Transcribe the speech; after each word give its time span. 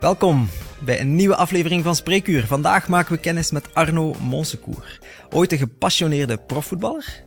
Welkom 0.00 0.48
bij 0.84 1.00
een 1.00 1.14
nieuwe 1.14 1.36
aflevering 1.36 1.84
van 1.84 1.96
Spreekuur. 1.96 2.46
Vandaag 2.46 2.88
maken 2.88 3.12
we 3.12 3.20
kennis 3.20 3.50
met 3.50 3.74
Arno 3.74 4.14
Monsecourt. 4.20 5.00
Ooit 5.30 5.52
een 5.52 5.58
gepassioneerde 5.58 6.36
profvoetballer, 6.36 7.24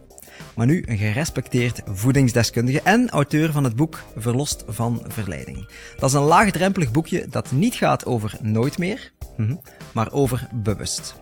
maar 0.55 0.65
nu 0.65 0.83
een 0.85 0.97
gerespecteerd 0.97 1.81
voedingsdeskundige 1.85 2.81
en 2.81 3.09
auteur 3.09 3.51
van 3.51 3.63
het 3.63 3.75
boek 3.75 4.03
Verlost 4.15 4.63
van 4.67 5.03
Verleiding. 5.07 5.69
Dat 5.99 6.09
is 6.09 6.15
een 6.15 6.21
laagdrempelig 6.21 6.91
boekje 6.91 7.27
dat 7.29 7.51
niet 7.51 7.75
gaat 7.75 8.05
over 8.05 8.37
nooit 8.41 8.77
meer, 8.77 9.11
mhm, 9.37 9.55
maar 9.93 10.11
over 10.11 10.47
bewust. 10.53 11.15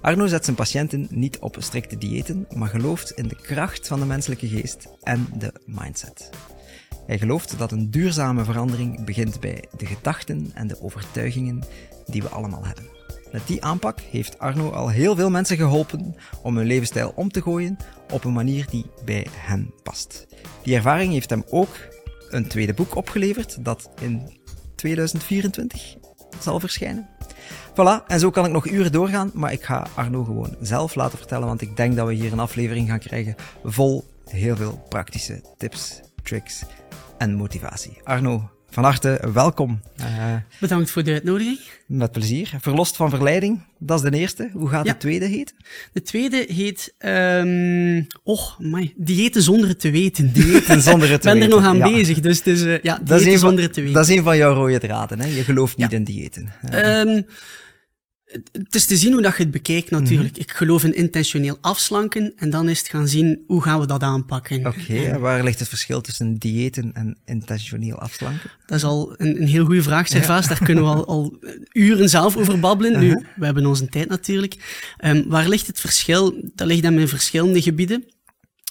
Arno 0.00 0.26
zet 0.26 0.44
zijn 0.44 0.56
patiënten 0.56 1.06
niet 1.10 1.38
op 1.38 1.56
strikte 1.58 1.98
diëten, 1.98 2.46
maar 2.54 2.68
gelooft 2.68 3.10
in 3.10 3.28
de 3.28 3.36
kracht 3.36 3.88
van 3.88 4.00
de 4.00 4.06
menselijke 4.06 4.48
geest 4.48 4.88
en 5.02 5.28
de 5.38 5.52
mindset. 5.66 6.30
Hij 7.10 7.18
gelooft 7.18 7.58
dat 7.58 7.72
een 7.72 7.90
duurzame 7.90 8.44
verandering 8.44 9.04
begint 9.04 9.40
bij 9.40 9.64
de 9.76 9.86
gedachten 9.86 10.50
en 10.54 10.66
de 10.66 10.82
overtuigingen 10.82 11.62
die 12.06 12.22
we 12.22 12.28
allemaal 12.28 12.66
hebben. 12.66 12.84
Met 13.32 13.46
die 13.46 13.64
aanpak 13.64 14.00
heeft 14.00 14.38
Arno 14.38 14.70
al 14.70 14.88
heel 14.88 15.16
veel 15.16 15.30
mensen 15.30 15.56
geholpen 15.56 16.16
om 16.42 16.56
hun 16.56 16.66
levensstijl 16.66 17.12
om 17.16 17.30
te 17.30 17.42
gooien 17.42 17.76
op 18.10 18.24
een 18.24 18.32
manier 18.32 18.66
die 18.70 18.86
bij 19.04 19.26
hen 19.30 19.72
past. 19.82 20.26
Die 20.62 20.74
ervaring 20.74 21.12
heeft 21.12 21.30
hem 21.30 21.44
ook 21.48 21.76
een 22.28 22.48
tweede 22.48 22.74
boek 22.74 22.96
opgeleverd 22.96 23.64
dat 23.64 23.90
in 24.00 24.40
2024 24.74 25.96
zal 26.38 26.60
verschijnen. 26.60 27.08
Voilà, 27.70 28.06
en 28.06 28.20
zo 28.20 28.30
kan 28.30 28.44
ik 28.44 28.52
nog 28.52 28.66
uren 28.66 28.92
doorgaan, 28.92 29.30
maar 29.34 29.52
ik 29.52 29.62
ga 29.62 29.86
Arno 29.94 30.24
gewoon 30.24 30.56
zelf 30.60 30.94
laten 30.94 31.18
vertellen, 31.18 31.46
want 31.46 31.60
ik 31.60 31.76
denk 31.76 31.96
dat 31.96 32.06
we 32.06 32.14
hier 32.14 32.32
een 32.32 32.40
aflevering 32.40 32.88
gaan 32.88 32.98
krijgen 32.98 33.34
vol 33.64 34.04
heel 34.28 34.56
veel 34.56 34.84
praktische 34.88 35.42
tips, 35.56 36.00
tricks 36.22 36.64
en 37.20 37.34
motivatie. 37.34 38.00
Arno, 38.04 38.50
van 38.70 38.84
harte 38.84 39.28
welkom. 39.32 39.80
Uh, 40.00 40.06
Bedankt 40.60 40.90
voor 40.90 41.02
de 41.02 41.12
uitnodiging. 41.12 41.58
Met 41.86 42.12
plezier. 42.12 42.52
Verlost 42.60 42.96
van 42.96 43.10
verleiding, 43.10 43.62
dat 43.78 44.04
is 44.04 44.10
de 44.10 44.16
eerste. 44.16 44.50
Hoe 44.52 44.68
gaat 44.68 44.86
de 44.86 44.96
tweede 44.96 45.26
heet? 45.26 45.54
De 45.92 46.02
tweede 46.02 46.44
heet, 46.48 46.94
um, 46.98 48.06
oh, 48.22 48.58
my, 48.58 48.92
diëten 48.96 49.42
zonder 49.42 49.68
het 49.68 49.80
te 49.80 49.90
weten. 49.90 50.32
Diëten 50.32 50.82
zonder 50.90 51.10
het 51.10 51.22
te 51.22 51.28
weten. 51.28 51.42
Ik 51.42 51.48
ben 51.48 51.58
er 51.58 51.72
nog 51.72 51.82
aan 51.84 51.92
bezig, 51.92 52.20
dus, 52.20 52.42
dus 52.42 52.62
uh, 52.62 52.82
ja, 52.82 53.00
diëten 53.04 53.38
zonder 53.38 53.64
het 53.64 53.72
te 53.72 53.80
weten. 53.80 53.94
Dat 53.94 54.08
is 54.08 54.16
een 54.16 54.22
van 54.22 54.36
jouw 54.36 54.54
rode 54.54 54.78
draden, 54.78 55.20
hè? 55.20 55.26
Je 55.26 55.44
gelooft 55.44 55.76
niet 55.76 55.92
in 55.92 56.04
diëten. 56.04 56.52
Um, 56.74 57.26
het 58.52 58.74
is 58.74 58.86
te 58.86 58.96
zien 58.96 59.12
hoe 59.12 59.22
dat 59.22 59.36
je 59.36 59.42
het 59.42 59.52
bekijkt 59.52 59.90
natuurlijk. 59.90 60.32
Mhm. 60.32 60.40
Ik 60.40 60.50
geloof 60.50 60.84
in 60.84 60.94
intentioneel 60.94 61.58
afslanken 61.60 62.32
en 62.36 62.50
dan 62.50 62.68
is 62.68 62.78
het 62.78 62.88
gaan 62.88 63.08
zien 63.08 63.44
hoe 63.46 63.62
gaan 63.62 63.80
we 63.80 63.86
dat 63.86 64.02
aanpakken. 64.02 64.66
Oké, 64.66 65.18
waar 65.18 65.44
ligt 65.44 65.58
het 65.58 65.68
verschil 65.68 66.00
tussen 66.00 66.38
diëten 66.38 66.90
en 66.92 67.16
intentioneel 67.24 67.98
afslanken? 67.98 68.50
Dat 68.66 68.76
is 68.76 68.84
al 68.84 69.14
een, 69.16 69.40
een 69.40 69.48
heel 69.48 69.64
goede 69.64 69.82
vraag, 69.82 70.08
Servaas. 70.08 70.48
Daar 70.48 70.64
kunnen 70.64 70.84
we 70.84 70.90
al, 70.90 71.06
al, 71.06 71.38
uren 71.72 72.08
zelf 72.08 72.36
over 72.36 72.60
babbelen. 72.60 73.00
Nu, 73.00 73.06
uh-huh. 73.06 73.24
we 73.36 73.44
hebben 73.44 73.66
onze 73.66 73.88
tijd 73.88 74.08
natuurlijk. 74.08 74.56
Um, 75.04 75.24
waar 75.28 75.48
ligt 75.48 75.66
het 75.66 75.80
verschil? 75.80 76.50
Dat 76.54 76.66
ligt 76.66 76.82
dan 76.82 76.98
in 76.98 77.08
verschillende 77.08 77.62
gebieden. 77.62 78.04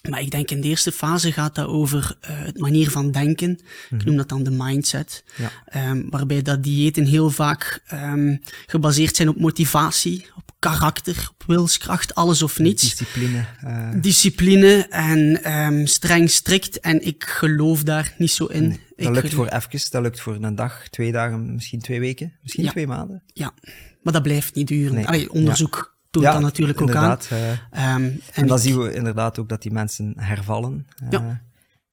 Maar 0.09 0.22
ik 0.22 0.31
denk 0.31 0.52
in 0.52 0.61
de 0.61 0.67
eerste 0.67 0.92
fase 0.92 1.31
gaat 1.31 1.55
dat 1.55 1.67
over 1.67 2.17
uh, 2.22 2.30
het 2.30 2.58
manier 2.58 2.92
van 2.92 3.11
denken. 3.11 3.52
Ik 3.52 3.59
mhm. 3.89 4.05
noem 4.05 4.17
dat 4.17 4.30
dan 4.30 4.44
de 4.44 4.52
mindset. 4.52 5.23
Ja. 5.36 5.89
Um, 5.89 6.09
waarbij 6.09 6.42
dat 6.42 6.64
diëten 6.64 7.05
heel 7.05 7.30
vaak 7.30 7.83
um, 7.94 8.42
gebaseerd 8.66 9.16
zijn 9.16 9.30
op 9.30 9.39
motivatie, 9.39 10.25
op 10.36 10.52
karakter, 10.59 11.30
op 11.31 11.44
wilskracht, 11.47 12.16
alles 12.16 12.42
of 12.42 12.59
niets. 12.59 12.81
Discipline. 12.81 13.45
Uh... 13.64 13.92
Discipline 14.02 14.88
en 14.89 15.52
um, 15.53 15.88
streng 15.88 16.30
strikt. 16.30 16.80
En 16.80 17.05
ik 17.05 17.23
geloof 17.23 17.83
daar 17.83 18.14
niet 18.17 18.31
zo 18.31 18.45
in. 18.45 18.67
Nee, 18.67 18.80
dat 18.95 19.14
lukt 19.14 19.33
voor 19.33 19.47
even, 19.47 19.92
dat 19.92 20.02
lukt 20.02 20.20
voor 20.20 20.36
een 20.36 20.55
dag, 20.55 20.88
twee 20.89 21.11
dagen, 21.11 21.53
misschien 21.53 21.80
twee 21.80 22.00
weken, 22.00 22.33
misschien 22.42 22.64
ja. 22.64 22.72
twee 22.72 22.88
maanden. 22.88 23.23
Ja, 23.33 23.53
maar 24.02 24.14
dat 24.14 24.23
blijft 24.23 24.55
niet 24.55 24.67
duren. 24.67 24.95
Nee. 24.95 25.08
Allee, 25.08 25.31
onderzoek... 25.31 25.76
Ja 25.76 25.98
ja, 26.09 26.31
dat 26.31 26.42
natuurlijk 26.42 26.81
ook 26.81 26.95
aan. 26.95 27.17
Uh, 27.31 27.52
um, 27.52 27.58
en, 27.71 28.21
en 28.33 28.47
dan 28.47 28.59
zien 28.59 28.80
we 28.80 28.93
inderdaad 28.93 29.39
ook 29.39 29.49
dat 29.49 29.61
die 29.61 29.71
mensen 29.71 30.14
hervallen. 30.17 30.87
Uh, 31.03 31.09
ja. 31.09 31.42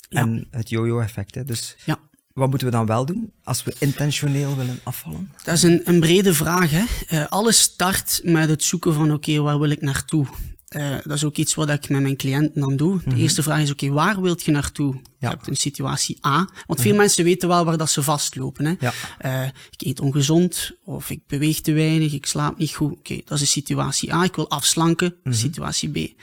En 0.09 0.47
het 0.50 0.69
yo-yo-effect. 0.69 1.47
Dus 1.47 1.77
ja. 1.84 1.99
wat 2.32 2.49
moeten 2.49 2.66
we 2.66 2.72
dan 2.72 2.87
wel 2.87 3.06
doen 3.06 3.32
als 3.44 3.65
we 3.65 3.75
intentioneel 3.78 4.56
willen 4.56 4.78
afvallen? 4.82 5.32
Dat 5.44 5.54
is 5.54 5.62
een, 5.62 5.81
een 5.84 6.00
brede 6.00 6.34
vraag. 6.34 6.71
Hè? 6.71 6.84
Uh, 7.10 7.27
alles 7.27 7.60
start 7.60 8.21
met 8.25 8.49
het 8.49 8.62
zoeken 8.62 8.94
van 8.94 9.12
oké, 9.12 9.31
okay, 9.31 9.41
waar 9.41 9.59
wil 9.59 9.71
ik 9.71 9.81
naartoe? 9.81 10.27
Uh, 10.76 10.97
dat 11.03 11.16
is 11.16 11.25
ook 11.25 11.37
iets 11.37 11.54
wat 11.54 11.70
ik 11.70 11.88
met 11.88 12.03
mijn 12.03 12.16
cliënten 12.16 12.60
dan 12.60 12.76
doe. 12.76 12.98
De 12.98 13.10
mhm. 13.10 13.19
eerste 13.19 13.42
vraag 13.42 13.60
is, 13.60 13.70
oké, 13.70 13.84
okay, 13.84 13.97
waar 13.97 14.20
wilt 14.20 14.44
je 14.44 14.50
naartoe? 14.50 14.94
Ja. 14.94 15.00
Je 15.19 15.26
hebt 15.26 15.48
een 15.48 15.56
situatie 15.56 16.26
A. 16.26 16.48
Want 16.66 16.81
veel 16.81 16.91
mhm. 16.91 17.00
mensen 17.00 17.25
weten 17.25 17.48
wel 17.48 17.64
waar 17.64 17.76
dat 17.76 17.91
ze 17.91 18.03
vastlopen. 18.03 18.64
Hè? 18.64 18.75
Ja. 18.81 18.92
Uh, 19.25 19.48
ik 19.70 19.86
eet 19.86 20.00
ongezond, 20.00 20.72
of 20.84 21.10
ik 21.10 21.20
beweeg 21.26 21.60
te 21.60 21.72
weinig, 21.72 22.12
ik 22.12 22.26
slaap 22.26 22.59
niet 22.59 22.75
goed. 22.75 22.91
Oké, 22.91 22.98
okay, 22.98 23.22
dat 23.25 23.41
is 23.41 23.50
situatie 23.50 24.15
A. 24.15 24.25
Ik 24.25 24.36
wil 24.36 24.50
afslanken, 24.50 25.15
mm 25.22 25.32
situatie 25.32 25.91
B. 25.91 26.20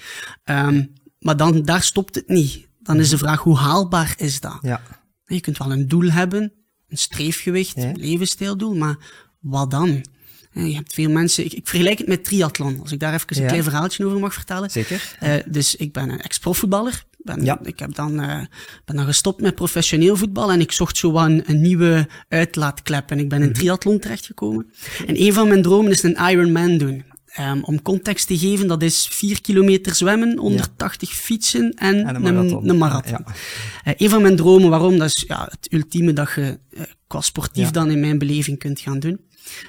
Um, 0.49 0.93
maar 1.19 1.37
dan, 1.37 1.61
daar 1.61 1.83
stopt 1.83 2.15
het 2.15 2.27
niet. 2.27 2.67
Dan 2.79 2.99
is 2.99 3.09
de 3.09 3.17
vraag, 3.17 3.39
hoe 3.39 3.57
haalbaar 3.57 4.13
is 4.17 4.39
dat? 4.39 4.57
Ja. 4.61 4.81
Je 5.25 5.39
kunt 5.39 5.57
wel 5.57 5.71
een 5.71 5.87
doel 5.87 6.11
hebben, 6.11 6.53
een 6.87 6.97
streefgewicht, 6.97 7.77
een 7.77 7.97
levensstijldoel, 7.97 8.75
maar 8.75 8.97
wat 9.39 9.71
dan? 9.71 10.05
Je 10.53 10.75
hebt 10.75 10.93
veel 10.93 11.09
mensen, 11.09 11.45
ik, 11.45 11.53
ik, 11.53 11.67
vergelijk 11.67 11.97
het 11.97 12.07
met 12.07 12.23
triathlon, 12.23 12.79
als 12.81 12.91
ik 12.91 12.99
daar 12.99 13.13
even 13.13 13.27
een 13.29 13.47
klein 13.47 13.63
verhaaltje 13.63 14.05
over 14.05 14.19
mag 14.19 14.33
vertellen. 14.33 14.71
Zeker. 14.71 15.17
Uh, 15.23 15.33
dus 15.45 15.75
ik 15.75 15.93
ben 15.93 16.09
een 16.09 16.21
ex-profvoetballer. 16.21 17.05
Ben, 17.17 17.45
ja. 17.45 17.59
Ik 17.63 17.79
heb 17.79 17.95
dan, 17.95 18.21
uh, 18.21 18.39
ben 18.85 18.95
dan 18.95 19.05
gestopt 19.05 19.41
met 19.41 19.55
professioneel 19.55 20.15
voetbal 20.15 20.51
en 20.51 20.59
ik 20.59 20.71
zocht 20.71 20.97
zo 20.97 21.15
een, 21.15 21.43
een 21.45 21.61
nieuwe 21.61 22.07
uitlaatklep 22.29 23.11
en 23.11 23.19
ik 23.19 23.29
ben 23.29 23.37
in 23.37 23.43
mm 23.43 23.51
-hmm. 23.51 23.61
triathlon 23.61 23.99
terechtgekomen. 23.99 24.73
En 25.07 25.21
een 25.21 25.33
van 25.33 25.47
mijn 25.47 25.61
dromen 25.61 25.91
is 25.91 26.03
een 26.03 26.17
Ironman 26.29 26.77
doen. 26.77 27.03
Um, 27.39 27.63
om 27.63 27.81
context 27.81 28.27
te 28.27 28.37
geven, 28.37 28.67
dat 28.67 28.83
is 28.83 29.07
4 29.11 29.41
kilometer 29.41 29.95
zwemmen, 29.95 30.37
180 30.37 31.09
ja. 31.09 31.15
fietsen 31.15 31.73
en, 31.73 32.07
en, 32.07 32.15
een 32.15 32.21
marathon. 32.21 32.69
Een, 32.69 32.77
marathon. 32.77 33.25
Ja. 33.25 33.33
Uh, 33.91 33.93
een 33.97 34.09
van 34.09 34.21
mijn 34.21 34.35
dromen, 34.35 34.69
waarom? 34.69 34.97
Dat 34.97 35.07
is 35.07 35.23
ja, 35.27 35.47
het 35.49 35.73
ultieme 35.73 36.13
dat 36.13 36.31
je 36.35 36.59
uh, 36.69 36.81
qua 37.07 37.21
sportief 37.21 37.71
dan 37.71 37.91
in 37.91 37.99
mijn 37.99 38.17
beleving 38.17 38.59
kunt 38.59 38.79
gaan 38.79 38.99
doen. 38.99 39.19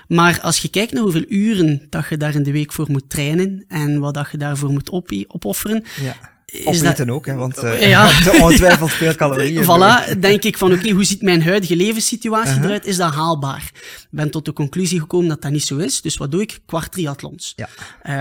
Maar 0.09 0.41
als 0.41 0.59
je 0.59 0.69
kijkt 0.69 0.93
naar 0.93 1.03
hoeveel 1.03 1.25
uren 1.29 1.87
dat 1.91 2.09
je 2.09 2.17
daar 2.17 2.35
in 2.35 2.43
de 2.43 2.53
week 2.53 2.73
voor 2.73 2.91
moet 2.91 3.11
trainen 3.11 3.65
en 3.69 3.99
wat 4.01 4.15
dat 4.15 4.29
je 4.31 4.39
daarvoor 4.39 4.71
moet 4.71 4.91
op 4.91 5.12
opofferen, 5.29 5.85
ja. 6.01 6.17
Opeten 6.65 7.07
dat... 7.07 7.17
ook, 7.17 7.27
hè, 7.27 7.35
want 7.35 7.65
uh, 7.65 7.89
ja. 7.89 8.05
ongetwijfeld 8.43 8.93
veel 8.93 9.15
calorieën. 9.15 9.65
voilà, 9.71 10.19
denk 10.19 10.43
ik 10.43 10.59
van 10.59 10.73
oké, 10.73 10.81
okay, 10.81 10.93
hoe 10.93 11.05
ziet 11.05 11.23
mijn 11.23 11.43
huidige 11.43 11.77
levenssituatie 11.77 12.51
uh 12.51 12.57
-huh. 12.57 12.65
eruit? 12.65 12.87
Is 12.87 12.97
dat 12.97 13.15
haalbaar? 13.15 13.71
Ik 13.75 14.07
ben 14.11 14.31
tot 14.31 14.45
de 14.45 14.53
conclusie 14.53 15.01
gekomen 15.01 15.29
dat 15.29 15.43
dat 15.43 15.51
niet 15.51 15.65
zo 15.65 15.77
is. 15.77 16.01
Dus 16.01 16.17
wat 16.17 16.31
doe 16.31 16.41
ik? 16.41 16.61
Kwart 16.67 16.93
triathlons. 16.93 17.53
Ja. 17.56 17.69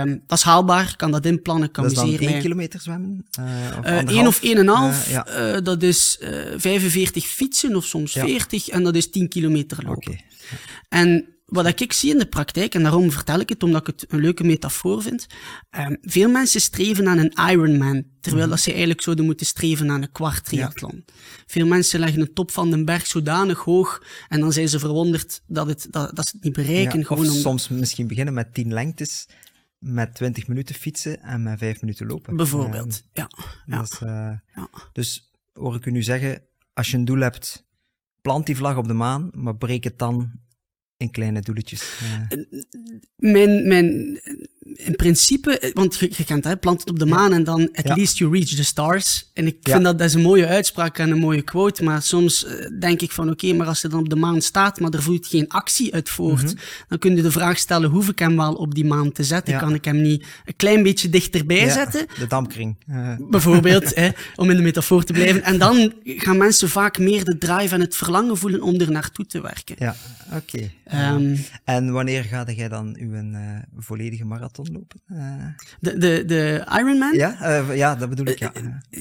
Um, 0.02 0.24
dat 0.28 0.38
is 0.38 0.44
haalbaar, 0.44 0.96
kan 0.96 1.12
dat 1.12 1.26
inplannen, 1.26 1.72
kan 1.72 1.84
dat 1.84 1.92
is 1.92 2.18
één 2.20 2.40
kilometer 2.40 2.82
zwemmen? 2.82 3.26
Uh, 3.40 3.46
of 3.80 3.86
uh, 3.86 4.18
één 4.18 4.28
of 4.28 4.44
één 4.44 4.58
en 4.58 4.68
half. 4.68 5.10
Ja. 5.10 5.62
dat 5.62 5.84
is 5.84 6.18
45 6.58 7.26
fietsen 7.26 7.76
of 7.76 7.86
soms 7.86 8.14
ja. 8.14 8.26
40 8.26 8.70
en 8.70 8.84
dat 8.84 8.96
is 8.96 9.10
10 9.10 9.28
kilometer 9.28 9.78
lopen. 9.84 10.12
Okay. 10.12 10.26
Ja. 10.30 10.58
En 10.90 11.34
wat 11.54 11.82
ik 11.82 11.94
zie 11.94 12.12
in 12.12 12.18
de 12.18 12.26
praktijk, 12.26 12.76
en 12.76 12.84
daarom 12.84 13.12
vertel 13.12 13.40
ik 13.40 13.50
het 13.50 13.64
omdat 13.64 13.82
ik 13.82 13.88
het 13.88 14.12
een 14.12 14.20
leuke 14.20 14.44
metafoor 14.44 15.02
vind, 15.02 15.28
um, 15.72 15.98
veel 16.02 16.30
mensen 16.30 16.62
streven 16.62 17.08
aan 17.08 17.18
een 17.18 17.34
Ironman, 17.52 18.04
terwijl 18.22 18.50
dat 18.50 18.60
ze 18.60 18.70
eigenlijk 18.70 19.02
zouden 19.02 19.26
moeten 19.26 19.46
streven 19.46 19.92
aan 19.92 20.02
een 20.02 20.12
kwart 20.12 20.46
triathlon. 20.46 21.04
Ja. 21.06 21.14
Veel 21.46 21.68
mensen 21.68 22.00
leggen 22.00 22.20
de 22.20 22.34
top 22.34 22.52
van 22.52 22.72
de 22.72 22.84
berg 22.84 23.08
zodanig 23.08 23.60
hoog, 23.60 24.04
en 24.28 24.40
dan 24.40 24.54
zijn 24.54 24.70
ze 24.70 24.80
verwonderd 24.80 25.42
dat, 25.48 25.68
het, 25.68 25.88
dat, 25.90 26.16
dat 26.16 26.28
ze 26.28 26.36
het 26.36 26.44
niet 26.44 26.54
bereiken. 26.54 27.00
Ja, 27.00 27.06
gewoon 27.06 27.26
of 27.26 27.34
om... 27.34 27.40
soms 27.40 27.68
misschien 27.68 28.08
beginnen 28.08 28.34
met 28.34 28.54
tien 28.54 28.74
lengtes, 28.74 29.28
met 29.78 30.16
20 30.16 30.48
minuten 30.48 30.76
fietsen 30.76 31.22
en 31.22 31.44
met 31.44 31.60
5 31.60 31.82
minuten 31.82 32.08
lopen. 32.08 32.36
Bijvoorbeeld, 32.36 33.04
ja. 33.14 33.30
ja. 33.66 33.82
Is, 33.82 34.00
uh, 34.04 34.10
ja. 34.56 34.70
Dus 34.94 35.32
hoor 35.54 35.76
ik 35.76 35.86
u 35.86 35.92
nu 35.92 36.04
zeggen, 36.04 36.42
als 36.74 36.92
je 36.92 36.98
een 36.98 37.06
doel 37.06 37.20
hebt, 37.20 37.66
plant 38.22 38.46
die 38.46 38.56
vlag 38.56 38.78
op 38.78 38.88
de 38.88 38.94
maan, 38.94 39.30
maar 39.34 39.56
breek 39.56 39.84
het 39.84 40.00
dan 40.00 40.42
in 41.04 41.12
kleine 41.12 41.42
doeletjes. 41.42 42.00
Ja. 42.00 42.28
Mijn, 43.16 43.68
mijn, 43.68 44.20
in 44.76 44.96
principe, 44.96 45.72
want 45.74 45.96
je, 45.96 46.12
je 46.18 46.24
kent 46.24 46.44
het, 46.44 46.60
plant 46.60 46.80
het 46.80 46.90
op 46.90 47.00
de 47.00 47.06
maan 47.06 47.34
en 47.34 47.44
dan 47.44 47.70
at 47.74 47.98
least 47.98 48.18
you 48.18 48.32
reach 48.32 48.48
the 48.48 48.64
stars. 48.64 49.30
En 49.34 49.48
ik 49.48 49.58
vind 49.62 49.84
dat, 49.84 49.98
dat 49.98 50.08
is 50.08 50.14
een 50.14 50.22
mooie 50.22 50.48
uitspraak 50.48 50.98
en 50.98 51.12
een 51.12 51.18
mooie 51.18 51.42
quote, 51.42 51.84
maar 51.84 52.02
soms 52.02 52.46
uh, 52.46 52.80
denk 52.80 53.02
ik 53.02 53.12
van 53.12 53.30
oké, 53.30 53.46
okay, 53.46 53.58
maar 53.58 53.68
als 53.68 53.82
je 53.82 53.88
dan 53.88 54.00
op 54.00 54.10
de 54.10 54.16
maan 54.16 54.42
staat, 54.42 54.80
maar 54.80 54.92
er 54.92 55.04
voert 55.04 55.28
geen 55.28 55.48
actie 55.48 55.94
uit 55.94 56.10
voort, 56.10 56.42
mm 56.42 56.48
-hmm. 56.48 56.58
dan 56.88 56.98
kun 56.98 57.16
je 57.16 57.22
de 57.22 57.32
vraag 57.32 57.58
stellen, 57.58 57.90
hoef 57.90 58.10
ik 58.10 58.20
hem 58.20 58.36
wel 58.36 58.54
op 58.54 58.76
die 58.76 58.86
maan 58.86 59.12
te 59.12 59.24
zetten? 59.24 59.58
Kan 59.58 59.74
ik 59.74 59.86
hem 59.86 60.02
niet 60.02 60.26
een 60.46 60.56
klein 60.56 60.84
beetje 60.84 61.10
dichterbij 61.10 61.70
zetten? 61.70 62.06
De 62.20 62.28
dampkring. 62.28 62.76
Uh. 62.90 63.16
Bijvoorbeeld, 63.30 63.96
hè, 63.96 64.10
om 64.36 64.50
in 64.50 64.56
de 64.56 64.64
metafoor 64.64 65.04
te 65.04 65.14
blijven. 65.14 65.44
En 65.44 65.58
dan 65.58 65.94
gaan 66.04 66.38
mensen 66.38 66.70
vaak 66.70 66.98
meer 67.00 67.24
de 67.24 67.38
drive 67.38 67.74
en 67.74 67.82
het 67.82 67.96
verlangen 67.96 68.38
voelen 68.38 68.62
om 68.62 68.80
er 68.80 68.92
naartoe 68.92 69.26
te 69.26 69.42
werken. 69.42 69.76
Ja, 69.80 69.96
oké. 70.32 70.72
Okay. 70.86 71.14
Um, 71.16 71.46
en 71.64 71.92
wanneer 71.92 72.24
ga 72.24 72.46
jij 72.56 72.70
dan 72.70 72.98
uw 73.00 73.12
uh, 73.14 73.40
volledige 73.78 74.26
marathon 74.26 74.63
lopen? 74.72 75.02
Uh... 75.08 75.46
De, 75.80 75.98
de, 75.98 76.24
de 76.26 76.66
Ironman? 76.80 77.14
Ja, 77.14 77.60
uh, 77.62 77.76
ja, 77.78 77.96
dat 77.96 78.10
bedoel 78.10 78.26
ik, 78.26 78.40
ja. 78.40 78.52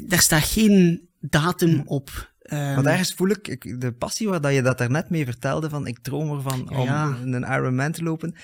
Daar 0.07 0.21
staat 0.21 0.43
geen 0.43 1.09
datum 1.21 1.83
op. 1.87 2.33
Ehm, 2.43 2.75
Want 2.75 2.87
ergens 2.87 3.15
voel 3.15 3.29
ik 3.29 3.49
ik- 3.49 3.81
de 3.81 3.93
passie 3.93 4.29
waar 4.29 4.41
dat 4.41 4.55
je 4.55 4.63
dat 4.63 4.79
daarnet 4.79 5.11
mee 5.11 5.25
vertelde, 5.25 5.69
van 5.69 5.87
ik 5.87 5.99
droom 5.99 6.31
ervan 6.37 6.71
om 6.71 6.85
Ja. 6.85 7.17
een 7.25 7.43
Ironman 7.43 7.93
te 7.93 8.03
lopen. 8.03 8.35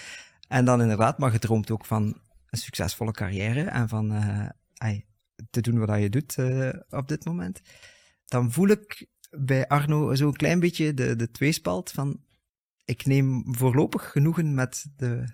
En 0.49 0.65
dan 0.65 0.81
inderdaad, 0.83 1.19
maar 1.19 1.33
je 1.33 1.39
droomt 1.39 1.71
ook 1.71 1.85
van 1.85 2.21
een 2.51 2.59
succesvolle 2.59 3.13
carrière 3.13 3.61
en 3.63 3.89
van 3.89 4.13
eh, 4.13 4.97
te 5.51 5.61
doen 5.61 5.79
wat 5.87 6.01
je 6.01 6.09
doet 6.09 6.35
eh, 6.39 6.69
op 6.91 7.09
dit 7.09 7.25
moment. 7.25 7.61
Dan 8.27 8.53
voel 8.53 8.69
ik 8.69 9.07
bij 9.31 9.67
Arno 9.67 10.15
zo'n 10.15 10.33
klein 10.37 10.61
beetje 10.61 10.95
de, 10.95 11.17
de 11.17 11.31
tweespalt 11.31 11.91
van 11.91 12.21
ik 12.85 13.07
neem 13.07 13.45
voorlopig 13.55 14.11
genoegen 14.11 14.55
met 14.55 14.87
de... 14.97 15.25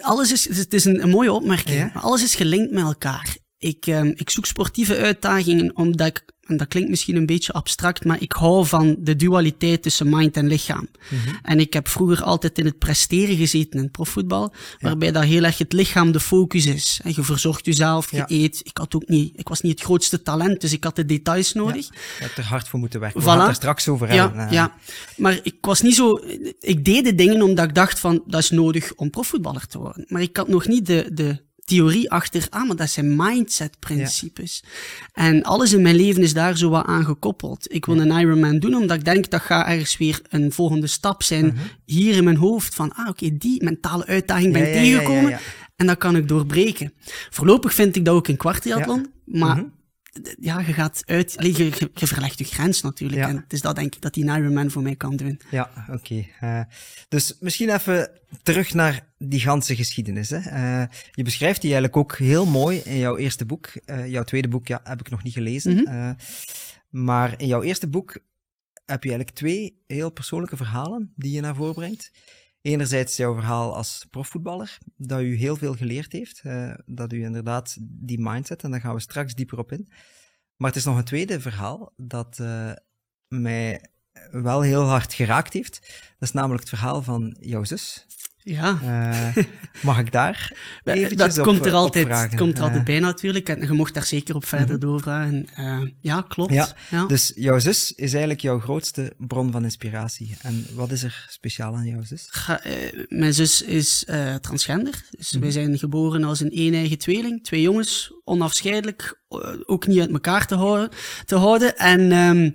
alles 0.00 0.32
is, 0.32 0.56
het 0.56 0.74
is 0.74 0.84
een, 0.84 1.02
een 1.02 1.10
mooie 1.10 1.32
opmerking. 1.32 1.78
Ja? 1.78 1.90
maar 1.94 2.02
Alles 2.02 2.22
is 2.22 2.34
gelinkt 2.34 2.72
met 2.72 2.84
elkaar. 2.84 3.36
Ik, 3.58 3.86
ehm, 3.86 4.12
ik 4.14 4.30
zoek 4.30 4.46
sportieve 4.46 4.96
uitdagingen 4.96 5.76
omdat 5.76 6.06
ik, 6.06 6.24
en 6.50 6.56
dat 6.56 6.68
klinkt 6.68 6.90
misschien 6.90 7.16
een 7.16 7.26
beetje 7.26 7.52
abstract, 7.52 8.04
maar 8.04 8.20
ik 8.22 8.32
hou 8.32 8.66
van 8.66 8.96
de 8.98 9.16
dualiteit 9.16 9.82
tussen 9.82 10.08
mind 10.08 10.36
en 10.36 10.46
lichaam. 10.46 10.88
En 11.42 11.60
ik 11.60 11.72
heb 11.72 11.88
vroeger 11.88 12.22
altijd 12.22 12.58
in 12.58 12.64
het 12.64 12.78
presteren 12.78 13.36
gezeten 13.36 13.80
in 13.80 13.90
profvoetbal, 13.90 14.52
waarbij 14.80 15.12
dat 15.12 15.24
heel 15.24 15.44
erg 15.44 15.58
het 15.58 15.72
lichaam 15.72 16.12
de 16.12 16.20
focus 16.20 16.66
is. 16.66 17.00
En 17.04 17.12
je 17.16 17.22
verzorgt 17.22 17.64
jezelf, 17.64 18.10
je 18.10 18.16
Ja. 18.16 18.24
eet. 18.28 18.60
Ik, 18.62 18.76
had 18.76 18.94
ook 18.94 19.08
niet, 19.08 19.38
ik 19.38 19.48
was 19.48 19.60
niet 19.60 19.72
het 19.72 19.82
grootste 19.82 20.22
talent, 20.22 20.60
dus 20.60 20.72
ik 20.72 20.84
had 20.84 20.96
de 20.96 21.04
details 21.06 21.52
nodig. 21.52 21.86
Je 21.86 21.92
hebt 22.24 22.38
er 22.38 22.44
hard 22.44 22.68
voor 22.68 22.78
moeten 22.78 23.00
werken. 23.00 23.18
We 23.20 23.24
Voilà. 23.24 23.28
gaan 23.28 23.38
het 23.40 23.48
er 23.48 23.54
straks 23.54 23.88
over 23.88 24.12
Ja, 24.14 24.26
hebben. 24.26 24.46
eh. 24.46 24.52
ja, 24.52 24.74
maar 25.16 25.40
ik 25.42 25.54
was 25.60 25.80
niet 25.82 25.94
zo. 25.94 26.20
Ik 26.60 26.84
deed 26.84 27.04
de 27.04 27.14
dingen 27.14 27.42
omdat 27.42 27.64
ik 27.68 27.74
dacht 27.74 27.98
van 27.98 28.22
dat 28.26 28.40
is 28.40 28.50
nodig 28.50 28.92
om 28.94 29.10
profvoetballer 29.10 29.66
te 29.66 29.78
worden. 29.78 30.04
Maar 30.08 30.22
ik 30.22 30.36
had 30.36 30.48
nog 30.48 30.66
niet 30.66 30.86
de, 30.86 31.10
de 31.12 31.48
theorie 31.70 32.10
achter, 32.10 32.46
ah, 32.50 32.66
maar 32.66 32.76
dat 32.76 32.90
zijn 32.90 33.16
mindset-principes. 33.16 34.62
En 35.12 35.42
alles 35.42 35.72
in 35.72 35.82
mijn 35.82 35.94
leven 35.96 36.22
is 36.22 36.32
daar 36.34 36.56
zo 36.56 36.70
wat 36.70 36.86
aan 36.86 37.04
gekoppeld. 37.04 37.72
Ik 37.74 37.86
wil 37.86 38.00
een 38.00 38.10
Ironman 38.20 38.58
doen 38.58 38.74
omdat 38.74 38.96
ik 38.96 39.04
denk 39.04 39.30
dat 39.30 39.40
gaat 39.40 39.66
ergens 39.66 39.96
weer 39.96 40.20
een 40.28 40.52
volgende 40.52 40.86
stap 40.86 41.22
zijn 41.22 41.46
Mhm. 41.46 41.56
hier 41.84 42.16
in 42.16 42.24
mijn 42.24 42.36
hoofd. 42.36 42.74
Van, 42.74 42.92
ah, 42.94 43.08
oké, 43.08 43.36
die 43.38 43.64
mentale 43.64 44.06
uitdaging 44.06 44.52
ben 44.52 44.62
ik 44.62 44.74
ja, 44.74 44.80
tegengekomen. 44.80 45.38
En 45.76 45.86
dat 45.86 45.98
kan 45.98 46.16
ik 46.16 46.28
doorbreken. 46.28 46.92
Voorlopig 47.30 47.74
vind 47.74 47.96
ik 47.96 48.04
dat 48.04 48.14
ook 48.14 48.28
in 48.28 48.36
kwartriathlon. 48.36 49.06
Maar 49.24 49.56
Mhm. 49.56 49.64
Ja, 50.40 50.60
je 50.60 50.72
gaat 50.72 51.02
uit, 51.06 51.34
je, 51.38 51.52
je, 51.56 51.90
je 51.94 52.06
verlegt 52.06 52.38
je 52.38 52.44
grens 52.44 52.82
natuurlijk. 52.82 53.20
Ja. 53.20 53.28
En 53.28 53.36
het 53.36 53.52
is 53.52 53.60
dat 53.60 53.76
denk 53.76 53.94
ik 53.94 54.02
dat 54.02 54.14
die 54.14 54.24
Ironman 54.24 54.70
voor 54.70 54.82
mij 54.82 54.96
kan 54.96 55.16
doen. 55.16 55.40
Ja, 55.50 55.86
oké. 55.90 56.26
Eh, 56.40 56.60
dus 57.08 57.36
misschien 57.40 57.70
even 57.70 58.10
terug 58.42 58.74
naar 58.74 59.06
die 59.18 59.40
ganse 59.40 59.76
geschiedenis. 59.76 60.30
Hè. 60.30 60.38
Eh, 60.38 60.84
je 61.12 61.22
beschrijft 61.22 61.60
die 61.60 61.72
eigenlijk 61.72 61.96
ook 61.96 62.18
heel 62.18 62.46
mooi 62.46 62.78
in 62.78 62.98
jouw 62.98 63.16
eerste 63.16 63.46
boek. 63.46 63.66
Eh, 63.66 64.06
jouw 64.08 64.24
tweede 64.24 64.48
boek 64.48 64.66
ja, 64.66 64.80
heb 64.84 65.00
ik 65.00 65.10
nog 65.10 65.22
niet 65.22 65.32
gelezen. 65.32 65.76
Mhm. 65.76 66.14
Maar 66.90 67.34
in 67.40 67.46
jouw 67.46 67.62
eerste 67.62 67.88
boek 67.88 68.18
heb 68.84 69.02
je 69.02 69.08
eigenlijk 69.08 69.38
twee 69.38 69.82
heel 69.86 70.10
persoonlijke 70.10 70.56
verhalen 70.56 71.12
die 71.16 71.32
je 71.32 71.40
naar 71.40 71.54
voren 71.54 71.74
brengt. 71.74 72.10
Enerzijds 72.62 73.16
jouw 73.16 73.34
verhaal 73.34 73.76
als 73.76 74.06
profvoetballer, 74.10 74.78
dat 74.96 75.20
u 75.20 75.34
heel 75.34 75.56
veel 75.56 75.74
geleerd 75.74 76.12
heeft. 76.12 76.40
eh, 76.42 76.74
dat 76.86 77.12
u 77.12 77.22
inderdaad 77.22 77.76
die 77.80 78.20
mindset, 78.20 78.62
en 78.62 78.70
daar 78.70 78.80
gaan 78.80 78.94
we 78.94 79.00
straks 79.00 79.34
dieper 79.34 79.58
op 79.58 79.72
in. 79.72 79.88
Maar 80.56 80.68
het 80.68 80.78
is 80.78 80.84
nog 80.84 80.96
een 80.96 81.04
tweede 81.04 81.40
verhaal 81.40 81.92
dat 81.96 82.38
eh, 82.38 82.72
mij 83.28 83.90
wel 84.30 84.60
heel 84.60 84.82
hard 84.82 85.14
geraakt 85.14 85.52
heeft. 85.52 85.80
Dat 86.18 86.28
is 86.28 86.32
namelijk 86.32 86.60
het 86.60 86.68
verhaal 86.68 87.02
van 87.02 87.36
jouw 87.40 87.64
zus. 87.64 88.06
Ja, 88.42 88.78
Eh, 88.82 89.44
mag 89.82 89.98
ik 89.98 90.12
daar 90.12 90.52
eventjes 90.84 91.18
dat 91.34 91.38
op, 91.38 91.44
komt 91.44 91.66
er 91.66 91.72
altijd, 91.72 92.34
komt 92.36 92.56
er 92.56 92.62
altijd 92.62 92.78
Eh, 92.80 92.84
bij 92.84 92.98
natuurlijk. 93.00 93.48
En 93.48 93.60
je 93.60 93.72
mocht 93.72 93.94
daar 93.94 94.04
zeker 94.04 94.34
op 94.34 94.44
verder 94.44 94.78
doorvragen. 94.80 95.46
Eh, 95.54 95.80
ja, 96.00 96.24
klopt. 96.28 96.52
Ja, 96.52 96.68
Ja. 96.90 97.06
Dus 97.06 97.32
jouw 97.34 97.58
zus 97.58 97.92
is 97.92 98.10
eigenlijk 98.10 98.40
jouw 98.40 98.58
grootste 98.60 99.12
bron 99.18 99.52
van 99.52 99.64
inspiratie. 99.64 100.36
En 100.42 100.66
wat 100.74 100.90
is 100.90 101.02
er 101.02 101.26
speciaal 101.30 101.74
aan 101.76 101.86
jouw 101.86 102.02
zus? 102.04 102.26
Ga- 102.30 102.62
eh, 102.62 103.04
mijn 103.08 103.34
zus 103.34 103.62
is 103.62 104.04
eh, 104.04 104.34
transgender. 104.34 105.04
Dus 105.10 105.32
Mhm. 105.32 105.40
wij 105.40 105.50
zijn 105.50 105.78
geboren 105.78 106.24
als 106.24 106.40
een 106.40 106.50
een-eigen 106.58 106.98
tweeling. 106.98 107.44
Twee 107.44 107.60
jongens, 107.62 108.12
onafscheidelijk. 108.24 109.18
eh, 109.28 109.38
ook 109.66 109.86
niet 109.86 110.00
uit 110.00 110.10
elkaar 110.10 110.46
te 110.46 110.54
houden. 110.54 110.88
Te 111.24 111.36
houden. 111.36 111.76
En 111.76 112.12
ehm, 112.12 112.50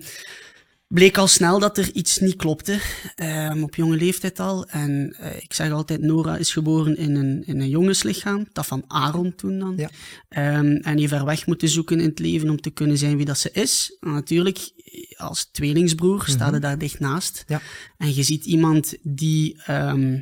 bleek 0.87 1.17
al 1.17 1.27
snel 1.27 1.59
dat 1.59 1.77
er 1.77 1.91
iets 1.93 2.19
niet 2.19 2.35
klopte. 2.35 2.79
ehm, 3.15 3.63
op 3.63 3.75
jonge 3.75 3.95
leeftijd 3.97 4.39
al. 4.39 4.67
En 4.67 5.15
eh, 5.19 5.43
ik 5.43 5.53
zeg 5.53 5.71
altijd, 5.71 6.01
Nora 6.01 6.37
is 6.37 6.51
geboren 6.53 6.97
in 6.97 7.15
een, 7.15 7.43
in 7.45 7.59
een 7.59 7.69
jongenslichaam. 7.69 8.47
Dat 8.53 8.65
van 8.65 8.83
Aaron 8.87 9.35
toen 9.35 9.59
dan. 9.59 9.73
Ja. 9.77 9.89
Ehm, 10.29 10.75
en 10.75 10.95
die 10.95 11.07
ver 11.07 11.25
weg 11.25 11.45
moeten 11.45 11.69
zoeken 11.69 11.99
in 11.99 12.09
het 12.09 12.19
leven 12.19 12.49
om 12.49 12.61
te 12.61 12.69
kunnen 12.69 12.97
zijn 12.97 13.17
wie 13.17 13.25
dat 13.25 13.39
ze 13.39 13.49
is. 13.51 13.97
En 13.99 14.11
natuurlijk, 14.11 14.71
als 15.15 15.49
tweelingsbroer 15.51 16.23
sta 16.27 16.51
je 16.53 16.59
daar 16.59 16.77
dicht 16.77 16.99
naast. 16.99 17.43
Ja. 17.47 17.61
En 17.97 18.13
je 18.13 18.23
ziet 18.23 18.45
iemand 18.45 18.95
die, 19.01 19.61
ehm, 19.65 20.19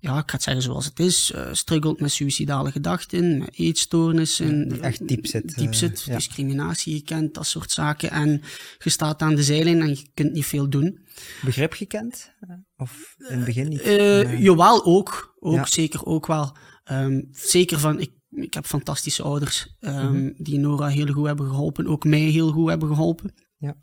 ja, 0.00 0.18
ik 0.18 0.30
ga 0.30 0.34
het 0.34 0.42
zeggen 0.42 0.62
zoals 0.62 0.84
het 0.84 0.98
is, 1.00 1.32
eh 1.32 1.48
struggelt 1.52 2.00
met 2.00 2.12
suïcidale 2.12 2.70
gedachten, 2.70 3.38
met 3.38 3.50
eetstoornissen. 3.58 4.68
die 4.68 4.80
echt 4.80 5.08
diep 5.08 5.26
zit, 5.26 5.54
Diep 5.56 5.70
eh, 5.70 5.76
zit, 5.76 6.02
ja. 6.02 6.14
discriminatie 6.16 6.96
gekend, 6.96 7.34
dat 7.34 7.46
soort 7.46 7.70
zaken. 7.70 8.10
En 8.10 8.42
je 8.78 8.90
staat 8.90 9.22
aan 9.22 9.34
de 9.34 9.42
zijlijn 9.42 9.80
en 9.80 9.88
je 9.88 10.06
kunt 10.14 10.32
niet 10.32 10.46
veel 10.46 10.68
doen. 10.68 10.98
Begrip 11.44 11.72
gekend? 11.72 12.32
Of 12.76 13.14
in 13.18 13.36
het 13.36 13.44
begin 13.44 13.68
niet? 13.68 13.80
Eh. 13.80 14.40
Jawel, 14.42 14.84
ook. 14.84 15.34
Ook, 15.38 15.54
Ja. 15.54 15.66
zeker 15.66 16.04
ook 16.04 16.26
wel. 16.26 16.56
Ehm, 16.84 17.20
zeker 17.30 17.78
van, 17.78 18.00
ik, 18.00 18.10
ik 18.30 18.54
heb 18.54 18.66
fantastische 18.66 19.22
ouders 19.22 19.74
ehm, 19.80 20.12
Mhm. 20.12 20.32
die 20.36 20.58
Nora 20.58 20.86
heel 20.86 21.12
goed 21.12 21.26
hebben 21.26 21.46
geholpen, 21.46 21.86
ook 21.86 22.04
mij 22.04 22.18
heel 22.20 22.50
goed 22.52 22.68
hebben 22.68 22.88
geholpen. 22.88 23.34
Ja. 23.64 23.76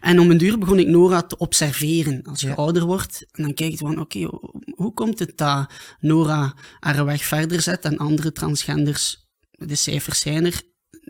En 0.00 0.18
om 0.18 0.30
een 0.30 0.38
duur 0.38 0.58
begon 0.58 0.78
ik 0.78 0.86
Nora 0.86 1.22
te 1.22 1.36
observeren 1.36 2.22
als 2.22 2.40
je 2.40 2.46
Ja. 2.46 2.54
ouder 2.54 2.84
wordt. 2.84 3.26
En 3.32 3.42
dan 3.42 3.54
kijk 3.54 3.70
je 3.70 3.76
van, 3.76 4.00
oké, 4.00 4.18
hoe 4.74 4.92
komt 4.94 5.18
het 5.18 5.36
dat 5.36 5.72
Nora 6.00 6.54
haar 6.80 7.04
weg 7.04 7.24
verder 7.24 7.60
zet 7.60 7.84
en 7.84 7.98
andere 7.98 8.32
transgenders, 8.32 9.26
de 9.50 9.74
cijfers 9.74 10.20
zijn 10.20 10.44
er, 10.44 10.62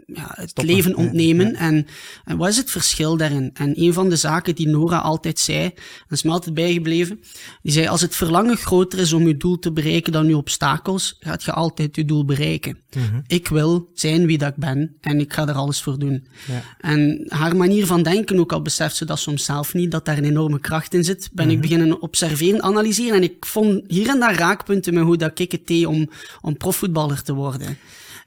ja, 0.06 0.32
het 0.34 0.50
Stoppen. 0.50 0.74
leven 0.74 0.90
Ja, 0.90 0.96
ontnemen. 0.96 1.50
ja. 1.50 1.58
En, 1.58 1.86
en 2.24 2.36
wat 2.36 2.48
is 2.48 2.56
het 2.56 2.70
verschil 2.70 3.16
daarin? 3.16 3.50
En 3.54 3.80
een 3.80 3.92
van 3.92 4.08
de 4.08 4.16
zaken 4.16 4.54
die 4.54 4.68
Nora 4.68 4.98
altijd 4.98 5.38
zei, 5.38 5.64
en 5.64 5.72
is 6.08 6.22
me 6.22 6.30
altijd 6.30 6.54
bijgebleven, 6.54 7.20
die 7.62 7.72
zei, 7.72 7.86
als 7.86 8.00
het 8.00 8.16
verlangen 8.16 8.56
groter 8.56 8.98
is 8.98 9.12
om 9.12 9.26
je 9.26 9.36
doel 9.36 9.58
te 9.58 9.72
bereiken 9.72 10.12
dan 10.12 10.26
je 10.26 10.36
obstakels, 10.36 11.16
gaat 11.20 11.42
je 11.42 11.52
altijd 11.52 11.96
je 11.96 12.04
doel 12.04 12.24
bereiken. 12.24 12.78
Mhm. 12.96 13.20
Ik 13.26 13.48
wil 13.48 13.90
zijn 13.94 14.26
wie 14.26 14.38
dat 14.38 14.48
ik 14.48 14.56
ben 14.56 14.96
en 15.00 15.20
ik 15.20 15.32
ga 15.32 15.48
er 15.48 15.54
alles 15.54 15.82
voor 15.82 15.98
doen. 15.98 16.26
Ja. 16.48 16.62
En 16.80 17.24
haar 17.28 17.56
manier 17.56 17.86
van 17.86 18.02
denken, 18.02 18.38
ook 18.38 18.52
al 18.52 18.62
beseft 18.62 18.96
ze 18.96 19.04
dat 19.04 19.18
soms 19.18 19.44
zelf 19.44 19.74
niet, 19.74 19.90
dat 19.90 20.04
daar 20.04 20.18
een 20.18 20.24
enorme 20.24 20.60
kracht 20.60 20.94
in 20.94 21.04
zit, 21.04 21.30
ben 21.32 21.50
ik 21.50 21.60
beginnen 21.60 22.02
observeren, 22.02 22.62
analyseren. 22.62 23.16
En 23.16 23.22
ik 23.22 23.46
vond 23.46 23.84
hier 23.86 24.08
en 24.08 24.20
daar 24.20 24.34
raakpunten 24.34 24.94
met 24.94 25.02
hoe 25.02 25.16
dat 25.16 25.38
ik 25.38 25.52
het 25.52 25.66
deed 25.66 25.86
om, 25.86 26.10
om 26.40 26.56
profvoetballer 26.56 27.22
te 27.22 27.34
worden. 27.34 27.78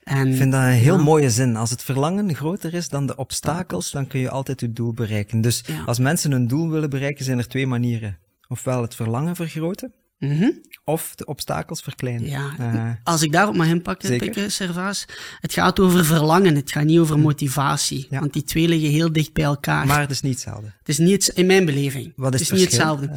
En, 0.06 0.28
Ik 0.28 0.36
vind 0.38 0.52
dat 0.52 0.62
een 0.62 0.68
heel 0.68 0.98
Ja. 0.98 1.04
mooie 1.04 1.30
zin. 1.30 1.56
Als 1.56 1.70
het 1.70 1.84
verlangen 1.84 2.36
groter 2.36 2.74
is 2.74 2.90
dan 2.90 3.06
de 3.06 3.16
obstakels, 3.16 3.92
dan 3.92 4.08
kun 4.08 4.20
je 4.20 4.30
altijd 4.30 4.60
je 4.60 4.74
doel 4.74 4.94
bereiken. 4.94 5.42
Dus 5.42 5.64
Ja. 5.68 5.84
als 5.86 6.00
mensen 6.00 6.32
hun 6.32 6.48
doel 6.48 6.70
willen 6.70 6.90
bereiken, 6.90 7.26
zijn 7.26 7.38
er 7.38 7.48
twee 7.48 7.68
manieren. 7.68 8.18
Ofwel 8.48 8.82
het 8.82 8.96
verlangen 8.96 9.36
vergroten, 9.36 9.94
Mhm. 10.20 10.50
of 10.84 11.16
de 11.16 11.26
obstakels 11.26 11.82
verkleinen. 11.82 12.30
Ja, 12.30 12.50
Eh, 12.60 12.90
als 13.04 13.22
ik 13.22 13.32
daarop 13.32 13.56
mag 13.56 13.68
inpakken, 13.68 14.08
Zeker. 14.08 14.26
pikken, 14.26 14.52
Servaas. 14.52 15.06
Het 15.40 15.54
gaat 15.54 15.80
over 15.80 16.06
verlangen, 16.06 16.56
het 16.56 16.72
gaat 16.72 16.84
niet 16.86 17.00
over 17.00 17.20
motivatie. 17.20 18.06
Hm. 18.10 18.14
Ja. 18.14 18.20
Want 18.20 18.34
die 18.34 18.44
twee 18.44 18.68
liggen 18.68 18.90
heel 18.90 19.12
dicht 19.12 19.34
bij 19.34 19.44
elkaar. 19.44 19.88
maar 19.88 20.00
het 20.02 20.12
is 20.12 20.22
niet 20.22 20.34
hetzelfde. 20.34 20.74
Het 20.80 20.90
is 20.90 20.98
niet, 20.98 21.28
in 21.28 21.46
mijn 21.46 21.66
beleving. 21.66 22.14
Wat 22.16 22.34
is 22.34 22.40
het 22.40 22.50
het 22.50 22.58
is 22.58 22.64
niet 22.64 22.74
hetzelfde. 22.74 23.10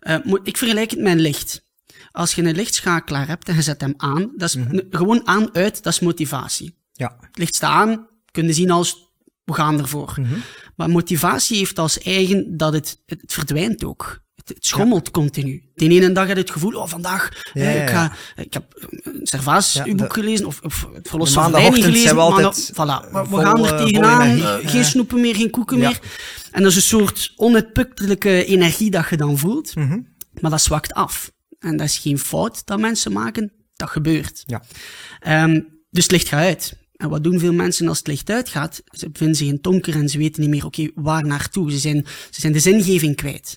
Eh, 0.00 0.16
ik 0.42 0.56
vergelijk 0.56 0.90
het 0.90 1.00
met 1.00 1.18
licht. 1.20 1.64
Als 2.16 2.34
je 2.34 2.42
een 2.42 2.54
lichtschakelaar 2.56 3.26
hebt 3.26 3.48
en 3.48 3.54
je 3.54 3.62
zet 3.62 3.80
hem 3.80 3.94
aan, 3.96 4.32
dat 4.36 4.48
is 4.48 4.54
Mhm. 4.56 4.78
gewoon 4.90 5.26
aan, 5.26 5.54
uit, 5.54 5.82
dat 5.82 5.92
is 5.92 6.00
motivatie. 6.00 6.76
Ja. 6.92 7.16
Het 7.20 7.38
licht 7.38 7.54
staat 7.54 7.72
aan, 7.88 8.06
kun 8.30 8.46
je 8.46 8.52
zien 8.52 8.70
als, 8.70 9.12
we 9.44 9.52
gaan 9.52 9.78
ervoor. 9.78 10.14
Mhm. 10.20 10.34
Maar 10.76 10.90
motivatie 10.90 11.56
heeft 11.56 11.78
als 11.78 11.98
eigen 12.00 12.56
dat 12.56 12.72
het, 12.72 13.02
het, 13.06 13.22
verdwijnt 13.26 13.84
ook. 13.84 14.20
Het, 14.34 14.48
het 14.48 14.66
schommelt 14.66 15.10
continu. 15.10 15.62
De 15.74 15.88
ene 15.88 16.12
dag 16.12 16.26
heb 16.26 16.36
je 16.36 16.42
het 16.42 16.50
gevoel, 16.50 16.72
oh, 16.72 16.86
vandaag, 16.88 17.28
Ja, 17.52 17.62
eh, 17.62 17.82
ik, 17.82 17.90
ga, 17.90 18.12
ik 18.36 18.52
heb 18.52 18.74
eh, 18.74 19.12
Servaas, 19.22 19.82
uw 19.84 19.94
boek 19.94 20.14
de- 20.14 20.20
gelezen, 20.20 20.46
of, 20.46 20.60
of 20.62 20.86
het 20.94 21.08
Verlos 21.08 21.28
de 21.28 21.34
van 21.40 21.50
zijn 21.50 21.74
gelezen. 21.74 22.14
we 22.14 22.20
altijd, 22.20 22.72
maandag- 22.76 23.06
voilà, 23.08 23.30
we, 23.30 23.36
gaan 23.36 23.64
eh, 23.64 23.70
er 23.70 23.76
tegenaan, 23.84 24.20
eh, 24.30 24.38
Ja. 24.38 24.58
geen 24.64 24.84
snoepen 24.84 25.20
meer, 25.20 25.34
geen 25.36 25.50
koeken 25.50 25.78
meer. 25.78 25.98
En 26.50 26.62
dat 26.62 26.70
is 26.70 26.76
een 26.76 26.82
soort 26.82 27.32
onuitputtelijke 27.36 28.44
energie 28.44 28.90
dat 28.90 29.08
je 29.10 29.16
dan 29.16 29.38
voelt, 29.38 29.74
Mhm. 29.74 29.98
maar 30.40 30.50
dat 30.50 30.60
zwakt 30.62 30.92
af. 30.94 31.30
En 31.66 31.76
dat 31.76 31.86
is 31.86 31.98
geen 31.98 32.18
fout 32.18 32.66
dat 32.66 32.80
mensen 32.80 33.12
maken, 33.12 33.52
dat 33.74 33.88
gebeurt. 33.90 34.42
Ja. 34.46 34.62
Ehm, 35.20 35.60
dus 35.90 36.02
het 36.02 36.12
licht 36.12 36.28
gaat 36.28 36.40
uit. 36.40 36.76
En 36.96 37.08
wat 37.08 37.24
doen 37.24 37.38
veel 37.38 37.52
mensen 37.52 37.88
als 37.88 37.98
het 37.98 38.06
licht 38.06 38.30
uitgaat? 38.30 38.82
Ze 38.90 39.10
bevinden 39.10 39.36
zich 39.36 39.48
in 39.48 39.58
donker 39.60 39.94
en 39.94 40.08
ze 40.08 40.18
weten 40.18 40.40
niet 40.40 40.50
meer, 40.50 40.64
oké, 40.64 40.90
waar 40.94 41.26
naartoe? 41.26 41.70
Ze 41.70 41.78
zijn, 41.78 42.06
ze 42.30 42.40
zijn 42.40 42.52
de 42.52 42.58
zingeving 42.58 43.16
kwijt. 43.16 43.56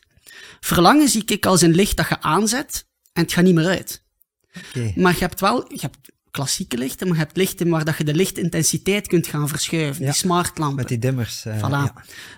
Verlangen 0.59 1.09
zie 1.09 1.23
ik 1.25 1.45
als 1.45 1.61
een 1.61 1.75
licht 1.75 1.97
dat 1.97 2.07
je 2.09 2.21
aanzet 2.21 2.85
en 3.13 3.21
het 3.21 3.33
gaat 3.33 3.43
niet 3.43 3.55
meer 3.55 3.67
uit. 3.67 4.03
Oké. 4.67 4.93
Maar 4.95 5.13
je 5.13 5.19
hebt 5.19 5.39
wel, 5.39 5.73
je 5.73 5.79
hebt 5.81 6.11
klassieke 6.31 6.77
lichten, 6.77 7.07
maar 7.07 7.15
je 7.17 7.23
hebt 7.23 7.37
lichten 7.37 7.69
waar 7.69 7.85
dat 7.85 7.97
je 7.97 8.03
de 8.03 8.13
lichtintensiteit 8.15 9.07
kunt 9.07 9.27
gaan 9.27 9.47
verschuiven. 9.47 10.01
Ja, 10.05 10.09
Die 10.11 10.19
smartlampen. 10.19 10.75
Met 10.77 10.87
die 10.87 10.99
dimmers. 10.99 11.45
Voilà. 11.47 11.59
ja. 11.69 11.93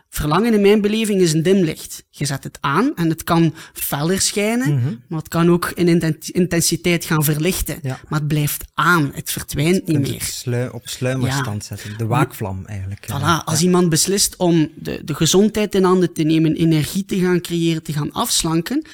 Verlangen 0.10 0.54
in 0.54 0.62
mijn 0.62 0.82
beleving 0.82 1.22
is 1.22 1.34
een 1.34 1.44
dimlicht. 1.44 2.04
Je 2.10 2.26
zet 2.26 2.44
het 2.44 2.58
aan 2.62 2.92
en 2.96 3.10
het 3.10 3.24
kan 3.24 3.54
feller 3.74 4.22
schijnen, 4.22 5.04
maar 5.08 5.20
het 5.20 5.28
kan 5.28 5.50
ook 5.50 5.72
in 5.76 5.88
inten- 5.88 6.18
intensiteit 6.20 7.06
gaan 7.06 7.24
verlichten. 7.24 7.80
Ja. 7.82 8.00
Maar 8.08 8.20
het 8.20 8.28
blijft 8.28 8.64
aan, 8.74 9.12
het 9.14 9.32
verdwijnt 9.32 9.88
niet 9.88 10.00
meer. 10.00 10.22
slui- 10.22 10.70
op 10.72 10.88
sluimerstand 10.88 11.64
zetten. 11.66 11.98
De 11.98 12.06
waakvlam 12.06 12.66
eigenlijk. 12.66 13.06
eh. 13.06 13.20
Voilà, 13.42 13.44
als 13.46 13.62
iemand 13.62 13.90
beslist 13.90 14.36
om 14.38 14.70
de, 14.76 15.02
de 15.06 15.14
gezondheid 15.16 15.76
in 15.76 15.84
handen 15.84 16.14
te 16.14 16.24
nemen, 16.24 16.56
energie 16.56 17.06
te 17.06 17.20
gaan 17.20 17.42
creëren, 17.42 17.84
te 17.84 17.94
gaan 17.94 18.12
afslanken, 18.12 18.86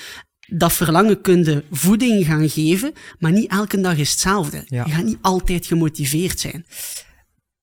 dat 0.47 0.73
verlangen 0.73 1.21
kun 1.21 1.43
je 1.43 1.63
voeding 1.71 2.25
gaan 2.25 2.49
geven, 2.49 2.93
maar 3.19 3.31
niet 3.31 3.49
elke 3.51 3.81
dag 3.81 3.97
is 3.97 4.09
hetzelfde. 4.11 4.63
Ja. 4.65 4.85
Je 4.85 4.91
gaat 4.91 5.03
niet 5.03 5.17
altijd 5.21 5.65
gemotiveerd 5.65 6.39
zijn. 6.39 6.65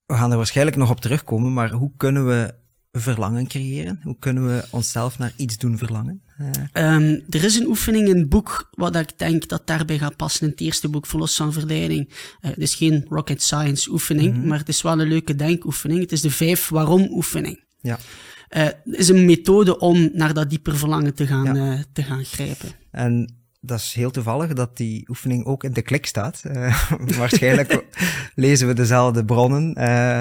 We 0.05 0.13
gaan 0.15 0.31
er 0.31 0.37
waarschijnlijk 0.37 0.77
nog 0.77 0.89
op 0.89 1.01
terugkomen, 1.01 1.53
maar 1.53 1.71
hoe 1.71 1.91
kunnen 1.97 2.27
we 2.27 2.53
verlangen 2.91 3.47
creëren? 3.47 3.99
Hoe 4.03 4.15
kunnen 4.19 4.47
we 4.47 4.63
onszelf 4.71 5.17
naar 5.17 5.33
iets 5.35 5.57
doen 5.57 5.77
verlangen? 5.77 6.21
Eh, 6.37 6.47
Ehm, 6.71 7.19
er 7.29 7.43
is 7.43 7.55
een 7.55 7.67
oefening 7.67 8.07
in 8.07 8.17
het 8.17 8.29
boek 8.29 8.69
wat 8.71 8.95
ik 8.95 9.17
denk 9.17 9.47
dat 9.47 9.67
daarbij 9.67 9.97
gaat 9.97 10.15
passen 10.15 10.43
in 10.45 10.49
het 10.51 10.61
eerste 10.61 10.89
boek, 10.89 11.05
Verlos 11.05 11.35
van 11.35 11.53
Verleiding. 11.53 12.09
Eh, 12.39 12.49
het 12.49 12.59
is 12.59 12.75
geen 12.75 13.05
rocket 13.09 13.41
science 13.41 13.91
oefening, 13.91 14.43
maar 14.45 14.57
het 14.57 14.67
is 14.69 14.81
wel 14.81 15.01
een 15.01 15.07
leuke 15.07 15.35
denkoefening. 15.35 15.99
Het 15.99 16.11
is 16.11 16.21
de 16.21 16.31
vijf 16.31 16.69
waarom 16.69 17.07
oefening. 17.11 17.63
ja. 17.81 17.99
Het 18.63 18.75
is 18.85 19.09
een 19.09 19.25
methode 19.25 19.79
om 19.79 20.09
naar 20.13 20.33
dat 20.33 20.49
dieper 20.49 20.77
verlangen 20.77 21.13
te 21.13 21.27
gaan, 21.27 21.57
eh, 21.57 21.79
te 21.93 22.03
gaan 22.03 22.23
grijpen. 22.25 22.69
En 22.91 23.33
dat 23.61 23.79
is 23.79 23.93
heel 23.93 24.11
toevallig 24.11 24.53
dat 24.53 24.77
die 24.77 25.05
oefening 25.09 25.45
ook 25.45 25.63
in 25.63 25.73
de 25.73 25.81
klik 25.81 26.05
staat. 26.05 26.41
Eh, 26.43 26.89
waarschijnlijk 27.17 27.83
lezen 28.35 28.67
we 28.67 28.73
dezelfde 28.73 29.25
bronnen. 29.25 29.73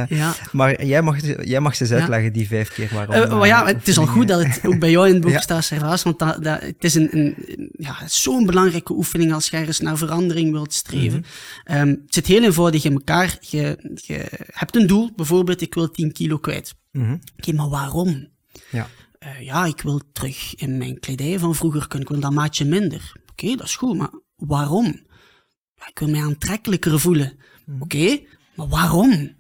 Ja. 0.09 0.35
Maar 0.53 0.85
jij 0.85 1.03
mag, 1.03 1.45
jij 1.47 1.61
mag 1.61 1.75
ze 1.77 1.83
eens 1.83 1.91
Ja. 1.93 1.99
uitleggen, 1.99 2.33
die 2.33 2.47
vijf 2.47 2.73
keer 2.73 2.91
waarom. 2.95 3.39
Maar 3.39 3.47
ja, 3.47 3.67
het 3.67 3.89
is 3.89 3.99
al 3.99 4.07
goed 4.07 4.29
dat 4.29 4.45
het 4.45 4.67
ook 4.67 4.79
bij 4.79 4.91
jou 4.91 5.07
in 5.09 5.13
het 5.15 5.23
boek 5.23 5.33
Ja. 5.39 5.41
staat, 5.41 5.65
Servaas, 5.65 6.03
want 6.03 6.19
dat, 6.19 6.45
dat, 6.45 6.61
het 6.61 6.85
is 6.85 6.95
een, 6.95 7.09
een, 7.19 7.35
ja, 7.73 7.97
zo'n 8.07 8.47
belangrijke 8.47 8.93
oefening 8.93 9.33
als 9.33 9.49
je 9.49 9.57
ergens 9.57 9.81
naar 9.81 9.97
verandering 9.97 10.51
wilt 10.53 10.73
streven. 10.73 11.19
Mhm. 11.19 11.77
Ehm, 11.77 11.89
het 11.89 11.99
zit 12.15 12.27
heel 12.27 12.43
eenvoudig 12.43 12.85
in 12.85 12.93
elkaar. 12.93 13.37
Je, 13.41 13.95
je 13.95 14.25
hebt 14.53 14.77
een 14.77 14.87
doel, 14.87 15.11
bijvoorbeeld 15.17 15.61
ik 15.61 15.75
wil 15.75 15.91
10 15.91 16.13
kilo 16.13 16.39
kwijt. 16.39 16.75
Mhm. 16.95 17.17
Oké, 17.37 17.53
maar 17.53 17.69
waarom? 17.69 18.29
Ja. 18.71 18.89
Eh, 19.19 19.41
ja, 19.41 19.65
ik 19.65 19.81
wil 19.81 20.01
terug 20.13 20.55
in 20.55 20.79
mijn 20.79 21.01
kledij 21.01 21.39
van 21.39 21.55
vroeger 21.55 21.89
kunnen. 21.89 22.09
Ik 22.09 22.13
wil 22.13 22.21
dat 22.23 22.33
maatje 22.33 22.65
minder. 22.65 23.13
Oké, 23.31 23.57
dat 23.57 23.67
is 23.67 23.77
goed, 23.77 23.97
maar 23.97 24.11
waarom? 24.37 24.85
Ja, 25.77 25.87
ik 25.89 25.99
wil 25.99 26.09
mij 26.09 26.23
aantrekkelijker 26.23 27.01
voelen. 27.01 27.33
Oké, 27.79 28.19
maar 28.55 28.69
waarom? 28.69 29.33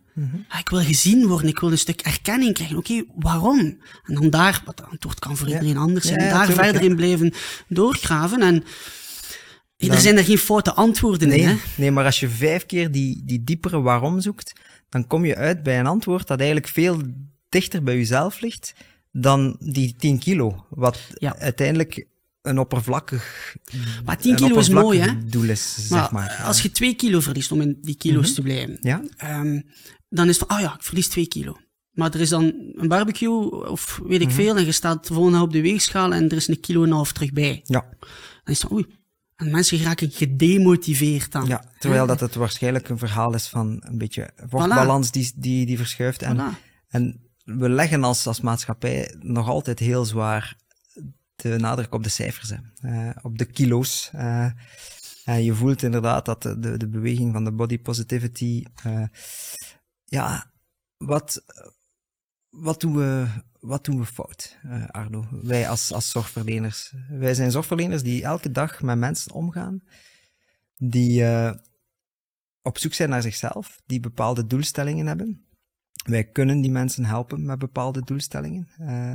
Ja, 0.49 0.58
ik 0.58 0.68
wil 0.68 0.80
gezien 0.80 1.26
worden, 1.26 1.49
ik 1.49 1.58
wil 1.58 1.70
een 1.70 1.78
stuk 1.78 2.00
erkenning 2.00 2.54
krijgen. 2.54 2.76
Oké, 2.76 3.04
waarom? 3.14 3.58
En 4.04 4.14
dan 4.14 4.30
daar, 4.30 4.62
wat 4.64 4.78
het 4.78 4.88
antwoord 4.88 5.18
kan 5.18 5.37
voor 5.37 5.49
iedereen 5.49 5.76
anders 5.76 6.06
zijn, 6.06 6.20
Ja, 6.20 6.30
daar 6.30 6.46
tuurlijk, 6.46 6.66
verder 6.66 6.90
in 6.90 6.96
blijven 6.96 7.32
doorgraven. 7.68 8.42
En 8.42 8.64
er 9.76 10.00
zijn 10.00 10.16
er 10.16 10.25
geen 10.25 10.38
foute 10.38 10.73
antwoorden 10.73 11.32
in, 11.32 11.46
hè? 11.46 11.52
Nee, 11.52 11.61
nee, 11.76 11.90
maar 11.90 12.04
als 12.04 12.20
je 12.20 12.28
vijf 12.28 12.66
keer 12.66 12.90
die, 12.90 13.23
die 13.25 13.44
diepere 13.44 13.80
waarom 13.80 14.20
zoekt, 14.20 14.52
dan 14.88 15.06
kom 15.06 15.25
je 15.25 15.37
uit 15.37 15.62
bij 15.62 15.78
een 15.78 15.87
antwoord 15.87 16.26
dat 16.26 16.38
eigenlijk 16.38 16.68
veel 16.68 17.00
dichter 17.54 17.82
bij 17.82 17.96
jezelf 17.96 18.40
ligt 18.40 18.75
dan 19.12 19.56
die 19.61 19.94
10 19.99 20.18
kilo. 20.18 20.66
Wat 20.70 20.99
Ja. 21.14 21.37
uiteindelijk 21.38 22.06
een 22.42 22.58
oppervlakkig, 22.58 23.56
Maar 24.04 24.18
10 24.18 24.30
een 24.30 24.37
kilo 24.37 24.58
is 24.58 24.68
mooi, 24.68 24.99
hè? 25.00 25.25
doel 25.25 25.49
is, 25.49 25.75
zeg 25.88 26.11
Maar, 26.11 26.42
als 26.44 26.62
je 26.62 26.70
2 26.70 26.94
kilo 26.94 27.20
verliest, 27.20 27.52
om 27.52 27.61
in 27.61 27.78
die 27.82 27.96
kilo's 27.96 28.34
te 28.34 28.42
blijven, 28.42 28.78
Ja? 28.80 29.02
Ehm, 29.16 29.61
dan 30.08 30.28
is 30.28 30.38
het 30.38 30.46
van, 30.49 30.56
oh 30.56 30.62
ja, 30.62 30.75
ik 30.75 30.82
verlies 30.82 31.08
2 31.08 31.26
kilo. 31.28 31.56
Maar 31.92 32.14
er 32.14 32.20
is 32.20 32.28
dan 32.28 32.42
een 32.76 32.88
barbecue, 32.88 33.68
of 33.70 34.00
weet 34.04 34.20
Mhm. 34.20 34.28
ik 34.28 34.34
veel, 34.34 34.56
en 34.56 34.64
je 34.64 34.73
staat 34.73 35.06
de 35.08 35.14
volgende 35.14 35.40
op 35.40 35.52
de 35.52 35.61
weegschaal 35.61 36.12
en 36.14 36.28
er 36.28 36.37
is 36.37 36.49
een 36.49 36.61
kilo 36.61 36.82
en 36.82 36.88
een 36.88 36.94
half 36.94 37.12
terug 37.12 37.32
bij. 37.32 37.61
Ja. 37.64 37.80
Dan 37.80 38.54
is 38.54 38.58
het 38.61 38.68
van, 38.68 38.73
oei. 38.73 38.87
En 39.37 39.50
mensen 39.50 39.82
raken 39.82 40.11
gedemotiveerd 40.11 41.32
dan. 41.32 41.46
ja, 41.46 41.64
terwijl 41.78 42.06
dat 42.06 42.20
het 42.20 42.34
waarschijnlijk 42.34 42.88
een 42.88 42.99
verhaal 42.99 43.34
is 43.34 43.46
van 43.46 43.82
een 43.84 43.99
beetje 43.99 44.30
vochtbalans 44.49 45.11
die, 45.11 45.32
die, 45.37 45.66
die 45.66 45.76
verschuift. 45.76 46.23
En, 46.23 46.37
Voilà. 46.37 46.58
en 46.88 47.20
we 47.45 47.69
leggen 47.69 48.05
als, 48.05 48.27
als 48.27 48.41
maatschappij 48.41 49.15
nog 49.19 49.49
altijd 49.49 49.79
heel 49.79 50.05
zwaar 50.05 50.57
de 51.37 51.59
nadruk 51.59 51.95
op 51.95 52.03
de 52.03 52.09
cijfers. 52.09 52.53
Eh, 52.81 53.11
op 53.23 53.39
de 53.39 53.45
kilo's. 53.45 54.11
en 55.25 55.45
je 55.45 55.55
voelt 55.55 55.83
inderdaad 55.83 56.25
dat 56.25 56.43
de, 56.43 56.77
de, 56.77 56.89
beweging 56.89 57.33
van 57.33 57.45
de 57.45 57.53
body 57.53 57.79
positivity, 57.79 58.65
ja, 60.05 60.53
wat, 60.97 61.45
wat, 62.49 62.81
doen 62.81 62.97
we, 62.97 63.27
wat 63.61 63.85
doen 63.85 63.99
we 63.99 64.07
fout, 64.07 64.59
Arno? 64.87 65.27
Wij 65.31 65.69
als, 65.69 65.93
als 65.93 66.11
zorgverleners. 66.11 66.93
Wij 67.09 67.35
zijn 67.35 67.51
zorgverleners 67.51 68.03
die 68.03 68.23
elke 68.23 68.51
dag 68.51 68.83
met 68.83 68.99
mensen 68.99 69.33
omgaan, 69.33 69.83
die 70.77 71.25
op 72.63 72.79
zoek 72.79 72.95
zijn 72.95 73.09
naar 73.11 73.23
zichzelf, 73.23 73.83
die 73.87 74.01
bepaalde 74.01 74.47
doelstellingen 74.47 75.07
hebben. 75.07 75.44
Wij 76.04 76.25
kunnen 76.25 76.61
die 76.61 76.70
mensen 76.70 77.04
helpen 77.04 77.44
met 77.44 77.58
bepaalde 77.58 78.02
doelstellingen. 78.04 78.68
Eh, 78.78 79.14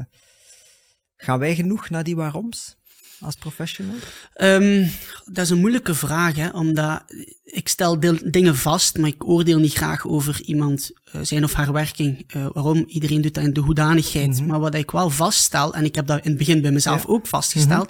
gaan 1.17 1.39
wij 1.39 1.55
genoeg 1.55 1.89
naar 1.89 2.03
die 2.03 2.15
waaroms 2.15 2.77
als 3.19 3.35
professional? 3.35 3.95
Ehm, 4.33 4.87
dat 5.25 5.43
is 5.45 5.49
een 5.49 5.59
moeilijke 5.59 5.93
vraag, 5.95 6.35
hè, 6.35 6.49
omdat 6.49 7.03
ik 7.43 7.67
stel 7.67 7.99
deel- 7.99 8.31
dingen 8.31 8.55
vast, 8.55 8.97
maar 8.97 9.09
ik 9.09 9.27
oordeel 9.27 9.59
niet 9.59 9.73
graag 9.73 10.07
over 10.07 10.41
iemand 10.41 10.91
eh, 11.11 11.21
zijn 11.23 11.43
of 11.43 11.53
haar 11.53 11.71
werking. 11.73 12.23
eh, 12.27 12.47
waarom? 12.53 12.83
Iedereen 12.87 13.21
doet 13.21 13.33
dat 13.33 13.43
in 13.43 13.53
de 13.53 13.59
hoedanigheid. 13.61 14.45
Maar 14.47 14.59
wat 14.59 14.75
ik 14.75 14.91
wel 14.91 15.09
vaststel, 15.09 15.73
en 15.73 15.83
ik 15.85 15.95
heb 15.95 16.07
dat 16.07 16.23
in 16.23 16.29
het 16.29 16.37
begin 16.37 16.61
bij 16.61 16.71
mezelf 16.71 17.05
ook 17.05 17.27
vastgesteld, 17.27 17.89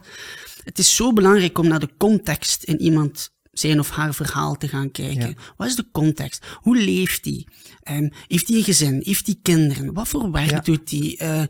het 0.64 0.80
is 0.80 0.96
zo 0.96 1.14
belangrijk 1.14 1.58
om 1.58 1.68
naar 1.68 1.80
de 1.80 1.90
context 1.98 2.64
in 2.64 2.82
iemand 2.82 3.32
zijn 3.60 3.80
of 3.80 3.90
haar 3.90 4.14
verhaal 4.14 4.58
te 4.58 4.68
gaan 4.68 4.92
kijken. 4.92 5.28
Ja. 5.28 5.34
Wat 5.58 5.68
is 5.68 5.76
de 5.76 5.86
context? 5.92 6.46
Hoe 6.56 6.78
leeft 6.78 7.24
die? 7.24 7.48
Ehm, 7.84 8.10
heeft 8.28 8.48
hij 8.48 8.58
een 8.58 8.64
gezin? 8.64 9.02
Heeft 9.06 9.26
hij 9.26 9.36
kinderen? 9.42 9.94
Wat 9.94 10.08
voor 10.08 10.32
werk 10.32 10.50
Ja. 10.50 10.60
doet 10.60 10.90
hij? 10.92 11.16
Eh, 11.18 11.42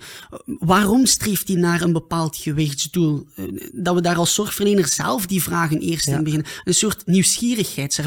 waarom 0.45 1.05
streeft 1.05 1.47
hij 1.47 1.57
naar 1.57 1.81
een 1.81 1.93
bepaald 1.93 2.35
gewichtsdoel? 2.35 3.27
Eh, 3.35 3.45
dat 3.73 3.95
we 3.95 4.01
daar 4.01 4.15
als 4.15 4.33
zorgverlener 4.33 4.87
zelf 4.87 5.25
die 5.25 5.41
vragen 5.43 5.79
eerst 5.79 6.05
Ja. 6.05 6.17
in 6.17 6.23
beginnen. 6.23 6.47
Een 6.63 6.73
soort 6.73 7.05
nieuwsgierigheid. 7.05 7.99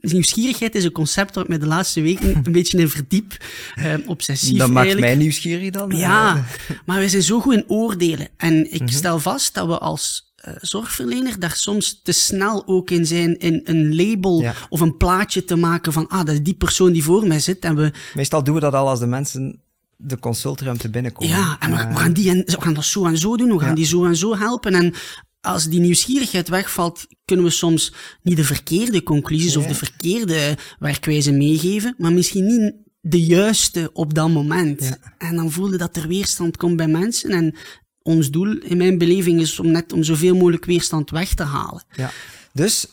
Nieuwsgierigheid 0.00 0.74
is 0.74 0.84
een 0.84 0.92
concept 0.92 1.34
waar 1.34 1.44
ik 1.44 1.50
me 1.50 1.58
de 1.58 1.66
laatste 1.66 2.00
weken 2.00 2.36
een 2.44 2.52
beetje 2.52 2.78
in 2.78 2.88
verdiep. 2.88 3.36
Eh, 3.74 3.94
obsessief 4.06 4.58
dat 4.58 4.70
maakt 4.70 4.98
mij 4.98 5.14
nieuwsgierig 5.14 5.70
dan. 5.70 5.90
Ja, 5.96 6.44
maar 6.86 6.96
wij 6.98 7.08
zijn 7.08 7.22
zo 7.22 7.40
goed 7.40 7.54
in 7.54 7.64
oordelen. 7.66 8.28
En 8.36 8.72
ik 8.72 8.80
Mhm. 8.80 8.90
stel 8.92 9.18
vast 9.18 9.54
dat 9.54 9.66
we 9.66 9.78
als 9.78 10.25
zorgverlener 10.60 11.38
daar 11.38 11.54
soms 11.56 12.00
te 12.02 12.12
snel 12.12 12.66
ook 12.66 12.90
in 12.90 13.06
zijn 13.06 13.38
in 13.38 13.60
een 13.64 13.96
label 13.96 14.40
Ja. 14.40 14.54
of 14.68 14.80
een 14.80 14.96
plaatje 14.96 15.44
te 15.44 15.56
maken 15.56 15.92
van, 15.92 16.08
ah, 16.08 16.18
dat 16.24 16.28
is 16.34 16.42
die 16.42 16.54
persoon 16.54 16.92
die 16.92 17.04
voor 17.04 17.26
mij 17.26 17.40
zit. 17.40 17.58
En 17.64 17.76
we, 17.76 17.92
Meestal 18.14 18.44
doen 18.44 18.54
we 18.54 18.60
dat 18.60 18.74
al 18.74 18.88
als 18.88 18.98
de 19.00 19.06
mensen 19.06 19.60
de 19.96 20.18
consultruimte 20.18 20.90
binnenkomen. 20.90 21.36
ja, 21.36 21.56
en 21.60 21.70
we, 21.70 21.76
Eh, 21.76 21.88
we 21.92 21.96
gaan 21.96 22.12
die 22.12 22.30
en, 22.30 22.42
we 22.46 22.60
gaan 22.60 22.74
dat 22.74 22.84
zo 22.84 23.04
en 23.06 23.18
zo 23.18 23.36
doen, 23.36 23.52
we 23.52 23.58
gaan 23.58 23.68
Ja. 23.68 23.74
die 23.74 23.86
zo 23.86 24.04
en 24.04 24.16
zo 24.16 24.36
helpen. 24.36 24.74
En 24.74 24.94
als 25.40 25.68
die 25.68 25.80
nieuwsgierigheid 25.80 26.48
wegvalt, 26.48 27.06
kunnen 27.24 27.44
we 27.44 27.50
soms 27.50 27.92
niet 28.22 28.36
de 28.36 28.44
verkeerde 28.44 29.02
conclusies 29.02 29.56
of 29.56 29.66
de 29.66 29.74
verkeerde 29.74 30.56
werkwijze 30.78 31.32
meegeven, 31.32 31.94
maar 31.98 32.12
misschien 32.12 32.46
niet 32.46 32.74
de 33.00 33.20
juiste 33.24 33.90
op 33.92 34.14
dat 34.14 34.28
moment. 34.30 34.82
Ja. 34.84 34.96
En 35.18 35.36
dan 35.36 35.50
voelde 35.52 35.76
dat 35.76 35.96
er 35.96 36.08
weerstand 36.08 36.56
komt 36.56 36.76
bij 36.76 36.88
mensen. 36.88 37.30
En 37.30 37.54
ons 38.06 38.30
doel 38.30 38.58
in 38.58 38.76
mijn 38.76 38.98
beleving 38.98 39.40
is 39.40 39.60
om 39.60 39.70
net 39.70 39.92
om 39.92 40.02
zoveel 40.02 40.34
mogelijk 40.34 40.64
weerstand 40.64 41.10
weg 41.10 41.34
te 41.34 41.42
halen. 41.42 41.82
Ja. 41.96 42.10
Dus 42.52 42.86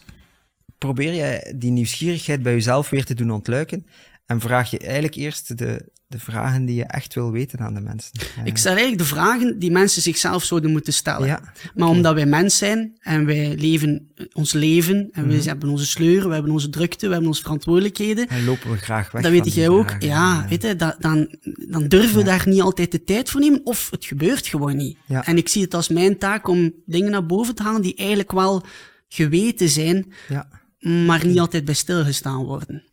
probeer 0.77 1.15
jij 1.15 1.53
die 1.55 1.72
nieuwsgierigheid 1.72 2.43
bij 2.43 2.53
jezelf 2.53 2.89
weer 2.89 3.05
te 3.05 3.13
doen 3.13 3.32
ontluiken 3.32 3.86
en 4.25 4.39
vraag 4.39 4.72
je 4.72 4.77
eigenlijk 4.79 5.15
eerst 5.15 5.58
de, 5.58 5.89
de 6.13 6.20
vragen 6.20 6.65
die 6.65 6.75
je 6.75 6.84
echt 6.86 7.13
wil 7.13 7.32
weten 7.32 7.60
aan 7.60 7.74
de 7.74 7.82
mensen. 7.82 8.12
Eh, 8.38 8.46
Ik 8.46 8.58
stel 8.58 8.72
eigenlijk 8.72 9.01
de 9.01 9.08
vragen 9.08 9.60
die 9.60 9.72
mensen 9.72 10.01
zichzelf 10.01 10.43
zouden 10.43 10.72
moeten 10.72 10.93
stellen. 10.93 11.27
Ja, 11.27 11.53
Maar 11.75 11.88
omdat 11.88 12.13
wij 12.13 12.25
mens 12.25 12.58
zijn 12.58 12.98
en 13.00 13.25
wij 13.25 13.55
leven 13.58 14.12
ons 14.34 14.53
leven 14.53 15.10
en 15.12 15.25
Mhm. 15.27 15.38
we 15.38 15.43
hebben 15.43 15.70
onze 15.70 15.86
sleuren, 15.86 16.27
we 16.27 16.34
hebben 16.34 16.51
onze 16.51 16.70
drukte, 16.70 17.05
we 17.05 17.12
hebben 17.12 17.29
onze 17.29 17.41
verantwoordelijkheden. 17.41 18.27
en 18.27 18.46
lopen 18.46 18.72
we 18.72 18.77
graag 18.77 19.12
weg 19.12 19.22
Dat 19.22 19.32
weet 19.32 19.53
jij 19.53 19.70
ook. 19.70 19.89
vragen. 19.89 20.08
Ja, 20.08 20.43
Eh, 20.43 20.50
weet 20.50 20.62
je, 20.62 20.75
dat, 20.75 20.96
dan, 21.00 21.36
dan 21.70 21.88
durven 21.88 22.17
we 22.17 22.24
daar 22.24 22.43
niet 22.48 22.62
altijd 22.62 22.91
de 22.91 23.03
tijd 23.03 23.29
voor 23.29 23.39
nemen 23.41 23.62
of 23.65 23.88
het 23.91 24.05
gebeurt 24.05 24.48
gewoon 24.48 24.75
niet. 24.77 24.98
Ja. 25.05 25.25
En 25.25 25.38
ik 25.38 25.50
zie 25.50 25.62
het 25.62 25.74
als 25.74 25.88
mijn 25.88 26.17
taak 26.17 26.48
om 26.48 26.74
dingen 26.86 27.12
naar 27.12 27.25
boven 27.25 27.55
te 27.55 27.63
halen 27.63 27.82
die 27.82 27.96
eigenlijk 27.96 28.32
wel 28.32 28.63
geweten 29.08 29.70
zijn, 29.70 30.13
ja. 30.29 30.48
maar 31.05 31.25
niet 31.25 31.39
altijd 31.39 31.65
bij 31.65 31.74
stilgestaan 31.74 32.43
worden. 32.43 32.84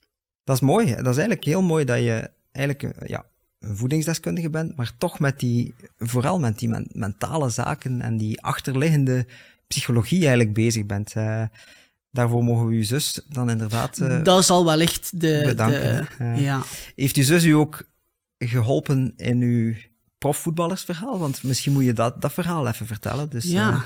Dat 0.44 0.56
is 0.56 0.62
mooi. 0.62 0.86
hè. 0.86 0.94
Dat 0.94 1.06
is 1.12 1.18
eigenlijk 1.18 1.44
heel 1.44 1.62
mooi 1.62 1.84
dat 1.84 1.98
je 1.98 2.30
eigenlijk 2.52 2.96
eh, 2.96 3.08
ja, 3.08 3.24
een 3.58 3.76
voedingsdeskundige 3.76 4.50
bent, 4.50 4.76
maar 4.76 4.92
toch 4.98 5.18
met 5.18 5.38
die, 5.40 5.74
vooral 5.98 6.38
met 6.38 6.58
die 6.58 6.68
men- 6.68 6.90
mentale 6.92 7.48
zaken 7.48 8.00
en 8.00 8.16
die 8.16 8.42
achterliggende 8.42 9.26
psychologie 9.66 10.18
eigenlijk 10.20 10.54
bezig 10.54 10.86
bent. 10.86 11.12
Eh, 11.14 11.42
daarvoor 12.10 12.44
mogen 12.44 12.66
we 12.66 12.74
uw 12.74 12.82
zus 12.82 13.20
dan 13.28 13.50
inderdaad 13.50 13.98
uh, 13.98 14.24
Dat 14.24 14.44
zal 14.44 14.64
wellicht 14.64 15.20
de... 15.20 15.42
bedanken. 15.44 16.08
de 16.18 16.42
ja. 16.42 16.62
Heeft 16.94 17.16
uw 17.16 17.22
zus 17.22 17.44
u 17.44 17.50
ook 17.50 17.82
geholpen 18.38 19.12
in 19.16 19.40
uw 19.40 19.74
profvoetballersverhaal? 20.18 21.18
Want 21.18 21.42
misschien 21.42 21.72
moet 21.72 21.84
je 21.84 21.92
dat, 21.92 22.22
dat 22.22 22.32
verhaal 22.32 22.68
even 22.68 22.86
vertellen. 22.86 23.30
Dus, 23.30 23.44
ja. 23.44 23.84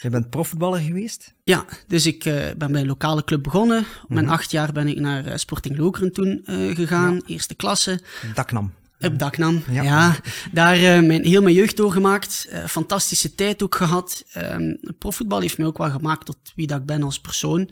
Je 0.00 0.10
bent 0.10 0.30
profvoetballer 0.30 0.80
geweest? 0.80 1.34
Ja, 1.44 1.64
dus 1.86 2.06
ik 2.06 2.24
uh, 2.24 2.34
ben 2.56 2.72
bij 2.72 2.80
een 2.80 2.86
lokale 2.86 3.24
club 3.24 3.42
begonnen. 3.42 3.84
Op 4.02 4.08
mijn 4.08 4.28
acht 4.28 4.50
jaar 4.50 4.72
ben 4.72 4.88
ik 4.88 5.00
naar 5.00 5.26
uh, 5.26 5.32
Sporting 5.36 5.76
Lokeren 5.76 6.12
toen 6.12 6.40
gegaan, 6.74 7.14
ja. 7.14 7.20
eerste 7.26 7.54
klasse. 7.54 8.00
Daknam. 8.34 8.72
Op 9.00 9.18
Daknam, 9.18 9.62
ja. 9.70 9.82
ja. 9.82 10.16
Daar 10.52 11.04
mijn, 11.04 11.24
heel 11.24 11.42
mijn 11.42 11.54
jeugd 11.54 11.76
doorgemaakt. 11.76 12.48
Fantastische 12.66 13.34
tijd 13.34 13.62
ook 13.62 13.74
gehad. 13.74 14.24
Um, 14.36 14.78
profvoetbal 14.98 15.40
heeft 15.40 15.58
mij 15.58 15.66
ook 15.66 15.78
wel 15.78 15.90
gemaakt 15.90 16.26
tot 16.26 16.36
wie 16.54 16.66
dat 16.66 16.80
ik 16.80 16.86
ben 16.86 17.02
als 17.02 17.20
persoon. 17.20 17.70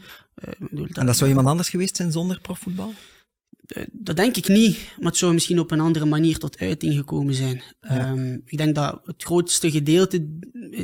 En 0.92 1.06
dat 1.06 1.16
zou 1.16 1.30
iemand 1.30 1.46
anders 1.46 1.68
geweest 1.68 1.96
zijn 1.96 2.12
zonder 2.12 2.40
profvoetbal? 2.40 2.94
Dat 3.92 4.16
denk 4.16 4.36
ik 4.36 4.48
niet, 4.48 4.78
maar 4.98 5.10
het 5.10 5.16
zou 5.16 5.32
misschien 5.32 5.58
op 5.58 5.70
een 5.70 5.80
andere 5.80 6.04
manier 6.04 6.38
tot 6.38 6.58
uiting 6.58 6.94
gekomen 6.94 7.34
zijn. 7.34 7.62
Ja. 7.80 8.10
Um, 8.10 8.42
ik 8.46 8.58
denk 8.58 8.74
dat 8.74 9.00
het 9.04 9.22
grootste 9.22 9.70
gedeelte 9.70 10.28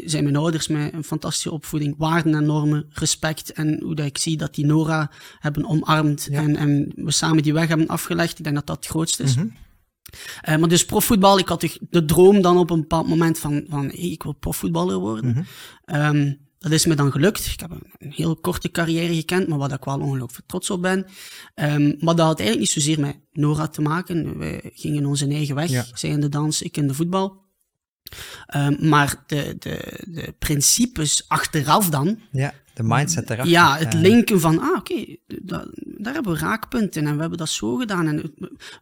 zijn 0.05 0.25
mijn 0.25 0.37
ouders 0.37 0.69
met 0.69 0.93
een 0.93 1.05
fantastische 1.05 1.53
opvoeding, 1.53 1.95
waarden 1.99 2.35
en 2.35 2.45
normen, 2.45 2.87
respect 2.91 3.53
en 3.53 3.81
hoe 3.83 3.95
dat 3.95 4.07
ik 4.07 4.19
zie 4.19 4.37
dat 4.37 4.55
die 4.55 4.67
Nora 4.67 5.11
hebben 5.39 5.67
omarmd 5.67 6.29
ja. 6.31 6.43
en, 6.43 6.57
en 6.57 6.93
we 6.95 7.11
samen 7.11 7.43
die 7.43 7.53
weg 7.53 7.69
hebben 7.69 7.87
afgelegd. 7.87 8.39
Ik 8.39 8.45
denk 8.45 8.57
dat 8.57 8.67
dat 8.67 8.77
het 8.77 8.87
grootste 8.87 9.23
is. 9.23 9.37
Mm 9.37 9.43
-hmm. 9.43 9.53
Uh, 10.49 10.57
maar 10.57 10.69
dus 10.69 10.85
profvoetbal, 10.85 11.39
ik 11.39 11.49
had 11.49 11.61
de, 11.61 11.79
de, 11.91 12.05
droom 12.05 12.41
dan 12.41 12.59
op 12.59 12.71
een 12.71 12.81
bepaald 12.81 13.09
moment 13.09 13.39
van, 13.39 13.65
van 13.69 13.85
hey, 13.87 14.11
ik 14.11 14.23
wil 14.23 14.33
profvoetballer 14.33 14.99
worden. 14.99 15.31
Mm 15.31 15.45
-hmm. 15.85 16.17
um, 16.17 16.39
dat 16.59 16.73
is 16.73 16.87
me 16.87 16.95
dan 16.95 17.13
gelukt. 17.13 17.47
Ik 17.47 17.61
heb 17.61 17.71
een 17.71 18.13
heel 18.13 18.37
korte 18.37 18.71
carrière 18.71 19.15
gekend, 19.15 19.49
maar 19.49 19.59
waar 19.59 19.73
ik 19.73 19.85
wel 19.85 20.01
ongelooflijk 20.01 20.47
trots 20.47 20.71
op 20.71 20.83
ben. 20.83 21.07
Um, 21.55 21.97
maar 22.01 22.15
dat 22.15 22.27
had 22.27 22.41
eigenlijk 22.41 22.59
niet 22.59 22.85
zozeer 22.85 23.01
met 23.01 23.17
Nora 23.33 23.69
te 23.69 23.81
maken. 23.81 24.39
Wij 24.39 24.71
gingen 24.75 25.07
onze 25.07 25.29
eigen 25.29 25.55
weg. 25.55 25.71
Ja. 25.71 25.85
Zij 25.93 26.11
in 26.11 26.21
de 26.21 26.29
dans, 26.29 26.63
ik 26.63 26.77
in 26.77 26.87
de 26.87 26.95
voetbal. 26.95 27.47
Um, 28.57 28.89
maar 28.89 29.23
de, 29.27 29.57
de, 29.59 30.05
de 30.09 30.35
principes 30.39 31.25
achteraf 31.29 31.91
dan. 31.91 32.21
Ja, 32.31 32.55
de 32.75 32.83
mindset 32.83 33.31
erachter. 33.31 33.53
Ja, 33.53 33.77
het 33.79 33.95
linken 33.95 34.41
van, 34.41 34.59
ah 34.59 34.69
oké, 34.69 34.93
okay, 34.93 35.21
daar 35.99 36.15
hebben 36.15 36.33
we 36.33 36.39
raakpunten 36.39 37.07
en 37.07 37.15
we 37.15 37.21
hebben 37.21 37.39
dat 37.39 37.49
zo 37.49 37.77
gedaan. 37.77 38.07
En 38.07 38.35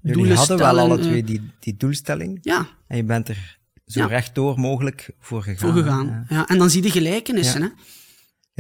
Jullie 0.02 0.34
hadden 0.34 0.58
wel 0.58 0.78
alle 0.78 0.98
twee 0.98 1.24
die, 1.24 1.50
die 1.60 1.76
doelstelling. 1.76 2.38
Ja. 2.42 2.68
En 2.86 2.96
je 2.96 3.04
bent 3.04 3.28
er 3.28 3.58
zo 3.86 4.00
ja. 4.00 4.06
rechtdoor 4.06 4.60
mogelijk 4.60 5.10
voor 5.18 5.42
gegaan. 5.42 5.72
Voor 5.72 5.82
gegaan, 5.82 6.06
ja. 6.06 6.24
ja. 6.28 6.48
En 6.48 6.58
dan 6.58 6.70
zie 6.70 6.82
je 6.82 6.86
de 6.86 6.92
gelijkenissen, 6.92 7.60
ja. 7.60 7.66
hè. 7.66 7.74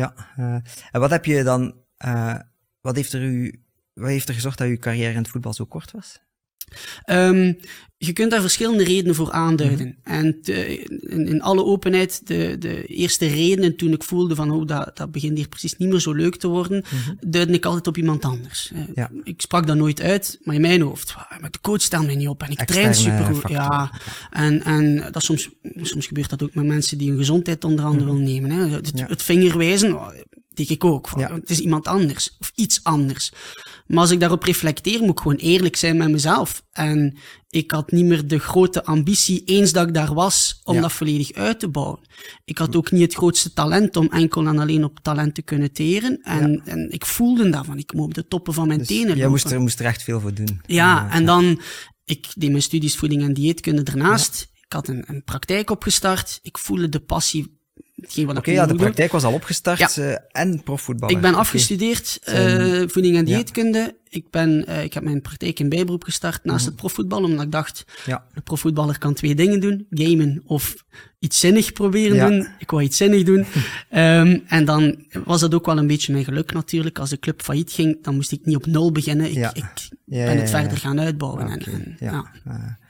Ja. 0.02 0.14
Uh, 0.38 0.54
en 0.90 1.00
wat 1.00 1.10
heb 1.10 1.24
je 1.24 1.42
dan, 1.42 1.74
uh, 2.04 2.38
wat 2.80 2.96
heeft 2.96 3.12
er 3.12 3.22
u, 3.22 3.64
wat 3.92 4.08
heeft 4.08 4.28
er 4.28 4.34
gezorgd 4.34 4.58
dat 4.58 4.68
uw 4.68 4.78
carrière 4.78 5.10
in 5.10 5.16
het 5.16 5.28
voetbal 5.28 5.54
zo 5.54 5.64
kort 5.64 5.90
was? 5.90 6.20
Um, 7.10 7.58
je 7.98 8.12
kunt 8.12 8.30
daar 8.30 8.40
verschillende 8.40 8.84
redenen 8.84 9.14
voor 9.14 9.30
aanduiden. 9.30 9.86
Mm 9.86 9.96
-hmm. 10.02 10.14
En 10.14 10.42
te, 10.42 10.78
in, 11.00 11.26
in, 11.26 11.42
alle 11.42 11.64
openheid, 11.64 12.26
de, 12.26 12.56
de 12.58 12.84
eerste 12.84 13.26
redenen 13.26 13.76
toen 13.76 13.92
ik 13.92 14.04
voelde 14.04 14.34
van, 14.34 14.50
oh, 14.50 14.66
dat, 14.66 14.96
dat 14.96 15.12
begint 15.12 15.36
hier 15.36 15.48
precies 15.48 15.76
niet 15.76 15.88
meer 15.88 16.00
zo 16.00 16.12
leuk 16.12 16.36
te 16.36 16.48
worden, 16.48 16.84
mm 16.90 16.98
-hmm. 16.98 17.30
duidde 17.30 17.54
ik 17.54 17.64
altijd 17.64 17.86
op 17.86 17.96
iemand 17.96 18.24
anders. 18.24 18.72
Ja. 18.94 19.10
Ik 19.22 19.40
sprak 19.40 19.66
dat 19.66 19.76
nooit 19.76 20.00
uit, 20.00 20.38
maar 20.42 20.54
in 20.54 20.60
mijn 20.60 20.80
hoofd, 20.80 21.14
maar 21.40 21.50
de 21.50 21.60
coach 21.60 21.80
stelt 21.80 22.06
mij 22.06 22.16
niet 22.16 22.28
op 22.28 22.42
en 22.42 22.50
ik 22.50 22.60
Externe 22.60 22.94
train 22.94 23.18
supergoed. 23.18 23.50
Ja, 23.50 24.00
en, 24.30 24.62
en 24.62 25.08
dat 25.12 25.22
soms, 25.22 25.48
soms 25.76 26.06
gebeurt 26.06 26.30
dat 26.30 26.42
ook 26.42 26.54
met 26.54 26.66
mensen 26.66 26.98
die 26.98 27.08
hun 27.08 27.18
gezondheid 27.18 27.64
onder 27.64 27.84
andere 27.84 28.12
mm 28.12 28.16
-hmm. 28.16 28.24
willen 28.24 28.48
nemen. 28.48 28.70
Hè. 28.70 28.74
Het, 28.74 28.90
ja. 28.94 29.06
het 29.06 29.22
vingerwijzen, 29.22 29.98
denk 30.54 30.68
ik 30.68 30.84
ook. 30.84 31.08
Van, 31.08 31.20
ja. 31.20 31.34
Het 31.34 31.50
is 31.50 31.58
iemand 31.58 31.86
anders 31.86 32.36
of 32.40 32.52
iets 32.54 32.80
anders. 32.82 33.32
Maar 33.86 33.98
als 33.98 34.10
ik 34.10 34.20
daarop 34.20 34.42
reflecteer, 34.42 35.00
moet 35.00 35.10
ik 35.10 35.18
gewoon 35.18 35.36
eerlijk 35.36 35.76
zijn 35.76 35.96
met 35.96 36.10
mezelf. 36.10 36.62
En 36.72 37.16
ik 37.48 37.70
had 37.70 37.90
niet 37.90 38.04
meer 38.04 38.28
de 38.28 38.38
grote 38.38 38.84
ambitie, 38.84 39.42
eens 39.44 39.72
dat 39.72 39.88
ik 39.88 39.94
daar 39.94 40.14
was, 40.14 40.60
om 40.64 40.74
ja. 40.74 40.80
dat 40.80 40.92
volledig 40.92 41.32
uit 41.32 41.60
te 41.60 41.68
bouwen. 41.68 42.00
Ik 42.44 42.58
had 42.58 42.76
ook 42.76 42.90
niet 42.90 43.02
het 43.02 43.14
grootste 43.14 43.52
talent 43.52 43.96
om 43.96 44.08
enkel 44.10 44.46
en 44.46 44.58
alleen 44.58 44.84
op 44.84 44.98
talent 45.02 45.34
te 45.34 45.42
kunnen 45.42 45.72
teren. 45.72 46.20
En, 46.22 46.52
ja. 46.52 46.72
en 46.72 46.90
ik 46.90 47.06
voelde 47.06 47.50
daarvan. 47.50 47.78
Ik 47.78 47.92
moet 47.92 48.04
op 48.04 48.14
de 48.14 48.28
toppen 48.28 48.54
van 48.54 48.66
mijn 48.66 48.78
dus 48.78 48.88
tenen 48.88 49.16
Jij 49.16 49.28
moest 49.28 49.50
er, 49.50 49.60
moest 49.60 49.80
er 49.80 49.86
echt 49.86 50.02
veel 50.02 50.20
voor 50.20 50.34
doen. 50.34 50.60
Ja, 50.66 51.10
en 51.10 51.24
dan, 51.24 51.60
ik 52.04 52.26
deed 52.34 52.50
mijn 52.50 52.62
studies 52.62 52.96
voeding 52.96 53.22
en 53.22 53.34
dieetkunde 53.34 53.82
ernaast. 53.82 54.48
Ik 54.54 54.72
had 54.72 54.88
een, 54.88 55.04
een 55.06 55.24
praktijk 55.24 55.70
opgestart. 55.70 56.38
Ik 56.42 56.58
voelde 56.58 56.88
de 56.88 57.00
passie 57.00 57.55
Oké, 58.02 58.30
okay, 58.30 58.54
ja, 58.54 58.66
de 58.66 58.74
praktijk 58.74 59.12
was 59.12 59.24
al 59.24 59.32
opgestart 59.32 59.94
ja. 59.94 60.02
uh, 60.02 60.16
en 60.32 60.62
profvoetbal. 60.62 61.10
Ik 61.10 61.20
ben 61.20 61.34
afgestudeerd, 61.34 62.18
okay. 62.28 62.80
uh, 62.80 62.88
voeding 62.88 63.16
en 63.16 63.24
dieetkunde. 63.24 63.78
Ja. 63.78 63.92
Ik, 64.08 64.30
ben, 64.30 64.64
uh, 64.68 64.82
ik 64.82 64.94
heb 64.94 65.02
mijn 65.02 65.22
praktijk 65.22 65.58
in 65.58 65.68
bijberoep 65.68 66.04
gestart 66.04 66.44
naast 66.44 66.46
mm 66.46 66.56
-hmm. 66.56 66.66
het 66.66 66.76
profvoetbal, 66.76 67.22
omdat 67.22 67.44
ik 67.44 67.52
dacht, 67.52 67.84
ja. 68.06 68.26
de 68.34 68.40
profvoetballer 68.40 68.98
kan 68.98 69.14
twee 69.14 69.34
dingen 69.34 69.60
doen. 69.60 69.86
Gamen 69.90 70.42
of 70.46 70.84
iets 71.18 71.38
zinnig 71.38 71.72
proberen 71.72 72.30
doen. 72.30 72.48
Ik 72.58 72.70
wou 72.70 72.82
iets 72.82 72.96
zinnig 72.96 73.22
doen. 73.22 73.46
um, 73.94 74.42
en 74.56 74.64
dan 74.64 75.06
was 75.24 75.40
dat 75.40 75.54
ook 75.54 75.66
wel 75.66 75.78
een 75.78 75.86
beetje 75.86 76.12
mijn 76.12 76.24
geluk 76.24 76.52
natuurlijk. 76.52 76.98
Als 76.98 77.10
de 77.10 77.18
club 77.18 77.42
failliet 77.42 77.72
ging, 77.72 78.02
dan 78.02 78.14
moest 78.14 78.32
ik 78.32 78.44
niet 78.44 78.56
op 78.56 78.66
nul 78.66 78.92
beginnen. 78.92 79.30
Ik, 79.30 79.50
ik 79.54 79.64
ben 80.04 80.38
het 80.38 80.50
verder 80.50 80.78
gaan 80.78 81.00
uitbouwen. 81.00 81.44
Okay. 81.44 81.56
En, 81.56 81.72
en, 81.72 81.96
ja. 82.00 82.32
Oké, 82.48 82.80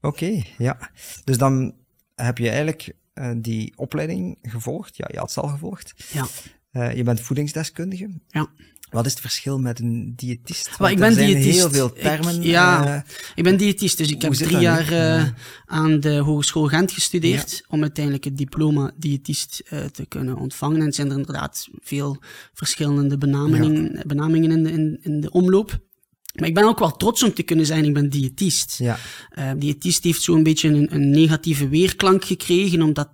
okay, 0.00 0.46
ja. 0.58 0.90
Dus 1.24 1.38
dan 1.38 1.74
heb 2.14 2.38
je 2.38 2.48
eigenlijk 2.48 2.94
uh, 3.14 3.30
die 3.36 3.72
opleiding 3.76 4.38
gevolgd. 4.42 4.96
Ja, 4.96 5.08
je 5.12 5.18
had 5.18 5.32
ze 5.32 5.40
al 5.40 5.48
gevolgd. 5.48 5.94
Ja. 6.12 6.26
Uh, 6.72 6.96
je 6.96 7.02
bent 7.02 7.20
voedingsdeskundige. 7.20 8.20
Ja. 8.28 8.50
Wat 8.90 9.06
is 9.06 9.12
het 9.12 9.20
verschil 9.20 9.58
met 9.58 9.78
een 9.78 10.12
diëtist? 10.16 10.78
Maar 10.78 10.90
ik 10.90 10.98
ben 10.98 11.08
er 11.08 11.14
zijn 11.14 11.26
diëtist. 11.26 11.58
heel 11.58 11.70
veel 11.70 11.92
termen. 11.92 12.34
Ik, 12.34 12.42
ja, 12.42 12.94
uh, 12.94 13.00
ik 13.34 13.44
ben 13.44 13.56
diëtist, 13.56 13.98
dus 13.98 14.10
ik 14.10 14.22
heb 14.22 14.32
drie 14.32 14.58
jaar 14.58 14.92
uh, 14.92 15.28
aan 15.64 16.00
de 16.00 16.16
Hogeschool 16.16 16.66
Gent 16.66 16.92
gestudeerd 16.92 17.50
ja. 17.50 17.64
om 17.68 17.82
uiteindelijk 17.82 18.24
het 18.24 18.36
diploma 18.36 18.92
diëtist 18.96 19.62
uh, 19.70 19.84
te 19.84 20.06
kunnen 20.06 20.36
ontvangen. 20.36 20.80
En 20.80 20.92
zijn 20.92 21.10
er 21.10 21.16
inderdaad 21.16 21.68
veel 21.80 22.22
verschillende 22.52 23.18
benamingen, 23.18 23.92
ja. 23.92 24.02
benamingen 24.06 24.50
in, 24.50 24.62
de, 24.62 24.72
in, 24.72 24.98
in 25.02 25.20
de 25.20 25.30
omloop. 25.30 25.80
Maar 26.32 26.48
ik 26.48 26.54
ben 26.54 26.64
ook 26.64 26.78
wel 26.78 26.96
trots 26.96 27.22
om 27.22 27.34
te 27.34 27.42
kunnen 27.42 27.66
zijn, 27.66 27.84
ik 27.84 27.94
ben 27.94 28.10
diëtist. 28.10 28.78
Ja. 28.78 28.98
Uh, 29.38 29.50
diëtist 29.56 30.04
heeft 30.04 30.22
zo'n 30.22 30.42
beetje 30.42 30.68
een, 30.68 30.94
een, 30.94 31.10
negatieve 31.10 31.68
weerklank 31.68 32.24
gekregen, 32.24 32.82
omdat, 32.82 33.08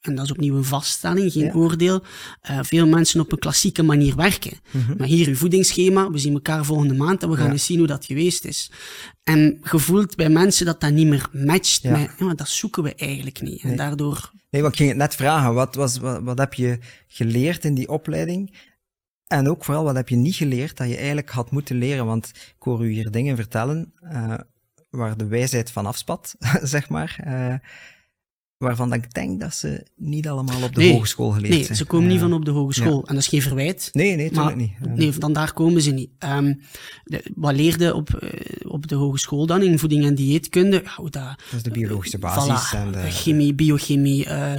en 0.00 0.14
dat 0.14 0.24
is 0.24 0.30
opnieuw 0.30 0.56
een 0.56 0.64
vaststelling, 0.64 1.32
geen 1.32 1.44
ja. 1.44 1.52
oordeel, 1.52 2.02
uh, 2.50 2.58
veel 2.62 2.86
mensen 2.86 3.20
op 3.20 3.32
een 3.32 3.38
klassieke 3.38 3.82
manier 3.82 4.16
werken. 4.16 4.58
Mm 4.70 4.80
-hmm. 4.80 4.94
Maar 4.98 5.06
hier 5.06 5.28
uw 5.28 5.34
voedingsschema, 5.34 6.10
we 6.10 6.18
zien 6.18 6.32
elkaar 6.32 6.64
volgende 6.64 6.94
maand 6.94 7.22
en 7.22 7.30
we 7.30 7.36
gaan 7.36 7.46
ja. 7.46 7.52
eens 7.52 7.66
zien 7.66 7.78
hoe 7.78 7.86
dat 7.86 8.04
geweest 8.04 8.44
is. 8.44 8.70
En 9.22 9.58
gevoeld 9.60 10.16
bij 10.16 10.28
mensen 10.28 10.66
dat 10.66 10.80
dat 10.80 10.92
niet 10.92 11.06
meer 11.06 11.28
matcht 11.32 11.82
ja. 11.82 11.90
met, 11.90 12.10
ja, 12.18 12.34
dat 12.34 12.48
zoeken 12.48 12.82
we 12.82 12.94
eigenlijk 12.94 13.40
niet. 13.40 13.62
En 13.62 13.68
nee. 13.68 13.76
daardoor... 13.76 14.30
Nee, 14.50 14.62
want 14.62 14.72
ik 14.72 14.78
ging 14.78 14.90
het 14.90 14.98
net 14.98 15.14
vragen, 15.14 15.54
wat, 15.54 15.74
was, 15.74 15.98
wat, 15.98 16.22
wat 16.22 16.38
heb 16.38 16.54
je 16.54 16.78
geleerd 17.06 17.64
in 17.64 17.74
die 17.74 17.88
opleiding? 17.88 18.56
En 19.28 19.48
ook 19.48 19.64
vooral, 19.64 19.84
wat 19.84 19.94
heb 19.94 20.08
je 20.08 20.16
niet 20.16 20.34
geleerd 20.34 20.76
dat 20.76 20.88
je 20.88 20.96
eigenlijk 20.96 21.30
had 21.30 21.50
moeten 21.50 21.76
leren? 21.76 22.06
Want 22.06 22.32
ik 22.34 22.62
hoor 22.62 22.84
u 22.84 22.90
hier 22.90 23.10
dingen 23.10 23.36
vertellen 23.36 23.92
uh, 24.02 24.34
waar 24.90 25.16
de 25.16 25.26
wijsheid 25.26 25.70
van 25.70 25.86
afspat, 25.86 26.34
zeg 26.62 26.88
maar. 26.88 27.18
Uh, 27.26 27.54
waarvan 28.58 28.92
ik 28.92 29.14
denk 29.14 29.40
dat 29.40 29.54
ze 29.54 29.86
niet 29.96 30.28
allemaal 30.28 30.62
op 30.62 30.74
de 30.74 30.80
nee, 30.80 30.92
hogeschool 30.92 31.30
geleerd 31.30 31.48
nee, 31.48 31.58
zijn. 31.58 31.68
Nee, 31.68 31.76
ze 31.76 31.84
komen 31.84 32.08
niet 32.08 32.20
van 32.20 32.32
op 32.32 32.44
de 32.44 32.50
hogeschool. 32.50 32.96
Ja. 32.96 33.02
En 33.04 33.14
dat 33.14 33.22
is 33.22 33.28
geen 33.28 33.42
verwijt. 33.42 33.88
Nee, 33.92 34.16
nee, 34.16 34.30
natuurlijk 34.30 34.56
niet. 34.56 34.96
Nee, 34.96 35.12
van 35.12 35.32
daar 35.32 35.52
komen 35.52 35.82
ze 35.82 35.90
niet. 35.90 36.10
Um, 36.18 36.60
de, 37.04 37.24
wat 37.34 37.54
leerde 37.54 37.94
op, 37.94 38.20
uh, 38.22 38.30
op 38.72 38.88
de 38.88 38.94
hogeschool 38.94 39.46
dan 39.46 39.62
in 39.62 39.78
voeding 39.78 40.04
en 40.04 40.14
dieetkunde? 40.14 40.82
Oh, 40.96 40.96
dat, 40.96 41.12
dat 41.12 41.36
is 41.56 41.62
de 41.62 41.70
biologische 41.70 42.18
basis. 42.18 42.72
Voilà, 42.72 42.78
en 42.78 42.92
de, 42.92 43.10
chemie, 43.10 43.54
biochemie, 43.54 44.26
uh, 44.26 44.52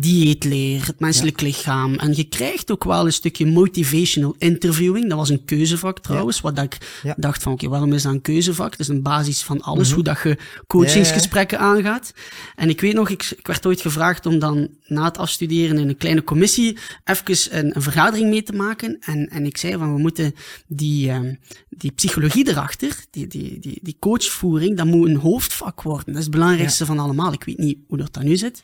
dieetleer, 0.00 0.86
het 0.86 1.00
menselijk 1.00 1.40
lichaam. 1.40 1.94
En 1.94 2.16
je 2.16 2.24
krijgt 2.24 2.70
ook 2.70 2.84
wel 2.84 3.06
een 3.06 3.12
stukje 3.12 3.46
motivational 3.46 4.34
interviewing. 4.38 5.08
Dat 5.08 5.18
was 5.18 5.28
een 5.28 5.44
keuzevak 5.44 5.98
trouwens, 5.98 6.40
wat 6.40 6.58
ik 6.58 7.02
dacht 7.16 7.42
van, 7.42 7.52
oké, 7.52 7.64
okay, 7.64 7.78
waarom 7.78 7.96
is 7.96 8.02
dat 8.02 8.12
een 8.12 8.20
keuzevak? 8.20 8.70
Dat 8.70 8.80
is 8.80 8.88
een 8.88 9.02
basis 9.02 9.42
van 9.42 9.60
alles, 9.60 9.88
mm 9.88 9.94
-hmm. 9.94 9.94
hoe 9.94 10.14
dat 10.14 10.22
je 10.22 10.38
coachingsgesprekken 10.66 11.58
aangaat. 11.58 12.12
En 12.54 12.68
ik 12.68 12.80
weet 12.80 12.94
nog, 12.94 13.08
ik, 13.08 13.38
ik 13.40 13.46
werd 13.46 13.66
ooit 13.66 13.80
gevraagd 13.80 14.26
om 14.26 14.38
dan 14.38 14.68
na 14.86 15.04
het 15.04 15.18
afstuderen 15.18 15.78
in 15.78 15.88
een 15.88 15.96
kleine 15.96 16.24
commissie 16.24 16.78
even 17.04 17.58
een, 17.58 17.76
een 17.76 17.82
vergadering 17.82 18.28
mee 18.28 18.42
te 18.42 18.52
maken. 18.52 18.96
En, 19.00 19.28
en 19.28 19.46
ik 19.46 19.56
zei 19.56 19.76
van, 19.76 19.94
we 19.94 20.00
moeten 20.00 20.34
die, 20.66 21.10
um, 21.10 21.38
die 21.68 21.92
psychologie 21.92 22.48
erachter, 22.48 23.04
die, 23.10 23.26
die, 23.26 23.58
die, 23.58 23.78
die 23.82 23.96
coachvoering, 23.98 24.76
dat 24.76 24.86
moet 24.86 25.08
een 25.08 25.16
hoofdvak 25.16 25.82
worden. 25.82 26.06
Dat 26.06 26.16
is 26.16 26.22
het 26.22 26.30
belangrijkste 26.30 26.84
ja. 26.84 26.88
van 26.88 26.98
allemaal. 26.98 27.32
Ik 27.32 27.44
weet 27.44 27.58
niet 27.58 27.78
hoe 27.88 27.98
dat 27.98 28.14
dan 28.14 28.24
nu 28.24 28.36
zit. 28.36 28.62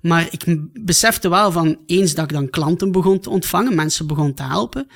Maar 0.00 0.28
ik 0.30 0.44
besefte 0.84 1.28
wel 1.28 1.52
van, 1.52 1.78
eens 1.86 2.14
dat 2.14 2.24
ik 2.24 2.32
dan 2.32 2.50
klanten 2.50 2.92
begon 2.92 3.20
te 3.20 3.30
ontvangen, 3.30 3.74
mensen 3.74 4.06
begon 4.06 4.34
te 4.34 4.42
helpen, 4.42 4.88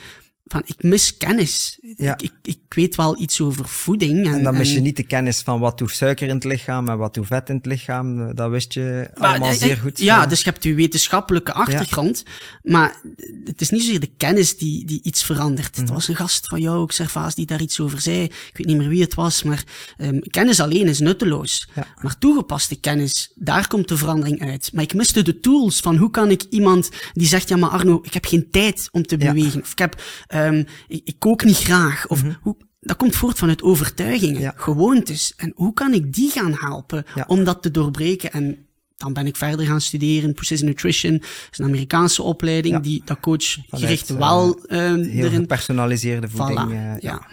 van 0.51 0.63
ik 0.65 0.83
mis 0.83 1.17
kennis. 1.17 1.79
Ja. 1.97 2.13
Ik, 2.13 2.23
ik, 2.23 2.33
ik 2.43 2.59
weet 2.69 2.97
wel 2.97 3.21
iets 3.21 3.41
over 3.41 3.69
voeding. 3.69 4.27
En, 4.27 4.33
En 4.33 4.43
dan 4.43 4.57
mis 4.57 4.73
je 4.73 4.81
niet 4.81 4.97
de 4.97 5.03
kennis 5.03 5.41
van 5.41 5.61
wat 5.61 5.79
doet 5.79 5.91
suiker 5.91 6.29
in 6.29 6.35
het 6.35 6.45
lichaam 6.45 6.89
en 6.89 6.99
wat 6.99 7.15
doet 7.15 7.27
vet 7.27 7.49
in 7.49 7.57
het 7.57 7.67
lichaam. 7.67 8.29
Eh, 8.29 8.35
Dat 8.35 8.51
wist 8.51 8.73
je 8.73 9.11
Maar, 9.15 9.29
allemaal 9.29 9.49
eh, 9.49 9.55
zeer 9.55 9.71
eh, 9.71 9.81
goed. 9.81 9.99
Ja, 9.99 10.27
dus 10.27 10.39
je 10.39 10.51
hebt 10.51 10.63
je 10.65 10.75
wetenschappelijke 10.75 11.53
achtergrond, 11.53 12.25
maar 12.63 13.01
het 13.45 13.61
is 13.61 13.71
niet 13.71 13.83
zozeer 13.83 14.01
de 14.01 14.11
kennis 14.17 14.57
die, 14.57 14.85
die 14.87 15.01
iets 15.03 15.25
verandert. 15.25 15.73
Mhm. 15.73 15.81
Het 15.81 15.91
was 15.91 16.09
een 16.09 16.17
gast 16.17 16.47
van 16.47 16.61
jou, 16.61 16.79
ook 16.79 16.93
Servaas, 16.93 17.35
die 17.35 17.47
daar 17.47 17.61
iets 17.61 17.81
over 17.81 18.01
zei. 18.01 18.23
Ik 18.23 18.51
weet 18.53 18.67
niet 18.67 18.77
meer 18.77 18.89
wie 18.89 19.03
het 19.03 19.15
was, 19.15 19.43
maar 19.43 19.65
ehm, 19.97 20.21
kennis 20.21 20.61
alleen 20.61 20.89
is 20.89 20.99
nutteloos. 20.99 21.69
Maar 22.03 22.19
toegepaste 22.19 22.81
kennis, 22.81 23.33
daar 23.35 23.69
komt 23.69 23.89
de 23.89 23.97
verandering 23.97 24.43
uit. 24.43 24.71
Maar 24.73 24.83
ik 24.83 24.95
miste 24.95 25.23
de 25.23 25.41
tools 25.41 25.81
van 25.81 25.97
hoe 25.97 26.11
kan 26.11 26.31
ik 26.31 26.43
iemand 26.51 26.91
die 27.13 27.27
zegt, 27.27 27.49
ja 27.49 27.57
maar 27.57 27.71
Arno, 27.71 28.01
ik 28.03 28.15
heb 28.15 28.25
geen 28.25 28.51
tijd 28.51 28.89
om 28.93 29.03
te. 29.07 29.17
Mhm. 29.17 29.35
bewegen. 29.35 29.61
Of 29.61 29.73
ik 29.73 29.79
heb, 29.79 30.03
ehm, 30.45 30.65
ik, 30.89 31.01
ik 31.05 31.17
kook 31.19 31.45
niet 31.45 31.57
graag. 31.57 32.07
Of 32.09 32.23
hoe, 32.43 32.57
dat 32.81 32.97
komt 32.97 33.17
voort 33.17 33.39
vanuit 33.39 33.63
overtuigingen, 33.63 34.41
Ja. 34.41 34.53
gewoontes. 34.57 35.33
En 35.37 35.53
hoe 35.55 35.73
kan 35.73 35.93
ik 35.95 36.13
die 36.15 36.31
gaan 36.31 36.55
helpen 36.59 37.05
Ja. 37.15 37.25
om 37.27 37.45
dat 37.45 37.63
te 37.63 37.71
doorbreken? 37.71 38.33
En 38.33 38.67
dan 38.97 39.13
ben 39.13 39.27
ik 39.27 39.37
verder 39.37 39.67
gaan 39.67 39.81
studeren. 39.81 40.35
Precision 40.35 40.69
Nutrition 40.69 41.23
is 41.51 41.59
een 41.59 41.65
Amerikaanse 41.65 42.23
opleiding 42.23 42.75
Ja. 42.75 42.81
die 42.81 43.03
dat 43.05 43.21
coach 43.21 43.57
gericht 43.71 44.11
eh, 44.11 44.17
wel 44.17 44.65
ehm 44.67 45.03
Heel 45.03 45.25
erin. 45.25 45.41
gepersonaliseerde 45.41 46.29
voeding. 46.29 46.69
Voilà, 46.69 46.73
eh, 46.73 46.99
ja. 46.99 47.27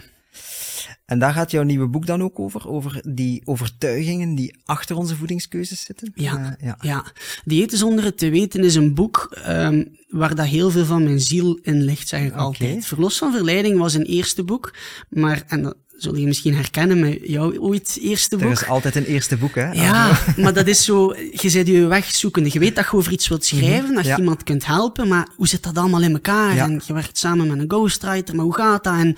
En 1.08 1.18
daar 1.18 1.32
gaat 1.32 1.50
jouw 1.50 1.62
nieuwe 1.62 1.86
boek 1.86 2.06
dan 2.06 2.22
ook 2.22 2.38
over? 2.38 2.68
Over 2.68 3.00
die 3.08 3.42
overtuigingen 3.44 4.34
die 4.34 4.56
achter 4.64 4.96
onze 4.96 5.16
voedingskeuzes 5.16 5.84
zitten? 5.84 6.12
Ja, 6.14 6.56
Eh, 6.58 6.66
ja. 6.66 6.76
ja. 6.80 7.04
Dieet 7.44 7.72
zonder 7.72 8.04
het 8.04 8.18
te 8.18 8.30
weten 8.30 8.64
is 8.64 8.74
een 8.74 8.94
boek 8.94 9.28
ehm, 9.44 9.84
waar 10.08 10.34
dat 10.34 10.46
heel 10.46 10.70
veel 10.70 10.84
van 10.84 11.02
mijn 11.02 11.20
ziel 11.20 11.58
in 11.62 11.82
ligt, 11.82 12.08
zeg 12.08 12.22
ik 12.22 12.34
altijd. 12.34 12.86
Verlos 12.86 13.18
van 13.18 13.32
Verleiding 13.32 13.78
was 13.78 13.94
een 13.94 14.04
eerste 14.04 14.42
boek, 14.44 14.74
maar, 15.08 15.42
en 15.46 15.62
dat 15.62 15.76
zul 15.96 16.16
je 16.16 16.26
misschien 16.26 16.54
herkennen 16.54 17.00
met 17.00 17.18
jouw 17.22 17.58
ooit 17.58 17.98
eerste 18.00 18.36
Er 18.36 18.42
boek. 18.42 18.52
is 18.52 18.66
altijd 18.66 18.96
een 18.96 19.04
eerste 19.04 19.36
boek, 19.36 19.54
hè? 19.54 19.70
Ja, 19.72 20.18
maar 20.36 20.52
dat 20.52 20.66
is 20.66 20.84
zo, 20.84 21.14
je 21.14 21.50
bent 21.52 21.66
je 21.66 21.86
weg 21.86 22.04
zoekende. 22.14 22.48
Je 22.52 22.58
weet 22.58 22.76
dat 22.76 22.84
je 22.90 22.96
over 22.96 23.12
iets 23.12 23.28
wilt 23.28 23.44
schrijven, 23.44 23.94
dat 23.94 24.04
je 24.04 24.10
ja. 24.10 24.18
iemand 24.18 24.42
kunt 24.42 24.66
helpen, 24.66 25.08
maar 25.08 25.28
hoe 25.36 25.48
zit 25.48 25.62
dat 25.62 25.76
allemaal 25.78 26.02
in 26.02 26.12
elkaar? 26.12 26.54
Ja. 26.54 26.64
En 26.64 26.80
je 26.86 26.92
werkt 26.92 27.18
samen 27.18 27.46
met 27.46 27.58
een 27.58 27.70
ghostwriter, 27.70 28.34
maar 28.34 28.44
hoe 28.44 28.54
gaat 28.54 28.84
dat? 28.84 28.94
En 28.94 29.16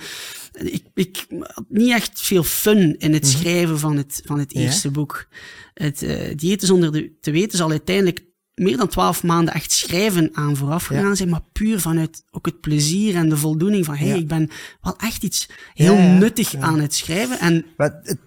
ik, 0.51 0.83
ik 0.93 1.25
had 1.39 1.65
niet 1.69 1.91
echt 1.91 2.21
veel 2.21 2.43
fun 2.43 2.97
in 2.97 3.13
het 3.13 3.27
schrijven 3.27 3.79
van 3.79 3.97
het, 3.97 4.21
van 4.25 4.39
het 4.39 4.49
Mhm. 4.53 4.59
Ja. 4.63 4.65
eerste 4.69 4.91
boek. 4.91 5.27
Het 5.73 6.01
uh, 6.01 6.35
dieet 6.35 6.61
zonder 6.63 6.91
de, 6.91 7.17
te 7.21 7.31
weten 7.31 7.57
zal 7.57 7.69
uiteindelijk 7.69 8.23
meer 8.55 8.77
dan 8.77 8.87
twaalf 8.87 9.23
maanden 9.23 9.53
echt 9.53 9.71
schrijven 9.71 10.29
aan 10.33 10.55
vooraf 10.55 10.85
gegaan 10.85 11.07
Ja. 11.07 11.15
zijn, 11.15 11.29
maar 11.29 11.43
puur 11.51 11.79
vanuit 11.79 12.23
ook 12.31 12.45
het 12.45 12.59
plezier 12.61 13.15
en 13.15 13.29
de 13.29 13.37
voldoening 13.37 13.85
van, 13.85 13.95
hé, 13.95 14.05
hey, 14.05 14.15
Ja. 14.15 14.21
ik 14.21 14.27
ben 14.27 14.49
wel 14.81 14.95
echt 14.97 15.23
iets 15.23 15.49
heel 15.73 15.97
nuttig 15.97 16.55
aan 16.55 16.79
het 16.79 16.93
schrijven. 16.93 17.39
En 17.39 17.65
het, 17.77 18.17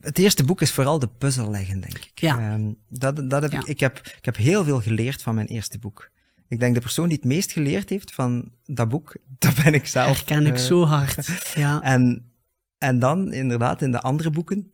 het 0.00 0.18
eerste 0.18 0.44
boek 0.44 0.60
is 0.60 0.70
vooral 0.72 0.98
de 0.98 1.08
puzzel 1.18 1.50
leggen, 1.50 1.80
denk 1.80 1.94
ik. 1.98 2.10
Ja. 2.14 2.52
Ehm, 2.52 2.72
dat, 2.88 3.30
dat 3.30 3.42
heb 3.42 3.52
Ja. 3.52 3.58
ik, 3.60 3.66
ik, 3.66 3.80
heb, 3.80 3.96
ik 4.18 4.24
heb 4.24 4.36
heel 4.36 4.64
veel 4.64 4.80
geleerd 4.80 5.22
van 5.22 5.34
mijn 5.34 5.46
eerste 5.46 5.78
boek. 5.78 6.10
Ik 6.50 6.60
denk 6.60 6.74
de 6.74 6.80
persoon 6.80 7.08
die 7.08 7.16
het 7.16 7.26
meest 7.26 7.52
geleerd 7.52 7.88
heeft 7.88 8.14
van 8.14 8.52
dat 8.66 8.88
boek, 8.88 9.16
dat 9.38 9.54
ben 9.64 9.74
ik 9.74 9.86
zelf. 9.86 10.06
herken 10.16 10.46
ik 10.46 10.54
Eh, 10.54 10.60
zo 10.60 10.84
hard. 10.84 11.28
Ja. 11.54 11.82
En, 11.82 12.32
en 12.78 12.98
dan, 12.98 13.32
inderdaad, 13.32 13.82
in 13.82 13.90
de 13.90 14.00
andere 14.00 14.30
boeken 14.30 14.72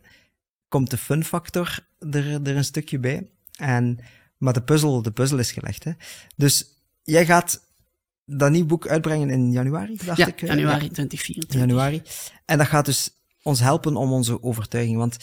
komt 0.68 0.90
de 0.90 0.96
fun 0.98 1.24
factor 1.24 1.78
er, 2.10 2.26
er 2.42 2.56
een 2.56 2.64
stukje 2.64 2.98
bij. 2.98 3.30
En, 3.56 3.98
maar 4.38 4.52
de 4.52 4.62
puzzel, 4.62 5.02
de 5.02 5.10
puzzel 5.10 5.38
is 5.38 5.52
gelegd. 5.52 5.84
Hè. 5.84 5.92
Dus 6.36 6.64
jij 7.02 7.26
gaat 7.26 7.64
dat 8.24 8.50
nieuw 8.50 8.66
boek 8.66 8.86
uitbrengen 8.88 9.30
in 9.30 9.52
januari, 9.52 9.96
dacht 10.04 10.18
Ja, 10.18 10.26
ik. 10.26 10.42
eh, 10.42 10.48
januari 10.48 10.84
ja. 10.84 10.90
2024. 10.90 11.60
januari. 11.60 12.02
En 12.44 12.58
dat 12.58 12.66
gaat 12.66 12.84
dus 12.84 13.10
ons 13.42 13.60
helpen 13.60 13.96
om 13.96 14.12
onze 14.12 14.42
overtuiging. 14.42 14.96
Want 14.96 15.16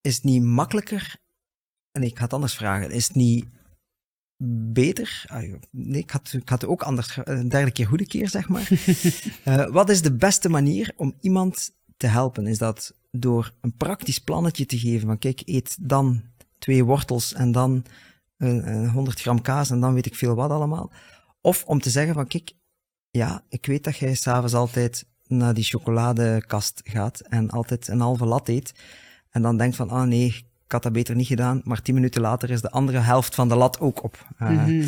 is 0.00 0.14
het 0.14 0.24
niet 0.24 0.42
makkelijker? 0.42 1.16
Nee, 1.92 2.08
ik 2.08 2.16
ga 2.16 2.24
het 2.24 2.32
anders 2.32 2.54
vragen. 2.54 2.90
Is 2.90 3.06
het 3.06 3.16
niet 3.16 3.44
beter? 4.72 5.24
Ah, 5.26 5.54
nee, 5.70 6.00
ik 6.00 6.10
had, 6.10 6.32
ik 6.32 6.48
had 6.48 6.66
ook 6.66 6.82
anders. 6.82 7.18
Een 7.24 7.48
derde 7.48 7.70
keer 7.70 7.86
goede 7.86 8.06
keer, 8.06 8.28
zeg 8.28 8.48
maar. 8.48 8.68
Eh, 9.44 9.66
wat 9.66 9.90
is 9.90 10.02
de 10.02 10.12
beste 10.12 10.48
manier 10.48 10.92
om 10.96 11.14
iemand 11.20 11.74
te 11.96 12.06
helpen? 12.06 12.46
Is 12.46 12.58
dat 12.58 12.94
door 13.10 13.52
een 13.60 13.76
praktisch 13.76 14.18
plannetje 14.18 14.66
te 14.66 14.78
geven? 14.78 15.06
Van 15.06 15.18
kijk, 15.18 15.42
eet 15.44 15.76
dan 15.80 16.22
twee 16.58 16.84
wortels 16.84 17.32
en 17.32 17.52
dan 17.52 17.84
een, 18.36 18.68
een 18.68 18.88
100 18.88 19.20
gram 19.20 19.40
kaas 19.40 19.70
en 19.70 19.80
dan 19.80 19.94
weet 19.94 20.06
ik 20.06 20.14
veel 20.14 20.34
wat 20.34 20.50
allemaal. 20.50 20.92
Of 21.40 21.64
om 21.64 21.80
te 21.80 21.90
zeggen 21.90 22.14
van 22.14 22.26
kijk, 22.26 22.52
ja, 23.10 23.44
ik 23.48 23.66
weet 23.66 23.84
dat 23.84 23.96
jij 23.96 24.14
s'avonds 24.14 24.54
altijd 24.54 25.06
naar 25.26 25.54
die 25.54 25.64
chocoladekast 25.64 26.80
gaat 26.84 27.20
en 27.20 27.50
altijd 27.50 27.88
een 27.88 28.00
halve 28.00 28.24
lat 28.24 28.48
eet. 28.48 28.74
En 29.30 29.42
dan 29.42 29.56
denkt 29.56 29.76
van, 29.76 29.90
ah 29.90 30.06
nee, 30.06 30.46
had 30.74 30.82
dat 30.82 30.92
beter 30.92 31.14
niet 31.14 31.26
gedaan. 31.26 31.60
Maar 31.64 31.82
tien 31.82 31.94
minuten 31.94 32.20
later 32.20 32.50
is 32.50 32.60
de 32.60 32.70
andere 32.70 32.98
helft 32.98 33.34
van 33.34 33.48
de 33.48 33.54
lat 33.56 33.80
ook 33.80 34.02
op. 34.02 34.28
Uh, 34.42 34.48
Mhm. 34.50 34.86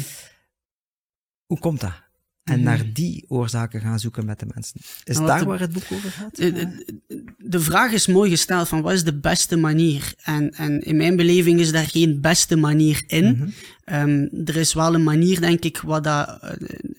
Hoe 1.47 1.59
komt 1.59 1.81
dat? 1.81 2.05
En 2.47 2.55
Mhm. 2.55 2.65
naar 2.65 2.83
die 2.93 3.25
oorzaken 3.29 3.81
gaan 3.81 3.99
zoeken 4.01 4.25
met 4.27 4.39
de 4.41 4.47
mensen. 4.55 4.81
Is 5.05 5.17
daar 5.17 5.39
de- 5.39 5.45
waar 5.45 5.61
het 5.61 5.73
boek 5.73 5.83
over 5.93 6.11
gaat? 6.11 6.37
De, 6.37 6.53
de- 6.53 6.95
de 7.39 7.61
vraag 7.61 7.93
is 7.93 8.07
mooi 8.07 8.31
gesteld 8.31 8.69
van 8.69 8.83
wat 8.83 8.93
is 8.93 9.05
de 9.05 9.15
beste 9.19 9.57
manier? 9.57 10.15
En, 10.23 10.51
en 10.55 10.81
in 10.81 10.97
mijn 10.97 11.17
beleving 11.17 11.61
is 11.61 11.73
daar 11.73 11.87
geen 11.87 12.21
beste 12.21 12.57
manier 12.57 13.03
in. 13.07 13.25
Mhm. 13.37 13.49
Ehm, 13.85 14.27
er 14.45 14.57
is 14.57 14.75
wel 14.75 14.95
een 14.95 15.03
manier, 15.03 15.41
denk 15.41 15.65
ik, 15.65 15.79
wat 15.81 16.05
dat, 16.05 16.39
eh, 16.43 16.51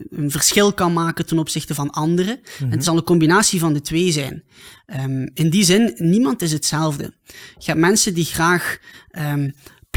een 0.10 0.32
verschil 0.32 0.74
kan 0.74 0.94
maken 0.94 1.26
ten 1.26 1.40
opzichte 1.40 1.76
van 1.76 1.90
anderen. 1.90 2.40
En 2.60 2.72
het 2.72 2.84
zal 2.84 2.98
een 2.98 3.04
combinatie 3.04 3.60
van 3.60 3.74
de 3.74 3.82
twee 3.82 4.12
zijn. 4.12 4.44
Ehm, 4.86 5.28
in 5.34 5.50
die 5.50 5.64
zin, 5.64 5.94
niemand 5.98 6.42
is 6.42 6.52
hetzelfde. 6.52 7.14
Je 7.58 7.66
hebt 7.66 7.80
mensen 7.80 8.14
die 8.14 8.26
graag 8.26 8.78
ehm, 9.12 9.50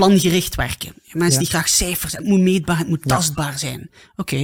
plangericht 0.06 0.54
werken. 0.54 0.92
Mensen 1.12 1.32
Ja. 1.32 1.38
die 1.38 1.48
graag 1.48 1.68
cijfers, 1.68 2.12
het 2.12 2.24
moet 2.24 2.40
meetbaar, 2.40 2.78
het 2.78 2.88
moet 2.88 3.02
tastbaar 3.02 3.58
zijn. 3.58 3.90
Oké. 4.16 4.36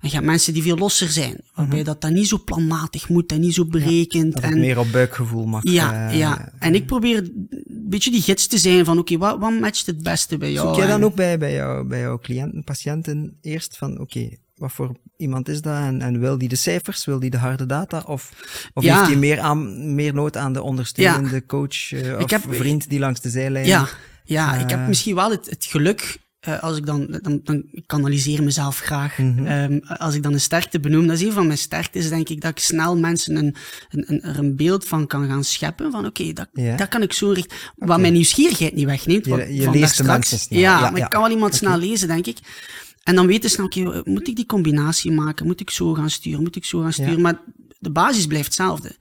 En 0.00 0.08
je 0.08 0.14
hebt 0.14 0.24
mensen 0.26 0.52
die 0.52 0.62
veel 0.62 0.76
losser 0.76 1.08
zijn, 1.08 1.40
waarbij 1.54 1.82
dat 1.82 2.00
dan 2.00 2.12
niet 2.12 2.28
zo 2.28 2.38
planmatig 2.44 3.08
moet 3.08 3.32
en 3.32 3.40
niet 3.40 3.54
zo 3.54 3.64
berekend. 3.66 4.24
Mhm. 4.24 4.34
Dat 4.34 4.42
het 4.42 4.52
en, 4.52 4.60
meer 4.60 4.78
op 4.78 4.92
buikgevoel 4.92 5.46
mag. 5.46 5.62
ja, 5.64 6.08
eh, 6.08 6.18
ja. 6.18 6.52
En 6.58 6.74
ik 6.74 6.86
probeer 6.86 7.16
een 7.18 7.48
beetje 7.88 8.10
die 8.10 8.22
gids 8.22 8.46
te 8.46 8.58
zijn 8.58 8.84
van, 8.84 8.98
oké, 8.98 9.16
wat, 9.18 9.38
wat 9.38 9.60
matcht 9.60 9.86
het 9.86 10.02
beste 10.02 10.38
bij 10.38 10.52
jou? 10.52 10.66
Zoek 10.66 10.76
jij 10.76 10.86
dan 10.86 10.98
En- 11.00 11.04
ook 11.04 11.14
bij, 11.14 11.38
bij, 11.38 11.52
jou, 11.52 11.86
bij 11.86 12.00
jouw 12.00 12.18
cliënten, 12.18 12.64
patiënten 12.64 13.38
eerst 13.42 13.76
van, 13.76 14.00
oké, 14.00 14.28
wat 14.56 14.72
voor 14.72 14.96
iemand 15.16 15.48
is 15.48 15.60
dat? 15.60 15.76
En, 15.76 16.00
en 16.02 16.20
wil 16.20 16.38
die 16.38 16.48
de 16.48 16.56
cijfers? 16.56 17.04
Wil 17.04 17.18
die 17.20 17.30
de 17.30 17.36
harde 17.36 17.66
data? 17.66 18.02
Of, 18.06 18.32
of 18.74 18.84
Ja. 18.84 18.96
heeft 18.96 19.06
hij 19.08 19.16
meer, 19.18 19.40
aan, 19.40 19.94
meer 19.94 20.14
nood 20.14 20.36
aan 20.36 20.52
de 20.52 20.62
ondersteunende 20.62 21.46
coach 21.46 21.92
eh, 21.92 22.18
of 22.18 22.30
heb- 22.30 22.44
vriend 22.48 22.88
die 22.90 22.98
langs 22.98 23.20
de 23.20 23.30
zijlijn? 23.30 23.66
Ja, 23.66 23.88
ja 24.28 24.54
ik 24.54 24.70
Eh. 24.70 24.78
heb 24.78 24.88
misschien 24.88 25.14
wel 25.14 25.30
het, 25.30 25.50
het 25.50 25.64
geluk, 25.64 26.18
eh, 26.40 26.62
als 26.62 26.76
ik 26.76 26.86
dan, 26.86 27.18
dan, 27.22 27.40
dan 27.44 27.62
ik 27.70 27.82
kanaliseer 27.86 28.42
mezelf 28.42 28.78
graag. 28.78 29.18
Mhm. 29.18 29.46
Ehm, 29.46 29.78
als 29.86 30.14
ik 30.14 30.22
dan 30.22 30.32
een 30.32 30.40
sterkte 30.40 30.80
benoem, 30.80 31.06
dat 31.06 31.16
is 31.16 31.22
een 31.26 31.32
van 31.32 31.46
mijn 31.46 31.58
sterktes, 31.58 32.08
denk 32.08 32.28
ik, 32.28 32.40
dat 32.40 32.50
ik 32.50 32.58
snel 32.58 32.96
mensen 32.98 33.36
een, 33.36 33.54
een, 33.90 34.04
een, 34.06 34.22
er 34.22 34.38
een 34.38 34.56
beeld 34.56 34.84
van 34.84 35.06
kan 35.06 35.26
gaan 35.28 35.44
scheppen. 35.44 35.90
Van 35.90 36.06
oké, 36.06 36.32
dat, 36.32 36.48
dat 36.76 36.88
kan 36.88 37.02
ik 37.02 37.12
zo 37.12 37.30
richten. 37.30 37.56
Wat 37.76 38.00
mijn 38.00 38.12
nieuwsgierigheid 38.12 38.74
niet 38.74 38.84
wegneemt. 38.84 39.24
Je- 39.24 39.30
wat- 39.30 39.48
je 39.56 39.62
van 39.62 39.72
leest 39.72 39.96
de 39.96 40.02
straks. 40.02 40.08
mensen 40.10 40.38
snel. 40.38 40.60
Ja, 40.60 40.80
Ja, 40.80 40.90
maar 40.90 40.98
ja. 40.98 41.04
ik 41.04 41.10
kan 41.10 41.22
wel 41.22 41.30
iemand 41.30 41.54
snel 41.54 41.78
lezen, 41.78 42.08
denk 42.08 42.26
ik. 42.26 42.38
En 43.02 43.14
dan 43.14 43.26
weten 43.26 43.50
ze 43.50 43.54
snel, 43.54 43.66
oké, 43.66 44.10
moet 44.10 44.28
ik 44.28 44.36
die 44.36 44.46
combinatie 44.46 45.10
maken? 45.12 45.46
Moet 45.46 45.60
ik 45.60 45.70
zo 45.70 45.94
gaan 45.94 46.10
sturen? 46.10 46.42
Moet 46.42 46.56
ik 46.56 46.64
zo 46.64 46.80
gaan 46.80 46.92
sturen? 46.92 47.12
Ja. 47.14 47.20
Maar 47.20 47.40
de 47.78 47.90
basis 47.90 48.26
blijft 48.26 48.44
hetzelfde. 48.46 48.96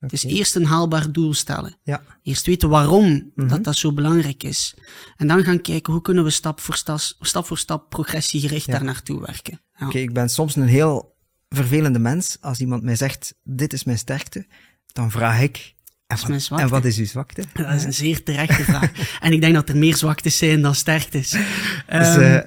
Het 0.00 0.12
is 0.12 0.24
Oké. 0.24 0.34
eerst 0.34 0.54
een 0.54 0.64
haalbaar 0.64 1.12
doel 1.12 1.34
stellen. 1.34 1.76
Ja. 1.82 2.02
Eerst 2.22 2.46
weten 2.46 2.68
waarom 2.68 3.30
Mhm. 3.34 3.48
dat 3.48 3.64
dat 3.64 3.76
zo 3.76 3.92
belangrijk 3.92 4.42
is. 4.42 4.74
En 5.16 5.26
dan 5.26 5.44
gaan 5.44 5.60
kijken 5.60 5.92
hoe 5.92 6.02
kunnen 6.02 6.24
we 6.24 6.30
stap 6.30 6.60
voor 6.60 6.74
stap, 6.74 6.98
stap, 7.20 7.46
voor 7.46 7.58
stap 7.58 7.88
progressiegericht 7.90 8.66
Ja. 8.66 8.72
daar 8.72 8.84
naartoe 8.84 9.20
werken. 9.20 9.60
Ja. 9.78 9.86
Oké, 9.86 9.98
ik 9.98 10.12
ben 10.12 10.28
soms 10.28 10.56
een 10.56 10.66
heel 10.68 11.16
vervelende 11.48 11.98
mens. 11.98 12.36
Als 12.40 12.58
iemand 12.60 12.82
mij 12.82 12.96
zegt, 12.96 13.34
dit 13.42 13.72
is 13.72 13.84
mijn 13.84 13.98
sterkte, 13.98 14.46
dan 14.92 15.10
vraag 15.10 15.40
ik, 15.40 15.74
en 16.06 16.16
is 16.16 16.26
mijn 16.26 16.40
wat, 16.48 16.60
en 16.60 16.68
wat 16.68 16.84
is 16.84 16.98
uw 16.98 17.06
zwakte? 17.06 17.44
Dat 17.52 17.72
is 17.74 17.84
een 17.84 17.94
zeer 17.94 18.22
terechte 18.22 18.64
vraag. 18.64 18.90
en 19.20 19.32
ik 19.32 19.40
denk 19.40 19.54
dat 19.54 19.68
er 19.68 19.76
meer 19.76 19.96
zwaktes 19.96 20.38
zijn 20.38 20.62
dan 20.62 20.74
sterktes. 20.74 21.30
Dus, 21.30 22.16
eh, 22.16 22.38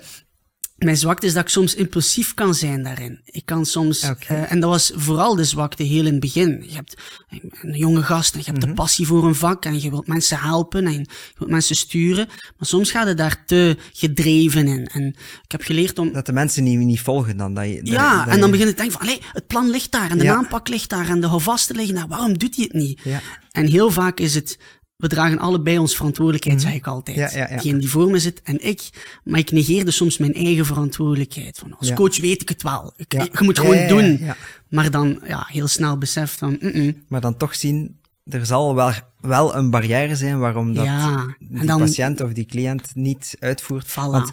Mijn 0.75 0.97
zwakte 0.97 1.25
is 1.25 1.33
dat 1.33 1.43
ik 1.43 1.49
soms 1.49 1.75
impulsief 1.75 2.33
kan 2.33 2.55
zijn 2.55 2.83
daarin. 2.83 3.21
Ik 3.25 3.45
kan 3.45 3.65
soms, 3.65 4.01
eh, 4.01 4.51
en 4.51 4.59
dat 4.59 4.69
was 4.69 4.91
vooral 4.95 5.35
de 5.35 5.43
zwakte 5.43 5.83
heel 5.83 6.05
in 6.05 6.11
het 6.11 6.19
begin. 6.19 6.63
Je 6.67 6.75
hebt 6.75 7.01
een 7.61 7.77
jonge 7.77 8.03
gast 8.03 8.33
en 8.33 8.39
je 8.39 8.45
hebt 8.45 8.57
Mhm. 8.57 8.67
de 8.67 8.73
passie 8.73 9.07
voor 9.07 9.25
een 9.25 9.35
vak 9.35 9.65
en 9.65 9.81
je 9.81 9.89
wilt 9.89 10.07
mensen 10.07 10.39
helpen 10.39 10.85
en 10.85 10.91
je 10.93 11.05
wilt 11.37 11.49
mensen 11.51 11.75
sturen. 11.75 12.27
Maar 12.27 12.67
soms 12.67 12.91
gaat 12.91 13.07
het 13.07 13.17
daar 13.17 13.45
te 13.45 13.77
gedreven 13.93 14.67
in. 14.67 14.87
En 14.87 15.05
ik 15.43 15.51
heb 15.51 15.61
geleerd 15.61 15.99
om, 15.99 16.13
dat 16.13 16.25
de 16.25 16.33
mensen 16.33 16.63
niet, 16.63 16.79
niet 16.79 17.01
volgen 17.01 17.37
dan. 17.37 17.53
Dat 17.53 17.65
je, 17.67 17.75
dat- 17.75 17.87
ja, 17.87 18.25
dat 18.25 18.33
en 18.33 18.39
dan 18.39 18.51
begin 18.51 18.65
je 18.65 18.71
te 18.73 18.77
denken 18.81 18.99
van, 18.99 19.07
allee, 19.07 19.21
het 19.31 19.47
plan 19.47 19.69
ligt 19.69 19.91
daar 19.91 20.11
en 20.11 20.17
de 20.17 20.23
Ja. 20.23 20.35
aanpak 20.35 20.67
ligt 20.67 20.89
daar 20.89 21.09
en 21.09 21.21
de 21.21 21.27
houvasten 21.27 21.75
liggen 21.75 21.95
daar. 21.95 22.07
Waarom 22.07 22.37
doet 22.37 22.55
hij 22.55 22.63
het 22.71 22.73
niet? 22.81 22.99
Ja. 23.03 23.21
En 23.51 23.65
heel 23.65 23.91
vaak 23.91 24.19
is 24.19 24.35
het 24.35 24.57
we 24.97 25.07
dragen 25.07 25.39
allebei 25.39 25.77
ons 25.77 25.95
verantwoordelijkheid, 25.95 26.61
zeg 26.61 26.73
ik 26.73 26.87
altijd. 26.87 27.17
Ja, 27.17 27.29
ja, 27.33 27.49
ja. 27.49 27.55
Degene 27.55 27.79
die 27.79 27.89
voor 27.89 28.11
me 28.11 28.19
zit 28.19 28.41
en 28.41 28.65
ik. 28.67 28.89
Maar 29.23 29.39
ik 29.39 29.51
negeerde 29.51 29.91
soms 29.91 30.17
mijn 30.17 30.33
eigen 30.33 30.65
verantwoordelijkheid. 30.65 31.57
Van, 31.59 31.77
als 31.77 31.93
coach 31.93 32.19
weet 32.19 32.41
ik 32.41 32.49
het 32.49 32.63
wel. 32.63 32.93
Ik. 32.95 33.11
Je 33.11 33.29
moet 33.39 33.59
gewoon 33.59 33.87
doen. 33.87 34.21
Maar 34.69 34.91
dan 34.91 35.19
ja, 35.27 35.45
heel 35.49 35.67
snel 35.67 35.97
beseft 35.97 36.37
van, 36.37 36.59
Maar 37.07 37.21
dan 37.21 37.37
toch 37.37 37.55
zien, 37.55 37.99
er 38.23 38.45
zal 38.45 38.75
wel, 38.75 38.91
wel 39.21 39.55
een 39.55 39.69
barrière 39.69 40.15
zijn 40.15 40.39
waarom 40.39 40.73
dat 40.73 40.85
die 41.39 41.65
dan, 41.65 41.79
patiënt 41.79 42.21
of 42.21 42.33
die 42.33 42.45
cliënt 42.45 42.95
niet 42.95 43.35
uitvoert. 43.39 43.87
Voilà. 43.89 43.93
Want 43.93 44.31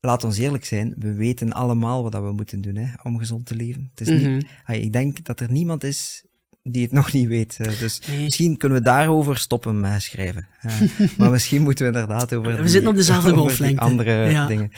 laat 0.00 0.24
ons 0.24 0.38
eerlijk 0.38 0.64
zijn, 0.64 0.94
we 0.98 1.12
weten 1.14 1.52
allemaal 1.52 2.02
wat 2.02 2.12
dat 2.12 2.22
we 2.22 2.32
moeten 2.32 2.60
doen 2.60 2.76
hè, 2.76 2.86
om 3.02 3.18
gezond 3.18 3.46
te 3.46 3.54
leven. 3.54 3.90
Het 3.94 4.08
is 4.08 4.20
Mhm. 4.22 4.34
niet, 4.34 4.46
ik 4.66 4.92
denk 4.92 5.24
dat 5.24 5.40
er 5.40 5.50
niemand 5.52 5.84
is 5.84 6.24
die 6.70 6.82
het 6.82 6.92
nog 7.00 7.12
niet 7.12 7.28
weet. 7.28 7.56
eh, 7.60 7.78
Dus 7.78 8.00
Nee. 8.08 8.24
misschien 8.24 8.56
kunnen 8.56 8.78
we 8.78 8.84
daarover 8.84 9.38
stoppen 9.38 9.80
met 9.80 10.02
schrijven. 10.02 10.48
Eh, 10.60 10.80
maar 11.18 11.30
misschien 11.30 11.62
moeten 11.62 11.86
we 11.92 11.98
inderdaad 11.98 12.34
over 12.34 12.50
We 12.54 12.60
die- 12.60 12.68
zitten 12.68 12.90
op 12.90 12.96
dezelfde 12.96 13.32
golflengte. 13.42 13.80
andere 13.80 14.30
Ja. 14.30 14.46
dingen. 14.46 14.72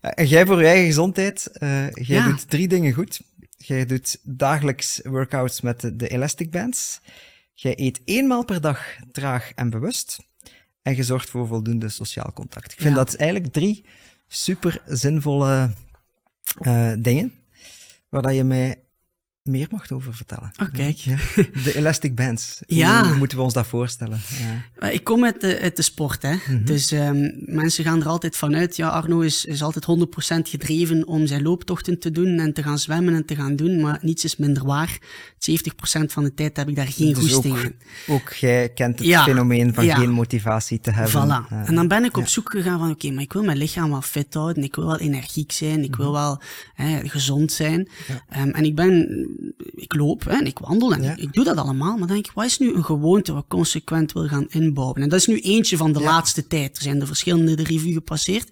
Eh, 0.00 0.10
En 0.14 0.26
jij 0.26 0.46
voor 0.46 0.60
je 0.60 0.66
eigen 0.66 0.86
gezondheid, 0.86 1.46
eh, 1.52 1.90
jij 1.90 2.16
Ja. 2.16 2.24
doet 2.28 2.48
drie 2.50 2.68
dingen 2.68 2.92
goed. 2.92 3.20
Jij 3.56 3.86
doet 3.86 4.18
dagelijks 4.22 5.00
workouts 5.04 5.60
met 5.60 5.80
de, 5.80 5.96
de 5.96 6.08
elastic 6.08 6.50
bands. 6.50 7.00
Jij 7.54 7.78
eet 7.78 8.00
eenmaal 8.04 8.44
per 8.44 8.60
dag 8.60 8.80
traag 9.12 9.52
en 9.54 9.70
bewust. 9.70 10.18
En 10.82 10.96
je 10.96 11.02
zorgt 11.02 11.30
voor 11.30 11.46
voldoende 11.46 11.88
sociaal 11.88 12.32
contact. 12.34 12.72
Ik 12.72 12.78
vind 12.80 12.94
Ja. 12.96 13.04
dat 13.04 13.14
eigenlijk 13.14 13.52
drie 13.52 13.84
super 14.28 14.82
zinvolle 14.86 15.70
eh, 16.60 16.92
dingen, 16.98 17.32
waar 18.08 18.22
dat 18.22 18.34
je 18.34 18.44
mij 18.44 18.78
meer 19.50 19.66
mag 19.70 19.90
over 19.90 20.14
vertellen. 20.14 20.50
Oh, 20.62 20.72
kijk. 20.72 20.96
Ja. 20.96 21.16
De 21.64 21.72
elastic 21.76 22.14
bands. 22.14 22.60
Ja. 22.66 23.06
Hoe 23.08 23.16
moeten 23.16 23.36
we 23.38 23.42
ons 23.44 23.52
dat 23.54 23.66
voorstellen? 23.66 24.20
Ja. 24.80 24.88
Ik 24.88 25.04
kom 25.04 25.24
uit 25.24 25.40
de, 25.40 25.58
uit 25.60 25.76
de 25.76 25.82
sport, 25.82 26.22
hè. 26.22 26.34
Mhm. 26.34 26.64
Dus 26.64 26.92
ehm, 26.92 27.30
mensen 27.36 27.84
gaan 27.84 28.00
er 28.00 28.06
altijd 28.08 28.36
vanuit, 28.36 28.76
ja, 28.76 28.88
Arno 28.88 29.20
is, 29.20 29.44
is 29.44 29.62
altijd 29.62 29.84
100% 29.84 30.48
gedreven 30.48 31.06
om 31.06 31.26
zijn 31.26 31.42
looptochten 31.42 31.98
te 31.98 32.10
doen 32.10 32.38
en 32.38 32.52
te 32.52 32.62
gaan 32.62 32.78
zwemmen 32.78 33.14
en 33.14 33.24
te 33.24 33.34
gaan 33.34 33.56
doen, 33.56 33.80
maar 33.80 33.98
niets 34.02 34.24
is 34.24 34.36
minder 34.36 34.64
waar. 34.66 34.98
70% 35.38 36.12
van 36.12 36.22
de 36.24 36.34
tijd 36.34 36.56
heb 36.56 36.68
ik 36.68 36.76
daar 36.76 36.86
geen 36.88 37.14
Dus 37.14 37.18
goesting 37.32 37.56
ook, 37.58 37.62
in. 37.64 37.74
ook 38.08 38.32
jij 38.32 38.68
kent 38.68 38.98
het 38.98 39.06
Ja. 39.08 39.22
fenomeen 39.22 39.74
van 39.74 39.84
geen 39.90 40.10
motivatie 40.10 40.80
te 40.80 40.90
hebben. 40.90 41.46
Voilà. 41.48 41.66
En 41.66 41.74
dan 41.74 41.88
ben 41.88 42.04
ik 42.04 42.16
op 42.16 42.26
zoek 42.26 42.50
gegaan 42.50 42.78
van, 42.78 42.90
oké, 42.90 43.10
maar 43.10 43.22
ik 43.22 43.32
wil 43.32 43.42
mijn 43.44 43.58
lichaam 43.58 43.90
wel 43.90 44.00
fit 44.02 44.34
houden, 44.34 44.62
ik 44.62 44.74
wil 44.76 44.86
wel 44.86 44.98
energiek 44.98 45.52
zijn, 45.52 45.82
ik 45.84 45.90
Mhm. 45.90 46.00
wil 46.00 46.12
wel 46.12 46.40
hè, 46.74 47.08
gezond 47.08 47.52
zijn. 47.52 47.88
Ehm, 48.28 48.48
en 48.48 48.64
ik 48.64 48.74
ben, 48.74 49.08
ik 49.74 49.94
loop 49.94 50.24
hè, 50.24 50.30
en 50.32 50.46
ik 50.46 50.58
wandel 50.58 50.92
en 50.92 51.02
Ja. 51.02 51.12
ik, 51.12 51.18
ik 51.18 51.32
doe 51.32 51.44
dat 51.44 51.56
allemaal, 51.56 51.90
maar 51.90 51.98
dan 52.06 52.16
denk 52.16 52.26
ik, 52.26 52.32
wat 52.32 52.44
is 52.44 52.58
nu 52.58 52.74
een 52.74 52.84
gewoonte 52.84 53.32
wat 53.32 53.42
ik 53.42 53.48
consequent 53.48 54.12
wil 54.12 54.26
gaan 54.28 54.46
inbouwen? 54.48 55.02
En 55.02 55.08
dat 55.08 55.18
is 55.20 55.26
nu 55.26 55.38
eentje 55.40 55.76
van 55.76 55.92
de 55.92 56.00
laatste 56.00 56.46
tijd. 56.46 56.76
Er 56.76 56.82
zijn 56.82 57.00
er 57.00 57.06
verschillende 57.06 57.54
de 57.54 57.62
revue 57.62 57.92
gepasseerd. 57.92 58.48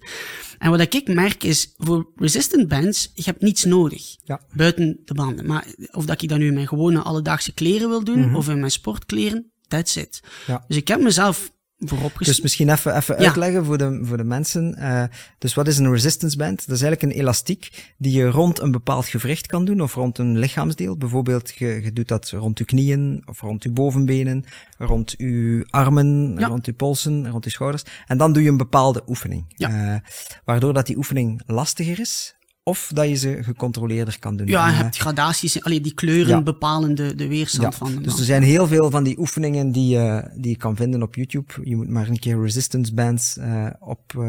En 0.57 0.69
wat 0.69 0.93
ik 0.93 1.07
merk 1.07 1.43
is, 1.43 1.73
voor 1.77 2.11
resistant 2.15 2.67
bands, 2.67 3.11
je 3.13 3.23
hebt 3.25 3.41
niets 3.41 3.63
nodig. 3.63 4.15
Ja. 4.23 4.41
Buiten 4.53 4.99
de 5.05 5.13
banden. 5.13 5.45
Maar 5.45 5.67
of 5.91 6.05
dat 6.05 6.21
ik 6.21 6.29
dat 6.29 6.37
nu 6.37 6.47
in 6.47 6.53
mijn 6.53 6.67
gewone 6.67 6.99
alledaagse 7.01 7.53
kleren 7.53 7.89
wil 7.89 8.03
doen, 8.03 8.19
Mhm. 8.19 8.35
of 8.35 8.49
in 8.49 8.59
mijn 8.59 8.71
sportkleren, 8.71 9.51
that's 9.67 9.95
it. 9.95 10.19
Dus 10.67 10.77
ik 10.77 10.87
heb 10.87 11.01
mezelf 11.01 11.51
voorop 11.79 12.17
Dus 12.17 12.41
misschien 12.41 12.69
even, 12.69 12.95
even 12.95 13.15
Ja. 13.19 13.25
uitleggen 13.27 13.65
voor 13.65 13.77
de, 13.77 13.99
voor 14.03 14.17
de 14.17 14.23
mensen. 14.23 14.75
Eh, 14.75 15.03
dus 15.37 15.53
wat 15.53 15.67
is 15.67 15.77
een 15.77 15.91
resistance 15.91 16.37
band? 16.37 16.67
Dat 16.67 16.75
is 16.75 16.81
eigenlijk 16.81 17.01
een 17.13 17.19
elastiek 17.21 17.93
die 17.97 18.11
je 18.17 18.29
rond 18.29 18.59
een 18.59 18.71
bepaald 18.71 19.05
gewricht 19.07 19.47
kan 19.47 19.65
doen 19.65 19.81
of 19.81 19.93
rond 19.93 20.17
een 20.17 20.37
lichaamsdeel. 20.37 20.97
Bijvoorbeeld, 20.97 21.53
je, 21.55 21.67
je 21.83 21.93
doet 21.93 22.07
dat 22.07 22.29
rond 22.29 22.57
je 22.57 22.65
knieën 22.65 23.23
of 23.25 23.41
rond 23.41 23.63
je 23.63 23.71
bovenbenen, 23.71 24.43
rond 24.77 25.13
je 25.17 25.65
armen, 25.69 26.35
Ja. 26.37 26.47
rond 26.47 26.65
je 26.65 26.73
polsen, 26.73 27.29
rond 27.29 27.43
je 27.43 27.49
schouders. 27.49 27.83
En 28.07 28.17
dan 28.17 28.33
doe 28.33 28.43
je 28.43 28.49
een 28.49 28.57
bepaalde 28.57 29.03
oefening. 29.07 29.45
Ja. 29.55 29.93
Eh, 29.93 29.99
waardoor 30.45 30.73
dat 30.73 30.85
die 30.85 30.97
oefening 30.97 31.41
lastiger 31.45 31.99
is 31.99 32.35
of 32.69 32.91
dat 32.93 33.07
je 33.07 33.15
ze 33.15 33.37
gecontroleerder 33.41 34.19
kan 34.19 34.35
doen. 34.37 34.47
Ja, 34.47 34.67
je 34.67 34.71
Eh, 34.73 34.77
hebt 34.79 34.97
gradaties, 34.97 35.63
allee, 35.63 35.81
die 35.81 35.93
kleuren 35.93 36.27
Ja. 36.35 36.41
bepalen 36.41 36.95
de, 36.95 37.15
de 37.15 37.27
weerstand 37.27 37.71
ja, 37.73 37.77
van 37.77 37.95
de 37.95 38.01
dus 38.01 38.19
er 38.19 38.25
zijn 38.25 38.43
heel 38.43 38.67
veel 38.67 38.89
van 38.89 39.03
die 39.03 39.19
oefeningen 39.19 39.71
die, 39.71 39.87
je 39.89 40.29
die 40.35 40.49
je 40.51 40.57
kan 40.57 40.75
vinden 40.75 41.01
op 41.03 41.15
YouTube. 41.15 41.53
Je 41.63 41.75
moet 41.75 41.89
maar 41.89 42.07
een 42.07 42.19
keer 42.19 42.41
resistance 42.41 42.93
bands 42.93 43.37
eh, 43.37 43.65
op. 43.79 44.01
eh, 44.17 44.23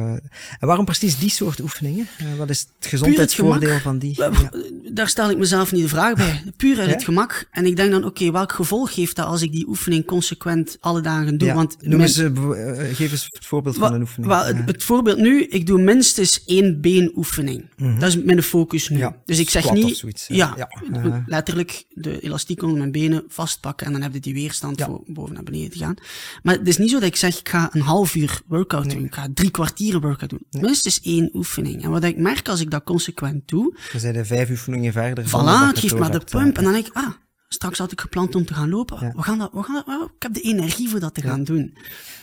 En 0.58 0.66
waarom 0.66 0.84
precies 0.84 1.18
die 1.18 1.30
soort 1.30 1.60
oefeningen? 1.60 2.06
Eh, 2.18 2.26
wat 2.38 2.50
is 2.50 2.60
het 2.78 2.86
gezondheidsvoordeel 2.88 3.78
van 3.78 3.98
die? 3.98 4.22
Eh, 4.24 4.38
Ja. 4.40 4.50
Daar 4.92 5.08
stel 5.08 5.30
ik 5.30 5.38
mezelf 5.38 5.72
niet 5.72 5.82
de 5.82 5.88
vraag 5.88 6.14
bij. 6.14 6.42
Puur 6.56 6.78
uit 6.80 6.90
het 6.90 7.04
gemak. 7.04 7.48
En 7.50 7.66
ik 7.66 7.76
denk 7.76 7.90
dan, 7.90 8.04
oké, 8.04 8.30
welk 8.30 8.52
gevolg 8.52 8.94
heeft 8.94 9.16
dat 9.16 9.26
als 9.26 9.42
ik 9.42 9.52
die 9.52 9.68
oefening 9.68 10.04
consequent 10.04 10.76
alle 10.80 11.00
dagen 11.00 11.38
doe? 11.38 11.52
Want 11.52 11.76
Noem 11.80 12.00
eens, 12.00 12.16
eh, 12.18 12.26
eh, 12.26 12.96
geef 12.96 13.12
eens 13.12 13.26
het 13.28 13.46
voorbeeld 13.46 13.76
van 13.76 13.92
een 13.94 14.00
oefening. 14.00 14.32
wel, 14.32 14.44
het, 14.44 14.82
voorbeeld 14.84 15.18
nu, 15.18 15.44
ik 15.44 15.66
doe 15.66 15.80
minstens 15.82 16.44
één 16.46 16.80
beenoefening. 16.80 17.64
Dat 17.98 18.08
is 18.08 18.22
mijn 18.34 18.46
focus 18.46 18.88
nu. 18.88 18.98
Ja, 18.98 19.16
Dus 19.24 19.38
ik 19.38 19.50
zeg 19.50 19.72
niet, 19.72 19.96
zoiets, 19.96 20.26
ja, 20.26 20.56
eh. 20.92 21.16
letterlijk 21.26 21.84
de 21.88 22.20
elastiek 22.20 22.62
onder 22.62 22.78
mijn 22.78 22.92
benen 22.92 23.24
vastpakken 23.28 23.86
en 23.86 23.92
dan 23.92 24.02
heb 24.02 24.12
je 24.12 24.20
die 24.20 24.34
weerstand 24.34 24.78
Ja. 24.78 24.86
voor 24.86 25.02
boven 25.06 25.34
naar 25.34 25.42
beneden 25.42 25.70
te 25.70 25.78
gaan. 25.78 25.94
Maar 26.42 26.54
het 26.58 26.68
is 26.68 26.78
niet 26.78 26.90
zo 26.90 26.98
dat 26.98 27.08
ik 27.08 27.16
zeg, 27.16 27.38
ik 27.38 27.48
ga 27.48 27.68
een 27.72 27.80
half 27.80 28.14
uur 28.14 28.40
workout 28.46 28.90
doen, 28.90 29.04
ik 29.04 29.14
ga 29.14 29.28
drie 29.34 29.50
kwartieren 29.50 30.00
workout 30.00 30.30
doen. 30.30 30.46
Minstens 30.50 31.00
één 31.00 31.30
oefening. 31.32 31.82
En 31.84 31.90
wat 31.90 32.04
ik 32.04 32.16
merk 32.16 32.48
als 32.48 32.60
ik 32.60 32.70
dat 32.70 32.82
consequent 32.84 33.48
doe, 33.48 33.76
Dan 33.92 34.00
zijn 34.00 34.14
er 34.14 34.26
vijf 34.26 34.50
oefeningen 34.50 34.92
verder. 34.92 35.24
Voilà, 35.28 35.66
het 35.66 35.78
geeft 35.78 35.98
maar 35.98 36.10
de 36.10 36.16
hebt, 36.18 36.34
eh. 36.34 36.40
pump. 36.40 36.56
En 36.58 36.64
dan 36.64 36.72
denk 36.72 36.86
ik, 36.86 36.92
ah, 36.94 37.08
straks 37.48 37.78
had 37.78 37.92
ik 37.92 38.00
gepland 38.00 38.34
om 38.34 38.44
te 38.44 38.54
gaan 38.54 38.68
lopen. 38.68 39.12
We 39.16 39.22
gaan 39.22 39.38
dat, 39.38 39.52
we 39.52 39.62
gaan 39.62 39.82
dat, 39.86 40.10
ik 40.16 40.22
heb 40.22 40.34
de 40.34 40.40
energie 40.40 40.88
voor 40.88 41.00
dat 41.00 41.14
te 41.14 41.20
gaan 41.22 41.44
doen. 41.44 41.76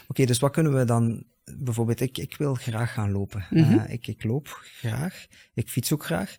Oké, 0.08 0.26
dus 0.26 0.40
wat 0.40 0.52
kunnen 0.52 0.78
we 0.78 0.86
dan... 0.86 1.24
Bijvoorbeeld, 1.56 2.02
ik, 2.02 2.18
ik 2.18 2.36
wil 2.38 2.54
graag 2.54 2.94
gaan 2.94 3.12
lopen. 3.12 3.46
Mhm. 3.50 3.78
Eh, 3.80 3.94
ik, 3.94 4.08
ik 4.08 4.24
loop 4.24 4.48
graag. 4.80 5.26
Ik 5.54 5.70
fiets 5.70 5.94
ook 5.94 6.06
graag. 6.06 6.38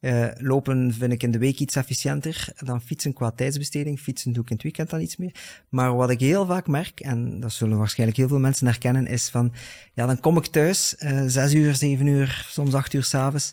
Eh, 0.00 0.28
lopen 0.36 0.94
vind 0.94 1.12
ik 1.12 1.22
in 1.22 1.30
de 1.30 1.38
week 1.38 1.58
iets 1.58 1.76
efficiënter 1.76 2.48
dan 2.56 2.80
fietsen 2.82 3.12
qua 3.12 3.30
tijdsbesteding. 3.30 4.00
Fietsen 4.00 4.32
doe 4.32 4.42
ik 4.42 4.48
in 4.48 4.54
het 4.54 4.64
weekend 4.64 4.90
dan 4.90 5.00
iets 5.00 5.16
meer. 5.16 5.34
Maar 5.68 5.94
wat 5.96 6.10
ik 6.10 6.20
heel 6.20 6.46
vaak 6.46 6.66
merk, 6.66 7.00
en 7.00 7.40
dat 7.40 7.52
zullen 7.52 7.78
waarschijnlijk 7.78 8.18
heel 8.18 8.28
veel 8.28 8.38
mensen 8.38 8.66
herkennen, 8.66 9.06
is 9.06 9.28
van, 9.28 9.52
ja, 9.94 10.06
dan 10.06 10.20
kom 10.20 10.36
ik 10.36 10.46
thuis, 10.46 10.96
eh, 10.96 11.22
zes 11.26 11.54
uur, 11.54 11.74
zeven 11.74 12.06
uur, 12.06 12.46
soms 12.48 12.74
acht 12.74 12.92
uur 12.92 13.04
s'avonds. 13.04 13.52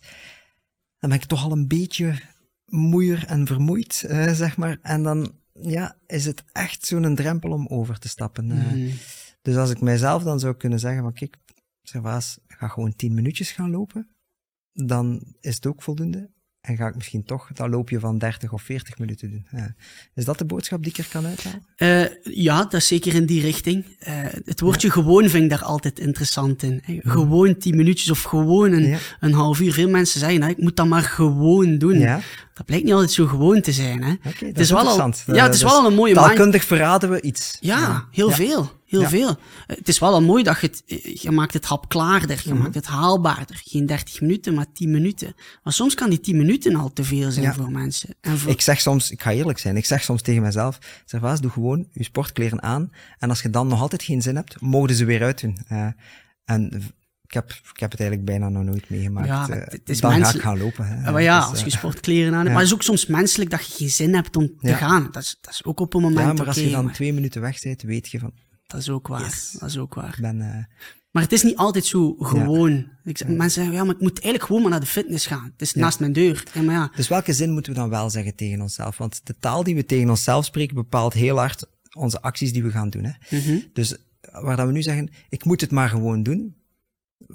Dan 1.00 1.10
ben 1.10 1.20
ik 1.20 1.26
toch 1.26 1.44
al 1.44 1.52
een 1.52 1.68
beetje 1.68 2.20
moeier 2.66 3.26
en 3.28 3.48
vermoeid, 3.48 3.94
zeg 4.34 4.58
maar. 4.58 4.78
En 4.82 5.04
dan, 5.04 5.36
ja, 5.62 5.96
is 6.08 6.26
het 6.26 6.44
echt 6.52 6.86
zo'n 6.86 7.16
drempel 7.16 7.52
om 7.52 7.68
over 7.68 8.00
te 8.00 8.10
stappen. 8.10 8.52
eh. 8.52 8.94
Dus 9.42 9.56
als 9.56 9.70
ik 9.70 9.82
mijzelf 9.82 10.24
dan 10.24 10.40
zou 10.40 10.54
kunnen 10.56 10.80
zeggen 10.80 11.02
van 11.02 11.14
kijk, 11.14 11.38
Servaas, 11.84 12.40
ga 12.48 12.68
gewoon 12.68 12.96
tien 12.96 13.14
minuutjes 13.14 13.52
gaan 13.52 13.72
lopen, 13.72 14.10
dan 14.74 15.22
is 15.40 15.56
het 15.56 15.66
ook 15.66 15.82
voldoende. 15.84 16.30
En 16.62 16.76
ga 16.78 16.88
ik 16.88 16.96
misschien 16.96 17.24
toch 17.24 17.50
dat 17.54 17.70
loopje 17.70 18.00
van 18.00 18.18
30 18.18 18.54
of 18.54 18.62
40 18.62 18.98
minuten 18.98 19.30
doen. 19.32 19.48
Ja. 19.52 19.76
Is 20.14 20.26
dat 20.26 20.38
de 20.38 20.46
boodschap 20.46 20.84
die 20.84 20.92
ik 20.92 20.98
er 20.98 21.08
kan 21.12 21.26
uithalen? 21.26 21.66
Eh, 21.76 22.06
ja, 22.36 22.58
dat 22.64 22.74
is 22.74 22.88
zeker 22.88 23.14
in 23.14 23.26
die 23.26 23.42
richting. 23.42 23.86
Eh, 24.00 24.24
het 24.46 24.60
woordje 24.60 24.92
gewoon 24.92 25.30
vind 25.30 25.44
ik 25.44 25.50
daar 25.50 25.64
altijd 25.64 26.00
interessant 26.00 26.64
in. 26.64 26.80
hè. 26.84 27.00
Gewoon 27.02 27.58
tien 27.58 27.76
minuutjes 27.76 28.10
of 28.12 28.22
gewoon 28.22 28.72
een, 28.72 28.84
Ja. 28.88 28.98
een 29.20 29.34
half 29.34 29.60
uur. 29.60 29.74
Veel 29.74 29.90
mensen 29.90 30.20
zeggen, 30.20 30.40
nou, 30.40 30.52
ik 30.52 30.58
moet 30.58 30.76
dat 30.76 30.88
maar 30.88 31.02
gewoon 31.04 31.78
doen. 31.78 31.98
Dat 32.54 32.66
blijkt 32.66 32.86
niet 32.86 32.94
altijd 32.94 33.12
zo 33.12 33.26
gewoon 33.28 33.62
te 33.62 33.72
zijn. 33.72 34.04
Hè. 34.04 34.14
Het 34.46 34.60
is 34.60 34.70
wel 34.72 34.88
al, 34.88 34.98
ja, 34.98 35.06
het 35.06 35.16
is 35.16 35.22
Eh, 35.28 35.36
wel 35.36 35.50
dus 35.52 35.64
al 35.64 35.86
een 35.86 35.94
mooie 35.94 36.14
mind- 36.14 36.26
Taalkundig 36.26 36.64
verraden 36.64 37.10
we 37.10 37.22
iets. 37.22 37.58
Ja, 37.60 38.06
heel 38.12 38.30
Ja. 38.30 38.36
veel. 38.36 38.80
Heel 38.86 39.02
Ja. 39.02 39.10
veel. 39.10 39.30
Eh, 39.30 39.78
Het 39.78 39.88
is 39.88 40.00
wel 40.00 40.14
al 40.14 40.22
mooi 40.22 40.44
dat 40.44 40.62
je 40.62 40.68
het, 40.68 40.84
eh, 40.88 41.16
je 41.16 41.32
maakt 41.32 41.54
het 41.54 41.66
hapklaarder, 41.66 42.36
Mhm. 42.38 42.48
je 42.48 42.54
maakt 42.54 42.76
het 42.76 42.86
haalbaarder. 42.86 43.62
Geen 43.64 43.86
30 43.86 44.22
minuten, 44.22 44.54
maar 44.54 44.66
10 44.74 44.92
minuten. 44.92 45.36
Maar 45.64 45.74
soms 45.74 45.94
kan 45.96 46.10
die 46.10 46.20
10 46.20 46.38
minuten 46.38 46.76
al 46.76 46.94
te 46.94 47.04
veel 47.04 47.32
zijn 47.32 47.46
Ja. 47.46 47.54
voor 47.54 47.72
mensen. 47.72 48.10
En 48.22 48.38
voor, 48.38 48.52
Ik 48.52 48.62
zeg 48.62 48.82
soms, 48.82 49.12
ik 49.12 49.22
ga 49.22 49.32
eerlijk 49.32 49.60
zijn, 49.60 49.78
ik 49.78 49.86
zeg 49.86 50.04
soms 50.04 50.22
tegen 50.22 50.42
mezelf, 50.42 50.78
Servaas, 51.06 51.42
doe 51.42 51.52
gewoon 51.52 51.88
je 51.94 52.04
sportkleren 52.04 52.62
aan. 52.64 52.92
En 53.20 53.30
als 53.30 53.42
je 53.42 53.50
dan 53.50 53.68
nog 53.68 53.82
altijd 53.82 54.04
geen 54.04 54.22
zin 54.22 54.36
hebt, 54.36 54.62
mogen 54.62 54.96
ze 54.96 55.06
weer 55.06 55.24
uitdoen. 55.24 55.58
En 56.46 56.84
ik 57.32 57.38
heb, 57.38 57.50
ik 57.74 57.80
heb 57.80 57.92
het 57.92 58.00
eigenlijk 58.00 58.30
bijna 58.30 58.50
nog 58.50 58.64
nooit 58.64 58.90
meegemaakt. 58.90 59.28
Ja, 59.28 59.50
Eh, 59.50 59.68
het 59.72 59.90
is 59.90 60.00
dan 60.00 60.12
ga 60.26 60.34
ik 60.34 60.42
gaan 60.42 60.58
lopen. 60.58 60.86
Hè. 60.88 61.04
Ja, 61.04 61.12
maar 61.12 61.22
ja, 61.22 61.40
Dus, 61.40 61.50
als 61.50 61.60
eh, 61.60 61.66
je 61.66 61.72
sportkleren 61.72 62.34
aan 62.34 62.40
hebt. 62.40 62.50
Maar 62.54 62.58
het 62.58 62.68
is 62.68 62.74
ook 62.74 62.84
soms 62.84 63.06
menselijk 63.06 63.50
dat 63.50 63.66
je 63.68 63.74
geen 63.74 63.90
zin 63.90 64.14
hebt 64.16 64.36
om 64.36 64.52
te 64.62 64.74
gaan. 64.74 65.08
Dat 65.12 65.24
is, 65.24 65.38
dat 65.42 65.54
is 65.54 65.64
ook 65.64 65.80
op 65.80 65.94
een 65.94 66.02
moment 66.02 66.28
ja, 66.28 66.34
maar 66.34 66.48
als 66.48 66.56
je 66.56 66.70
dan 66.70 66.86
maar 66.86 66.94
twee 66.94 67.14
minuten 67.14 67.42
weg 67.42 67.62
bent, 67.62 67.82
weet 67.82 68.10
je 68.10 68.20
van, 68.20 68.32
Dat 68.68 68.80
is 68.80 68.90
ook 68.90 69.08
waar. 69.08 69.22
Yes. 69.22 69.56
Dat 69.60 69.70
is 69.70 69.78
ook 69.78 69.94
waar. 69.94 70.18
ben... 70.22 70.42
eh, 70.42 70.64
Maar 71.12 71.24
het 71.24 71.32
is 71.32 71.44
niet 71.44 71.56
altijd 71.56 71.86
zo 71.86 72.16
gewoon. 72.20 72.88
Ik 73.04 73.18
zeg, 73.18 73.28
Mensen 73.28 73.50
zeggen, 73.52 73.74
ja, 73.74 73.84
maar 73.84 73.96
ik 73.96 74.02
moet 74.02 74.12
eigenlijk 74.14 74.44
gewoon 74.44 74.62
maar 74.62 74.72
naar 74.72 74.80
de 74.80 74.86
fitness 74.86 75.26
gaan. 75.26 75.50
Het 75.52 75.62
is 75.62 75.74
naast 75.74 76.00
mijn 76.00 76.14
deur. 76.14 76.44
Ja, 76.54 76.62
maar 76.62 76.76
ja, 76.76 76.92
Dus 76.96 77.08
welke 77.08 77.34
zin 77.34 77.52
moeten 77.52 77.74
we 77.74 77.80
dan 77.80 77.90
wel 77.90 78.10
zeggen 78.10 78.36
tegen 78.36 78.62
onszelf? 78.62 78.98
Want 78.98 79.22
de 79.24 79.36
taal 79.40 79.64
die 79.64 79.76
we 79.76 79.86
tegen 79.86 80.10
onszelf 80.10 80.46
spreken 80.46 80.76
bepaalt 80.76 81.14
heel 81.14 81.38
hard 81.38 81.66
onze 81.94 82.22
acties 82.22 82.54
die 82.54 82.64
we 82.64 82.72
gaan 82.72 82.90
doen. 82.90 83.04
Hè? 83.04 83.38
Mhm. 83.38 83.60
Dus 83.74 83.98
waar 84.32 84.56
dat 84.56 84.66
we 84.66 84.72
nu 84.72 84.82
zeggen, 84.82 85.10
ik 85.30 85.46
moet 85.46 85.62
het 85.62 85.72
maar 85.72 85.90
gewoon 85.90 86.24
doen, 86.24 86.56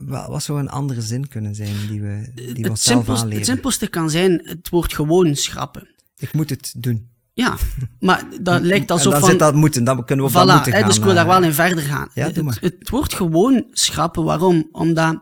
wat 0.06 0.42
zou 0.42 0.58
een 0.58 0.70
andere 0.70 1.00
zin 1.00 1.28
kunnen 1.28 1.54
zijn 1.54 1.74
die 1.88 2.00
we, 2.00 2.30
die 2.34 2.52
we 2.52 2.60
het, 2.60 2.68
onszelf 2.68 3.08
aanleren? 3.08 3.36
het 3.36 3.46
simpelste 3.46 3.86
kan 3.86 4.10
zijn 4.10 4.40
het 4.44 4.68
woord 4.68 4.94
gewoon 4.94 5.36
schrappen. 5.36 5.88
Ik 6.16 6.32
moet 6.32 6.50
het 6.50 6.74
doen. 6.76 7.08
Ja, 7.32 7.56
maar 8.00 8.24
dat 8.40 8.62
lijkt 8.72 8.90
alsof 8.90 9.12
dan 9.12 9.20
van... 9.20 9.30
zit 9.30 9.38
dat 9.38 9.54
moeten, 9.54 9.84
dan 9.84 10.04
kunnen 10.04 10.24
we 10.24 10.30
voilà, 10.30 10.34
dat 10.34 10.46
moeten 10.46 10.72
hè, 10.72 10.78
gaan. 10.78 10.88
dus 10.88 10.96
ik 10.96 11.04
wil 11.04 11.14
daar 11.14 11.26
eh. 11.26 11.32
wel 11.32 11.42
in 11.42 11.52
verder 11.52 11.84
gaan. 11.84 12.08
Ja, 12.14 12.24
doe 12.24 12.34
het, 12.34 12.44
maar. 12.44 12.58
het 12.60 12.88
wordt 12.88 13.14
gewoon 13.14 13.66
schrappen. 13.70 14.24
Waarom? 14.24 14.68
Omdat 14.72 15.18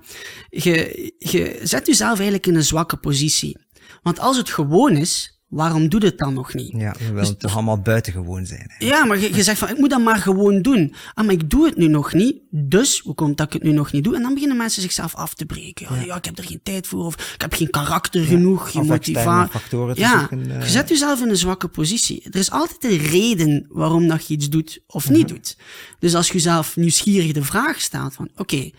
je, 0.48 1.12
je 1.18 1.60
zet 1.62 1.87
jezelf 1.87 2.14
eigenlijk 2.14 2.46
in 2.46 2.54
een 2.54 2.64
zwakke 2.64 2.96
positie. 2.96 3.58
Want 4.02 4.18
als 4.18 4.37
het 4.37 4.50
gewoon 4.50 4.96
is, 4.96 5.34
waarom 5.54 5.88
doe 5.88 6.00
je 6.00 6.06
het 6.06 6.18
dan 6.18 6.34
nog 6.34 6.54
niet? 6.54 6.72
Ja, 6.76 6.94
we 6.98 7.12
willen 7.12 7.38
toch 7.38 7.54
allemaal 7.54 7.80
buitengewoon 7.80 8.46
zijn. 8.46 8.64
hè. 8.78 8.86
Ja, 8.86 9.04
maar 9.04 9.18
je, 9.18 9.34
je 9.34 9.42
zegt 9.42 9.58
van, 9.58 9.68
ik 9.68 9.78
moet 9.78 9.90
dat 9.90 10.00
maar 10.00 10.16
gewoon 10.16 10.62
doen. 10.62 10.94
Ah, 11.14 11.24
maar 11.24 11.34
ik 11.34 11.50
doe 11.50 11.66
het 11.66 11.76
nu 11.76 11.86
nog 11.86 12.12
niet, 12.12 12.36
dus 12.50 13.00
hoe 13.00 13.14
komt 13.14 13.36
dat 13.36 13.46
ik 13.46 13.52
het 13.52 13.62
nu 13.62 13.72
nog 13.72 13.92
niet 13.92 14.04
doe? 14.04 14.16
En 14.16 14.22
dan 14.22 14.32
beginnen 14.34 14.56
mensen 14.56 14.82
zichzelf 14.82 15.14
af 15.14 15.34
te 15.34 15.46
breken. 15.46 15.86
Ja, 15.94 16.00
ja 16.02 16.16
ik 16.16 16.24
heb 16.24 16.38
er 16.38 16.44
geen 16.44 16.60
tijd 16.62 16.86
voor, 16.86 17.04
of 17.04 17.32
ik 17.34 17.40
heb 17.40 17.52
geen 17.54 17.70
karakter 17.70 18.24
genoeg, 18.24 18.70
geen 18.70 18.86
motivatie. 18.86 19.60
Ja, 19.94 20.18
zoeken, 20.18 20.50
eh. 20.50 20.62
je 20.62 20.68
zet 20.70 20.88
jezelf 20.88 21.20
in 21.22 21.28
een 21.28 21.36
zwakke 21.36 21.68
positie. 21.68 22.22
Er 22.30 22.36
is 22.38 22.50
altijd 22.50 22.84
een 22.84 22.98
reden 23.08 23.66
waarom 23.68 24.08
dat 24.08 24.26
je 24.26 24.34
iets 24.34 24.48
doet 24.48 24.80
of 24.86 25.08
niet 25.10 25.24
Mhm. 25.26 25.34
doet. 25.34 25.56
Dus 25.98 26.14
als 26.14 26.26
je 26.26 26.32
jezelf 26.32 26.76
nieuwsgierig 26.76 27.32
de 27.32 27.42
vraag 27.44 27.80
stelt 27.80 28.14
van, 28.14 28.28
oké, 28.36 28.70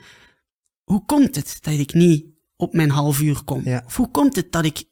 hoe 0.83 1.05
komt 1.05 1.35
het 1.35 1.57
dat 1.61 1.73
ik 1.73 1.93
niet 1.93 2.25
op 2.55 2.73
mijn 2.73 2.89
half 2.89 3.21
uur 3.21 3.43
kom? 3.43 3.61
Ja. 3.63 3.83
Of 3.85 3.95
hoe 3.95 4.11
komt 4.11 4.35
het 4.35 4.51
dat 4.51 4.65
ik 4.65 4.83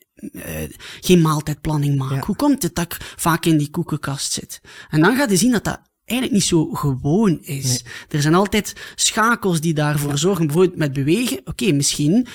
geen 1.02 1.22
maaltijdplanning 1.22 1.98
maak? 1.98 2.12
Ja. 2.12 2.26
Hoe 2.26 2.36
komt 2.36 2.64
het 2.64 2.76
dat 2.76 2.86
ik 2.86 3.14
vaak 3.16 3.46
in 3.46 3.58
die 3.58 3.70
koekenkast 3.70 4.32
zit? 4.32 4.62
En 4.90 5.02
dan 5.02 5.16
ga 5.16 5.28
je 5.30 5.38
zien 5.38 5.52
dat 5.52 5.64
dat 5.64 5.82
eigenlijk 6.06 6.40
niet 6.40 6.50
zo 6.50 6.70
gewoon 6.74 7.40
is. 7.42 7.84
Er 8.10 8.22
zijn 8.22 8.34
altijd 8.34 8.76
schakels 8.96 9.62
die 9.62 9.74
daarvoor 9.74 10.18
zorgen. 10.18 10.46
Bijvoorbeeld 10.46 10.78
met 10.78 10.94
bewegen. 10.94 11.42
Oké, 11.46 11.72
misschien 11.72 12.28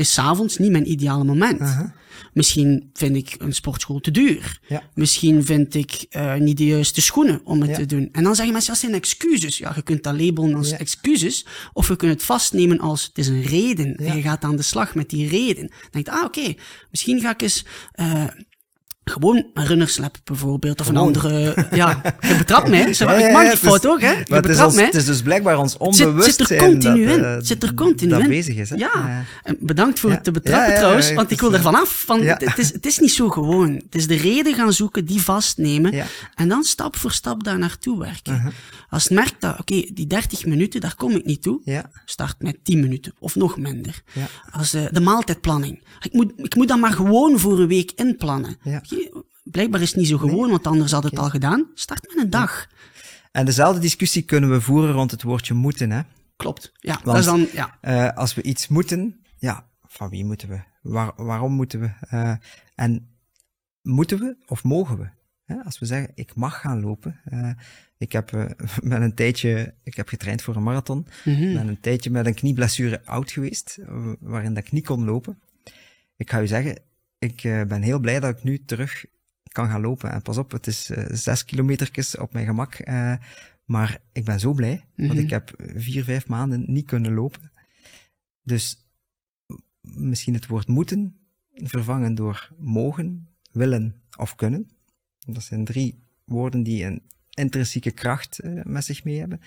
is 0.00 0.12
's 0.12 0.18
avonds 0.18 0.58
niet 0.58 0.70
mijn 0.70 0.90
ideale 0.90 1.24
moment. 1.24 1.60
Misschien 2.32 2.90
vind 2.92 3.16
ik 3.16 3.34
een 3.38 3.52
sportschool 3.54 4.00
te 4.00 4.10
duur. 4.10 4.60
Ja. 4.68 4.82
Misschien 4.94 5.44
vind 5.44 5.74
ik 5.74 6.06
eh, 6.10 6.34
niet 6.34 6.56
de 6.56 6.66
juiste 6.66 7.00
schoenen 7.00 7.40
om 7.44 7.60
het 7.60 7.70
Ja. 7.70 7.76
te 7.76 7.86
doen. 7.86 8.08
En 8.12 8.22
dan 8.22 8.34
zeggen 8.34 8.52
mensen, 8.52 8.72
dat 8.72 8.80
zijn 8.80 8.94
excuses. 8.94 9.58
Ja, 9.58 9.72
je 9.74 9.82
kunt 9.82 10.02
dat 10.02 10.20
labelen 10.20 10.54
als 10.54 10.70
Ja. 10.70 10.78
excuses. 10.78 11.46
Of 11.72 11.88
je 11.88 11.96
kunt 11.96 12.12
het 12.12 12.22
vastnemen 12.22 12.78
als, 12.78 13.02
het 13.04 13.18
is 13.18 13.26
een 13.28 13.42
reden. 13.42 13.96
En 13.96 14.16
je 14.16 14.22
gaat 14.22 14.44
aan 14.44 14.56
de 14.56 14.62
slag 14.62 14.94
met 14.94 15.10
die 15.10 15.28
reden. 15.28 15.66
Dan 15.66 15.88
denk 15.90 16.06
je, 16.06 16.12
ah, 16.12 16.24
oké, 16.24 16.54
misschien 16.90 17.20
ga 17.20 17.30
ik 17.30 17.42
eens... 17.42 17.64
eh, 17.92 18.24
Gewoon 19.10 19.46
een 19.54 19.66
runnerslap 19.66 20.16
bijvoorbeeld, 20.24 20.80
of 20.80 20.88
een 20.88 20.96
andere... 20.96 21.66
Ja, 21.72 22.00
je 22.20 22.34
betrapt 22.38 22.68
mij. 22.68 22.92
Zo, 22.92 23.04
Ja, 23.04 23.18
ja, 23.18 23.26
ik 23.26 23.32
ja, 23.32 23.50
het 23.50 23.58
fout 23.58 23.86
ook, 23.86 24.00
hè. 24.00 24.10
Je 24.10 24.14
Maar 24.28 24.38
het 24.42 24.50
is, 24.50 24.56
betrapt 24.56 24.74
het 24.86 24.94
is 24.94 25.04
dus 25.04 25.22
blijkbaar 25.22 25.58
ons 25.58 25.72
Het 25.78 25.94
zit, 25.94 26.06
onbewustzijn 26.06 26.48
zit 26.48 26.50
er 26.60 26.66
continu 26.66 27.06
dat, 27.06 27.16
in. 27.16 27.24
eh, 27.24 27.34
Het 27.34 27.46
zit 27.46 27.62
er 27.62 27.74
continu 27.74 28.10
dat 28.10 28.20
in. 28.20 28.28
bezig 28.28 28.56
is. 28.56 28.70
Hè? 28.70 28.76
Ja. 28.76 28.90
Eh, 28.94 29.18
En 29.42 29.56
bedankt 29.60 30.00
voor 30.00 30.10
het 30.10 30.24
te 30.24 30.30
betrappen 30.30 30.74
trouwens, 30.74 31.06
want 31.08 31.20
het 31.20 31.30
ik 31.30 31.40
wil 31.40 31.48
is, 31.50 31.56
er 31.56 31.62
vanaf. 31.62 32.02
Van, 32.06 32.22
het, 32.22 32.58
is, 32.58 32.72
het 32.72 32.86
is 32.86 32.98
niet 32.98 33.12
zo 33.12 33.28
gewoon. 33.28 33.72
Het 33.74 33.94
is 33.94 34.06
de 34.06 34.16
reden 34.16 34.54
gaan 34.54 34.72
zoeken, 34.72 35.04
die 35.04 35.22
vastnemen 35.22 35.92
en 36.34 36.48
dan 36.48 36.64
stap 36.64 36.96
voor 36.96 37.12
stap 37.12 37.44
daar 37.44 37.58
naartoe 37.58 37.98
werken. 37.98 38.32
Uh-huh. 38.34 38.52
Als 38.90 39.04
je 39.04 39.14
merkt 39.14 39.34
dat, 39.40 39.58
oké, 39.60 39.82
die 39.92 40.06
30 40.06 40.46
minuten, 40.46 40.80
daar 40.80 40.94
kom 40.96 41.10
ik 41.10 41.24
niet 41.24 41.42
toe, 41.42 41.60
start 42.04 42.34
met 42.38 42.56
10 42.62 42.80
minuten 42.80 43.12
of 43.18 43.34
nog 43.34 43.56
minder. 43.58 44.02
Als 44.50 44.74
eh, 44.74 44.82
de 44.90 45.00
maaltijdplanning. 45.00 45.82
Ik 46.00 46.12
moet, 46.12 46.32
ik 46.36 46.54
moet 46.56 46.68
dat 46.68 46.78
maar 46.78 46.92
gewoon 46.92 47.38
voor 47.38 47.60
een 47.60 47.68
week 47.68 47.92
inplannen. 47.96 48.56
Blijkbaar 49.42 49.80
is 49.80 49.88
het 49.88 49.96
niet 49.98 50.06
zo 50.08 50.18
gewoon, 50.18 50.50
want 50.50 50.66
anders 50.66 50.92
had 50.92 51.02
het 51.04 51.18
al 51.18 51.30
gedaan. 51.30 51.70
Start 51.74 52.08
met 52.08 52.24
een 52.24 52.30
dag. 52.30 52.68
En 53.32 53.44
dezelfde 53.44 53.80
discussie 53.80 54.22
kunnen 54.22 54.50
we 54.50 54.60
voeren 54.60 54.92
rond 54.92 55.10
het 55.10 55.22
woordje 55.22 55.54
moeten. 55.54 55.90
Hè? 55.90 56.00
Klopt. 56.36 56.72
Ja, 56.78 56.92
dat 56.94 57.02
Want- 57.04 57.18
is 57.18 57.24
dan, 57.24 57.46
ja. 57.52 57.78
Eh, 57.80 58.16
als 58.16 58.34
we 58.34 58.42
iets 58.42 58.68
moeten, 58.68 59.20
ja, 59.38 59.68
van 59.86 60.08
wie 60.10 60.24
moeten 60.24 60.48
we? 60.48 60.60
Waar, 60.82 61.12
waarom 61.16 61.52
moeten 61.52 61.80
we? 61.80 61.90
Eh, 62.08 62.34
en 62.74 63.16
moeten 63.82 64.18
we 64.18 64.36
of 64.46 64.64
mogen 64.64 64.98
we? 64.98 65.08
Hè, 65.44 65.62
als 65.64 65.78
we 65.78 65.86
zeggen, 65.86 66.12
ik 66.14 66.34
mag 66.34 66.60
gaan 66.60 66.80
lopen. 66.80 67.20
eh, 67.24 67.50
ik 67.98 68.12
heb 68.12 68.30
met 68.82 69.00
een 69.02 69.14
tijdje, 69.14 69.74
ik 69.82 69.94
heb 69.94 70.08
getraind 70.08 70.42
voor 70.42 70.56
een 70.56 70.62
marathon. 70.62 71.06
Ben 71.24 71.68
een 71.68 71.80
tijdje 71.80 72.10
met 72.10 72.26
een 72.26 72.34
knieblessure 72.34 73.04
oud 73.06 73.30
geweest, 73.30 73.78
waarin 74.20 74.54
dat 74.54 74.64
ik 74.64 74.72
niet 74.72 74.86
kon 74.86 75.04
lopen. 75.04 75.40
Ik 76.16 76.30
ga 76.30 76.40
u 76.40 76.46
zeggen, 76.46 76.82
ik 77.20 77.44
eh, 77.44 77.62
ben 77.64 77.82
heel 77.82 77.98
blij 77.98 78.20
dat 78.20 78.36
ik 78.36 78.42
nu 78.42 78.64
terug 78.64 79.04
kan 79.52 79.68
gaan 79.68 79.80
lopen. 79.80 80.10
En 80.12 80.22
pas 80.22 80.36
op, 80.38 80.50
het 80.50 80.66
is 80.66 80.90
eh, 80.90 81.04
zes 81.16 81.44
kilometertjes 81.44 82.16
op 82.16 82.32
mijn 82.32 82.46
gemak. 82.46 82.74
eh, 82.74 83.14
maar 83.64 84.00
ik 84.12 84.24
ben 84.24 84.40
zo 84.40 84.52
blij, 84.52 84.84
want 84.96 85.12
Mhm. 85.12 85.18
ik 85.22 85.30
heb 85.30 85.54
vier, 85.74 86.04
vijf 86.04 86.26
maanden 86.28 86.64
niet 86.66 86.86
kunnen 86.86 87.14
lopen. 87.14 87.52
Dus 88.42 88.88
misschien 89.80 90.34
het 90.34 90.46
woord 90.46 90.68
moeten 90.68 91.16
vervangen 91.54 92.14
door 92.14 92.50
mogen, 92.58 93.28
willen 93.52 94.02
of 94.18 94.34
kunnen. 94.34 94.70
Dat 95.18 95.42
zijn 95.42 95.64
drie 95.64 96.02
woorden 96.24 96.62
die 96.62 96.84
een 96.84 97.02
intrinsieke 97.30 97.90
kracht 97.90 98.40
met 98.64 98.84
zich 98.84 99.04
mee 99.04 99.18
hebben. 99.18 99.40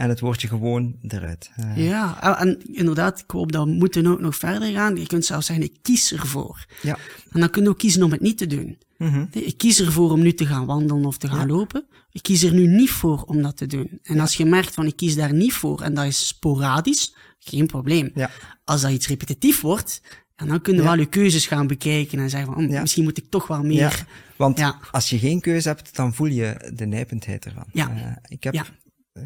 En 0.00 0.08
het 0.08 0.20
woordje 0.20 0.48
gewoon 0.48 0.96
eruit. 1.08 1.50
Eh, 1.56 1.88
Ja, 1.88 2.36
en- 2.38 2.58
inderdaad, 2.76 3.18
ik 3.20 3.30
hoop 3.30 3.52
dat 3.52 3.64
we 3.66 3.72
moeten 3.72 4.06
ook 4.06 4.20
nog 4.20 4.36
verder 4.36 4.72
gaan. 4.72 4.96
Je 4.96 5.06
kunt 5.06 5.24
zelfs 5.24 5.46
zeggen, 5.46 5.64
ik 5.64 5.72
kies 5.82 6.12
ervoor. 6.12 6.66
ja. 6.82 6.98
En 7.30 7.40
dan 7.40 7.50
kun 7.50 7.62
je 7.62 7.68
ook 7.68 7.78
kiezen 7.78 8.02
om 8.02 8.10
het 8.10 8.20
niet 8.20 8.38
te 8.38 8.46
doen. 8.46 8.78
Mhm. 8.98 9.24
Ik 9.30 9.58
kies 9.58 9.80
ervoor 9.80 10.10
om 10.10 10.20
nu 10.22 10.32
te 10.32 10.46
gaan 10.46 10.66
wandelen 10.66 11.04
of 11.04 11.18
te 11.18 11.28
gaan 11.28 11.46
lopen. 11.48 11.84
Ik 12.12 12.22
kies 12.22 12.42
er 12.42 12.52
nu 12.54 12.66
niet 12.66 12.90
voor 12.90 13.22
om 13.22 13.42
dat 13.42 13.56
te 13.56 13.66
doen. 13.66 13.98
En 14.02 14.20
als 14.20 14.34
je 14.36 14.44
merkt 14.44 14.74
van 14.74 14.86
ik 14.86 14.96
kies 14.96 15.14
daar 15.16 15.32
niet 15.32 15.52
voor 15.52 15.80
en 15.80 15.94
dat 15.94 16.04
is 16.04 16.26
sporadisch, 16.26 17.14
geen 17.38 17.66
probleem. 17.66 18.10
Ja. 18.14 18.30
Als 18.64 18.80
dat 18.80 18.90
iets 18.90 19.08
repetitief 19.08 19.60
wordt, 19.60 20.02
en 20.36 20.48
dan 20.48 20.60
kun 20.60 20.74
je 20.74 20.78
Ja. 20.82 20.84
wel 20.86 20.98
je 20.98 21.06
keuzes 21.06 21.46
gaan 21.46 21.66
bekijken 21.66 22.18
en 22.18 22.30
zeggen 22.30 22.52
van, 22.54 22.64
oh, 22.64 22.70
Ja. 22.70 22.80
misschien 22.80 23.04
moet 23.04 23.18
ik 23.18 23.30
toch 23.30 23.46
wel 23.46 23.62
meer. 23.62 23.78
Ja, 23.78 23.92
want 24.36 24.60
als 24.90 25.10
je 25.10 25.18
geen 25.18 25.40
keuze 25.40 25.68
hebt, 25.68 25.96
dan 25.96 26.14
voel 26.14 26.26
je 26.26 26.70
de 26.74 26.86
nijpendheid 26.86 27.44
ervan. 27.44 27.64
Ja. 27.72 27.88
Eh, 27.90 28.12
ik 28.28 28.42
heb 28.44 28.72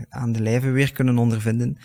aan 0.09 0.33
de 0.33 0.41
lijve 0.41 0.71
weer 0.71 0.93
kunnen 0.93 1.19
ondervinden 1.19 1.79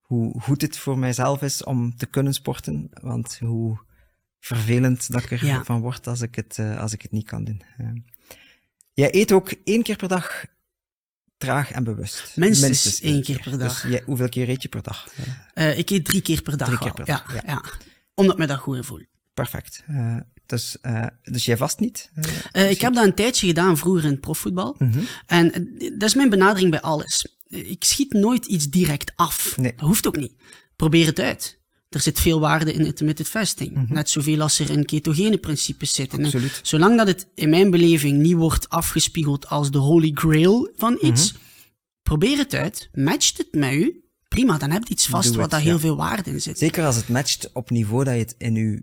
hoe 0.00 0.40
goed 0.40 0.62
het 0.62 0.78
voor 0.78 0.98
mijzelf 0.98 1.42
is 1.42 1.64
om 1.64 1.96
te 1.96 2.06
kunnen 2.06 2.32
sporten, 2.34 2.88
want 3.00 3.38
hoe 3.38 3.78
vervelend 4.40 5.12
dat 5.12 5.22
ik 5.22 5.30
ervan 5.30 5.48
Ja. 5.48 5.64
van 5.64 5.80
word 5.80 6.06
als 6.06 6.20
ik 6.20 6.34
het, 6.34 6.58
eh, 6.58 6.80
als 6.80 6.92
ik 6.92 7.02
het 7.02 7.10
niet 7.12 7.26
kan 7.26 7.44
doen. 7.44 7.62
Eh, 7.76 7.86
jij 8.92 9.14
eet 9.14 9.32
ook 9.32 9.50
één 9.64 9.82
keer 9.82 9.96
per 9.96 10.08
dag 10.08 10.44
traag 11.36 11.70
en 11.70 11.84
bewust. 11.84 12.36
Minstens 12.36 13.00
één 13.00 13.22
keer 13.22 13.40
per 13.42 13.58
dag. 13.58 13.80
Dus 13.82 13.90
jij, 13.90 14.02
hoeveel 14.06 14.28
keer 14.28 14.48
eet 14.48 14.62
je 14.62 14.68
per 14.68 14.82
dag? 14.82 15.08
Eh, 15.16 15.24
Eh, 15.70 15.78
ik 15.78 15.90
eet 15.90 16.04
drie 16.04 16.20
keer 16.22 16.42
per 16.42 16.56
dag 16.56 16.66
Drie 16.68 16.78
keer 16.80 16.92
per 16.94 17.04
dag, 17.04 17.28
ja, 17.34 17.34
ja. 17.34 17.42
ja. 17.52 17.62
Omdat 18.14 18.38
me 18.38 18.46
dat 18.46 18.58
goed 18.58 18.86
voelt. 18.86 19.04
perfect. 19.34 19.82
Eh, 19.86 20.16
dus, 20.46 20.76
eh, 20.80 21.06
dus 21.22 21.44
jij 21.44 21.56
vast 21.56 21.78
niet? 21.80 22.10
Eh, 22.14 22.24
Eh, 22.52 22.70
ik 22.70 22.80
heb 22.80 22.94
dat 22.94 23.04
een 23.04 23.14
tijdje 23.14 23.46
gedaan 23.46 23.76
vroeger 23.78 24.04
in 24.04 24.20
profvoetbal. 24.20 24.74
Mhm. 24.78 24.98
En 25.26 25.50
dat 25.98 26.08
is 26.08 26.14
mijn 26.14 26.28
benadering 26.30 26.70
bij 26.70 26.80
alles. 26.80 27.26
Ik 27.48 27.84
schiet 27.84 28.12
nooit 28.12 28.46
iets 28.46 28.68
direct 28.70 29.12
af. 29.16 29.56
Nee. 29.56 29.72
Dat 29.76 29.86
hoeft 29.86 30.06
ook 30.06 30.16
niet. 30.16 30.32
Probeer 30.76 31.06
het 31.06 31.18
uit. 31.20 31.58
Er 31.88 32.00
zit 32.00 32.20
veel 32.20 32.40
waarde 32.40 32.72
in 32.72 32.84
intermittent 32.86 33.28
fasting. 33.28 33.88
Net 33.88 34.10
zoveel 34.10 34.40
als 34.40 34.58
er 34.58 34.70
in 34.70 34.84
ketogene 34.84 35.38
principes 35.38 35.94
zitten. 35.94 36.18
En 36.18 36.24
Mhm. 36.26 36.34
Absoluut. 36.36 36.60
Zolang 36.62 36.96
dat 36.96 37.06
het 37.06 37.26
in 37.34 37.48
mijn 37.50 37.70
beleving 37.70 38.18
niet 38.22 38.34
wordt 38.34 38.68
afgespiegeld 38.68 39.48
als 39.48 39.70
de 39.70 39.78
holy 39.78 40.10
grail 40.14 40.70
van 40.76 40.98
iets, 41.00 41.32
Mhm. 41.32 41.42
probeer 42.02 42.38
het 42.38 42.54
uit. 42.54 42.88
Matcht 42.92 43.38
het 43.38 43.48
met 43.54 43.72
u. 43.72 44.00
Prima, 44.28 44.58
dan 44.58 44.70
heb 44.70 44.84
je 44.86 44.92
iets 44.94 45.06
vast 45.06 45.28
Doe 45.28 45.36
wat 45.40 45.50
daar 45.50 45.60
ja. 45.60 45.66
heel 45.66 45.78
veel 45.78 45.96
waarde 45.96 46.30
in 46.30 46.40
zit. 46.42 46.58
Zeker 46.58 46.84
als 46.84 46.96
het 46.96 47.08
matcht 47.08 47.50
op 47.52 47.70
niveau 47.70 48.04
dat 48.04 48.14
je 48.14 48.20
het 48.20 48.34
in 48.38 48.54
je 48.54 48.82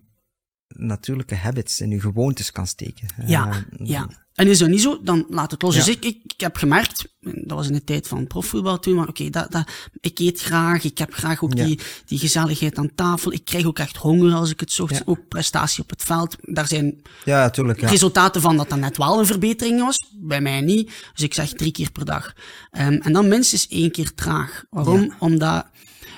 natuurlijke 0.75 1.35
habits, 1.35 1.81
in 1.81 1.89
je 1.89 1.99
gewoontes 1.99 2.51
kan 2.51 2.67
steken. 2.67 3.07
Ja, 3.25 3.47
Eh, 3.49 3.87
ja. 3.87 4.07
En 4.33 4.47
is 4.47 4.57
dat 4.57 4.69
niet 4.69 4.81
zo, 4.81 4.99
dan 5.03 5.25
laat 5.29 5.51
het 5.51 5.61
los. 5.61 5.75
Ja. 5.75 5.83
Dus 5.85 5.95
ik, 5.95 6.05
ik, 6.05 6.17
ik 6.23 6.39
heb 6.39 6.55
gemerkt, 6.55 7.07
dat 7.21 7.57
was 7.57 7.67
in 7.67 7.73
de 7.73 7.83
tijd 7.83 8.07
van 8.07 8.27
profvoetbal 8.27 8.79
toen, 8.79 8.95
maar 8.95 9.07
oké, 9.07 9.29
dat, 9.29 9.51
dat, 9.51 9.67
ik 9.99 10.19
eet 10.19 10.41
graag, 10.41 10.83
ik 10.83 10.97
heb 10.97 11.13
graag 11.13 11.43
ook 11.43 11.53
Ja. 11.57 11.65
die, 11.65 11.79
die 12.05 12.19
gezelligheid 12.19 12.77
aan 12.77 12.95
tafel. 12.95 13.33
Ik 13.33 13.45
krijg 13.45 13.65
ook 13.65 13.79
echt 13.79 13.97
honger 13.97 14.33
als 14.33 14.49
ik 14.51 14.59
het 14.59 14.71
zocht. 14.71 14.95
Ja. 14.95 15.01
Ook 15.05 15.27
prestatie 15.27 15.83
op 15.83 15.89
het 15.89 16.03
veld. 16.03 16.35
Daar 16.41 16.67
zijn 16.67 17.01
Ja, 17.25 17.39
natuurlijk. 17.41 17.81
Ja. 17.81 17.87
resultaten 17.89 18.41
van 18.41 18.57
dat 18.57 18.69
dat 18.69 18.79
net 18.79 18.97
wel 18.97 19.19
een 19.19 19.25
verbetering 19.25 19.79
was. 19.79 20.05
Bij 20.15 20.41
mij 20.41 20.61
niet. 20.61 20.91
Dus 21.13 21.23
ik 21.23 21.33
zeg 21.33 21.53
drie 21.53 21.71
keer 21.71 21.91
per 21.91 22.05
dag. 22.05 22.33
Ehm, 22.71 22.93
en 22.93 23.13
dan 23.13 23.27
minstens 23.27 23.67
één 23.67 23.91
keer 23.91 24.13
traag. 24.13 24.63
Waarom? 24.69 25.13
Omdat 25.19 25.65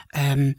ehm, 0.08 0.54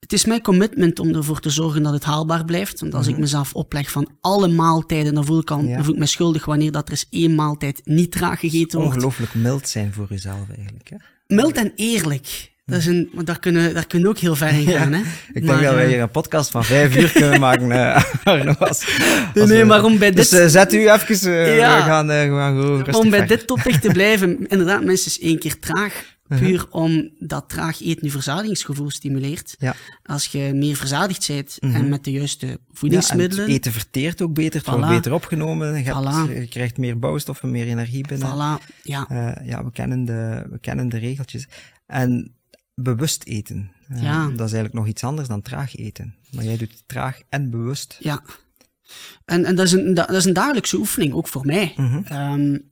het 0.00 0.12
is 0.12 0.24
mijn 0.24 0.42
commitment 0.42 0.98
om 0.98 1.14
ervoor 1.14 1.40
te 1.40 1.50
zorgen 1.50 1.82
dat 1.82 1.92
het 1.92 2.04
haalbaar 2.04 2.44
blijft. 2.44 2.80
Want 2.80 2.94
als 2.94 3.06
ik 3.06 3.18
mezelf 3.18 3.54
opleg 3.54 3.90
van 3.90 4.08
alle 4.20 4.48
maaltijden, 4.48 5.14
dan 5.14 5.24
voel 5.24 5.38
ik, 5.40 5.50
al, 5.50 5.58
Mhm. 5.58 5.68
Ja. 5.68 5.74
dan 5.74 5.84
voel 5.84 5.94
ik 5.94 6.00
me 6.00 6.06
schuldig 6.06 6.44
wanneer 6.44 6.72
dat 6.72 6.84
er 6.86 6.90
eens 6.90 7.06
één 7.10 7.34
maaltijd 7.34 7.80
niet 7.84 8.10
traag 8.12 8.40
gegeten 8.40 8.78
wordt. 8.78 8.94
Ongelooflijk 8.94 9.34
mild 9.34 9.68
zijn 9.68 9.92
voor 9.92 10.06
jezelf 10.08 10.46
eigenlijk. 10.56 10.88
Hè? 10.90 10.96
Mild 11.36 11.56
en 11.56 11.72
eerlijk. 11.76 12.56
Dat 12.66 12.78
is 12.78 12.86
een, 12.86 13.08
maar 13.14 13.24
daar 13.24 13.38
kunnen, 13.38 13.74
daar 13.74 13.86
kunnen 13.86 14.08
we 14.08 14.14
ook 14.14 14.20
heel 14.20 14.36
ver 14.36 14.48
in 14.48 14.66
gaan. 14.78 14.92
Hè? 14.92 15.00
Ik 15.00 15.04
Maar, 15.04 15.42
denk 15.42 15.62
dat 15.62 15.74
wij 15.74 15.82
eh, 15.84 15.88
hier 15.88 16.00
een 16.00 16.10
podcast 16.10 16.50
van 16.50 16.64
vijf 16.64 16.96
uur 16.96 17.12
kunnen 17.12 17.40
maken. 17.40 17.70
eh, 17.72 18.04
Arno, 18.24 18.52
als- 18.52 18.84
Nee, 19.34 19.42
als 19.42 19.50
nee, 19.50 19.58
we- 19.60 19.64
maar 19.66 19.84
om 19.84 19.98
bij 19.98 20.10
Dus 20.12 20.28
dit- 20.28 20.40
eh, 20.40 20.46
zet 20.46 20.72
u 20.72 20.90
even, 20.90 21.30
Ja. 21.54 21.76
we 21.76 21.82
gaan, 21.82 22.06
we 22.06 22.12
gaan 22.12 22.56
gewoon 22.60 22.76
rustig 22.76 22.94
Om 23.04 23.10
bij 23.10 23.26
dit 23.26 23.46
topic 23.46 23.74
te 23.74 23.92
blijven, 23.92 24.46
inderdaad, 24.48 24.84
minstens 24.84 25.18
één 25.18 25.38
keer 25.38 25.58
traag. 25.58 26.16
Uh-huh. 26.28 26.48
Puur 26.48 26.66
omdat 26.70 27.48
traag 27.48 27.80
eten 27.80 28.04
je 28.04 28.10
verzadigingsgevoel 28.10 28.90
stimuleert. 28.90 29.56
Ja. 29.58 29.74
Als 30.02 30.26
je 30.26 30.52
meer 30.54 30.76
verzadigd 30.76 31.28
bent 31.28 31.58
en 31.60 31.88
met 31.88 32.04
de 32.04 32.10
juiste 32.10 32.60
voedingsmiddelen... 32.72 33.48
Ja, 33.48 33.54
eten 33.54 33.72
verteert 33.72 34.22
ook 34.22 34.34
beter, 34.34 34.60
het 34.60 34.70
wordt 34.70 34.88
beter 34.88 35.12
opgenomen. 35.12 35.76
Je, 35.76 35.92
hebt, 35.92 36.28
je, 36.28 36.46
krijgt 36.48 36.78
meer 36.78 36.98
bouwstoffen, 36.98 37.50
meer 37.50 37.66
energie 37.66 38.06
binnen. 38.06 38.28
Voilà, 38.28 38.82
ja. 38.82 39.06
Uh, 39.12 39.48
ja, 39.48 39.64
we 39.64 39.70
kennen, 39.72 40.04
de, 40.04 40.46
we 40.50 40.58
kennen 40.58 40.88
de 40.88 40.98
regeltjes. 40.98 41.48
En 41.86 42.34
bewust 42.74 43.24
eten. 43.24 43.72
Uh, 43.88 44.02
ja. 44.02 44.22
Dat 44.22 44.32
is 44.32 44.38
eigenlijk 44.38 44.74
nog 44.74 44.86
iets 44.86 45.04
anders 45.04 45.28
dan 45.28 45.42
traag 45.42 45.76
eten. 45.76 46.14
Maar 46.30 46.44
jij 46.44 46.56
doet 46.56 46.82
traag 46.86 47.20
en 47.28 47.50
bewust. 47.50 47.96
Ja. 48.00 48.22
En, 49.24 49.44
en 49.44 49.54
dat, 49.54 49.66
is 49.66 49.72
een, 49.72 49.94
dat, 49.94 50.10
is 50.10 50.24
een 50.24 50.32
dagelijkse 50.32 50.76
oefening, 50.76 51.12
ook 51.12 51.28
voor 51.28 51.46
mij. 51.46 51.72
Mm-hmm. 51.76 52.04
Um, 52.32 52.70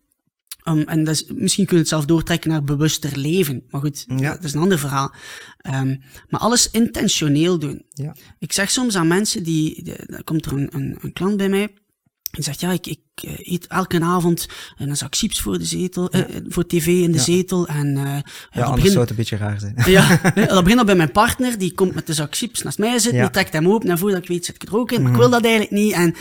Um, 0.69 0.83
en 0.89 1.05
dat 1.05 1.15
is, 1.15 1.25
misschien 1.35 1.65
kun 1.67 1.75
je 1.75 1.81
het 1.81 1.91
zelf 1.91 2.05
doortrekken 2.05 2.51
naar 2.51 2.65
bewuster 2.65 3.19
leven. 3.19 3.63
Maar 3.71 3.81
goed, 3.81 4.05
ja. 4.17 4.31
dat 4.31 4.45
is 4.45 4.55
een 4.55 4.61
ander 4.61 4.79
verhaal. 4.79 5.15
Um, 5.75 6.03
maar 6.29 6.41
alles 6.41 6.71
intentioneel 6.71 7.59
doen. 7.59 7.83
Ja. 7.89 8.15
Ik 8.39 8.53
zeg 8.53 8.71
soms 8.71 8.97
aan 8.97 9.09
mensen 9.09 9.43
die, 9.43 9.83
die 9.83 9.95
er 9.95 10.25
komt 10.25 10.47
er 10.47 10.53
een, 10.53 10.69
een, 10.73 10.99
een 11.01 11.13
klant 11.13 11.37
bij 11.37 11.49
mij. 11.49 11.69
En 12.31 12.43
zegt, 12.43 12.61
ja, 12.61 12.73
ik, 12.73 12.87
ik 12.87 13.01
eet 13.23 13.67
elke 13.67 14.01
avond 14.01 14.47
een 14.77 14.97
zak 14.97 15.17
chips 15.17 15.41
voor 15.41 15.59
de 15.59 15.65
zetel, 15.65 16.17
ja. 16.17 16.29
uh, 16.29 16.37
voor 16.49 16.67
tv 16.67 16.87
in 16.87 17.11
de 17.13 17.19
ja. 17.19 17.23
zetel. 17.25 17.67
En, 17.67 17.87
uh, 17.87 18.03
ja, 18.03 18.23
anders 18.51 18.75
begin... 18.75 18.91
zou 18.91 19.01
het 19.01 19.11
een 19.11 19.17
beetje 19.17 19.37
raar 19.37 19.61
zijn. 19.61 19.75
ja, 19.87 20.21
dat 20.35 20.63
begint 20.63 20.79
al 20.79 20.85
bij 20.85 20.95
mijn 20.95 21.13
partner, 21.13 21.59
die 21.59 21.75
komt 21.75 21.95
met 21.95 22.07
de 22.07 22.13
zak 22.13 22.37
chips 22.37 22.63
naast 22.63 22.79
mij 22.79 22.99
zitten, 22.99 23.21
die 23.21 23.31
trekt 23.31 23.53
hem 23.53 23.69
open 23.69 23.91
en 23.91 23.99
voordat 23.99 24.23
ik 24.23 24.29
weet 24.29 24.45
zit 24.45 24.63
ik 24.63 24.69
er 24.69 24.77
ook 24.77 24.93
in, 24.93 25.03
maar 25.03 25.11
Mhm. 25.11 25.21
ik 25.21 25.29
wil 25.29 25.31
dat 25.31 25.45
eigenlijk 25.45 25.75
niet. 25.75 25.93
En, 25.93 26.15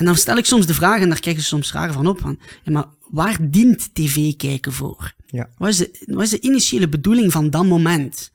en 0.00 0.06
dan 0.06 0.16
stel 0.16 0.36
ik 0.36 0.44
soms 0.44 0.66
de 0.66 0.74
vraag, 0.74 1.00
en 1.00 1.08
daar 1.08 1.20
krijg 1.20 1.36
je 1.36 1.42
soms 1.42 1.72
raar 1.72 1.92
van 1.92 2.06
op, 2.06 2.20
van, 2.20 2.38
ja, 2.62 2.72
maar 2.72 2.86
waar 3.10 3.50
dient 3.50 3.94
tv 3.94 4.36
kijken 4.36 4.72
voor? 4.72 5.14
Ja. 5.26 5.48
Wat, 5.56 5.68
is 5.68 5.76
de, 5.76 6.04
wat 6.06 6.22
is 6.22 6.30
de 6.30 6.40
initiële 6.40 6.88
bedoeling 6.88 7.32
van 7.32 7.50
dat 7.50 7.64
moment? 7.64 8.32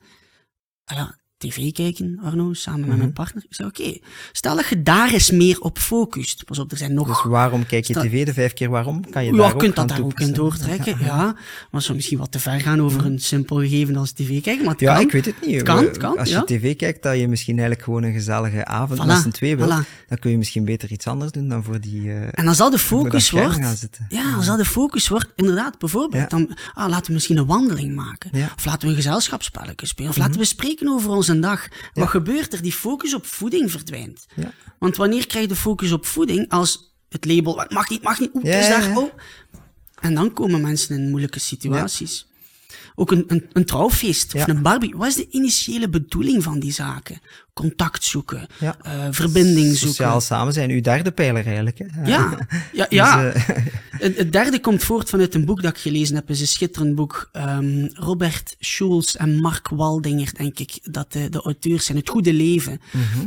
Ja, 0.84 1.18
tv 1.38 1.72
kijken, 1.72 2.18
Arno, 2.22 2.52
samen 2.52 2.80
met 2.80 2.88
Mhm. 2.88 2.98
mijn 2.98 3.12
partner. 3.12 3.42
Ik 3.48 3.54
zei, 3.54 3.68
oké, 3.68 3.98
stel 4.32 4.56
dat 4.56 4.66
je 4.68 4.82
daar 4.82 5.12
eens 5.12 5.30
meer 5.30 5.60
op 5.60 5.78
focust. 5.78 6.44
Pas 6.44 6.58
op, 6.58 6.70
er 6.70 6.76
zijn 6.76 6.94
nog... 6.94 7.06
Dus 7.06 7.22
waarom 7.24 7.66
kijk 7.66 7.84
je 7.84 7.94
tv 7.94 8.24
de 8.26 8.32
vijf 8.32 8.52
keer 8.52 8.70
waarom? 8.70 9.10
Kan 9.10 9.24
je 9.24 9.30
Ja, 9.30 9.36
daar 9.36 9.46
je 9.46 9.52
ook 9.52 9.58
kunt 9.58 9.76
dat 9.76 9.88
daar 9.88 10.02
ook 10.02 10.20
in 10.20 10.32
doortrekken, 10.32 10.98
ja. 11.00 11.16
Maar 11.16 11.34
het 11.70 11.82
zou 11.82 11.96
misschien 11.96 12.18
wat 12.18 12.32
te 12.32 12.38
ver 12.38 12.60
gaan 12.60 12.80
over 12.82 13.04
een 13.04 13.18
simpel 13.20 13.56
gegeven 13.58 13.96
als 13.96 14.12
tv 14.12 14.42
kijken, 14.42 14.64
maar 14.64 14.72
het 14.72 14.80
Ja, 14.80 14.94
kan. 14.94 15.02
ik 15.04 15.12
weet 15.12 15.24
het 15.24 15.46
niet. 15.46 15.54
Het 15.54 15.62
kan, 15.64 15.84
het 15.84 15.96
kan, 15.96 16.18
Als 16.18 16.28
je 16.28 16.34
ja. 16.34 16.42
tv 16.44 16.76
kijkt, 16.76 17.02
dat 17.02 17.18
je 17.18 17.28
misschien 17.28 17.54
eigenlijk 17.54 17.84
gewoon 17.84 18.02
een 18.02 18.12
gezellige 18.12 18.64
avond 18.64 19.00
Voilà, 19.02 19.06
met 19.06 19.16
z'n 19.20 19.30
twee 19.30 19.56
wil, 19.56 19.66
voilà. 19.66 20.06
dan 20.08 20.18
kun 20.18 20.30
je 20.30 20.36
misschien 20.36 20.64
beter 20.64 20.90
iets 20.90 21.06
anders 21.06 21.32
doen 21.32 21.48
dan 21.48 21.62
voor 21.64 21.80
die... 21.80 22.10
eh, 22.12 22.28
En 22.30 22.48
als 22.48 22.56
dat 22.56 22.72
de 22.72 22.78
focus 22.78 23.30
wordt, 23.30 23.54
gaan 23.54 23.76
zitten. 23.76 24.06
ja, 24.08 24.34
als 24.34 24.46
dat 24.46 24.58
de 24.58 24.64
focus 24.64 25.08
wordt, 25.08 25.32
inderdaad, 25.34 25.78
bijvoorbeeld, 25.78 26.22
Ja. 26.22 26.38
dan, 26.38 26.56
ah, 26.74 26.88
laten 26.88 27.06
we 27.06 27.12
misschien 27.12 27.36
een 27.36 27.46
wandeling 27.46 27.94
maken. 27.94 28.30
Ja. 28.32 28.38
Mhm. 28.44 28.52
Of 28.56 28.64
laten 28.64 28.80
we 28.82 28.88
een 28.88 28.94
gezelschapsspelletje 29.02 29.86
spelen. 29.86 30.10
Of 30.10 30.16
laten 30.16 30.38
we 30.40 30.44
spreken 30.44 30.88
over 30.88 31.10
onze 31.28 31.40
dag. 31.40 31.68
Wat 31.94 32.08
gebeurt 32.08 32.52
er? 32.52 32.62
Die 32.62 32.72
focus 32.72 33.14
op 33.14 33.26
voeding 33.26 33.70
verdwijnt. 33.70 34.26
Ja. 34.34 34.52
Want 34.78 34.96
wanneer 34.96 35.26
krijg 35.26 35.44
je 35.44 35.50
de 35.52 35.58
focus 35.60 35.92
op 35.92 36.06
voeding 36.06 36.48
als 36.48 36.94
het 37.08 37.24
label, 37.24 37.56
"Wat 37.56 37.70
mag 37.70 37.88
niet, 37.88 38.02
mag 38.02 38.20
niet, 38.20 38.30
Ja, 38.42 38.58
is 38.58 38.66
ja, 38.66 38.80
daar, 38.80 38.96
oh. 38.96 39.12
En 40.00 40.14
dan 40.14 40.32
komen 40.32 40.60
mensen 40.60 40.96
in 40.96 41.10
moeilijke 41.10 41.38
situaties. 41.40 42.26
Ook 42.94 43.10
een, 43.10 43.24
een, 43.26 43.46
een 43.52 43.64
trouwfeest 43.64 44.34
of 44.34 44.46
een 44.46 44.62
barbie. 44.62 44.94
Wat 44.96 45.08
is 45.08 45.14
de 45.14 45.28
initiële 45.30 45.88
bedoeling 45.88 46.42
van 46.42 46.58
die 46.58 46.72
zaken? 46.72 47.20
Contact 47.56 48.04
zoeken, 48.04 48.46
Ja. 48.58 48.76
eh, 48.82 48.92
verbinding 49.10 49.66
zoeken. 49.66 49.88
Sociaal 49.88 50.20
samen 50.20 50.52
zijn, 50.52 50.70
uw 50.70 50.80
derde 50.80 51.10
pijler 51.10 51.46
eigenlijk. 51.46 51.78
Hè? 51.78 52.06
Ja, 52.10 52.38
ja, 52.72 52.86
ja. 52.88 53.22
Dus, 53.22 53.34
eh, 53.46 53.56
Het, 53.90 54.16
het 54.16 54.32
derde 54.32 54.60
komt 54.60 54.84
voort 54.84 55.08
vanuit 55.08 55.34
een 55.34 55.44
boek 55.44 55.62
dat 55.62 55.70
ik 55.76 55.80
gelezen 55.80 56.14
heb. 56.14 56.26
Het 56.26 56.36
is 56.36 56.40
een 56.42 56.46
schitterend 56.48 56.94
boek. 56.94 57.28
Ehm, 57.32 57.86
Robert 57.92 58.56
Schulz 58.58 59.14
en 59.14 59.40
Mark 59.40 59.68
Waldinger, 59.68 60.30
denk 60.36 60.58
ik, 60.58 60.78
dat 60.82 61.12
de, 61.12 61.28
de 61.28 61.40
auteurs 61.42 61.84
zijn. 61.84 61.98
Het 61.98 62.08
Goede 62.08 62.32
Leven. 62.32 62.80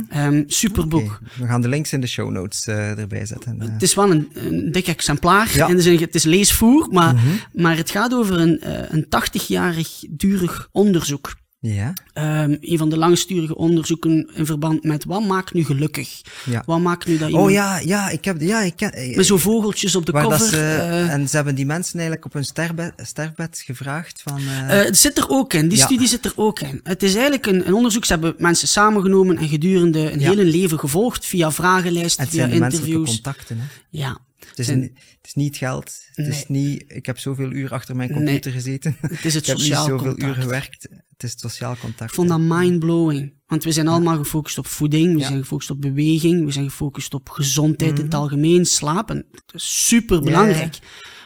Ehm, 0.08 0.42
superboek. 0.46 1.20
Mhm. 1.22 1.40
We 1.42 1.46
gaan 1.46 1.60
de 1.60 1.68
links 1.68 1.92
in 1.92 2.00
de 2.00 2.06
show 2.06 2.30
notes 2.30 2.66
eh, 2.66 2.98
erbij 2.98 3.26
zetten. 3.26 3.60
Het 3.60 3.82
is 3.82 3.94
wel 3.94 4.10
een, 4.10 4.28
een 4.34 4.72
dik 4.72 4.86
exemplaar. 4.86 5.50
Ja. 5.54 5.68
In 5.68 5.76
de 5.76 5.82
zin, 5.82 6.00
het 6.00 6.14
is 6.14 6.24
leesvoer, 6.24 6.88
maar, 6.90 7.14
maar 7.52 7.76
het 7.76 7.90
gaat 7.90 8.14
over 8.14 8.38
een, 8.40 8.60
een 8.94 9.04
80-jarig 9.06 9.88
durig 10.10 10.68
onderzoek. 10.72 11.38
Ja, 11.62 11.92
Ehm, 12.12 12.56
een 12.60 12.78
van 12.78 12.88
de 12.90 12.96
langsturige 12.96 13.56
onderzoeken 13.56 14.30
in 14.34 14.46
verband 14.46 14.82
met 14.84 15.04
wat 15.04 15.24
maakt 15.26 15.52
nu 15.54 15.64
gelukkig? 15.64 16.20
ja. 16.44 16.62
Wat 16.66 16.80
maakt 16.80 17.06
nu 17.06 17.18
dat 17.18 17.28
iemand... 17.28 17.46
Oh 17.46 17.52
ja, 17.52 17.78
ja, 17.78 18.08
ik 18.10 18.24
heb, 18.24 18.40
ja, 18.40 18.60
ik 18.60 18.76
ken, 18.76 18.92
eh, 18.92 19.16
Met 19.16 19.26
zo'n 19.26 19.38
vogeltjes 19.38 19.94
op 19.96 20.06
de 20.06 20.12
cover. 20.12 20.28
dat 20.30 20.42
ze, 20.42 20.56
eh, 20.56 21.12
en 21.12 21.28
ze 21.28 21.36
hebben 21.36 21.54
die 21.54 21.66
mensen 21.66 21.92
eigenlijk 21.94 22.24
op 22.24 22.32
hun 22.32 22.44
sterfbed, 22.44 22.92
sterfbed 22.96 23.62
gevraagd 23.66 24.22
van, 24.22 24.38
eh, 24.38 24.78
Eh, 24.80 24.84
het 24.86 24.98
zit 24.98 25.18
er 25.18 25.28
ook 25.28 25.52
in, 25.52 25.68
die 25.68 25.78
Ja. 25.78 25.84
studie 25.84 26.06
zit 26.08 26.24
er 26.24 26.32
ook 26.36 26.60
in. 26.60 26.80
Het 26.82 27.02
is 27.02 27.12
eigenlijk 27.12 27.46
een, 27.46 27.66
een 27.66 27.74
onderzoek, 27.74 28.04
ze 28.04 28.12
hebben 28.12 28.34
mensen 28.38 28.68
samengenomen 28.68 29.36
en 29.38 29.48
gedurende 29.48 30.12
een 30.12 30.20
Ja. 30.20 30.34
hun 30.34 30.46
leven 30.46 30.78
gevolgd 30.78 31.26
via 31.26 31.52
vragenlijsten, 31.52 32.28
via 32.28 32.46
interviews. 32.46 33.08
contacten. 33.10 33.58
Hè. 33.58 33.64
Ja, 33.90 34.18
Het 34.48 34.58
is, 34.58 34.68
een- 34.68 34.82
het 34.92 35.26
is 35.26 35.34
niet 35.34 35.56
geld, 35.56 35.94
het 36.14 36.26
is 36.26 36.44
niet, 36.48 36.84
ik 36.86 37.06
heb 37.06 37.18
zoveel 37.18 37.50
uur 37.52 37.72
achter 37.72 37.96
mijn 37.96 38.08
Nee. 38.08 38.18
computer 38.18 38.52
gezeten. 38.52 38.96
het 39.00 39.24
is 39.24 39.34
het 39.34 39.42
ik 39.42 39.46
heb 39.48 39.56
niet 39.56 39.66
sociaal 39.66 39.86
zoveel 39.86 40.06
contact. 40.06 40.36
uur 40.36 40.42
gewerkt, 40.42 40.82
het 41.12 41.22
is 41.22 41.30
het 41.30 41.40
sociaal 41.40 41.76
contact. 41.76 42.10
Ik 42.10 42.16
vond 42.16 42.28
dat 42.28 42.40
mindblowing. 42.40 43.32
Want 43.46 43.64
we 43.64 43.72
zijn 43.72 43.88
allemaal 43.88 44.16
gefocust 44.16 44.58
op 44.58 44.66
voeding, 44.66 45.04
we 45.04 45.10
Ja. 45.10 45.16
Mhm. 45.16 45.26
zijn 45.26 45.38
gefocust 45.40 45.70
op 45.70 45.80
beweging, 45.80 46.44
we 46.44 46.50
zijn 46.52 46.64
gefocust 46.70 47.14
op 47.14 47.28
gezondheid 47.28 47.98
in 47.98 48.04
het 48.04 48.14
algemeen, 48.14 48.64
slapen. 48.66 49.26
Dat 49.32 49.54
is 49.54 49.86
super 49.86 50.20
belangrijk. 50.20 50.78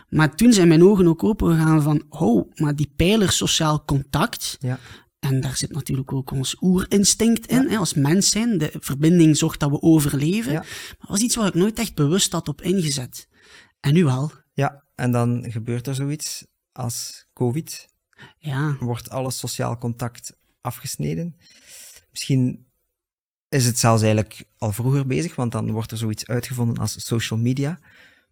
Maar 0.09 0.35
toen 0.37 0.53
zijn 0.53 0.69
mijn 0.69 0.83
ogen 0.85 1.07
ook 1.07 1.25
open 1.25 1.57
gegaan 1.57 1.83
van, 1.83 2.03
oh, 2.09 2.51
maar 2.55 2.77
die 2.77 2.93
pijler 2.97 3.33
sociaal 3.33 3.85
contact, 3.85 4.57
Ja, 4.61 4.79
En 5.25 5.41
daar 5.41 5.57
zit 5.57 5.73
natuurlijk 5.73 6.13
ook 6.13 6.31
ons 6.31 6.57
oerinstinct 6.61 7.47
in, 7.47 7.69
hè, 7.69 7.77
als 7.77 7.95
mens 7.95 8.31
zijn. 8.31 8.59
De 8.59 8.73
verbinding 8.79 9.37
zorgt 9.37 9.61
dat 9.61 9.71
we 9.71 9.83
overleven. 9.83 10.53
Ja. 10.53 10.59
Maar 10.59 10.97
dat 10.99 11.09
was 11.09 11.21
iets 11.21 11.37
waar 11.37 11.47
ik 11.47 11.55
nooit 11.55 11.79
echt 11.79 11.95
bewust 11.95 12.33
had 12.33 12.49
op 12.49 12.63
ingezet. 12.63 13.29
En 13.81 13.95
nu 13.95 14.05
wel. 14.05 14.33
ja, 14.53 14.85
en 14.95 15.13
dan 15.13 15.45
gebeurt 15.49 15.87
er 15.87 15.95
zoiets 15.95 16.47
als 16.73 17.27
COVID. 17.33 17.89
Ja, 18.39 18.77
wordt 18.81 19.11
alle 19.11 19.31
sociaal 19.31 19.79
contact 19.79 20.37
afgesneden. 20.61 21.37
Misschien 22.11 22.67
is 23.49 23.67
het 23.67 23.79
zelfs 23.79 24.03
eigenlijk 24.03 24.45
al 24.59 24.73
vroeger 24.73 25.07
bezig, 25.07 25.35
want 25.35 25.53
dan 25.53 25.71
wordt 25.71 25.91
er 25.91 25.99
zoiets 25.99 26.27
uitgevonden 26.27 26.79
als 26.79 27.07
social 27.07 27.39
media, 27.39 27.79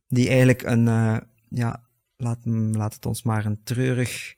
die 0.09 0.29
eigenlijk 0.29 0.63
een, 0.63 0.89
eh, 0.89 1.17
ja, 1.49 1.89
laat, 2.17 2.39
laat 2.73 2.95
het 2.95 3.07
ons 3.07 3.23
maar 3.23 3.45
een 3.45 3.63
treurig 3.63 4.35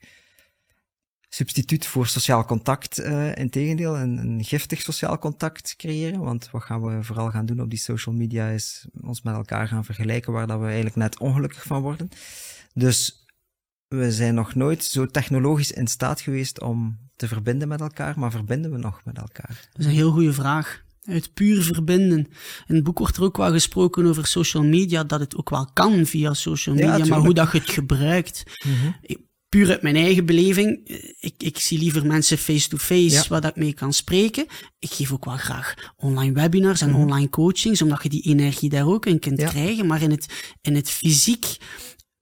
substituut 1.34 1.86
voor 1.86 2.06
sociaal 2.06 2.44
contact, 2.44 2.98
eh 2.98 3.36
in 3.36 3.50
tegendeel, 3.50 3.96
een, 3.98 4.18
een 4.18 4.44
giftig 4.44 4.80
sociaal 4.80 5.18
contact 5.18 5.74
creëren, 5.76 6.20
want 6.20 6.50
wat 6.50 6.62
gaan 6.62 6.82
we 6.82 7.02
vooral 7.02 7.30
gaan 7.30 7.46
doen 7.46 7.60
op 7.60 7.70
die 7.70 7.78
social 7.78 8.14
media 8.14 8.48
is 8.48 8.86
ons 9.00 9.22
met 9.22 9.34
elkaar 9.34 9.68
gaan 9.68 9.84
vergelijken, 9.84 10.32
waar 10.32 10.46
dat 10.46 10.58
we 10.58 10.64
eigenlijk 10.66 10.96
net 10.96 11.18
ongelukkig 11.18 11.62
van 11.62 11.82
worden. 11.82 12.08
Dus 12.74 13.26
we 13.88 14.12
zijn 14.12 14.34
nog 14.34 14.54
nooit 14.54 14.84
zo 14.84 15.06
technologisch 15.06 15.72
in 15.72 15.86
staat 15.86 16.20
geweest 16.20 16.60
om 16.60 16.98
te 17.16 17.28
verbinden 17.28 17.68
met 17.68 17.80
elkaar, 17.80 18.18
maar 18.18 18.30
verbinden 18.30 18.70
we 18.70 18.78
nog 18.78 19.00
met 19.04 19.18
elkaar? 19.18 19.68
dat 19.72 19.80
is 19.80 19.86
een 19.86 19.92
heel 19.92 20.10
goede 20.12 20.32
vraag. 20.32 20.82
Het 21.02 21.34
puur 21.34 21.62
verbinden. 21.62 22.18
In 22.66 22.74
het 22.74 22.84
boek 22.84 22.98
wordt 22.98 23.16
er 23.16 23.22
ook 23.22 23.36
wel 23.36 23.50
gesproken 23.52 24.06
over 24.06 24.26
social 24.26 24.62
media, 24.64 25.04
dat 25.04 25.20
het 25.20 25.36
ook 25.36 25.50
wel 25.50 25.68
kan 25.72 26.06
via 26.06 26.34
social 26.34 26.76
Ja, 26.76 26.90
media, 26.90 27.06
maar 27.06 27.18
hoe 27.24 27.34
dat 27.34 27.52
je 27.52 27.58
het 27.58 27.70
gebruikt. 27.70 28.42
Ik- 29.02 29.32
Puur 29.54 29.70
uit 29.70 29.82
mijn 29.82 29.96
eigen 29.96 30.26
beleving, 30.26 30.88
eh, 30.88 30.96
ik, 31.20 31.34
ik 31.38 31.58
zie 31.58 31.78
liever 31.78 32.06
mensen 32.06 32.38
face-to-face 32.38 33.14
Ja. 33.14 33.24
waar 33.28 33.40
dat 33.40 33.50
ik 33.50 33.56
mee 33.56 33.72
kan 33.74 33.92
spreken. 33.92 34.46
Ik 34.78 34.90
geef 34.90 35.12
ook 35.12 35.24
wel 35.24 35.36
graag 35.36 35.74
online 35.96 36.32
webinars 36.32 36.80
en 36.80 36.90
Mhm. 36.90 37.00
online 37.00 37.28
coachings, 37.28 37.82
omdat 37.82 38.02
je 38.02 38.08
die 38.08 38.22
energie 38.22 38.68
daar 38.68 38.86
ook 38.86 39.06
in 39.06 39.18
kunt 39.18 39.40
Ja. 39.40 39.48
krijgen. 39.48 39.86
Maar 39.86 40.02
in 40.02 40.10
het, 40.10 40.54
in 40.60 40.74
het 40.74 40.90
fysiek 40.90 41.56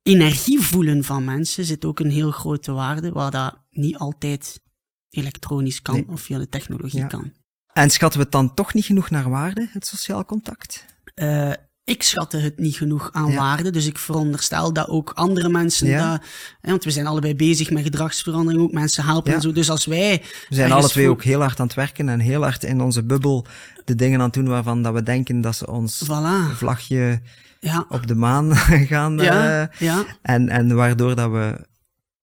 energie 0.03 0.61
voelen 0.61 1.05
van 1.05 1.25
mensen 1.25 1.65
zit 1.65 1.85
ook 1.85 2.01
een 2.01 2.11
heel 2.11 2.31
grote 2.31 2.73
waarde, 2.73 3.11
waar 3.13 3.31
dat 3.31 3.59
niet 3.71 3.97
altijd 3.97 4.61
elektronisch 5.11 5.83
kan 5.83 5.95
Nee. 5.95 6.09
of 6.09 6.21
via 6.21 6.39
de 6.39 6.49
technologie 6.49 7.01
Ja. 7.01 7.07
kan. 7.07 7.33
En 7.73 7.91
schatten 7.91 8.19
we 8.19 8.25
het 8.25 8.35
dan 8.35 8.55
toch 8.55 8.75
niet 8.75 8.85
genoeg 8.85 9.11
naar 9.11 9.31
waarde, 9.31 9.69
het 9.73 9.87
sociaal 9.87 10.25
contact? 10.25 10.85
Eh, 11.15 11.53
ik 11.85 12.03
schatte 12.03 12.37
het 12.39 12.59
niet 12.59 12.77
genoeg 12.77 13.09
aan 13.13 13.31
Ja. 13.31 13.37
waarde, 13.37 13.71
dus 13.71 13.87
ik 13.87 13.99
veronderstel 13.99 14.73
dat 14.73 14.89
ook 14.89 15.11
andere 15.15 15.49
mensen 15.49 15.87
Ja. 15.89 16.11
dat, 16.11 16.23
hè, 16.61 16.71
want 16.71 16.85
we 16.85 16.91
zijn 16.91 17.07
allebei 17.07 17.35
bezig 17.35 17.71
met 17.71 17.83
gedragsverandering, 17.83 18.63
ook 18.63 18.73
mensen 18.73 19.05
helpen 19.05 19.31
Ja. 19.31 19.37
en 19.37 19.43
zo. 19.43 19.53
Dus 19.53 19.71
als 19.71 19.85
wij 19.87 20.23
We 20.49 20.55
zijn 20.55 20.73
alle 20.73 20.89
twee 20.89 21.05
voor- 21.05 21.15
ook 21.15 21.23
heel 21.25 21.41
hard 21.41 21.61
aan 21.61 21.67
het 21.67 21.75
werken 21.77 22.09
en 22.09 22.21
heel 22.21 22.43
hard 22.43 22.65
in 22.65 22.81
onze 22.81 23.03
bubbel 23.05 23.47
de 23.85 23.95
dingen 23.95 24.19
aan 24.19 24.25
het 24.25 24.35
doen 24.35 24.49
waarvan 24.49 24.83
dat 24.83 24.95
we 24.95 25.03
denken 25.03 25.41
dat 25.41 25.57
ze 25.57 25.67
ons 25.71 26.05
Voilà. 26.05 26.55
vlagje 26.57 27.21
op 27.89 28.07
de 28.07 28.15
maan 28.15 28.57
gaan. 28.93 29.17
Ja, 29.19 29.61
eh, 29.63 29.79
ja. 29.79 30.05
en, 30.23 30.49
en 30.49 30.75
waardoor 30.75 31.15
dat 31.15 31.31
we 31.31 31.67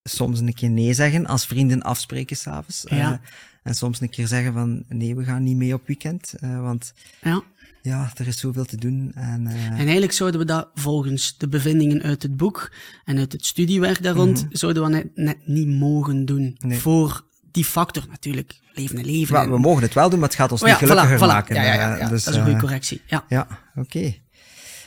soms 0.03 0.39
een 0.39 0.53
keer 0.53 0.69
nee 0.69 0.93
zeggen, 0.93 1.25
als 1.25 1.45
vrienden 1.45 1.81
afspreken 1.81 2.35
s'avonds. 2.37 2.83
Ja. 2.85 3.21
En 3.63 3.75
soms 3.75 4.01
een 4.01 4.09
keer 4.09 4.27
zeggen 4.27 4.53
van 4.53 4.83
nee, 4.87 5.15
we 5.15 5.23
gaan 5.23 5.43
niet 5.43 5.55
mee 5.55 5.73
op 5.73 5.87
weekend. 5.87 6.33
Uh, 6.43 6.61
want 6.61 6.93
ja. 7.21 7.41
Ja, 7.81 8.11
er 8.15 8.27
is 8.27 8.39
zoveel 8.39 8.65
te 8.65 8.77
doen. 8.77 9.11
En, 9.15 9.41
uh... 9.41 9.65
en 9.65 9.77
eigenlijk 9.77 10.11
zouden 10.11 10.39
we 10.39 10.45
dat 10.45 10.69
volgens 10.73 11.37
de 11.37 11.47
bevindingen 11.47 12.01
uit 12.01 12.23
het 12.23 12.37
boek 12.37 12.71
en 13.05 13.17
uit 13.17 13.31
het 13.31 13.45
studiewerk 13.45 14.03
daar 14.03 14.15
rond, 14.15 14.41
mm 14.41 14.47
-hmm. 14.47 14.55
zouden 14.55 14.83
we 14.83 14.89
net, 14.89 15.07
net, 15.15 15.37
niet 15.45 15.67
mogen 15.67 16.25
doen. 16.25 16.55
Nee. 16.59 16.79
Voor 16.79 17.27
die 17.51 17.65
factor 17.65 18.05
natuurlijk, 18.09 18.59
leven 18.73 18.97
en 18.97 19.05
leven. 19.05 19.33
Maar 19.33 19.51
we 19.51 19.59
mogen 19.59 19.81
het 19.81 19.93
wel 19.93 20.09
doen, 20.09 20.19
maar 20.19 20.29
het 20.29 20.37
gaat 20.37 20.51
ons 20.51 20.61
oh, 20.61 20.67
niet 20.67 20.77
gelukkiger 20.77 21.17
voilà, 21.17 21.21
maken. 21.21 21.55
Ja, 21.55 21.63
ja, 21.63 21.73
ja, 21.73 21.95
ja. 21.95 22.09
Dus, 22.09 22.23
dat 22.23 22.33
is 22.33 22.39
een 22.39 22.45
goede 22.45 22.59
correctie. 22.59 23.01
Ja, 23.05 23.25
ja 23.27 23.47
oké. 23.75 23.79
Okay. 23.79 24.21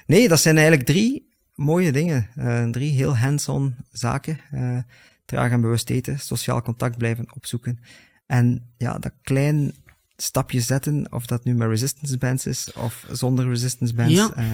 Nee, 0.07 0.28
dat 0.28 0.40
zijn 0.40 0.57
eigenlijk 0.57 0.86
drie 0.86 1.30
mooie 1.55 1.93
dingen. 1.93 2.28
Uh, 2.38 2.70
drie 2.70 2.93
heel 2.93 3.16
hands-on 3.16 3.74
zaken. 3.90 4.40
Uh, 4.55 4.78
traag 5.24 5.51
en 5.51 5.61
bewust 5.61 5.90
eten, 5.90 6.18
sociaal 6.18 6.62
contact 6.62 6.99
blijven 6.99 7.26
opzoeken. 7.34 7.78
En 8.26 8.72
ja, 8.76 8.99
dat 8.99 9.12
klein 9.22 9.74
stapje 10.22 10.60
zetten, 10.60 11.06
of 11.10 11.26
dat 11.26 11.44
nu 11.44 11.54
met 11.54 11.68
resistance 11.68 12.18
bands 12.18 12.46
is, 12.46 12.72
of 12.72 13.06
zonder 13.10 13.48
resistance 13.48 13.94
bands. 13.94 14.12
Ja. 14.12 14.32
Uh, 14.38 14.44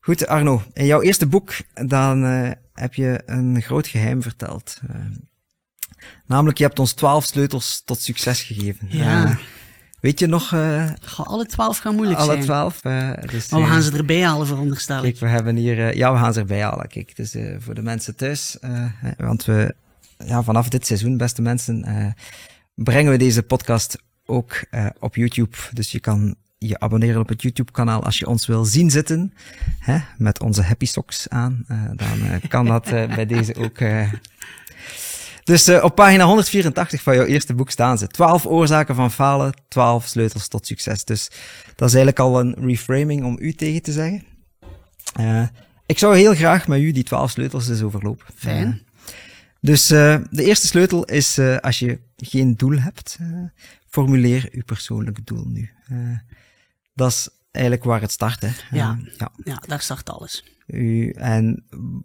goed, 0.00 0.26
Arno, 0.26 0.62
in 0.72 0.86
jouw 0.86 1.02
eerste 1.02 1.26
boek, 1.26 1.54
dan 1.86 2.22
heb 2.74 2.94
je 2.94 3.22
een 3.26 3.62
groot 3.62 3.86
geheim 3.86 4.22
verteld. 4.22 4.80
namelijk, 6.26 6.58
je 6.58 6.64
hebt 6.64 6.78
ons 6.78 6.92
twaalf 6.92 7.24
sleutels 7.24 7.82
tot 7.84 8.00
succes 8.00 8.42
gegeven. 8.42 8.86
Ja. 8.90 9.38
Weet 10.00 10.18
je 10.18 10.26
nog... 10.26 10.52
Uh, 10.52 10.90
alle 11.16 11.46
twaalf 11.46 11.78
gaan 11.78 11.94
moeilijk 11.94 12.18
alle 12.18 12.32
zijn. 12.32 12.44
twaalf. 12.44 12.84
Uh, 12.84 13.12
dus, 13.30 13.48
maar 13.48 13.60
we 13.60 13.66
gaan 13.66 13.82
ze 13.82 13.96
erbij 13.96 14.22
halen, 14.22 14.46
veronderstel 14.46 14.96
ik. 14.96 15.02
Kijk, 15.02 15.18
we 15.18 15.28
hebben 15.28 15.56
hier... 15.56 15.78
Uh, 15.78 15.92
ja, 15.92 16.12
we 16.12 16.18
gaan 16.18 16.32
ze 16.32 16.40
erbij 16.40 16.62
halen. 16.62 16.88
Kijk, 16.88 17.16
dus 17.16 17.36
voor 17.58 17.74
de 17.74 17.82
mensen 17.82 18.16
thuis. 18.16 18.56
want 19.16 19.44
we... 19.44 19.74
Ja, 20.24 20.42
vanaf 20.42 20.68
dit 20.68 20.86
seizoen, 20.86 21.16
beste 21.16 21.42
mensen, 21.42 22.14
brengen 22.74 23.12
we 23.12 23.18
deze 23.18 23.42
podcast 23.42 23.98
ook 24.26 24.64
op 24.98 25.14
YouTube. 25.14 25.56
Dus 25.72 25.92
je 25.92 26.00
kan 26.00 26.36
je 26.58 26.78
abonneren 26.78 27.20
op 27.20 27.28
het 27.28 27.42
YouTube-kanaal 27.42 28.02
als 28.04 28.18
je 28.18 28.26
ons 28.26 28.46
wil 28.46 28.64
zien 28.64 28.90
zitten. 28.90 29.32
Hè, 29.78 29.98
met 30.18 30.40
onze 30.40 30.62
happy 30.62 30.86
socks 30.86 31.28
aan. 31.28 31.64
dan 31.94 32.40
kan 32.48 32.66
dat 32.66 32.84
bij 32.90 33.26
deze 33.36 33.54
ook... 33.54 33.78
Dus 35.44 35.68
op 35.68 35.94
pagina 35.94 36.24
184 36.24 37.02
van 37.02 37.14
jouw 37.14 37.24
eerste 37.24 37.54
boek 37.54 37.70
staan 37.70 37.98
ze. 37.98 38.06
12 38.06 38.46
oorzaken 38.46 38.94
van 38.94 39.12
falen, 39.12 39.54
12 39.68 40.06
sleutels 40.06 40.48
tot 40.48 40.66
succes. 40.66 41.04
Dus 41.04 41.30
dat 41.76 41.88
is 41.88 41.94
eigenlijk 41.94 42.18
al 42.18 42.40
een 42.40 42.54
reframing 42.58 43.24
om 43.24 43.36
u 43.40 43.52
tegen 43.52 43.82
te 43.82 43.92
zeggen. 43.92 44.24
Ik 45.86 45.98
zou 45.98 46.16
heel 46.16 46.34
graag 46.34 46.68
met 46.68 46.80
u 46.80 46.92
die 46.92 47.04
12 47.04 47.30
sleutels 47.30 47.68
eens 47.68 47.82
overlopen. 47.82 48.26
Fijn. 48.34 48.68
Uh, 48.68 48.74
dus 49.60 49.86
de 49.86 50.22
eerste 50.30 50.66
sleutel 50.66 51.04
is 51.04 51.38
als 51.60 51.78
je 51.78 51.98
geen 52.16 52.56
doel 52.56 52.78
hebt, 52.78 53.18
formuleer 53.96 54.48
uw 54.52 54.64
persoonlijke 54.64 55.22
doel 55.24 55.44
nu. 55.44 55.70
dat 56.94 57.10
is 57.10 57.28
eigenlijk 57.50 57.84
waar 57.84 58.00
het 58.00 58.10
start. 58.10 58.40
Hè. 58.40 58.48
Ja, 58.70 58.98
ja. 59.18 59.32
ja, 59.44 59.62
daar 59.66 59.80
start 59.80 60.10
alles. 60.10 60.44
U, 60.66 61.10
en 61.10 61.64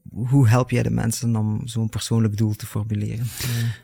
hoe 0.10 0.48
help 0.48 0.70
jij 0.70 0.84
de 0.84 0.90
mensen 0.90 1.36
om 1.36 1.68
zo'n 1.68 1.90
persoonlijk 1.90 2.38
doel 2.38 2.56
te 2.56 2.66
formuleren? 2.66 3.28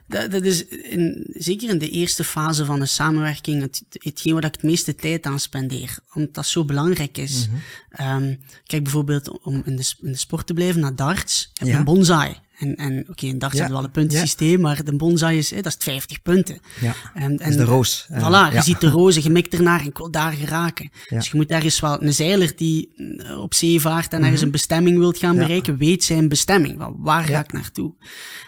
Dat, 0.08 0.32
dat 0.32 0.43
is 0.43 0.68
in, 0.68 1.28
zeker 1.34 1.70
in 1.70 1.78
de 1.78 1.89
eerste 1.89 2.24
fase 2.24 2.66
van 2.66 2.80
de 2.80 2.86
samenwerking 2.86 3.62
het, 3.62 3.84
hetgeen 3.89 4.34
waar 4.34 4.45
ik 4.45 4.51
het 4.51 4.64
meeste 4.64 4.95
tijd 4.95 5.26
aan 5.26 5.39
spendeer. 5.39 5.99
Omdat 6.14 6.34
dat 6.34 6.45
zo 6.45 6.66
belangrijk 6.66 7.18
is. 7.18 7.47
Mm 7.47 7.62
-hmm. 7.89 8.24
um, 8.24 8.39
kijk 8.66 8.84
bijvoorbeeld, 8.84 9.43
om 9.43 9.62
in 9.66 9.76
de, 9.76 9.93
in 10.01 10.12
de 10.12 10.18
sport 10.18 10.47
te 10.47 10.53
blijven, 10.53 10.82
naar 10.82 10.95
darts, 10.95 11.51
heb 11.53 11.68
je 11.68 11.74
Ja. 11.74 11.80
een 11.80 11.86
bonsai. 11.86 12.38
En, 12.58 12.76
en 12.76 13.05
oké, 13.10 13.26
in 13.26 13.38
darts 13.39 13.58
Ja. 13.58 13.68
we 13.68 13.74
wel 13.74 13.84
een 13.84 13.91
puntensysteem, 13.91 14.62
maar 14.62 14.84
de 14.84 14.95
bonsai 14.95 15.38
is, 15.38 15.49
hè, 15.51 15.62
dat 15.62 15.76
is 15.80 15.84
50 15.84 16.22
punten. 16.22 16.60
Ja, 16.82 16.93
En, 17.14 17.36
dat 17.38 17.47
is 17.47 17.55
de 17.58 17.64
roos. 17.64 18.05
Eh, 18.10 18.22
Voilà, 18.28 18.53
je 18.53 18.62
ziet 18.62 18.80
de 18.82 18.89
roze, 18.89 19.24
je 19.24 19.30
mikt 19.30 19.53
ernaar 19.53 19.80
en 19.80 19.86
ik 19.86 19.97
wil 19.97 20.12
daar 20.12 20.32
geraken. 20.32 20.89
Dus 21.10 21.30
je 21.30 21.36
moet 21.38 21.49
ergens 21.51 21.80
wel, 21.80 22.03
een 22.03 22.14
zeiler 22.14 22.53
die 22.55 22.93
eh, 23.18 23.39
op 23.41 23.53
zee 23.53 23.80
vaart 23.82 24.14
en 24.14 24.24
ergens 24.24 24.41
een 24.41 24.51
bestemming 24.51 24.97
wilt 24.97 25.18
gaan 25.18 25.36
Mhm. 25.36 25.43
Bereiken, 25.45 25.78
weet 25.78 26.03
zijn 26.03 26.28
bestemming. 26.30 26.78
Wel, 26.78 26.95
waar 26.99 27.24
ga 27.24 27.39
ik 27.39 27.51
naartoe? 27.53 27.93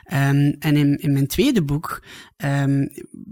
Ehm, 0.04 0.54
en 0.60 0.76
in, 0.78 0.98
in 1.02 1.14
mijn 1.14 1.28
tweede 1.28 1.64
boek 1.64 2.04
ehm, 2.38 2.88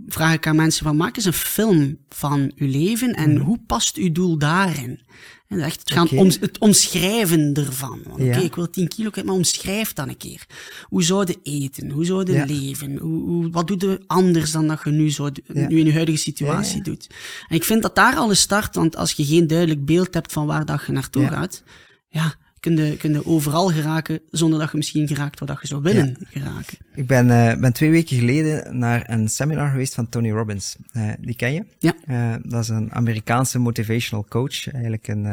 vraag 0.08 0.34
ik 0.34 0.48
aan 0.48 0.56
mensen 0.56 0.86
van, 0.86 0.96
maak 0.98 1.16
eens 1.16 1.26
een 1.26 1.34
film 1.34 1.98
van 2.10 2.52
uw 2.56 2.68
leven 2.70 3.14
en 3.14 3.38
hoe 3.38 3.60
past 3.68 3.96
uw 3.98 4.12
doel 4.12 4.38
daarin? 4.38 5.02
En 5.48 5.60
echt 5.60 5.80
het, 5.80 5.92
gaan 5.92 6.10
om, 6.10 6.28
het 6.40 6.58
omschrijven 6.60 7.54
ervan. 7.54 8.00
Oké, 8.10 8.24
Ja. 8.24 8.36
ik 8.38 8.56
wil 8.56 8.70
10 8.70 8.88
kilo 8.88 9.10
kwijt, 9.10 9.26
maar 9.28 9.36
omschrijf 9.36 9.94
dan 9.94 10.10
een 10.10 10.18
keer. 10.18 10.46
Hoe 10.84 11.04
zou 11.04 11.26
je 11.28 11.40
eten? 11.44 11.90
Hoe 11.92 12.06
zou 12.06 12.26
je 12.26 12.32
Ja. 12.38 12.46
leven? 12.46 12.98
Hoe, 12.98 13.22
hoe, 13.24 13.50
wat 13.52 13.68
doe 13.68 13.78
je 13.90 14.00
anders 14.08 14.52
dan 14.52 14.68
dat 14.68 14.82
je 14.84 14.92
nu, 14.92 15.10
zou, 15.10 15.32
Ja. 15.54 15.68
nu 15.68 15.80
in 15.80 15.86
je 15.86 15.94
huidige 15.94 16.18
situatie 16.18 16.82
doet? 16.82 17.08
En 17.48 17.56
ik 17.56 17.64
vind 17.64 17.82
dat 17.82 17.96
daar 17.96 18.16
alles 18.16 18.40
start, 18.40 18.76
want 18.76 18.96
als 18.96 19.12
je 19.12 19.26
geen 19.26 19.48
duidelijk 19.48 19.86
beeld 19.86 20.14
hebt 20.14 20.32
van 20.32 20.46
waar 20.46 20.66
dat 20.66 20.84
je 20.86 20.92
naartoe 20.92 21.28
gaat, 21.28 21.64
ja, 22.10 22.36
kun 22.76 22.86
je, 22.86 22.98
kun 22.98 23.12
je 23.12 23.26
overal 23.26 23.68
geraken 23.68 24.20
zonder 24.32 24.60
dat 24.60 24.72
je 24.72 24.78
misschien 24.78 25.08
geraakt 25.08 25.48
dat 25.48 25.58
je 25.62 25.68
zou 25.68 25.82
willen 25.82 26.18
geraken. 26.30 26.78
Ik 26.96 27.08
ben, 27.08 27.32
eh, 27.32 27.60
ben 27.60 27.74
twee 27.74 27.90
weken 27.90 28.18
geleden 28.18 28.78
naar 28.78 29.10
een 29.10 29.28
seminar 29.28 29.70
geweest 29.70 29.94
van 29.94 30.10
Tony 30.10 30.32
Robbins. 30.32 30.76
Eh, 30.92 31.10
die 31.20 31.36
ken 31.36 31.54
je? 31.54 31.66
Ja. 31.80 31.96
Eh, 32.06 32.36
dat 32.44 32.64
is 32.64 32.70
een 32.70 32.94
Amerikaanse 32.94 33.60
motivational 33.60 34.26
coach. 34.30 34.72
Eigenlijk 34.72 35.08
een, 35.08 35.24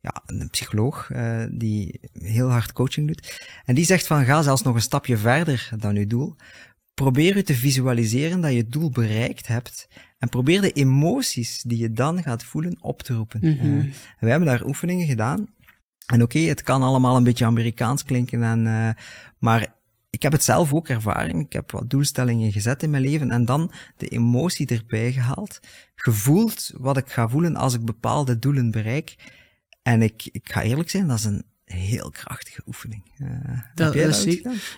ja, 0.00 0.22
een 0.26 0.50
psycholoog 0.50 1.10
die 1.50 2.00
heel 2.12 2.50
hard 2.50 2.72
coaching 2.72 3.06
doet. 3.06 3.50
En 3.64 3.74
die 3.74 3.84
zegt 3.84 4.06
van 4.06 4.24
ga 4.24 4.42
zelfs 4.42 4.62
nog 4.62 4.74
een 4.74 4.80
stapje 4.80 5.16
verder 5.16 5.70
dan 5.78 5.94
je 5.94 6.06
doel. 6.06 6.36
Probeer 6.94 7.36
je 7.36 7.42
te 7.42 7.54
visualiseren 7.54 8.40
dat 8.40 8.50
je 8.50 8.56
het 8.56 8.72
doel 8.72 8.90
bereikt 8.90 9.46
hebt. 9.46 9.88
En 10.18 10.28
probeer 10.28 10.60
de 10.60 10.72
emoties 10.72 11.62
die 11.62 11.78
je 11.78 11.92
dan 11.92 12.22
gaat 12.22 12.44
voelen 12.44 12.76
op 12.80 13.02
te 13.02 13.14
roepen. 13.14 13.40
Mhm. 13.42 13.86
Wij 14.18 14.30
hebben 14.30 14.48
daar 14.48 14.66
oefeningen 14.66 15.06
gedaan. 15.06 15.48
En 16.06 16.22
oké, 16.22 16.38
het 16.38 16.62
kan 16.62 16.82
allemaal 16.82 17.16
een 17.16 17.24
beetje 17.24 17.44
Amerikaans 17.44 18.04
klinken, 18.04 18.42
en, 18.42 18.66
eh, 18.66 19.04
maar 19.38 19.74
ik 20.10 20.22
heb 20.22 20.32
het 20.32 20.44
zelf 20.44 20.72
ook 20.72 20.88
ervaren. 20.88 21.38
Ik 21.38 21.52
heb 21.52 21.70
wat 21.70 21.90
doelstellingen 21.90 22.52
gezet 22.52 22.82
in 22.82 22.90
mijn 22.90 23.02
leven 23.02 23.30
en 23.30 23.44
dan 23.44 23.72
de 23.96 24.08
emotie 24.08 24.66
erbij 24.66 25.12
gehaald. 25.12 25.60
Gevoeld 25.94 26.70
wat 26.76 26.96
ik 26.96 27.10
ga 27.10 27.28
voelen 27.28 27.56
als 27.56 27.74
ik 27.74 27.84
bepaalde 27.84 28.38
doelen 28.38 28.70
bereik. 28.70 29.14
En 29.82 30.02
ik, 30.02 30.28
ik 30.32 30.52
ga 30.52 30.62
eerlijk 30.62 30.90
zijn, 30.90 31.08
dat 31.08 31.18
is 31.18 31.24
een 31.24 31.44
heel 31.64 32.10
krachtige 32.10 32.62
oefening. 32.66 33.02
Eh, 33.18 33.26
heb 33.30 33.64
dat 33.74 33.94
dat? 33.94 34.26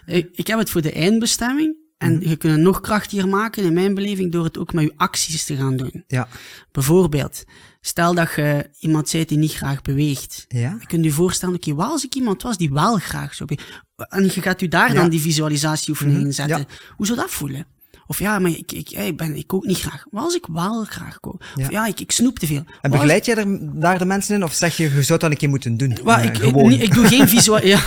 Ik, 0.06 0.28
ik 0.32 0.46
heb 0.46 0.58
het 0.58 0.70
voor 0.70 0.82
de 0.82 0.92
eindbestemming. 0.92 1.76
En 1.98 2.14
Mhm. 2.14 2.28
je 2.28 2.36
kunt 2.36 2.52
het 2.52 2.62
nog 2.62 2.80
krachtiger 2.80 3.28
maken, 3.28 3.64
in 3.64 3.72
mijn 3.72 3.94
beleving, 3.94 4.32
door 4.32 4.44
het 4.44 4.58
ook 4.58 4.72
met 4.72 4.84
je 4.84 4.92
acties 4.96 5.44
te 5.44 5.56
gaan 5.56 5.76
doen. 5.76 6.04
Ja. 6.06 6.28
Bijvoorbeeld, 6.72 7.44
stel 7.86 8.14
dat 8.14 8.32
je 8.36 8.70
iemand 8.78 9.12
bent 9.12 9.28
die 9.28 9.38
niet 9.38 9.52
graag 9.52 9.82
beweegt. 9.82 10.44
Ja? 10.48 10.76
Je 10.80 10.86
kunt 10.86 11.04
je 11.04 11.10
voorstellen, 11.10 11.54
oké, 11.54 11.74
wat 11.74 11.90
als 11.90 12.04
ik 12.04 12.14
iemand 12.14 12.42
was 12.42 12.56
die 12.56 12.72
wel 12.72 12.96
graag 12.98 13.34
zou 13.34 13.48
bewegen? 13.48 13.82
En 14.08 14.24
je 14.24 14.42
gaat 14.42 14.60
u 14.60 14.68
daar 14.68 14.88
Ja. 14.92 15.00
dan 15.00 15.10
die 15.10 15.20
visualisatieoefening 15.20 16.16
Mhm, 16.16 16.26
in 16.26 16.34
zetten. 16.34 16.58
ja. 16.58 16.64
Hoe 16.96 17.06
zou 17.06 17.18
dat 17.18 17.30
voelen? 17.30 17.66
Of 18.06 18.18
ja, 18.18 18.38
maar 18.38 18.50
ik, 18.50 18.72
ik, 18.72 18.90
ik, 18.90 19.16
ben, 19.16 19.36
ik 19.36 19.46
kook 19.46 19.64
niet 19.64 19.80
graag. 19.80 20.04
Wat 20.10 20.24
als 20.24 20.34
ik 20.34 20.46
wel 20.52 20.84
graag 20.84 21.20
kook? 21.20 21.42
Ja. 21.54 21.64
Of 21.64 21.70
ja, 21.70 21.86
ik, 21.86 22.00
ik 22.00 22.10
snoep 22.10 22.38
te 22.38 22.46
veel. 22.46 22.56
En 22.56 22.66
als- 22.80 22.90
begeleid 22.90 23.26
jij 23.26 23.36
er, 23.36 23.46
daar 23.80 23.98
de 23.98 24.04
mensen 24.04 24.34
in? 24.34 24.44
Of 24.44 24.52
zeg 24.54 24.76
je, 24.76 24.82
je 24.94 25.02
zou 25.02 25.18
dat 25.18 25.30
een 25.30 25.36
keer 25.36 25.48
moeten 25.48 25.76
doen? 25.76 25.98
Eh, 26.06 26.24
ik, 26.24 26.36
gewoon. 26.36 26.68
niet- 26.68 26.82
ik 26.82 26.94
doe 26.94 27.06
geen 27.06 27.28
visual... 27.28 27.62
Ja. 27.74 27.80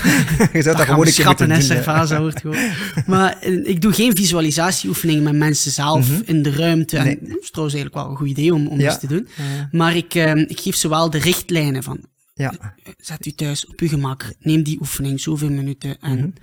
je 0.53 0.61
zou 0.61 0.75
dat, 0.77 0.85
gewoon 0.85 1.05
een 1.07 1.13
keer 1.13 1.25
moeten 1.25 1.49
doen. 1.49 2.17
Hoort 2.17 2.41
gewoon. 2.41 2.57
Maar 3.07 3.37
eh, 3.39 3.67
ik 3.67 3.81
doe 3.81 3.91
geen 3.93 4.15
visualisatieoefeningen 4.15 5.23
met 5.23 5.35
mensen 5.35 5.71
zelf 5.71 6.21
in 6.25 6.41
de 6.43 6.51
ruimte. 6.51 6.97
En 6.97 7.05
Mhm. 7.07 7.17
Nee. 7.21 7.29
dat 7.33 7.41
is 7.43 7.49
trouwens 7.51 7.75
eigenlijk 7.77 7.93
wel 7.93 8.09
een 8.09 8.17
goed 8.17 8.27
idee 8.37 8.53
om, 8.53 8.67
om 8.67 8.79
Ja. 8.79 8.85
eens 8.89 8.99
te 8.99 9.07
doen. 9.07 9.27
Maar 9.71 9.95
ik, 9.95 10.15
eh, 10.15 10.35
ik 10.35 10.59
geef 10.59 10.75
zowel 10.75 11.09
de 11.09 11.17
richtlijnen 11.17 11.83
van, 11.83 11.99
Ja. 12.33 12.51
eh, 12.51 12.91
zet 12.97 13.25
u 13.25 13.31
thuis 13.31 13.65
op 13.67 13.79
uw 13.79 13.87
gemak, 13.87 14.33
neem 14.39 14.63
die 14.63 14.79
oefening, 14.79 15.19
zoveel 15.21 15.49
minuten, 15.49 15.97
en 16.01 16.33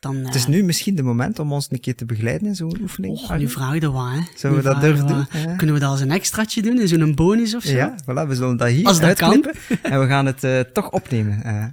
dan... 0.00 0.16
Het 0.16 0.34
is 0.34 0.46
nu 0.46 0.62
misschien 0.62 0.94
de 0.94 1.02
moment 1.02 1.38
om 1.38 1.52
ons 1.52 1.66
een 1.70 1.80
keer 1.80 1.94
te 1.94 2.04
begeleiden 2.04 2.48
in 2.48 2.54
zo'n 2.54 2.78
oefening. 2.80 3.18
Oh, 3.18 3.36
nu 3.36 3.48
vraag 3.48 3.74
je 3.74 3.80
dat 3.80 3.92
wat, 3.92 4.10
hè. 4.10 4.20
Zullen 4.36 4.56
we 4.56 4.62
Nu 4.62 4.68
dat 4.72 4.80
durven 4.80 5.06
doen? 5.06 5.26
Ja. 5.32 5.54
Kunnen 5.56 5.74
we 5.74 5.80
dat 5.80 5.90
als 5.90 6.00
een 6.00 6.10
extraatje 6.10 6.62
doen, 6.62 6.80
in 6.80 6.88
zo'n 6.88 7.14
bonus 7.14 7.54
of 7.54 7.62
zo? 7.62 7.72
Ja, 7.76 7.94
voilà, 8.02 8.28
we 8.28 8.34
zullen 8.34 8.56
dat 8.56 8.68
hier 8.68 8.86
Als 8.86 9.00
dat 9.00 9.18
kan. 9.18 9.44
en 9.82 10.00
we 10.00 10.06
gaan 10.06 10.26
het 10.26 10.44
eh, 10.44 10.60
toch 10.60 10.90
opnemen. 10.90 11.42
eh. 11.44 11.64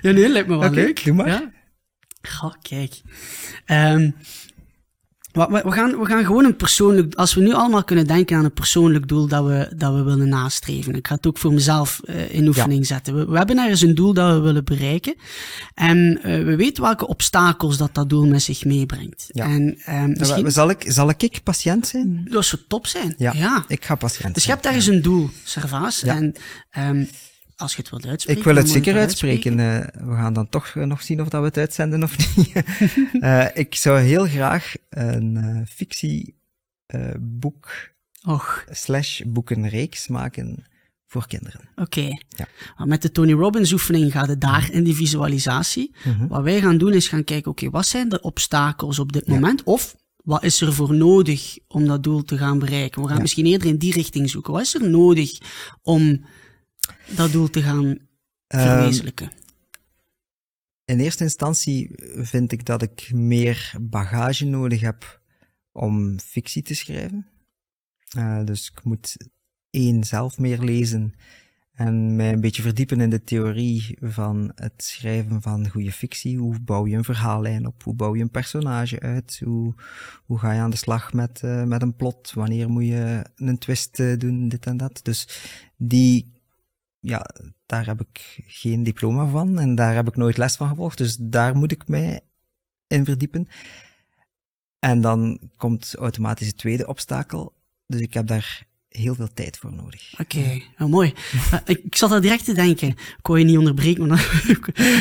Ja, 0.00 0.10
nee, 0.12 0.28
lijkt 0.28 0.48
me 0.48 0.56
wel 0.58 0.68
Oké, 0.68 0.74
leuk. 0.74 1.04
doe 1.04 1.14
maar. 1.14 1.26
Ja? 1.28 1.50
Goh, 2.28 2.52
kijk. 2.62 3.00
Ehm, 3.64 4.10
we, 5.32 5.72
gaan, 5.72 5.98
we 5.98 6.06
gaan 6.06 6.24
gewoon 6.24 6.44
een 6.44 6.56
persoonlijk... 6.56 7.14
Als 7.14 7.34
we 7.34 7.40
nu 7.40 7.52
allemaal 7.52 7.84
kunnen 7.84 8.06
denken 8.06 8.36
aan 8.36 8.44
een 8.44 8.52
persoonlijk 8.52 9.08
doel 9.08 9.26
dat 9.26 9.44
we, 9.44 9.72
dat 9.76 9.94
we 9.94 10.02
willen 10.02 10.28
nastreven. 10.28 10.94
Ik 10.94 11.06
ga 11.06 11.14
het 11.14 11.26
ook 11.26 11.38
voor 11.38 11.52
mezelf 11.52 12.00
eh, 12.04 12.34
in 12.34 12.46
oefening 12.48 12.86
zetten. 12.86 13.14
We, 13.14 13.26
we 13.26 13.36
hebben 13.36 13.58
ergens 13.58 13.80
een 13.80 13.94
doel 13.94 14.14
dat 14.14 14.34
we 14.34 14.40
willen 14.40 14.64
bereiken. 14.64 15.14
En 15.74 16.18
eh, 16.22 16.44
we 16.44 16.56
weten 16.56 16.82
welke 16.82 17.06
obstakels 17.06 17.76
dat 17.76 17.94
dat 17.94 18.08
doel 18.08 18.26
met 18.26 18.42
zich 18.42 18.64
meebrengt. 18.64 19.26
Ja. 19.28 19.44
En 19.44 19.78
ehm, 19.84 20.08
misschien... 20.08 20.52
Zal, 20.52 20.70
ik, 20.70 20.84
zal 20.86 21.08
ik 21.08 21.40
patiënt 21.44 21.86
zijn? 21.86 22.26
Dat 22.30 22.44
zou 22.44 22.62
top 22.68 22.86
zijn. 22.86 23.14
Ja, 23.16 23.32
ja. 23.34 23.64
ik 23.68 23.84
ga 23.84 23.94
patiënt 23.94 24.34
Dus 24.34 24.44
je 24.44 24.50
zijn. 24.50 24.56
hebt 24.56 24.66
ergens 24.66 24.86
een 24.86 25.02
doel, 25.02 25.30
Servaas. 25.44 26.00
Ja. 26.00 26.14
En 26.16 26.34
ehm, 26.70 27.04
als 27.62 27.72
je 27.74 27.80
het 27.80 27.90
wilt 27.90 28.06
uitspreken... 28.06 28.40
Ik 28.40 28.46
wil 28.48 28.56
het 28.56 28.68
zeker 28.68 28.92
het 28.92 29.02
uitspreken. 29.02 29.58
Eh, 29.58 30.06
we 30.08 30.14
gaan 30.14 30.32
dan 30.32 30.48
toch 30.48 30.66
eh, 30.66 30.84
nog 30.84 31.02
zien 31.02 31.20
of 31.20 31.28
dat 31.28 31.40
we 31.40 31.46
het 31.46 31.56
uitzenden 31.56 32.02
of 32.02 32.36
niet. 32.36 32.52
Eh, 33.20 33.46
ik 33.54 33.74
zou 33.74 33.98
heel 33.98 34.26
graag 34.26 34.74
een 34.88 35.36
eh, 35.36 36.22
uh, 37.00 37.14
boek 37.20 37.90
Och. 38.24 38.64
slash 38.70 39.20
boekenreeks 39.26 40.08
maken 40.08 40.64
voor 41.06 41.26
kinderen. 41.26 41.60
Oké. 41.76 42.08
Ja. 42.28 42.46
Met 42.84 43.02
de 43.02 43.10
Tony 43.10 43.32
Robbins 43.32 43.72
oefening 43.72 44.12
gaat 44.12 44.28
het 44.28 44.40
daar 44.40 44.68
in 44.72 44.84
die 44.84 44.94
visualisatie. 44.94 45.94
Mhm. 46.04 46.26
Wat 46.26 46.42
wij 46.42 46.60
gaan 46.60 46.78
doen 46.78 46.92
is 46.92 47.08
gaan 47.08 47.24
kijken, 47.24 47.50
oké, 47.50 47.70
wat 47.70 47.86
zijn 47.86 48.08
de 48.08 48.20
obstakels 48.20 48.98
op 48.98 49.12
dit 49.12 49.26
moment? 49.26 49.62
Of 49.62 49.96
wat 50.24 50.44
is 50.44 50.60
er 50.60 50.72
voor 50.72 50.94
nodig 50.94 51.58
om 51.68 51.86
dat 51.86 52.02
doel 52.02 52.24
te 52.24 52.38
gaan 52.38 52.58
bereiken? 52.58 53.02
We 53.02 53.08
gaan 53.08 53.20
misschien 53.20 53.46
eerder 53.46 53.68
in 53.68 53.76
die 53.76 53.92
richting 53.92 54.30
zoeken. 54.30 54.52
Wat 54.52 54.62
is 54.62 54.74
er 54.74 54.90
nodig 54.90 55.38
om 55.82 56.24
dat 57.16 57.32
doel 57.32 57.50
te 57.50 57.62
gaan 57.62 57.98
ehm, 58.46 58.68
verwezenlijken? 58.68 59.30
in 60.84 61.00
eerste 61.00 61.24
instantie 61.24 61.90
vind 62.16 62.52
ik 62.52 62.64
dat 62.64 62.82
ik 62.82 63.10
meer 63.12 63.74
bagage 63.80 64.44
nodig 64.44 64.80
heb 64.80 65.20
om 65.72 66.18
fictie 66.20 66.62
te 66.62 66.74
schrijven. 66.74 67.26
Uh, 68.16 68.44
dus 68.44 68.70
ik 68.70 68.84
moet 68.84 69.16
één 69.70 70.04
zelf 70.04 70.38
meer 70.38 70.58
lezen 70.58 71.14
en 71.72 72.16
mij 72.16 72.32
een 72.32 72.40
beetje 72.40 72.62
verdiepen 72.62 73.00
in 73.00 73.10
de 73.10 73.24
theorie 73.24 73.98
van 74.00 74.52
het 74.54 74.72
schrijven 74.76 75.42
van 75.42 75.68
goede 75.68 75.92
fictie. 75.92 76.38
Hoe 76.38 76.60
bouw 76.60 76.86
je 76.86 76.96
een 76.96 77.04
verhaallijn 77.04 77.66
op? 77.66 77.82
Hoe 77.82 77.94
bouw 77.94 78.14
je 78.14 78.22
een 78.22 78.30
personage 78.30 79.00
uit? 79.00 79.40
Hoe, 79.44 79.74
hoe 80.24 80.38
ga 80.38 80.52
je 80.52 80.60
aan 80.60 80.70
de 80.70 80.76
slag 80.76 81.12
met, 81.12 81.42
uh, 81.44 81.64
met 81.64 81.82
een 81.82 81.96
plot? 81.96 82.32
Wanneer 82.32 82.70
moet 82.70 82.86
je 82.86 83.26
een 83.36 83.58
twist 83.58 83.98
uh, 83.98 84.18
doen? 84.18 84.48
Dit 84.48 84.66
en 84.66 84.76
dat. 84.76 85.00
Dus 85.02 85.28
die, 85.76 86.32
ja, 87.02 87.26
daar 87.66 87.86
heb 87.86 88.00
ik 88.00 88.42
geen 88.46 88.82
diploma 88.82 89.26
van 89.26 89.58
en 89.58 89.74
daar 89.74 89.94
heb 89.94 90.08
ik 90.08 90.16
nooit 90.16 90.36
les 90.36 90.56
van 90.56 90.68
gevolgd. 90.68 90.98
Dus 90.98 91.16
daar 91.20 91.56
moet 91.56 91.72
ik 91.72 91.88
mij 91.88 92.20
in 92.86 93.04
verdiepen. 93.04 93.48
En 94.78 95.00
dan 95.00 95.38
komt 95.56 95.94
automatisch 95.94 96.46
het 96.46 96.56
tweede 96.56 96.86
obstakel. 96.86 97.54
Dus 97.86 98.00
ik 98.00 98.14
heb 98.14 98.26
daar 98.26 98.66
heel 98.92 99.14
veel 99.14 99.28
tijd 99.34 99.56
voor 99.56 99.72
nodig. 99.72 100.12
Oké, 100.12 100.22
okay, 100.38 100.64
oh, 100.78 100.88
mooi. 100.88 101.12
ik, 101.64 101.80
ik 101.84 101.96
zat 101.96 102.10
daar 102.10 102.20
direct 102.20 102.44
te 102.44 102.54
denken. 102.54 102.88
Ik 102.88 103.18
kon 103.22 103.38
je 103.38 103.44
niet 103.44 103.58
onderbreken, 103.58 104.06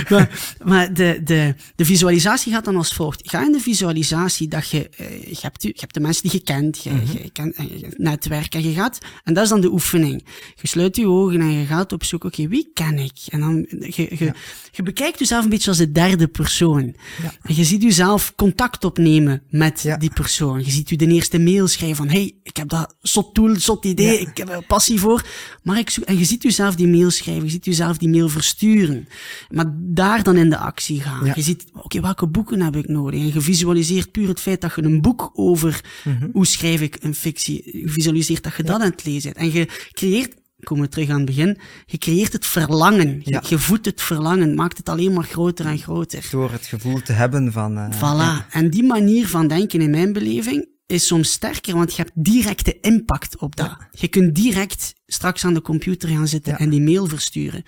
maar, 0.10 0.56
maar, 0.64 0.94
de, 0.94 1.22
de, 1.24 1.56
de 1.76 1.86
visualisatie 1.86 2.52
gaat 2.52 2.66
dan 2.66 2.76
als 2.76 2.94
volgt. 2.94 3.30
Ga 3.30 3.46
in 3.46 3.52
de 3.52 3.60
visualisatie 3.60 4.48
dat 4.48 4.70
je, 4.70 4.90
uh, 5.00 5.24
je, 5.24 5.38
hebt, 5.42 5.64
je 5.64 5.74
hebt 5.76 5.94
de 5.94 6.00
mensen 6.00 6.24
die 6.24 6.32
je 6.32 6.40
kent, 6.40 6.84
je, 6.84 6.90
mm 6.90 7.00
-hmm. 7.00 7.18
je 7.24 7.30
kent 7.30 7.60
uh, 7.60 7.66
je 7.80 7.94
netwerk 7.98 8.54
en 8.54 8.64
je 8.64 8.74
gaat, 8.74 8.98
en 9.24 9.34
dat 9.34 9.44
is 9.44 9.50
dan 9.50 9.62
de 9.62 9.72
oefening. 9.72 10.26
Je 10.62 10.68
sluit 10.68 10.96
je 10.96 11.08
ogen 11.08 11.42
en 11.42 11.52
je 11.52 11.66
gaat 11.66 11.94
op 11.94 12.04
zoek, 12.04 12.24
oké, 12.24 12.34
okay, 12.34 12.50
wie 12.50 12.72
ken 12.74 13.00
ik? 13.00 13.20
En 13.30 13.40
dan, 13.40 13.66
je, 13.70 14.08
je, 14.10 14.26
ja. 14.26 14.34
je 14.72 14.84
bekijkt 14.84 15.20
jezelf 15.20 15.44
een 15.44 15.50
beetje 15.50 15.70
als 15.70 15.78
de 15.78 15.92
derde 15.92 16.28
persoon. 16.28 16.96
Ja. 17.22 17.34
En 17.42 17.56
je 17.56 17.64
ziet 17.64 17.82
jezelf 17.82 18.34
contact 18.36 18.84
opnemen 18.84 19.42
met 19.50 19.82
ja. 19.82 19.98
die 19.98 20.14
persoon. 20.14 20.60
Je 20.60 20.72
ziet 20.72 20.90
je 20.90 20.98
de 20.98 21.08
eerste 21.08 21.40
mail 21.40 21.68
schrijven 21.68 21.98
van, 21.98 22.10
hey, 22.10 22.34
ik 22.44 22.58
heb 22.58 22.70
dat 22.70 22.96
zot 23.02 23.34
tool, 23.34 23.56
zot 23.60 23.81
idee, 23.86 24.20
ik 24.20 24.38
heb 24.38 24.50
er 24.50 24.64
passie 24.64 25.00
voor. 25.00 25.26
Maar 25.64 25.80
ik 25.80 25.90
zoek, 25.90 26.04
en 26.04 26.18
je 26.18 26.26
ziet 26.26 26.44
jezelf 26.44 26.76
die 26.76 26.88
mail 26.88 27.10
schrijven, 27.10 27.44
je 27.44 27.50
ziet 27.50 27.66
jezelf 27.66 27.98
die 27.98 28.10
mail 28.10 28.30
versturen. 28.30 29.08
Maar 29.50 29.66
daar 29.78 30.24
dan 30.24 30.38
in 30.38 30.50
de 30.50 30.58
actie 30.58 31.02
gaan. 31.02 31.26
Ja. 31.26 31.34
Je 31.36 31.42
ziet, 31.42 31.66
oké, 31.74 31.86
okay, 31.86 32.02
welke 32.02 32.28
boeken 32.28 32.62
heb 32.62 32.76
ik 32.76 32.88
nodig? 32.88 33.20
En 33.20 33.34
je 33.34 33.42
visualiseert 33.42 34.12
puur 34.12 34.28
het 34.28 34.40
feit 34.40 34.62
dat 34.62 34.76
je 34.76 34.84
een 34.84 35.02
boek 35.02 35.32
over 35.34 35.82
mm 36.04 36.18
-hmm. 36.18 36.30
hoe 36.34 36.46
schrijf 36.46 36.82
ik 36.82 36.98
een 37.02 37.16
fictie, 37.16 37.80
je 37.82 37.90
visualiseert 37.90 38.44
dat 38.44 38.56
je 38.56 38.64
dat 38.64 38.82
aan 38.82 38.92
het 38.92 39.06
lezen 39.06 39.34
bent. 39.34 39.54
En 39.54 39.60
je 39.60 39.68
creëert 39.92 40.40
komen 40.64 40.84
we 40.84 40.90
terug 40.90 41.10
aan 41.10 41.16
het 41.16 41.26
begin. 41.26 41.58
Je 41.86 41.98
creëert 41.98 42.34
het 42.34 42.46
verlangen. 42.46 43.22
Je, 43.24 43.32
ja. 43.32 43.44
je 43.50 43.60
voedt 43.60 43.86
het 43.86 44.02
verlangen, 44.02 44.56
maakt 44.56 44.78
het 44.78 44.90
alleen 44.90 45.14
maar 45.14 45.24
groter 45.24 45.66
en 45.66 45.78
groter. 45.78 46.28
Door 46.32 46.52
het 46.52 46.66
gevoel 46.66 47.02
te 47.02 47.14
hebben 47.14 47.52
van. 47.52 47.78
Uh, 47.78 47.90
voilà. 47.92 48.00
Ja. 48.00 48.48
En 48.52 48.70
die 48.70 48.84
manier 48.84 49.28
van 49.28 49.48
denken, 49.48 49.82
in 49.82 49.90
mijn 49.90 50.14
beleving, 50.14 50.68
is 50.92 51.08
soms 51.08 51.32
sterker, 51.32 51.76
want 51.76 51.96
je 51.96 52.02
hebt 52.02 52.12
directe 52.14 52.80
impact 52.80 53.38
op 53.38 53.56
dat. 53.56 53.66
Ja. 53.66 53.88
Je 53.92 54.08
kunt 54.08 54.36
direct 54.36 54.94
straks 55.06 55.46
aan 55.46 55.54
de 55.54 55.62
computer 55.62 56.10
gaan 56.10 56.28
zitten 56.28 56.52
ja. 56.52 56.60
en 56.60 56.70
die 56.70 56.82
mail 56.82 57.08
versturen. 57.08 57.64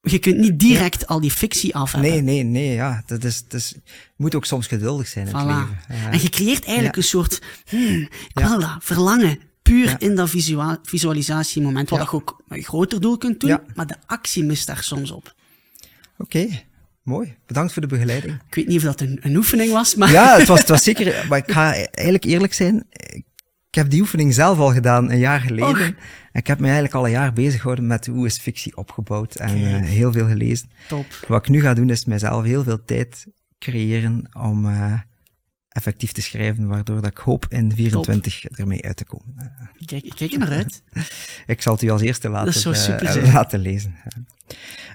Je 0.00 0.18
kunt 0.18 0.36
niet 0.36 0.58
direct 0.58 1.00
ja. 1.00 1.06
al 1.06 1.20
die 1.20 1.30
fictie 1.30 1.74
af 1.74 1.92
hebben. 1.92 2.10
Nee, 2.10 2.22
nee, 2.22 2.42
nee, 2.42 2.74
ja. 2.74 3.02
Dat 3.06 3.24
is, 3.24 3.42
dat 3.42 3.60
is, 3.60 3.74
moet 4.16 4.34
ook 4.34 4.44
soms 4.44 4.66
geduldig 4.66 5.08
zijn 5.08 5.26
in 5.26 5.32
voilà. 5.32 5.36
het 5.36 5.46
leven. 5.46 6.12
En 6.12 6.20
je 6.20 6.28
creëert 6.28 6.64
eigenlijk 6.64 6.96
een 6.96 7.02
soort, 7.02 7.42
hmm, 7.68 8.08
verlangen. 8.78 9.38
Puur 9.62 9.96
in 9.98 10.14
dat 10.14 10.30
visual, 10.30 10.76
visualisatiemoment. 10.82 11.90
Wat 11.90 12.00
je 12.00 12.12
ook 12.12 12.42
een 12.48 12.62
groter 12.62 13.00
doel 13.00 13.18
kunt 13.18 13.40
doen, 13.40 13.58
maar 13.74 13.86
de 13.86 13.96
actie 14.06 14.44
mist 14.44 14.66
daar 14.66 14.82
soms 14.82 15.10
op. 15.10 15.34
Oké. 16.18 16.36
Okay. 16.36 16.64
Mooi, 17.04 17.36
bedankt 17.46 17.72
voor 17.72 17.82
de 17.82 17.88
begeleiding. 17.88 18.40
Ik 18.48 18.54
weet 18.54 18.66
niet 18.66 18.76
of 18.76 18.82
dat 18.82 19.00
een, 19.00 19.18
een 19.22 19.36
oefening 19.36 19.72
was, 19.72 19.94
maar... 19.94 20.10
Ja, 20.10 20.38
het 20.38 20.48
was, 20.48 20.58
het 20.58 20.68
was 20.68 20.82
zeker... 20.90 21.26
Maar 21.28 21.38
ik 21.38 21.50
ga 21.50 21.72
eigenlijk 21.74 22.24
eerlijk 22.24 22.52
zijn. 22.52 22.86
Ik 23.68 23.80
heb 23.80 23.90
die 23.90 24.00
oefening 24.00 24.34
zelf 24.34 24.58
al 24.58 24.72
gedaan, 24.72 25.10
een 25.10 25.18
jaar 25.18 25.40
geleden. 25.40 25.68
Och. 25.68 25.78
En 25.78 25.96
ik 26.40 26.46
heb 26.46 26.58
me 26.58 26.64
eigenlijk 26.64 26.94
al 26.94 27.04
een 27.04 27.10
jaar 27.10 27.32
bezig 27.32 27.56
gehouden 27.56 27.86
met 27.86 28.06
hoe 28.06 28.26
is 28.26 28.38
fictie 28.38 28.76
opgebouwd. 28.76 29.34
En 29.34 29.58
uh, 29.58 29.80
heel 29.80 30.12
veel 30.12 30.26
gelezen. 30.26 30.70
Top. 30.88 31.06
Wat 31.28 31.38
ik 31.38 31.48
nu 31.48 31.60
ga 31.60 31.74
doen, 31.74 31.90
is 31.90 32.04
mijzelf 32.04 32.44
heel 32.44 32.62
veel 32.62 32.84
tijd 32.84 33.26
creëren 33.58 34.28
om... 34.32 34.66
Uh, 34.66 34.92
effectief 35.68 36.12
te 36.12 36.22
schrijven, 36.22 36.66
waardoor 36.66 37.00
dat 37.00 37.10
ik 37.10 37.16
hoop 37.16 37.46
in 37.48 37.72
24 37.72 38.40
Top. 38.40 38.56
ermee 38.58 38.84
uit 38.84 38.96
te 38.96 39.04
komen. 39.04 39.52
Kijk, 39.84 40.12
kijk 40.16 40.32
er 40.32 40.38
naar 40.38 40.50
uit. 40.50 40.82
ik 41.46 41.62
zal 41.62 41.72
het 41.72 41.82
u 41.82 41.90
als 41.90 42.02
eerste 42.02 42.28
laten, 42.28 42.72
uh, 42.72 43.32
laten 43.32 43.60
lezen. 43.60 43.94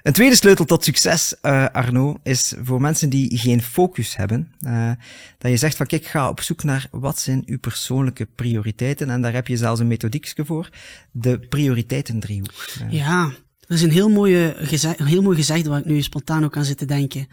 Een 0.02 0.12
tweede 0.12 0.36
sleutel 0.36 0.64
tot 0.64 0.84
succes, 0.84 1.34
uh, 1.42 1.66
Arno, 1.66 2.16
is 2.22 2.54
voor 2.62 2.80
mensen 2.80 3.08
die 3.08 3.38
geen 3.38 3.62
focus 3.62 4.16
hebben, 4.16 4.52
uh, 4.60 4.90
dat 5.38 5.50
je 5.50 5.56
zegt 5.56 5.76
van 5.76 5.86
kijk, 5.86 6.04
ga 6.04 6.28
op 6.28 6.40
zoek 6.40 6.62
naar 6.62 6.88
wat 6.90 7.18
zijn 7.18 7.42
uw 7.46 7.58
persoonlijke 7.58 8.26
prioriteiten. 8.34 9.10
En 9.10 9.22
daar 9.22 9.32
heb 9.32 9.46
je 9.46 9.56
zelfs 9.56 9.80
een 9.80 9.86
methodiekje 9.86 10.44
voor, 10.44 10.70
de 11.12 11.38
prioriteitendriehoek. 11.38 12.52
Ja, 12.90 13.32
dat 13.60 13.78
is 13.78 13.82
een 13.82 13.90
heel, 13.90 14.08
mooie 14.08 14.54
gezegd, 14.58 15.00
een 15.00 15.06
heel 15.06 15.22
mooi 15.22 15.36
gezegde 15.36 15.68
waar 15.68 15.78
ik 15.78 15.84
nu 15.84 16.02
spontaan 16.02 16.44
ook 16.44 16.56
aan 16.56 16.64
zit 16.64 16.78
te 16.78 16.84
denken. 16.84 17.26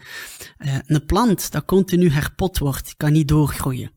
Uh, 0.58 0.74
een 0.86 1.04
plant 1.06 1.52
dat 1.52 1.64
continu 1.64 2.10
herpot 2.10 2.58
wordt, 2.58 2.94
kan 2.96 3.12
niet 3.12 3.28
doorgroeien. 3.28 3.90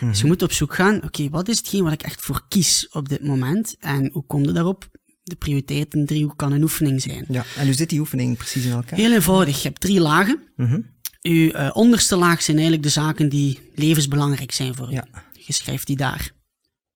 Dus 0.00 0.20
je 0.20 0.26
moet 0.26 0.42
op 0.42 0.52
zoek 0.52 0.74
gaan, 0.74 0.96
oké, 0.96 1.06
okay, 1.06 1.30
wat 1.30 1.48
is 1.48 1.56
hetgeen 1.56 1.82
wat 1.82 1.92
ik 1.92 2.02
echt 2.02 2.20
voor 2.20 2.44
kies 2.48 2.88
op 2.88 3.08
dit 3.08 3.24
moment? 3.24 3.76
En 3.78 4.10
hoe 4.12 4.26
kom 4.26 4.44
je 4.44 4.52
daarop? 4.52 4.88
De 5.28 5.36
prioriteiten 5.36 6.06
driehoek 6.06 6.36
kan 6.36 6.52
een 6.52 6.62
oefening 6.62 7.02
zijn. 7.02 7.24
Ja, 7.28 7.44
en 7.56 7.64
hoe 7.64 7.74
zit 7.74 7.88
die 7.88 8.00
oefening 8.00 8.36
precies 8.36 8.64
in 8.64 8.72
elkaar? 8.72 8.98
Heel 8.98 9.12
eenvoudig. 9.12 9.62
Je 9.62 9.68
hebt 9.68 9.80
drie 9.80 10.00
lagen. 10.00 10.42
Mm-hmm. 10.56 10.94
Uw 11.22 11.32
uh, 11.32 11.70
onderste 11.72 12.16
laag 12.16 12.42
zijn 12.42 12.56
eigenlijk 12.56 12.86
de 12.86 12.92
zaken 12.92 13.28
die 13.28 13.70
levensbelangrijk 13.74 14.52
zijn 14.52 14.74
voor 14.74 14.88
u. 14.88 14.92
Ja. 14.92 15.06
Je 15.32 15.52
schrijft 15.52 15.86
die 15.86 15.96
daar 15.96 16.34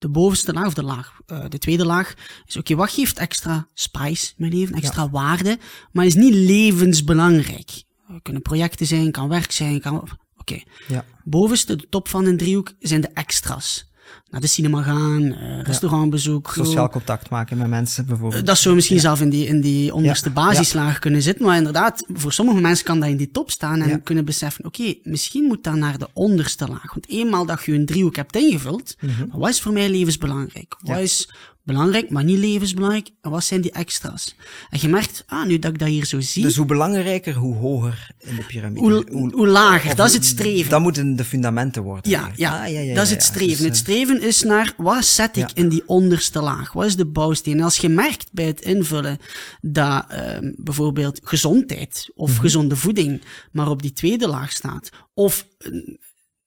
de 0.01 0.09
bovenste 0.09 0.53
laag, 0.53 0.67
of 0.67 0.75
de 0.75 0.83
laag, 0.83 1.21
uh, 1.27 1.45
de 1.49 1.59
tweede 1.59 1.85
laag, 1.85 2.15
is 2.47 2.57
oké, 2.57 2.59
okay, 2.59 2.77
wat 2.77 2.91
geeft 2.91 3.19
extra 3.19 3.69
spice 3.75 4.27
in 4.27 4.35
mijn 4.37 4.53
leven, 4.53 4.75
extra 4.75 5.03
ja. 5.03 5.11
waarde, 5.11 5.59
maar 5.93 6.07
is 6.07 6.15
niet 6.15 6.35
levensbelangrijk. 6.35 7.71
Het 8.07 8.23
kunnen 8.23 8.43
projecten 8.43 8.87
zijn, 8.87 9.11
kan 9.11 9.29
werk 9.29 9.53
zijn, 9.53 9.81
kan... 9.81 9.95
Oké. 9.95 10.13
Okay. 10.37 10.67
Ja. 10.89 11.05
Bovenste, 11.25 11.77
de 11.77 11.87
top 11.89 12.09
van 12.09 12.27
een 12.27 12.37
driehoek, 12.37 12.73
zijn 12.79 13.01
de 13.01 13.09
extra's 13.09 13.90
naar 14.31 14.41
de 14.41 14.47
cinema 14.47 14.83
gaan, 14.83 15.23
uh, 15.23 15.63
restaurantbezoek. 15.63 16.53
Ja. 16.55 16.65
Sociaal 16.65 16.89
contact 16.89 17.31
maken 17.31 17.59
met 17.59 17.69
mensen 17.69 18.07
bijvoorbeeld. 18.07 18.47
Dat 18.47 18.59
zou 18.59 18.75
misschien 18.75 18.97
ja. 18.97 19.03
zelf 19.03 19.21
in 19.21 19.31
die, 19.31 19.47
in 19.47 19.61
die 19.61 19.95
onderste 19.95 20.31
basislaag 20.31 20.99
kunnen 20.99 21.23
zitten, 21.23 21.47
maar 21.47 21.57
inderdaad, 21.57 22.05
voor 22.13 22.33
sommige 22.33 22.61
mensen 22.61 22.85
kan 22.85 23.01
dat 23.01 23.09
in 23.09 23.17
die 23.17 23.31
top 23.31 23.51
staan 23.51 23.81
en 23.83 24.03
kunnen 24.03 24.25
beseffen, 24.25 24.65
oké, 24.65 24.81
okay, 24.81 25.01
misschien 25.03 25.45
moet 25.45 25.65
dat 25.65 25.75
naar 25.75 25.99
de 25.99 26.09
onderste 26.13 26.69
laag. 26.69 26.93
Want 26.93 27.09
eenmaal 27.09 27.47
dat 27.47 27.65
je 27.65 27.73
een 27.73 27.87
driehoek 27.87 28.17
hebt 28.17 28.37
ingevuld, 28.37 28.97
mm 29.01 29.11
-hmm. 29.11 29.29
wat 29.33 29.49
is 29.49 29.61
voor 29.61 29.73
mij 29.73 29.91
levensbelangrijk? 29.91 30.77
Wat 30.83 30.99
is 30.99 31.29
belangrijk, 31.73 32.11
maar 32.11 32.25
niet 32.25 32.39
levensbelangrijk. 32.39 33.11
En 33.21 33.31
wat 33.31 33.45
zijn 33.45 33.61
die 33.61 33.71
extra's? 33.71 34.35
En 34.71 34.79
je 34.83 34.89
merkt, 34.89 35.25
ah, 35.27 35.47
nu 35.47 35.59
dat 35.59 35.73
ik 35.73 35.79
dat 35.79 35.89
hier 35.89 36.05
zo 36.05 36.21
zie. 36.21 36.43
Dus 36.43 36.57
hoe 36.57 36.67
belangrijker, 36.67 37.35
hoe 37.35 37.55
hoger 37.55 38.11
in 38.19 38.37
de 38.37 38.43
piramide. 38.43 38.81
Hoe, 38.81 39.07
hoe, 39.11 39.33
hoe 39.33 39.47
lager, 39.47 39.97
dat 39.97 40.07
is 40.07 40.15
het 40.15 40.25
streven. 40.25 40.71
Dat 40.71 40.81
moeten 40.81 41.17
de 41.17 41.25
fundamenten 41.25 41.83
worden. 41.83 42.11
Ja, 42.11 42.31
ja, 42.37 42.65
ah, 42.65 42.73
ja, 42.73 42.81
ja, 42.81 42.95
dat 42.95 43.05
is 43.05 43.11
het 43.11 43.23
streven. 43.23 43.57
Dus, 43.57 43.67
het 43.67 43.77
streven 43.77 44.23
is 44.23 44.43
naar, 44.43 44.75
wat 44.77 45.05
zet 45.05 45.37
ik 45.37 45.51
in 45.55 45.69
die 45.69 45.83
onderste 45.87 46.41
laag? 46.41 46.73
Wat 46.73 46.87
is 46.87 46.97
de 46.97 47.07
bouwsteen? 47.07 47.59
En 47.59 47.65
als 47.65 47.77
je 47.77 47.89
merkt 47.89 48.33
bij 48.33 48.45
het 48.45 48.61
invullen 48.61 49.19
dat 49.61 50.07
um, 50.13 50.55
bijvoorbeeld 50.57 51.21
gezondheid 51.23 52.11
of 52.15 52.29
mm 52.29 52.35
-hmm. 52.35 52.43
gezonde 52.43 52.77
voeding 52.77 53.23
maar 53.53 53.69
op 53.69 53.83
die 53.83 53.93
tweede 53.93 54.29
laag 54.29 54.53
staat, 54.53 54.91
of 55.15 55.47
uh, 55.59 55.97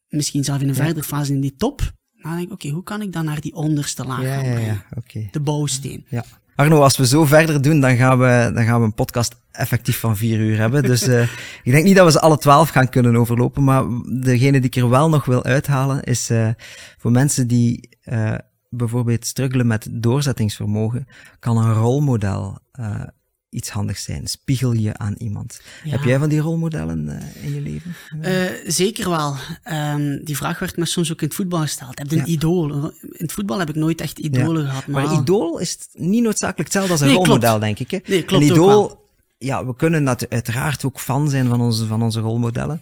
misschien 0.08 0.44
zelf 0.44 0.62
in 0.62 0.70
een 0.70 0.76
verdere 0.76 1.06
fase 1.06 1.34
in 1.34 1.42
die 1.42 1.56
top, 1.56 1.94
dan 2.24 2.32
denk 2.32 2.48
ik, 2.48 2.54
oké, 2.54 2.54
okay, 2.54 2.72
hoe 2.72 2.84
kan 2.84 3.02
ik 3.02 3.14
dan 3.14 3.26
naar 3.26 3.42
die 3.42 3.56
onderste 3.56 4.06
laag 4.06 4.22
ja, 4.22 4.34
gaan 4.34 4.44
brengen? 4.44 4.64
Ja, 4.64 4.86
okay. 4.98 5.28
De 5.32 5.40
bouwsteen. 5.40 6.06
Ja. 6.08 6.26
Arno, 6.56 6.82
als 6.82 6.98
we 6.98 7.08
zo 7.08 7.26
verder 7.26 7.62
doen, 7.62 7.80
dan 7.80 7.96
gaan 7.96 8.20
we, 8.20 8.52
dan 8.54 8.64
gaan 8.64 8.80
we 8.80 8.86
een 8.86 8.94
podcast 8.94 9.36
effectief 9.52 10.00
van 10.00 10.18
vier 10.18 10.40
uur 10.40 10.58
hebben. 10.58 10.84
Dus 10.84 11.08
uh, 11.08 11.22
ik 11.64 11.72
denk 11.72 11.84
niet 11.84 11.96
dat 11.96 12.06
we 12.06 12.12
ze 12.12 12.20
alle 12.20 12.38
twaalf 12.38 12.70
gaan 12.70 12.90
kunnen 12.90 13.16
overlopen, 13.16 13.64
maar 13.64 13.84
degene 14.22 14.60
die 14.60 14.70
ik 14.70 14.76
er 14.76 14.90
wel 14.90 15.10
nog 15.10 15.26
wil 15.26 15.44
uithalen, 15.44 16.04
is 16.04 16.32
uh, 16.32 16.50
voor 16.98 17.12
mensen 17.12 17.48
die 17.48 17.90
uh, 18.04 18.34
bijvoorbeeld 18.70 19.26
struggelen 19.26 19.68
met 19.68 19.88
doorzettingsvermogen, 19.92 21.08
kan 21.40 21.58
een 21.58 21.74
rolmodel 21.74 22.60
iets 23.54 23.70
handigs 23.70 24.04
zijn? 24.04 24.28
Spiegel 24.28 24.72
je 24.72 24.98
aan 24.98 25.16
iemand? 25.18 25.62
Heb 25.84 26.04
jij 26.04 26.20
van 26.20 26.30
die 26.30 26.40
rolmodellen 26.40 27.06
uh, 27.06 27.46
in 27.46 27.54
je 27.54 27.62
leven? 27.62 27.96
Uh, 28.22 28.72
zeker 28.72 29.10
wel. 29.10 29.36
Um, 29.72 30.24
die 30.24 30.38
vraag 30.38 30.60
werd 30.60 30.78
me 30.78 30.86
soms 30.86 31.12
ook 31.12 31.22
in 31.22 31.28
het 31.28 31.36
voetbal 31.36 31.60
gesteld. 31.60 32.00
Heb 32.00 32.10
je 32.10 32.20
een 32.20 32.30
idool? 32.30 32.74
In 33.02 33.14
het 33.18 33.32
voetbal 33.32 33.60
heb 33.60 33.70
ik 33.70 33.76
nooit 33.76 34.02
echt 34.02 34.20
idolen 34.20 34.66
gehad. 34.66 34.88
Maar, 34.88 35.08
maar 35.08 35.20
idool 35.20 35.60
is 35.60 35.78
niet 35.94 36.24
noodzakelijk 36.24 36.74
hetzelfde 36.74 36.92
als 36.92 37.02
een 37.02 37.08
nee, 37.08 37.16
rolmodel, 37.16 37.60
denk 37.60 37.80
ik. 37.80 37.92
Hè? 37.92 38.00
Nee, 38.06 38.24
klopt 38.24 38.44
een 38.44 38.50
idool, 38.50 39.04
ja, 39.38 39.66
we 39.66 39.76
kunnen 39.76 40.08
uiteraard 40.30 40.86
ook 40.86 41.00
fan 41.00 41.30
zijn 41.30 41.48
van 41.48 41.62
onze, 41.62 41.86
van 41.86 42.02
onze 42.02 42.20
rolmodellen. 42.20 42.82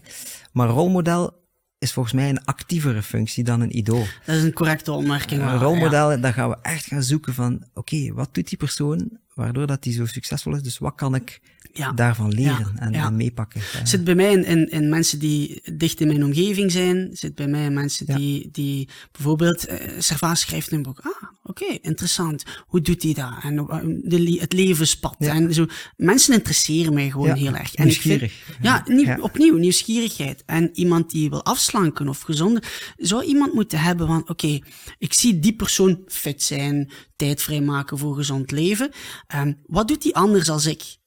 Maar 0.51 0.67
rolmodel 0.67 1.39
is 1.77 1.93
volgens 1.93 2.13
mij 2.13 2.29
een 2.29 2.45
actievere 2.45 3.03
functie 3.03 3.43
dan 3.43 3.61
een 3.61 3.77
idool. 3.77 4.05
Dat 4.25 4.35
is 4.35 4.43
een 4.43 4.53
correcte 4.53 4.91
opmerking. 4.91 5.41
Een 5.41 5.59
rolmodel, 5.59 6.11
ja. 6.11 6.17
dan 6.17 6.33
gaan 6.33 6.49
we 6.49 6.57
echt 6.61 6.85
gaan 6.85 7.03
zoeken 7.03 7.33
van, 7.33 7.53
oké, 7.53 7.95
okay, 7.95 8.13
wat 8.13 8.29
doet 8.31 8.49
die 8.49 8.57
persoon 8.57 9.19
waardoor 9.41 9.67
dat 9.67 9.83
die 9.83 9.93
zo 9.93 10.05
succesvol 10.05 10.55
is? 10.55 10.61
Dus 10.61 10.77
wat 10.77 10.95
kan 10.95 11.15
ik 11.15 11.41
ja. 11.73 11.91
daarvan 11.91 12.33
leren 12.33 12.71
en, 12.75 12.93
en, 12.93 13.15
meepakken? 13.15 13.61
Zit 13.83 14.03
bij 14.03 14.15
mij 14.15 14.31
in, 14.31 14.45
in, 14.45 14.69
in, 14.69 14.89
mensen 14.89 15.19
die 15.19 15.61
dicht 15.73 16.01
in 16.01 16.07
mijn 16.07 16.23
omgeving 16.23 16.71
zijn. 16.71 17.09
Zit 17.13 17.35
bij 17.35 17.47
mij 17.47 17.65
in 17.65 17.73
mensen 17.73 18.05
die, 18.05 18.49
die 18.51 18.89
bijvoorbeeld, 19.11 19.69
uh, 19.69 19.75
Servaas 19.97 20.39
schrijft 20.39 20.71
een 20.71 20.81
boek. 20.81 20.99
Ah, 20.99 21.11
oké, 21.43 21.63
okay, 21.63 21.79
interessant. 21.81 22.43
Hoe 22.67 22.81
doet 22.81 23.03
hij 23.03 23.13
dat? 23.13 23.33
En 23.41 23.53
uh, 23.53 23.77
de, 24.03 24.37
het 24.39 24.53
levenspad. 24.53 25.15
En 25.19 25.53
zo. 25.53 25.65
Mensen 25.97 26.33
interesseren 26.33 26.93
mij 26.93 27.09
gewoon 27.09 27.35
heel 27.35 27.55
erg. 27.55 27.73
En 27.73 27.83
nieuwsgierig. 27.83 28.21
Ik 28.21 28.43
vind, 28.45 28.57
ja, 28.61 28.83
nieuw, 28.85 29.21
opnieuw, 29.21 29.57
nieuwsgierigheid. 29.57 30.43
En 30.45 30.69
iemand 30.73 31.09
die 31.11 31.29
wil 31.29 31.43
afslanken 31.43 32.07
of 32.07 32.21
gezonder, 32.21 32.93
zou 32.97 33.23
iemand 33.23 33.53
moeten 33.53 33.79
hebben 33.79 34.07
van, 34.07 34.21
oké, 34.21 34.31
okay, 34.31 34.63
ik 34.97 35.13
zie 35.13 35.39
die 35.39 35.55
persoon 35.55 36.01
fit 36.07 36.43
zijn, 36.43 36.91
tijd 37.15 37.41
vrijmaken 37.41 37.97
voor 37.97 38.15
gezond 38.15 38.51
leven. 38.51 38.91
Um, 39.35 39.59
wat 39.65 39.87
doet 39.87 40.01
die 40.01 40.15
anders 40.15 40.49
als 40.49 40.65
ik? 40.65 40.99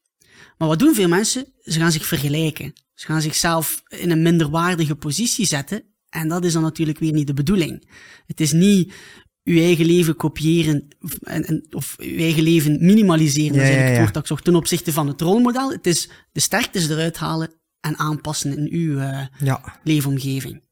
Maar 0.59 0.69
wat 0.69 0.79
doen 0.79 0.95
veel 0.95 1.09
mensen? 1.09 1.47
Ze 1.63 1.79
gaan 1.79 1.93
zich 1.93 2.07
vergelijken. 2.07 2.73
Ze 2.95 3.07
gaan 3.07 3.23
zichzelf 3.23 3.83
in 3.89 4.11
een 4.11 4.23
minderwaardige 4.23 4.95
positie 4.95 5.47
zetten. 5.47 5.83
En 6.09 6.29
dat 6.29 6.45
is 6.45 6.53
dan 6.53 6.63
natuurlijk 6.63 6.99
weer 6.99 7.13
niet 7.13 7.27
de 7.27 7.35
bedoeling. 7.35 7.89
Het 8.27 8.41
is 8.41 8.53
niet 8.53 8.93
uw 9.45 9.59
eigen 9.59 9.87
leven 9.87 10.17
kopiëren 10.17 10.89
en, 11.23 11.45
en, 11.45 11.67
of 11.71 11.95
uw 11.99 12.19
eigen 12.19 12.43
leven 12.43 12.85
minimaliseren. 12.85 13.53
Dat 13.53 13.63
is 13.63 13.63
eigenlijk 13.63 13.91
het 13.91 14.01
woord 14.01 14.15
dat 14.15 14.27
zocht 14.27 14.45
ten 14.45 14.55
opzichte 14.55 14.93
van 14.93 15.09
het 15.09 15.21
rolmodel. 15.21 15.71
Het 15.71 15.87
is 15.87 16.11
de 16.33 16.41
sterktes 16.41 16.89
eruit 16.89 17.17
halen 17.17 17.53
en 17.81 17.99
aanpassen 17.99 18.57
in 18.57 18.69
uw 18.73 18.99
uh, 18.99 19.27
ja. 19.39 19.79
leefomgeving. 19.83 20.63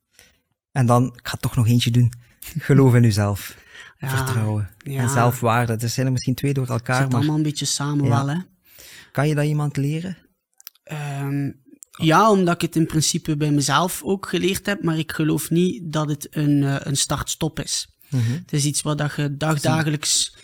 En 0.72 0.86
dan, 0.86 1.06
ik 1.06 1.28
ga 1.28 1.36
toch 1.36 1.56
nog 1.56 1.68
eentje 1.68 1.90
doen. 1.90 2.12
Geloof 2.58 2.94
in 2.94 3.04
uzelf. 3.04 3.56
Vertrouwen. 3.98 4.70
En 4.78 5.08
zelfwaarde. 5.08 5.76
Dat 5.76 5.90
zijn 5.90 6.06
er 6.06 6.12
misschien 6.12 6.34
twee 6.34 6.52
door 6.52 6.66
elkaar. 6.66 6.94
Het 6.94 7.02
zit 7.02 7.12
maar... 7.12 7.20
allemaal 7.20 7.36
een 7.36 7.42
beetje 7.42 7.64
samen 7.64 8.08
wel, 8.08 8.28
hè. 8.28 8.36
Kan 9.12 9.28
je 9.28 9.34
dat 9.34 9.44
iemand 9.44 9.76
leren? 9.76 10.16
Um, 11.22 11.60
ja, 11.90 12.30
omdat 12.30 12.54
ik 12.54 12.60
het 12.60 12.76
in 12.76 12.86
principe 12.86 13.36
bij 13.36 13.50
mezelf 13.50 14.02
ook 14.04 14.28
geleerd 14.28 14.66
heb, 14.66 14.82
maar 14.82 14.98
ik 14.98 15.12
geloof 15.12 15.50
niet 15.50 15.92
dat 15.92 16.08
het 16.08 16.26
een, 16.30 16.62
uh, 16.62 16.76
een 16.78 16.96
start-stop 16.96 17.60
is. 17.60 17.88
Mm 18.08 18.20
-hmm. 18.20 18.32
Het 18.32 18.52
is 18.52 18.64
iets 18.64 18.82
wat 18.82 18.98
dat 18.98 19.12
je 19.16 19.36
dagdagelijks... 19.36 20.36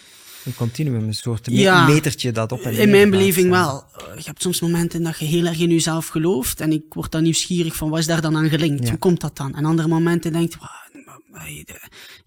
Een 0.45 0.55
continuum, 0.55 1.07
een 1.07 1.14
soort 1.14 1.47
ja, 1.51 1.87
metertje 1.87 2.33
dat 2.33 2.53
op 2.53 2.61
en 2.61 2.73
In 2.73 2.91
mijn 2.91 3.11
beleving 3.11 3.51
wel. 3.51 3.85
Je 4.16 4.23
hebt 4.25 4.43
soms 4.43 4.61
momenten 4.61 5.03
dat 5.03 5.19
je 5.19 5.25
heel 5.25 5.47
erg 5.47 5.59
in 5.59 5.71
jezelf 5.71 6.07
gelooft 6.07 6.61
en 6.61 6.73
ik 6.73 6.83
word 6.89 7.12
dan 7.12 7.23
nieuwsgierig 7.23 7.77
van 7.77 7.91
wat 7.91 7.99
is 7.99 8.07
daar 8.07 8.21
dan 8.21 8.37
aan 8.37 8.49
gelinkt? 8.49 8.83
Ja. 8.83 8.89
Hoe 8.89 8.99
komt 8.99 9.21
dat 9.21 9.37
dan? 9.37 9.55
En 9.55 9.64
andere 9.64 9.89
momenten 9.89 10.33
denk 10.33 10.53
je, 10.53 10.59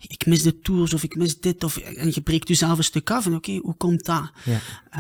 ik 0.08 0.26
mis 0.26 0.42
de 0.42 0.60
tours 0.60 0.94
of 0.94 1.04
ik 1.04 1.16
mis 1.16 1.40
dit 1.40 1.64
of 1.64 1.78
en 1.78 2.12
je 2.14 2.22
breekt 2.22 2.48
jezelf 2.48 2.78
een 2.78 2.84
stuk 2.84 3.12
af 3.12 3.26
en 3.26 3.36
oké, 3.36 3.50
okay, 3.50 3.62
hoe 3.64 3.76
komt 3.76 4.06
dat? 4.06 4.32
Ja. 4.44 4.60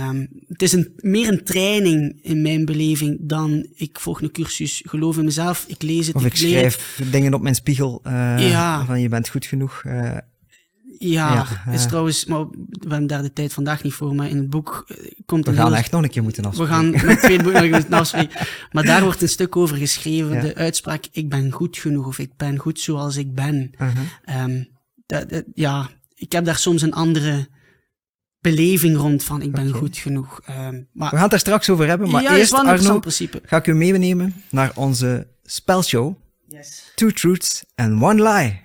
Um, 0.10 0.30
het 0.48 0.62
is 0.62 0.74
een, 0.74 0.94
meer 0.96 1.28
een 1.28 1.44
training 1.44 2.20
in 2.22 2.42
mijn 2.42 2.66
beleving 2.66 3.18
dan 3.22 3.68
ik 3.76 4.00
volg 4.00 4.22
een 4.22 4.32
cursus, 4.32 4.82
geloof 4.86 5.18
in 5.18 5.26
mezelf, 5.26 5.66
ik 5.68 5.82
lees 5.82 6.08
het, 6.08 6.16
of 6.16 6.26
ik, 6.26 6.34
ik 6.34 6.38
schrijf 6.38 7.00
dingen 7.12 7.34
op 7.34 7.42
mijn 7.42 7.56
spiegel 7.56 8.02
uh, 8.08 8.50
ja. 8.50 8.86
van 8.86 9.02
je 9.02 9.10
bent 9.10 9.30
goed 9.30 9.46
genoeg. 9.46 9.84
Uh, 9.86 10.18
ja, 11.10 11.48
ja, 11.66 11.72
is 11.72 11.86
trouwens, 11.86 12.26
maar 12.26 12.48
we 12.50 12.90
hebben 12.90 13.08
daar 13.08 13.22
de 13.22 13.34
tijd 13.34 13.54
vandaag 13.54 13.84
niet 13.84 13.94
voor, 13.94 14.16
maar 14.16 14.30
in 14.30 14.38
het 14.38 14.50
boek 14.50 14.88
komt 15.26 15.46
We 15.46 15.54
gaan 15.54 15.68
heel, 15.68 15.76
echt 15.76 15.92
nog 15.92 16.04
een 16.04 16.10
keer 16.10 16.24
moeten 16.24 16.46
afspreken. 16.46 16.92
We 16.92 16.98
gaan 16.98 17.06
met 17.06 17.20
twee 17.20 17.44
boeken 17.44 17.62
nog 17.62 17.72
moeten 17.72 17.94
afspreken. 17.94 18.48
Maar 18.72 18.84
daar 18.84 19.04
wordt 19.04 19.22
een 19.22 19.30
stuk 19.30 19.56
over 19.56 19.78
geschreven, 19.78 20.34
ja. 20.34 20.42
de 20.42 20.56
uitspraak, 20.56 21.06
ik 21.12 21.30
ben 21.30 21.52
goed 21.52 21.78
genoeg, 21.78 22.08
of 22.08 22.20
ik 22.20 22.32
ben 22.38 22.58
goed 22.58 22.80
zoals 22.80 23.18
ik 23.18 23.36
ben. 23.36 23.72
Uh 23.78 23.88
-huh. 24.26 24.44
um, 24.44 24.68
dat, 25.06 25.30
dat, 25.30 25.44
ja, 25.54 25.90
ik 26.16 26.32
heb 26.32 26.46
daar 26.46 26.58
soms 26.58 26.82
een 26.82 26.94
andere 26.94 27.48
beleving 28.40 28.98
rond 28.98 29.24
van, 29.24 29.42
ik 29.42 29.52
ben 29.52 29.68
okay. 29.68 29.80
goed 29.80 29.98
genoeg. 29.98 30.42
Um, 30.50 30.88
maar, 30.92 31.10
we 31.10 31.16
gaan 31.16 31.22
het 31.22 31.30
daar 31.30 31.40
straks 31.40 31.70
over 31.70 31.88
hebben, 31.88 32.10
maar 32.10 32.22
ja, 32.22 32.38
eerst, 32.38 32.54
Arno, 32.54 33.00
principe. 33.00 33.42
ga 33.46 33.58
ik 33.58 33.68
u 33.68 33.74
meenemen 33.74 34.34
naar 34.50 34.72
onze 34.76 35.28
spelshow. 35.44 36.16
Yes. 36.48 36.92
Two 36.96 37.10
Truths 37.10 37.64
and 37.76 38.02
One 38.02 38.24
Lie. 38.24 38.62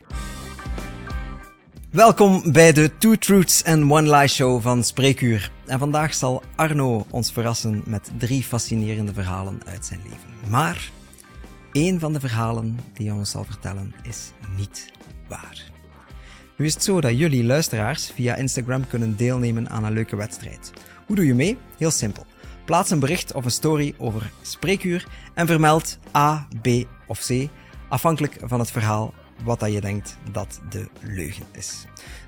Welkom 1.97 2.53
bij 2.53 2.73
de 2.73 2.97
Two 2.99 3.15
Truths 3.15 3.65
and 3.65 3.91
One 3.91 4.17
Lie 4.17 4.29
show 4.29 4.63
van 4.63 4.85
Spreekuur. 4.85 5.51
En 5.67 5.79
vandaag 5.79 6.15
zal 6.15 6.43
Arno 6.57 7.07
ons 7.11 7.33
verrassen 7.33 7.83
met 7.87 8.11
drie 8.19 8.43
fascinerende 8.43 9.13
verhalen 9.13 9.61
uit 9.67 9.85
zijn 9.85 10.01
leven. 10.03 10.51
Maar 10.51 10.91
één 11.73 12.01
van 12.01 12.13
de 12.13 12.21
verhalen 12.21 12.79
die 12.93 13.09
hij 13.09 13.17
ons 13.17 13.31
zal 13.31 13.45
vertellen 13.45 13.95
is 14.03 14.33
niet 14.57 14.93
waar. 15.29 15.71
Nu 16.57 16.65
is 16.65 16.75
het 16.75 16.85
zo 16.85 17.01
dat 17.01 17.19
jullie 17.19 17.45
luisteraars 17.45 18.11
via 18.15 18.35
Instagram 18.35 18.87
kunnen 18.87 19.17
deelnemen 19.17 19.71
aan 19.71 19.85
een 19.85 19.93
leuke 19.93 20.17
wedstrijd. 20.17 20.73
Hoe 21.07 21.17
doe 21.17 21.27
je 21.27 21.35
mee? 21.35 21.59
Heel 21.79 21.91
simpel. 21.91 22.27
Plaats 22.65 22.91
een 22.91 23.01
bericht 23.01 23.33
of 23.33 23.45
een 23.45 23.51
story 23.51 23.95
over 23.99 24.31
Spreekuur 24.43 25.07
en 25.35 25.47
vermeld 25.47 25.99
A, 26.17 26.49
B 26.63 26.69
of 27.07 27.21
C, 27.27 27.49
afhankelijk 27.89 28.37
van 28.43 28.59
het 28.59 28.71
verhaal 28.71 29.15
wat 29.45 29.61
dat 29.61 29.73
je 29.73 29.81
denkt 29.81 30.17
dat 30.33 30.61
de 30.69 30.89
leugen 31.01 31.45
is. 31.53 31.85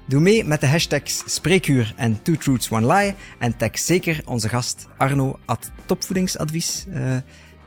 Doe 0.06 0.20
mee 0.20 0.44
met 0.44 0.60
de 0.60 0.66
hashtags 0.66 1.22
Spreekuur 1.26 1.94
en 1.96 2.22
Two 2.22 2.34
Truths 2.34 2.70
One 2.70 2.94
Lie 2.94 3.14
en 3.38 3.56
tag 3.56 3.78
zeker 3.78 4.22
onze 4.24 4.48
gast 4.48 4.86
Arno 4.96 5.38
at 5.44 5.70
Topvoedingsadvies 5.86 6.86
uh, 6.88 7.16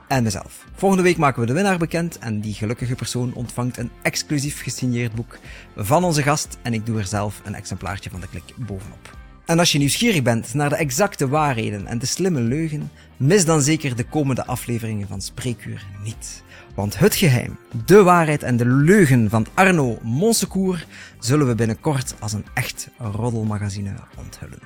en 0.08 0.24
mezelf. 0.24 0.66
Volgende 0.76 1.04
week 1.04 1.18
maken 1.18 1.42
we 1.42 1.48
de 1.48 1.54
winnaar 1.54 1.78
bekend 1.78 2.20
en 2.20 2.39
die 2.39 2.54
gelukkige 2.54 2.96
persoon 2.96 3.34
ontvangt 3.34 3.78
een 3.78 3.92
exclusief 4.02 4.62
gesigneerd 4.62 5.14
boek 5.14 5.39
van 5.76 6.04
onze 6.04 6.24
gast 6.24 6.58
en 6.62 6.74
ik 6.74 6.86
doe 6.86 7.00
er 7.00 7.06
zelf 7.06 7.42
een 7.44 7.56
exemplaartje 7.56 8.10
van 8.10 8.20
de 8.20 8.28
klik 8.28 8.54
bovenop. 8.58 9.20
En 9.52 9.60
als 9.60 9.72
je 9.72 9.78
nieuwsgierig 9.78 10.22
bent 10.22 10.54
naar 10.54 10.70
de 10.70 10.76
exacte 10.76 11.28
waarheden 11.28 11.88
en 11.88 11.99
de 11.99 12.06
slimme 12.06 12.41
leugen, 12.41 12.91
mis 13.18 13.45
dan 13.45 13.62
zeker 13.62 13.95
de 13.95 14.04
komende 14.04 14.45
afleveringen 14.45 15.08
van 15.08 15.22
Spreekuur 15.22 15.86
niet. 16.04 16.43
Want 16.76 16.99
het 16.99 17.16
geheim, 17.16 17.58
de 17.86 18.04
waarheid 18.04 18.43
en 18.43 18.58
de 18.58 18.66
leugen 18.66 19.30
van 19.30 19.45
Arno 19.54 19.99
Monsecourt 20.02 20.88
zullen 21.20 21.47
we 21.47 21.56
binnenkort 21.56 22.16
als 22.20 22.34
een 22.34 22.45
echt 22.54 22.89
roddelmagazine 22.97 23.93
onthullen. 24.18 24.60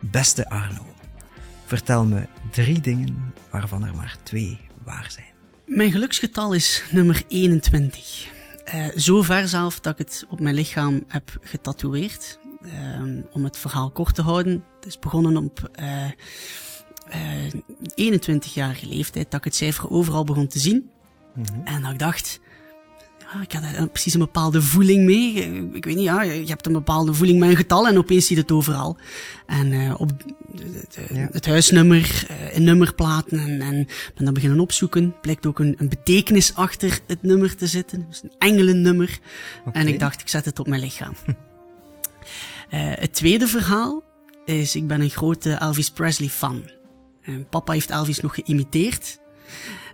Beste 0.00 0.48
Arno, 0.48 0.86
vertel 1.66 2.04
me 2.04 2.26
drie 2.50 2.80
dingen 2.80 3.32
waarvan 3.50 3.86
er 3.86 3.94
maar 3.94 4.16
twee 4.22 4.58
waar 4.84 5.06
zijn. 5.10 5.32
Mijn 5.66 5.92
geluksgetal 5.92 6.52
is 6.52 6.84
nummer 6.90 7.22
21. 7.28 8.28
Uh, 8.74 8.86
zo 8.96 9.22
ver 9.22 9.48
zelf 9.48 9.80
dat 9.80 9.92
ik 9.92 9.98
het 9.98 10.26
op 10.28 10.40
mijn 10.40 10.54
lichaam 10.54 11.04
heb 11.08 11.38
getatoeëerd. 11.40 12.38
Uh, 12.62 13.22
om 13.32 13.44
het 13.44 13.56
verhaal 13.56 13.90
kort 13.90 14.14
te 14.14 14.22
houden. 14.22 14.64
Het 14.76 14.86
is 14.86 14.98
begonnen 14.98 15.36
op 15.36 15.70
uh, 15.80 16.04
uh, 17.96 18.12
21-jarige 18.12 18.86
leeftijd 18.86 19.30
dat 19.30 19.40
ik 19.40 19.44
het 19.44 19.54
cijfer 19.54 19.90
overal 19.90 20.24
begon 20.24 20.46
te 20.46 20.58
zien. 20.58 20.90
Mm 21.34 21.44
-hmm. 21.52 21.64
En 21.64 21.82
dat 21.82 21.92
ik 21.92 21.98
dacht, 21.98 22.40
ja, 23.18 23.42
ik 23.42 23.52
had 23.52 23.62
er 23.62 23.88
precies 23.88 24.14
een 24.14 24.20
bepaalde 24.20 24.62
voeling 24.62 25.04
mee. 25.04 25.34
Ik 25.72 25.84
weet 25.84 25.94
niet, 25.94 26.04
ja, 26.04 26.22
je 26.22 26.46
hebt 26.46 26.66
een 26.66 26.72
bepaalde 26.72 27.14
voeling 27.14 27.38
met 27.38 27.48
een 27.48 27.56
getal 27.56 27.88
en 27.88 27.98
opeens 27.98 28.26
zie 28.26 28.36
je 28.36 28.42
het 28.42 28.52
overal. 28.52 28.96
En 29.46 29.72
uh, 29.72 29.94
op 30.00 30.10
ja. 31.12 31.28
het 31.32 31.46
huisnummer, 31.46 32.26
een 32.52 32.64
nummerplaten 32.64 33.38
en, 33.38 33.60
en 33.60 33.86
ben 34.14 34.24
dan 34.24 34.34
beginnen 34.34 34.60
opzoeken. 34.60 35.14
Blijkt 35.20 35.46
ook 35.46 35.58
een, 35.58 35.74
een 35.78 35.88
betekenis 35.88 36.54
achter 36.54 37.00
het 37.06 37.22
nummer 37.22 37.56
te 37.56 37.66
zitten. 37.66 38.06
Dus 38.08 38.22
een 38.22 38.32
engelennummer. 38.38 39.18
Okay. 39.64 39.82
En 39.82 39.88
ik 39.88 39.98
dacht, 39.98 40.20
ik 40.20 40.28
zet 40.28 40.44
het 40.44 40.58
op 40.58 40.66
mijn 40.66 40.80
lichaam. 40.80 41.12
uh, 42.70 42.80
het 42.94 43.14
tweede 43.14 43.46
verhaal 43.46 44.02
is, 44.44 44.76
ik 44.76 44.86
ben 44.86 45.00
een 45.00 45.10
grote 45.10 45.52
Elvis 45.52 45.90
Presley 45.90 46.28
fan. 46.28 46.70
En 47.22 47.48
papa 47.48 47.72
heeft 47.72 47.90
Elvis 47.90 48.20
nog 48.20 48.34
geïmiteerd. 48.34 49.18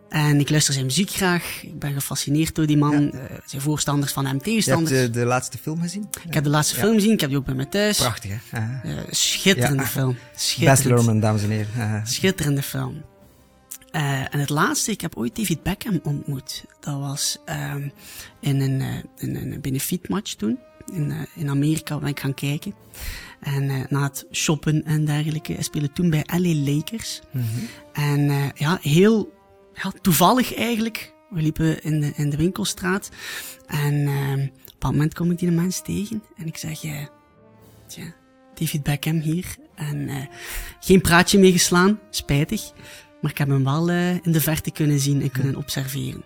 En 0.09 0.41
ik 0.41 0.51
luister 0.51 0.75
zijn 0.75 0.87
muziek 0.87 1.11
graag. 1.11 1.63
Ik 1.63 1.79
ben 1.79 1.93
gefascineerd 1.93 2.55
door 2.55 2.67
die 2.67 2.77
man. 2.77 3.03
Ja. 3.03 3.13
Uh, 3.13 3.21
zijn 3.45 3.63
voorstanders 3.63 4.13
van 4.13 4.27
hem, 4.27 4.43
tegenstanders. 4.43 4.91
Je 4.91 4.97
hebt 4.97 5.13
de, 5.13 5.21
de 5.21 5.27
laatste 5.27 5.59
film 5.59 5.81
gezien? 5.81 6.09
Ik 6.27 6.35
heb 6.35 6.45
de 6.45 6.51
laatste 6.51 6.75
ja. 6.75 6.81
film 6.83 6.95
gezien. 6.95 7.13
Ik 7.13 7.21
heb 7.21 7.29
die 7.29 7.39
ook 7.39 7.45
bij 7.45 7.55
mij 7.55 7.65
thuis. 7.65 7.99
Prachtig, 7.99 8.41
hè? 8.51 8.91
Uh, 8.91 9.01
schitterende 9.11 9.83
ja. 9.83 9.89
film. 9.89 10.17
Schitterend. 10.37 10.77
Best 10.77 10.89
Lerman, 10.89 11.21
dames 11.21 11.43
en 11.43 11.51
heren. 11.51 11.69
Uh. 11.77 12.05
Schitterende 12.05 12.63
film. 12.63 13.03
En 13.91 14.39
het 14.41 14.51
laatste, 14.51 14.91
ik 14.91 15.01
heb 15.01 15.17
ooit 15.17 15.37
David 15.37 15.63
Beckham 15.63 16.01
ontmoet. 16.03 16.65
Dat 16.81 16.99
was 16.99 17.39
uh, 17.47 17.75
in 18.41 18.61
een, 18.61 18.81
in 19.17 19.37
een 19.37 19.61
benefietmatch 19.61 20.35
toen. 20.35 20.59
In, 20.93 21.11
uh, 21.11 21.21
in 21.35 21.49
Amerika 21.49 21.99
ben 21.99 22.09
ik 22.09 22.21
gaan 22.21 22.35
kijken. 22.35 22.75
En 23.41 23.63
uh, 23.63 23.85
na 23.89 24.03
het 24.03 24.27
shoppen 24.33 24.85
en 24.85 25.05
dergelijke, 25.05 25.57
speelde 25.59 25.93
toen 25.93 26.11
bij 26.11 26.25
LA 26.27 26.73
Lakers. 26.73 27.21
Mm 27.31 27.41
-hmm. 27.41 27.69
En 27.93 28.21
uh, 28.21 28.51
ja, 28.55 28.79
heel 28.81 29.33
ja, 29.75 29.93
toevallig 30.01 30.55
eigenlijk. 30.55 31.13
We 31.31 31.43
liepen 31.43 31.83
in 31.83 32.01
de, 32.01 32.13
in 32.17 32.31
de 32.31 32.37
winkelstraat. 32.37 33.11
En 33.67 34.09
op 34.75 34.85
een 34.85 34.91
moment 34.91 35.15
kom 35.15 35.31
ik 35.31 35.39
die 35.39 35.51
mens 35.51 35.83
tegen. 35.83 36.23
En 36.37 36.47
ik 36.47 36.57
zeg, 36.57 36.81
tja, 37.87 38.15
David 38.55 38.83
Beckham 38.83 39.19
hier. 39.19 39.57
En 39.75 39.97
uh, 39.97 40.17
geen 40.81 41.01
praatje 41.01 41.39
mee 41.39 41.53
geslaan, 41.53 41.99
spijtig. 42.11 42.73
Maar 43.21 43.31
ik 43.31 43.39
heb 43.39 43.49
hem 43.49 43.65
wel 43.65 43.91
uh, 43.91 44.11
in 44.11 44.33
de 44.33 44.41
verte 44.41 44.71
kunnen 44.71 45.01
zien 45.01 45.23
en 45.23 45.31
kunnen 45.31 45.57
observeren. 45.57 46.25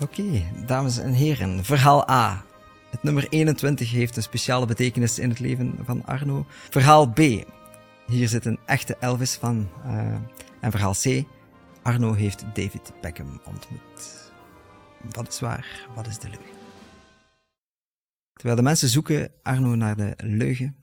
Oké, 0.00 0.20
okay, 0.20 0.52
dames 0.66 0.98
en 0.98 1.12
heren, 1.12 1.64
verhaal 1.64 2.10
A. 2.10 2.44
Het 2.92 3.02
nummer 3.02 3.26
21 3.28 3.90
heeft 3.90 4.16
een 4.16 4.22
speciale 4.22 4.66
betekenis 4.66 5.18
in 5.18 5.28
het 5.28 5.38
leven 5.38 5.78
van 5.84 6.04
Arno. 6.04 6.46
Verhaal 6.48 7.08
B. 7.10 7.18
Hier 8.06 8.28
zit 8.28 8.44
een 8.44 8.58
echte 8.66 8.96
Elvis 8.96 9.34
van. 9.34 9.68
Uh, 9.86 10.14
en 10.60 10.70
verhaal 10.70 10.94
C. 11.02 11.24
Arno 11.82 12.12
heeft 12.12 12.44
David 12.54 12.92
Beckham 13.00 13.40
ontmoet. 13.44 14.30
Wat 15.10 15.28
is 15.28 15.40
waar? 15.40 15.88
Wat 15.94 16.06
is 16.06 16.18
de 16.18 16.28
leugen? 16.28 16.56
Terwijl 18.32 18.56
de 18.56 18.62
mensen 18.62 18.88
zoeken 18.88 19.32
Arno 19.42 19.74
naar 19.74 19.96
de 19.96 20.14
leugen, 20.16 20.76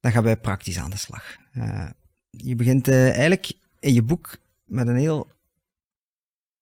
dan 0.00 0.12
gaan 0.12 0.22
wij 0.22 0.36
praktisch 0.36 0.78
aan 0.78 0.90
de 0.90 0.96
slag. 0.96 1.36
Uh, 1.52 1.88
je 2.30 2.54
begint 2.54 2.88
uh, 2.88 3.04
eigenlijk 3.04 3.52
in 3.78 3.94
je 3.94 4.02
boek 4.02 4.36
met 4.64 4.86
een 4.88 4.96
heel 4.96 5.30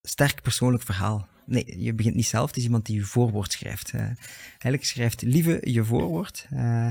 sterk 0.02 0.42
persoonlijk 0.42 0.82
verhaal. 0.82 1.28
Nee, 1.46 1.82
je 1.82 1.94
begint 1.94 2.14
niet 2.14 2.26
zelf, 2.26 2.46
het 2.46 2.56
is 2.56 2.64
iemand 2.64 2.86
die 2.86 2.96
je 2.96 3.04
voorwoord 3.04 3.52
schrijft. 3.52 3.92
Uh, 3.92 4.00
eigenlijk 4.00 4.84
schrijft 4.84 5.22
Lieve 5.22 5.58
je 5.62 5.84
voorwoord. 5.84 6.46
Uh, 6.52 6.90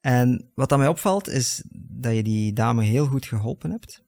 en 0.00 0.50
wat 0.54 0.72
aan 0.72 0.78
mij 0.78 0.88
opvalt, 0.88 1.28
is 1.28 1.62
dat 1.72 2.14
je 2.14 2.22
die 2.22 2.52
dame 2.52 2.84
heel 2.84 3.06
goed 3.06 3.26
geholpen 3.26 3.70
hebt, 3.70 4.04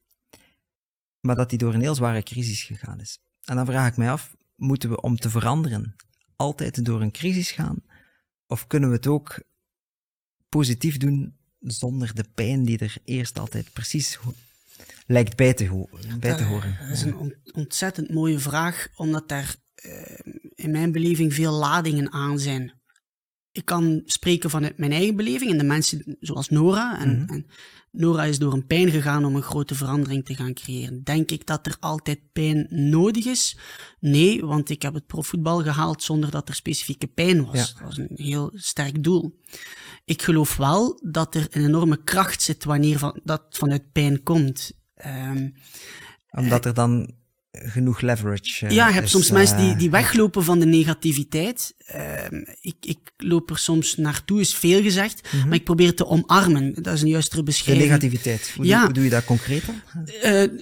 maar 1.20 1.36
dat 1.36 1.50
die 1.50 1.58
door 1.58 1.74
een 1.74 1.80
heel 1.80 1.94
zware 1.94 2.22
crisis 2.22 2.62
gegaan 2.62 3.00
is. 3.00 3.18
En 3.44 3.56
dan 3.56 3.66
vraag 3.66 3.88
ik 3.88 3.96
mij 3.96 4.10
af, 4.10 4.36
moeten 4.54 4.90
we 4.90 5.00
om 5.00 5.16
te 5.16 5.30
veranderen 5.30 5.96
altijd 6.36 6.84
door 6.84 7.00
een 7.00 7.12
crisis 7.12 7.50
gaan? 7.50 7.82
Of 8.46 8.66
kunnen 8.66 8.88
we 8.88 8.94
het 8.94 9.06
ook 9.06 9.42
positief 10.48 10.96
doen 10.96 11.36
zonder 11.58 12.14
de 12.14 12.24
pijn 12.34 12.64
die 12.64 12.78
er 12.78 12.96
eerst 13.04 13.38
altijd 13.38 13.72
precies 13.72 14.18
lijkt 15.06 15.36
bij 15.36 15.54
te, 15.54 15.66
ho 15.66 15.88
bij 16.20 16.36
te 16.36 16.44
horen. 16.44 16.76
Dat 16.80 16.90
is 16.90 17.02
een 17.02 17.34
ontzettend 17.52 18.10
mooie 18.10 18.38
vraag, 18.38 18.88
omdat 18.94 19.28
daar 19.28 19.56
uh, 19.86 19.92
in 20.54 20.70
mijn 20.70 20.92
beleving 20.92 21.34
veel 21.34 21.52
ladingen 21.52 22.12
aan 22.12 22.38
zijn. 22.38 22.80
Ik 23.52 23.64
kan 23.64 24.02
spreken 24.04 24.50
vanuit 24.50 24.78
mijn 24.78 24.92
eigen 24.92 25.16
beleving 25.16 25.50
en 25.50 25.58
de 25.58 25.64
mensen 25.64 26.16
zoals 26.20 26.48
Nora. 26.48 26.98
En, 26.98 27.08
mm 27.08 27.16
-hmm. 27.16 27.28
en, 27.28 27.46
Nora 27.90 28.24
is 28.24 28.38
door 28.38 28.52
een 28.52 28.66
pijn 28.66 28.90
gegaan 28.90 29.24
om 29.24 29.36
een 29.36 29.42
grote 29.42 29.74
verandering 29.74 30.24
te 30.24 30.34
gaan 30.34 30.54
creëren. 30.54 31.02
Denk 31.02 31.30
ik 31.30 31.46
dat 31.46 31.66
er 31.66 31.76
altijd 31.80 32.32
pijn 32.32 32.66
nodig 32.70 33.24
is? 33.24 33.56
Nee, 34.00 34.44
want 34.44 34.70
ik 34.70 34.82
heb 34.82 34.94
het 34.94 35.06
profvoetbal 35.06 35.62
gehaald 35.62 36.02
zonder 36.02 36.30
dat 36.30 36.48
er 36.48 36.54
specifieke 36.54 37.06
pijn 37.06 37.44
was. 37.44 37.56
Ja. 37.56 37.78
Dat 37.78 37.82
was 37.82 37.98
een 37.98 38.10
heel 38.14 38.50
sterk 38.54 39.02
doel. 39.02 39.40
Ik 40.04 40.22
geloof 40.22 40.56
wel 40.56 41.00
dat 41.04 41.34
er 41.34 41.46
een 41.50 41.64
enorme 41.64 42.02
kracht 42.04 42.42
zit 42.42 42.64
wanneer 42.64 42.98
van, 42.98 43.20
dat 43.24 43.42
vanuit 43.50 43.92
pijn 43.92 44.22
komt. 44.22 44.81
Um, 45.06 45.54
Omdat 46.30 46.64
er 46.64 46.74
dan 46.74 47.14
genoeg 47.52 48.00
leverage. 48.00 48.66
Uh, 48.66 48.70
ja, 48.70 48.88
je 48.88 48.94
hebt 48.94 49.06
is, 49.06 49.10
soms 49.12 49.26
uh, 49.26 49.32
mensen 49.32 49.56
die, 49.56 49.76
die 49.76 49.84
ja. 49.84 49.90
weglopen 49.90 50.44
van 50.44 50.58
de 50.58 50.66
negativiteit. 50.66 51.74
Uh, 51.94 52.40
ik, 52.60 52.76
ik 52.80 52.98
loop 53.16 53.50
er 53.50 53.58
soms 53.58 53.96
naartoe, 53.96 54.40
is 54.40 54.54
veel 54.54 54.82
gezegd, 54.82 55.22
mm 55.22 55.40
-hmm. 55.40 55.48
maar 55.48 55.58
ik 55.58 55.64
probeer 55.64 55.94
te 55.94 56.06
omarmen. 56.06 56.74
Dat 56.82 56.94
is 56.94 57.02
een 57.02 57.08
juistere 57.08 57.42
beschrijving. 57.42 57.84
De 57.84 57.90
negativiteit, 57.90 58.52
hoe, 58.56 58.66
ja. 58.66 58.76
doe, 58.76 58.84
hoe 58.84 58.94
doe 58.94 59.04
je 59.04 59.10
dat 59.10 59.24
concreet 59.24 59.62
dan? 59.66 59.80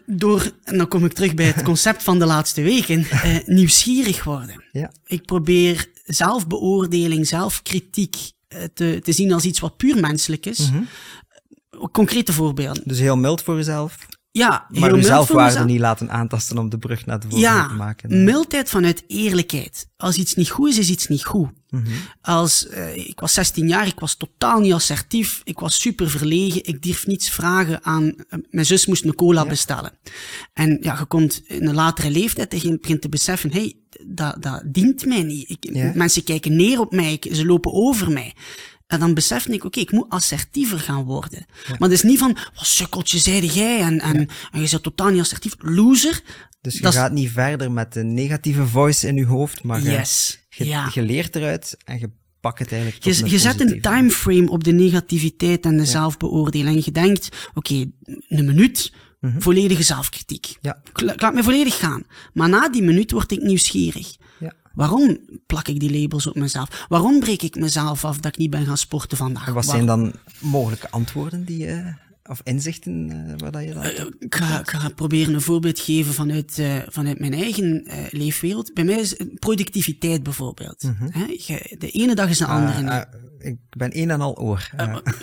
door, 0.07 0.53
en 0.65 0.79
dan 0.79 0.89
kom 0.89 1.05
ik 1.05 1.13
terug 1.13 1.35
bij 1.35 1.47
het 1.47 1.63
concept 1.71 2.03
van 2.03 2.19
de 2.19 2.27
laatste 2.27 2.63
weken, 2.63 3.07
nieuwsgierig 3.57 4.25
worden. 4.25 4.65
Ja. 4.73 4.93
Ik 5.05 5.25
probeer 5.25 5.89
zelfbeoordeling, 6.05 7.27
zelfkritiek 7.27 8.17
te, 8.75 9.01
te 9.03 9.13
zien 9.13 9.33
als 9.33 9.45
iets 9.45 9.61
wat 9.61 9.77
puur 9.77 10.01
menselijk 10.01 10.47
is. 10.47 10.71
Mm 10.71 10.77
-hmm. 10.77 10.89
Concrete 11.93 12.33
voorbeelden. 12.33 12.83
Dus 12.87 12.99
heel 12.99 13.17
mild 13.17 13.43
voor 13.43 13.57
jezelf? 13.57 13.97
Ja, 14.33 14.67
maar 14.69 14.93
uw 14.93 15.03
zelfwaarde 15.03 15.65
niet 15.65 15.81
laten 15.81 16.11
aantasten 16.11 16.59
om 16.59 16.69
de 16.69 16.79
brug 16.79 17.07
naar 17.07 17.21
de 17.21 17.29
volgende 17.29 17.55
ja, 17.55 17.69
te 17.69 17.75
maken. 17.75 18.09
Nee. 18.09 18.25
mildheid 18.25 18.69
vanuit 18.69 19.05
eerlijkheid. 19.07 19.89
Als 19.97 20.17
iets 20.17 20.35
niet 20.35 20.51
goed 20.51 20.69
is, 20.69 20.79
is 20.79 20.91
iets 20.91 21.07
niet 21.07 21.25
goed. 21.25 21.49
Mm 21.69 21.85
-hmm. 21.85 21.93
Als, 22.21 22.67
uh, 22.71 22.97
ik 22.97 23.21
was 23.21 23.33
16 23.35 23.69
jaar, 23.69 23.87
ik 23.87 24.01
was 24.01 24.15
totaal 24.15 24.61
niet 24.61 24.73
assertief, 24.73 25.41
ik 25.45 25.59
was 25.59 25.81
super 25.81 26.11
verlegen, 26.11 26.65
ik 26.65 26.83
durf 26.83 27.07
niets 27.07 27.31
vragen 27.31 27.85
aan, 27.85 28.05
uh, 28.05 28.15
mijn 28.51 28.67
zus 28.67 28.87
moest 28.87 29.05
een 29.05 29.15
cola 29.15 29.43
ja. 29.43 29.49
bestellen. 29.49 29.93
En 30.53 30.79
ja, 30.81 30.97
je 30.99 31.05
komt 31.05 31.43
in 31.47 31.67
een 31.67 31.75
latere 31.75 32.11
leeftijd 32.11 32.53
en 32.53 32.61
je 32.63 32.79
begint 32.81 33.01
te 33.01 33.09
beseffen, 33.09 33.53
hey, 33.53 33.77
dat, 34.07 34.43
dat 34.43 34.63
dient 34.67 35.07
mij 35.07 35.23
niet. 35.23 35.51
Ik, 35.51 35.75
ja. 35.75 35.93
Mensen 35.95 36.25
kijken 36.25 36.57
neer 36.57 36.81
op 36.81 36.93
mij, 36.93 37.23
ze 37.33 37.47
lopen 37.47 37.73
over 37.73 38.11
mij. 38.11 38.35
En 38.91 39.01
dan 39.01 39.15
besefte 39.15 39.53
ik, 39.53 39.55
oké, 39.55 39.67
okay, 39.67 39.83
ik 39.83 39.93
moet 39.93 40.09
assertiever 40.09 40.79
gaan 40.79 41.05
worden. 41.05 41.47
Ja. 41.67 41.77
Maar 41.79 41.89
het 41.89 41.93
is 41.99 42.03
niet 42.03 42.19
van, 42.19 42.37
wat 42.55 42.67
sukkeltje 42.67 43.19
zeide 43.19 43.47
jij 43.47 43.81
en, 43.81 44.01
en, 44.01 44.21
ja. 44.21 44.27
en 44.53 44.61
je 44.61 44.69
bent 44.71 44.83
totaal 44.83 45.09
niet 45.09 45.21
assertief. 45.21 45.55
Loser. 45.59 46.21
Dus 46.61 46.79
je 46.79 46.93
gaat 46.93 47.13
niet 47.13 47.31
verder 47.31 47.73
met 47.73 47.93
de 47.93 48.05
negatieve 48.05 48.67
voice 48.67 49.07
in 49.07 49.17
je 49.17 49.25
hoofd, 49.25 49.63
maar 49.63 49.83
yes. 49.83 50.39
je, 50.49 50.65
ja. 50.67 50.91
je 50.93 51.03
leert 51.03 51.37
eruit 51.37 51.77
en 51.85 51.99
je 51.99 52.11
pakt 52.41 52.59
het 52.59 52.73
eigenlijk 52.73 53.05
Je, 53.05 53.31
je 53.31 53.39
zet 53.39 53.61
een 53.61 53.81
timeframe 53.81 54.51
op 54.51 54.65
de 54.65 54.73
negativiteit 54.73 55.65
en 55.65 55.77
de 55.77 55.87
zelfbeoordeling. 55.87 56.77
En 56.77 56.83
je 56.85 56.93
denkt, 56.93 57.49
oké, 57.55 57.59
okay, 57.59 57.93
een 58.29 58.45
minuut, 58.45 58.93
mm 59.21 59.31
-hmm. 59.31 59.43
volledige 59.43 59.83
zelfkritiek. 59.83 60.57
Ja. 60.61 60.83
Ik 60.95 61.21
laat 61.21 61.35
me 61.35 61.43
volledig 61.43 61.79
gaan. 61.79 62.05
Maar 62.33 62.49
na 62.49 62.69
die 62.69 62.83
minuut 62.83 63.11
word 63.11 63.33
ik 63.33 63.43
nieuwsgierig. 63.43 64.17
Waarom 64.81 65.19
plak 65.47 65.69
ik 65.69 65.81
die 65.81 66.01
labels 66.01 66.27
op 66.27 66.35
mezelf? 66.35 66.87
Waarom 66.89 67.21
breek 67.21 67.43
ik 67.43 67.55
mezelf 67.57 68.05
af 68.05 68.17
dat 68.17 68.33
ik 68.33 68.39
niet 68.39 68.51
ben 68.51 68.67
gaan 68.67 68.77
sporten 68.77 69.17
vandaag? 69.17 69.47
En 69.47 69.55
wat 69.55 69.65
zijn 69.65 69.87
dan 69.87 70.13
mogelijke 70.39 70.91
antwoorden 70.91 71.45
die 71.45 71.59
je, 71.59 71.95
of 72.31 72.41
inzichten 72.45 73.11
uh, 73.11 73.35
waar 73.37 73.51
dat 73.51 73.63
je 73.63 73.75
dan... 73.75 73.85
Uh, 73.85 74.07
ik, 74.19 74.35
ga, 74.35 74.61
ik 74.61 74.71
ga 74.71 74.89
proberen 74.89 75.35
een 75.35 75.41
voorbeeld 75.41 75.81
geven 75.81 76.15
vanuit, 76.15 76.59
uh, 76.59 76.77
vanuit 76.89 77.19
mijn 77.19 77.35
eigen 77.35 77.87
leefwereld. 78.11 78.75
Bij 78.75 78.85
mij 78.85 79.01
is 79.01 79.17
productiviteit 79.39 80.23
bijvoorbeeld. 80.23 80.83
Mhm. 80.83 81.05
Mm 81.05 81.11
-hmm. 81.13 81.27
De 81.79 81.91
ene 81.91 82.15
dag 82.15 82.29
is 82.29 82.39
de 82.39 82.47
andere 82.47 82.83
niet. 82.83 83.07
ik 83.39 83.57
ben 83.71 83.99
een 83.99 84.11
en 84.11 84.21
al 84.21 84.39
oor. 84.39 84.71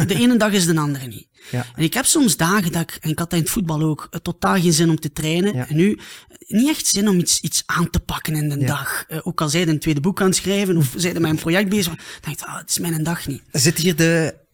de 0.07 0.15
ene 0.15 0.37
dag 0.37 0.51
is 0.51 0.65
de 0.73 0.79
andere 0.79 1.07
niet. 1.07 1.27
Ja. 1.51 1.65
En 1.75 1.83
ik 1.83 1.93
heb 1.93 2.05
soms 2.05 2.37
dagen 2.37 2.71
dat 2.71 2.81
ik, 2.81 2.97
en 3.01 3.09
ik 3.09 3.19
had 3.19 3.29
dat 3.29 3.39
in 3.39 3.45
het 3.45 3.53
voetbal 3.53 3.81
ook, 3.81 4.09
totaal 4.21 4.55
geen 4.61 4.73
zin 4.73 4.89
om 4.89 4.99
te 4.99 5.11
trainen. 5.11 5.55
Ja. 5.55 5.67
En 5.67 5.75
nu, 5.75 5.99
niet 6.47 6.67
echt 6.67 6.87
zin 6.87 7.07
om 7.07 7.19
iets, 7.19 7.41
iets 7.41 7.63
aan 7.65 7.89
te 7.89 7.99
pakken 7.99 8.35
in 8.35 8.49
de 8.49 8.59
Ja. 8.59 8.65
dag. 8.65 9.05
Ook 9.23 9.41
al 9.41 9.49
zij 9.49 9.67
een 9.67 9.79
tweede 9.79 10.01
boek 10.01 10.21
aan 10.21 10.27
het 10.27 10.35
schrijven, 10.35 10.77
of 10.77 10.93
zij 10.97 11.13
met 11.13 11.23
een 11.23 11.35
project 11.35 11.69
bezig, 11.69 11.95
dan 11.95 11.97
denk 12.21 12.39
ik, 12.39 12.45
ah, 12.45 12.57
het 12.57 12.69
is 12.69 12.79
mijn 12.79 13.03
dag 13.03 13.27
niet. 13.27 13.41
Zit 13.51 13.77
hier 13.77 13.95
de 13.95 14.45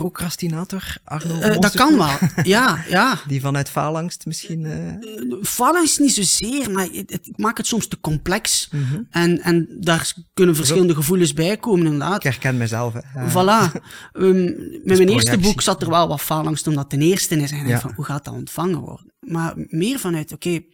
procrastinator, 0.00 0.96
Arno 1.04 1.34
uh, 1.34 1.58
Dat 1.58 1.74
kan 1.74 1.96
wel, 1.96 2.18
ja, 2.42 2.84
ja. 2.88 3.18
Die 3.28 3.40
vanuit 3.40 3.68
faalangst 3.68 4.26
misschien... 4.26 4.64
Uh... 4.64 5.42
Faalangst 5.42 6.00
niet 6.00 6.14
zozeer, 6.14 6.70
maar 6.70 6.84
het, 6.92 7.10
het, 7.10 7.26
ik 7.26 7.36
maak 7.36 7.56
het 7.56 7.66
soms 7.66 7.88
te 7.88 8.00
complex. 8.00 8.68
Mm 8.72 8.84
-hmm. 8.84 9.06
en, 9.10 9.40
en 9.40 9.68
daar 9.80 10.12
kunnen 10.34 10.56
verschillende 10.56 10.94
gevoelens 10.94 11.32
bij 11.32 11.56
komen, 11.56 11.84
inderdaad. 11.84 12.16
Ik 12.16 12.22
herken 12.22 12.56
mezelf, 12.56 12.94
hè. 12.94 13.30
Voilà. 13.30 13.72
Um, 14.12 14.44
met 14.84 14.96
mijn 14.96 15.08
eerste 15.08 15.38
boek 15.38 15.60
zat 15.60 15.82
er 15.82 15.90
wel 15.90 16.08
wat 16.08 16.20
faalangst, 16.20 16.66
omdat 16.66 16.90
ten 16.90 17.02
eerste 17.02 17.36
is. 17.36 17.50
En 17.50 17.66
ja. 17.66 17.80
van, 17.80 17.92
hoe 17.94 18.04
gaat 18.04 18.24
dat 18.24 18.34
ontvangen 18.34 18.78
worden? 18.78 19.12
Maar 19.20 19.52
meer 19.56 19.98
vanuit, 19.98 20.32
oké, 20.32 20.48
okay, 20.48 20.66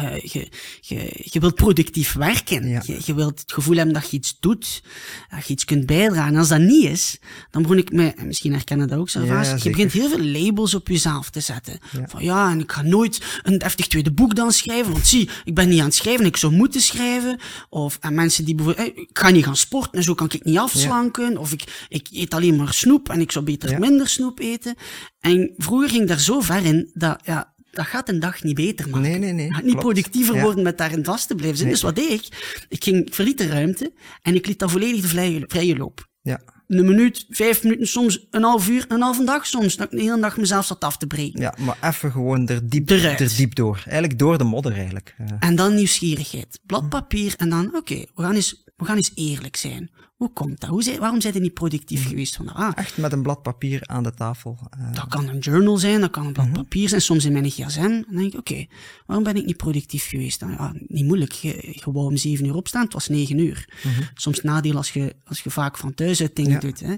uh, 0.00 0.18
je, 0.18 0.48
je, 0.80 1.20
je 1.24 1.40
wilt 1.40 1.54
productief 1.54 2.12
werken. 2.12 2.68
Ja. 2.68 2.82
Je, 2.86 3.00
je 3.04 3.14
wilt 3.14 3.40
het 3.40 3.52
gevoel 3.52 3.76
hebben 3.76 3.94
dat 3.94 4.10
je 4.10 4.16
iets 4.16 4.36
doet, 4.40 4.82
dat 5.30 5.46
je 5.46 5.52
iets 5.52 5.64
kunt 5.64 5.86
bijdragen. 5.86 6.32
En 6.32 6.36
als 6.36 6.48
dat 6.48 6.60
niet 6.60 6.84
is, 6.84 7.18
dan 7.50 7.62
begon 7.62 7.78
ik 7.78 7.92
me, 7.92 8.12
en 8.16 8.26
misschien 8.26 8.52
herkennen 8.52 8.88
dat 8.88 8.98
ook 8.98 9.10
zo 9.10 9.24
ja, 9.24 9.56
je 9.62 9.70
begint 9.70 9.92
heel 9.92 10.08
veel 10.08 10.24
labels 10.24 10.74
op 10.74 10.88
jezelf 10.88 11.30
te 11.30 11.40
zetten. 11.40 11.78
Ja. 11.92 12.08
Van 12.08 12.24
ja, 12.24 12.50
en 12.50 12.60
ik 12.60 12.72
ga 12.72 12.82
nooit 12.82 13.20
een 13.42 13.58
deftig 13.58 13.86
tweede 13.86 14.12
boek 14.12 14.34
dan 14.34 14.52
schrijven, 14.52 14.92
want 14.92 15.06
zie, 15.06 15.28
ik 15.44 15.54
ben 15.54 15.68
niet 15.68 15.78
aan 15.80 15.84
het 15.84 15.94
schrijven, 15.94 16.26
ik 16.26 16.36
zou 16.36 16.52
moeten 16.52 16.80
schrijven. 16.80 17.38
Of 17.68 17.98
en 18.00 18.14
mensen 18.14 18.44
die 18.44 18.54
bijvoorbeeld, 18.54 18.86
hey, 18.94 19.02
ik 19.02 19.18
ga 19.18 19.30
niet 19.30 19.44
gaan 19.44 19.56
sporten, 19.56 19.92
en 19.92 20.02
zo 20.02 20.14
kan 20.14 20.30
ik 20.30 20.44
niet 20.44 20.58
afslanken. 20.58 21.38
Of 21.38 21.52
ik, 21.52 21.86
ik 21.88 22.08
eet 22.10 22.34
alleen 22.34 22.56
maar 22.56 22.72
snoep 22.72 23.08
en 23.08 23.20
ik 23.20 23.32
zou 23.32 23.44
beter 23.44 23.78
minder 23.78 24.08
snoep 24.08 24.38
eten. 24.38 24.74
En 25.20 25.52
vroeger 25.56 25.88
ging 25.88 26.08
daar 26.08 26.20
zo 26.20 26.40
ver 26.40 26.64
in 26.64 26.90
dat, 26.94 27.20
ja, 27.24 27.53
dat 27.74 27.86
gaat 27.86 28.08
een 28.08 28.20
dag 28.20 28.42
niet 28.42 28.54
beter 28.54 28.88
maken. 28.88 29.10
Nee, 29.10 29.18
nee, 29.18 29.32
nee. 29.32 29.52
gaat 29.52 29.62
niet 29.62 29.70
klopt. 29.70 29.84
productiever 29.84 30.34
ja. 30.34 30.42
worden 30.42 30.64
met 30.64 30.78
daarin 30.78 31.04
vast 31.04 31.28
te 31.28 31.34
blijven 31.34 31.58
zitten. 31.58 31.80
Nee. 31.82 31.92
Dus 31.94 32.08
wat 32.08 32.08
deed 32.08 32.26
ik? 32.26 32.66
Ik 32.68 32.84
ging, 32.84 33.06
ik 33.06 33.14
verliet 33.14 33.38
de 33.38 33.46
ruimte 33.46 33.92
en 34.22 34.34
ik 34.34 34.46
liet 34.46 34.58
dat 34.58 34.70
volledig 34.70 35.00
de 35.00 35.08
vrije, 35.08 35.44
vrije 35.46 35.76
loop. 35.76 36.08
Ja. 36.22 36.40
Een 36.66 36.86
minuut, 36.86 37.26
vijf 37.28 37.62
minuten, 37.62 37.86
soms 37.86 38.26
een 38.30 38.42
half 38.42 38.68
uur, 38.68 38.84
een 38.88 39.00
halve 39.00 39.24
dag 39.24 39.46
soms. 39.46 39.76
Dat 39.76 39.92
ik 39.92 39.98
de 39.98 40.04
hele 40.04 40.20
dag 40.20 40.36
mezelf 40.36 40.66
zat 40.66 40.84
af 40.84 40.96
te 40.96 41.06
breken. 41.06 41.40
Ja, 41.40 41.54
maar 41.58 41.76
even 41.80 42.12
gewoon 42.12 42.48
er 42.48 42.68
diep, 42.68 42.90
er 42.90 43.36
diep 43.36 43.54
door. 43.54 43.82
Eigenlijk 43.84 44.18
door 44.18 44.38
de 44.38 44.44
modder 44.44 44.72
eigenlijk. 44.72 45.14
En 45.38 45.56
dan 45.56 45.74
nieuwsgierigheid. 45.74 46.60
Blad 46.66 46.88
papier 46.88 47.34
en 47.36 47.48
dan, 47.48 47.66
oké, 47.66 47.76
okay, 47.76 48.08
we 48.14 48.22
gaan 48.22 48.34
eens 48.34 48.64
we 48.76 48.84
gaan 48.84 48.96
eens 48.96 49.12
eerlijk 49.14 49.56
zijn. 49.56 49.90
Hoe 50.14 50.32
komt 50.32 50.60
dat? 50.60 50.70
Hoe 50.70 50.98
waarom 50.98 51.20
zijn 51.20 51.34
je 51.34 51.40
niet 51.40 51.54
productief 51.54 52.00
Mhm. 52.00 52.08
geweest 52.08 52.36
vandaag? 52.36 52.54
Ah, 52.56 52.72
Echt 52.74 52.96
met 52.96 53.12
een 53.12 53.22
blad 53.22 53.42
papier 53.42 53.86
aan 53.86 54.02
de 54.02 54.10
tafel. 54.14 54.58
eh, 54.70 54.92
dat 54.94 55.06
kan 55.08 55.28
een 55.28 55.38
journal 55.38 55.76
zijn, 55.76 56.00
dat 56.00 56.10
kan 56.10 56.26
een 56.26 56.32
Mhm. 56.32 56.42
blad 56.50 56.52
papier 56.62 56.88
zijn, 56.88 57.00
soms 57.00 57.24
in 57.24 57.32
mijn 57.32 57.50
gsm. 57.50 57.80
Dan 57.88 58.04
denk 58.16 58.32
ik, 58.32 58.38
oké, 58.38 58.66
waarom 59.06 59.24
ben 59.24 59.36
ik 59.36 59.44
niet 59.44 59.56
productief 59.56 60.08
geweest? 60.08 60.40
Dan, 60.40 60.50
ja, 60.50 60.74
niet 60.86 61.04
moeilijk, 61.04 61.32
je, 61.32 61.48
je 61.84 61.92
wou 61.92 62.06
om 62.06 62.16
zeven 62.16 62.44
uur 62.46 62.54
opstaan, 62.54 62.84
het 62.84 62.92
was 62.92 63.08
negen 63.08 63.38
uur. 63.38 63.68
Soms 64.14 64.40
nadeel 64.42 64.76
als 64.76 64.90
je, 64.92 65.14
als 65.24 65.40
je 65.40 65.50
vaak 65.50 65.78
van 65.78 65.94
thuis 65.94 66.20
uit 66.20 66.36
dingen 66.36 66.52
Mhm. 66.56 66.66
Ja. 66.66 66.70
doet. 66.72 66.80
Hè. 66.80 66.94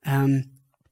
Ehm, 0.00 0.42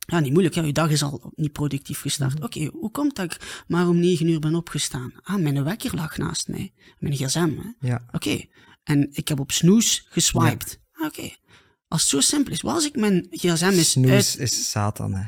ja, 0.06 0.20
niet 0.20 0.32
moeilijk, 0.32 0.54
ja, 0.54 0.62
je 0.62 0.72
dag 0.72 0.90
is 0.90 1.02
al 1.02 1.32
niet 1.34 1.52
productief 1.52 2.00
gestart. 2.00 2.34
Mhm. 2.34 2.44
Oké, 2.44 2.64
hoe 2.64 2.90
komt 2.90 3.16
dat 3.16 3.24
ik 3.34 3.64
maar 3.68 3.88
om 3.88 3.98
negen 3.98 4.28
uur 4.28 4.38
ben 4.40 4.54
opgestaan? 4.54 5.12
Ah, 5.22 5.36
mijn 5.40 5.64
wekker 5.64 5.94
lag 5.94 6.16
naast 6.18 6.48
mij, 6.48 6.72
mijn 6.98 7.14
gsm. 7.16 7.50
Hè. 7.58 7.88
ja. 7.88 8.04
Oké, 8.12 8.44
en 8.84 9.08
ik 9.12 9.28
heb 9.28 9.40
op 9.40 9.52
snoes 9.52 10.06
geswiped. 10.08 10.80
Ah, 10.92 11.06
Oké, 11.06 11.28
als 11.88 12.00
het 12.00 12.10
zo 12.10 12.20
simpel 12.20 12.52
is, 12.52 12.64
als 12.64 12.84
ik 12.86 12.96
mijn 12.96 13.26
gsm 13.30 13.68
is 13.72 13.90
Snoes 13.90 14.10
uit 14.10 14.38
is 14.38 14.70
Satan, 14.70 15.14
hè. 15.14 15.24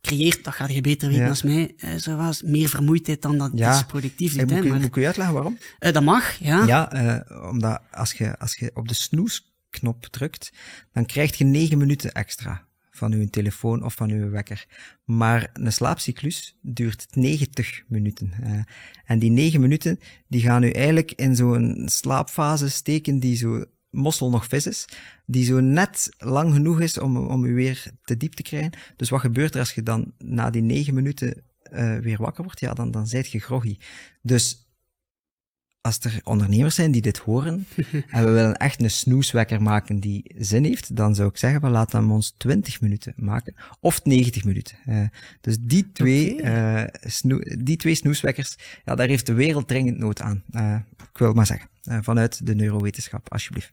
creëert, 0.00 0.44
dat 0.44 0.54
ga 0.54 0.68
je 0.68 0.80
beter 0.80 1.08
weten 1.08 1.22
Ja. 1.22 1.28
als 1.28 1.42
mij, 1.42 1.74
eh, 1.76 1.94
zo 1.96 2.16
was 2.16 2.42
meer 2.42 2.68
vermoeidheid 2.68 3.22
dan 3.22 3.38
dat 3.38 3.50
Ja. 3.54 3.74
is 3.76 3.84
productief 3.86 4.36
moet, 4.36 4.50
hè, 4.50 4.62
maar, 4.62 4.80
moet 4.80 4.96
uitleggen 4.96 5.34
waarom? 5.34 5.58
eh, 5.78 5.92
dat 5.92 6.02
mag, 6.02 6.34
ja. 6.38 6.64
Ja, 6.66 6.92
eh, 6.92 7.48
omdat 7.50 7.80
als 7.90 8.12
je, 8.12 8.38
als 8.38 8.56
je 8.56 8.70
op 8.74 8.88
de 8.88 8.94
snoesknop 8.94 10.06
drukt, 10.06 10.52
dan 10.92 11.06
krijg 11.06 11.38
je 11.38 11.44
9 11.44 11.78
minuten 11.78 12.12
extra 12.12 12.66
van 12.90 13.12
uw 13.12 13.28
telefoon 13.30 13.84
of 13.84 13.94
van 13.94 14.10
uw 14.10 14.30
wekker. 14.30 14.66
Maar 15.04 15.50
een 15.52 15.72
slaapcyclus 15.72 16.56
duurt 16.62 17.06
90 17.10 17.82
minuten. 17.88 18.32
eh. 18.42 18.60
en 19.04 19.18
die 19.18 19.30
9 19.30 19.60
minuten, 19.60 19.98
die 20.28 20.40
gaan 20.42 20.62
u 20.62 20.70
eigenlijk 20.70 21.12
in 21.12 21.36
zo'n 21.36 21.82
slaapfase 21.92 22.68
steken 22.70 23.18
die 23.18 23.36
zo 23.36 23.64
mossel 23.92 24.30
nog 24.30 24.46
vis 24.46 24.66
is, 24.66 24.84
die 25.26 25.44
zo 25.44 25.60
net 25.60 26.08
lang 26.18 26.52
genoeg 26.52 26.80
is 26.80 26.98
om, 26.98 27.16
om 27.16 27.42
weer 27.42 27.90
te 28.04 28.16
diep 28.16 28.32
te 28.32 28.42
krijgen. 28.42 28.72
Dus 28.96 29.08
wat 29.08 29.20
gebeurt 29.20 29.54
er 29.54 29.60
als 29.60 29.72
je 29.72 29.82
dan 29.82 30.12
na 30.18 30.50
die 30.50 30.62
9 30.62 30.94
minuten 30.94 31.42
eh, 31.62 31.98
weer 31.98 32.18
wakker 32.18 32.44
wordt? 32.44 32.60
Ja, 32.60 32.74
dan, 32.74 32.90
dan 32.90 33.06
zijt 33.06 33.30
je 33.30 33.40
groggy. 33.40 33.78
Dus 34.22 34.61
als 35.82 35.98
er 35.98 36.20
ondernemers 36.24 36.74
zijn 36.74 36.90
die 36.90 37.02
dit 37.02 37.18
horen 37.18 37.66
en 38.08 38.24
we 38.24 38.30
willen 38.30 38.56
echt 38.56 38.82
een 38.82 38.90
snoeswekker 38.90 39.62
maken 39.62 40.00
die 40.00 40.34
zin 40.38 40.64
heeft, 40.64 40.96
dan 40.96 41.14
zou 41.14 41.28
ik 41.28 41.36
zeggen, 41.36 41.60
we 41.60 41.68
laten 41.68 41.98
hem 41.98 42.12
ons 42.12 42.34
20 42.36 42.80
minuten 42.80 43.12
maken. 43.16 43.54
Of 43.80 44.04
90 44.04 44.44
minuten. 44.44 44.76
Eh, 44.84 45.04
dus 45.40 45.56
die 45.60 45.92
twee, 45.92 46.32
Oké. 46.32 46.42
eh, 46.42 47.64
die 47.64 47.76
twee 47.76 47.94
snoeswekkers, 47.94 48.56
ja, 48.84 48.94
daar 48.94 49.08
heeft 49.08 49.26
de 49.26 49.32
wereld 49.32 49.68
dringend 49.68 49.98
nood 49.98 50.20
aan. 50.20 50.42
Eh, 50.50 50.76
ik 51.12 51.18
wil 51.18 51.26
het 51.26 51.36
maar 51.36 51.46
zeggen. 51.46 51.68
Vanuit 51.82 52.46
de 52.46 52.54
neurowetenschap, 52.54 53.32
alsjeblieft. 53.32 53.72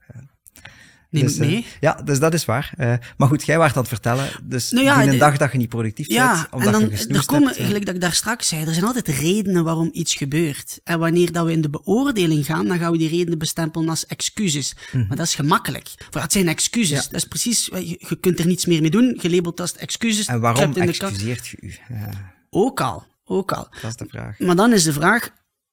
Neem 1.09 1.23
dus, 1.23 1.37
eh, 1.37 1.63
ja, 1.79 2.01
dus 2.03 2.19
dat 2.19 2.33
is 2.33 2.45
waar. 2.45 2.73
Eh, 2.77 2.93
maar 3.17 3.27
goed, 3.27 3.45
jij 3.45 3.57
waart 3.57 3.73
aan 3.73 3.79
het 3.79 3.87
vertellen. 3.87 4.29
Dus 4.43 4.71
Nou 4.71 4.85
ja, 4.85 5.01
die 5.01 5.11
een 5.11 5.17
dag 5.17 5.37
dat 5.37 5.51
je 5.51 5.57
niet 5.57 5.69
productief 5.69 6.07
bent, 6.07 6.19
Ja, 6.19 6.47
omdat 6.51 6.73
en 6.73 6.79
dan, 6.79 6.89
je 6.89 7.07
er 7.07 7.25
komen, 7.25 7.47
hebt. 7.47 7.59
eh, 7.59 7.65
gelijk 7.65 7.85
dat 7.85 7.95
ik 7.95 8.01
daar 8.01 8.13
straks 8.13 8.47
zei, 8.47 8.65
er 8.65 8.73
zijn 8.73 8.85
altijd 8.85 9.07
redenen 9.07 9.63
waarom 9.63 9.89
iets 9.93 10.15
gebeurt. 10.15 10.79
En 10.83 10.99
wanneer 10.99 11.31
dat 11.31 11.45
we 11.45 11.51
in 11.51 11.61
de 11.61 11.69
beoordeling 11.69 12.45
gaan, 12.45 12.67
dan 12.67 12.77
gaan 12.79 12.91
we 12.91 12.97
die 12.97 13.09
redenen 13.09 13.37
bestempelen 13.39 13.89
als 13.89 14.05
excuses. 14.05 14.75
Maar 14.91 15.17
dat 15.17 15.25
is 15.25 15.35
gemakkelijk. 15.35 15.87
Voor 16.09 16.21
het 16.21 16.31
zijn 16.31 16.47
excuses. 16.47 16.89
Mhm. 16.89 16.97
Ja. 17.05 17.11
Dat 17.11 17.21
is 17.21 17.27
precies, 17.27 17.65
je, 17.65 18.17
kunt 18.19 18.39
er 18.39 18.45
niets 18.47 18.65
meer 18.65 18.81
mee 18.81 18.91
doen, 18.91 19.13
gelabeld 19.17 19.59
als 19.59 19.75
excuses. 19.75 20.25
En 20.25 20.39
waarom 20.39 20.75
in 20.75 20.81
excuseert 20.87 21.47
je 21.47 21.57
u? 21.61 21.73
Ja, 21.89 22.33
Ook 22.49 22.81
al, 22.81 23.05
ook 23.23 23.51
al. 23.51 23.67
dat 23.81 23.89
is 23.91 23.95
de 23.95 24.05
vraag. 24.09 24.39
Maar 24.39 24.55
dan 24.55 24.73
is 24.73 24.83
de 24.83 24.93
vraag, 24.93 25.29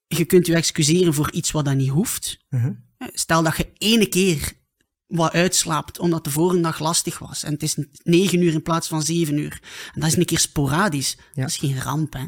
je 0.07 0.25
kunt 0.25 0.47
je 0.47 0.55
excuseren 0.55 1.15
voor 1.15 1.33
iets 1.33 1.51
wat 1.51 1.65
dan 1.65 1.77
niet 1.77 1.89
hoeft. 1.91 2.39
Mhm. 2.49 2.73
Stel 2.99 3.43
dat 3.43 3.57
je 3.57 3.69
ene 3.79 4.07
keer 4.07 4.53
wat 5.07 5.33
uitslaapt 5.33 5.99
omdat 5.99 6.25
de 6.25 6.31
vorige 6.31 6.61
dag 6.61 6.79
lastig 6.79 7.19
was 7.19 7.43
en 7.43 7.53
het 7.53 7.63
is 7.63 7.77
negen 8.03 8.43
uur 8.43 8.53
in 8.53 8.63
plaats 8.63 8.89
van 8.89 9.03
zeven 9.03 9.39
uur. 9.39 9.61
En 9.95 10.01
dat 10.01 10.09
is 10.09 10.17
een 10.17 10.25
keer 10.25 10.39
sporadisch. 10.39 11.17
Ja. 11.35 11.43
Dat 11.43 11.51
is 11.51 11.57
geen 11.57 11.83
ramp, 11.83 12.13
hè. 12.13 12.25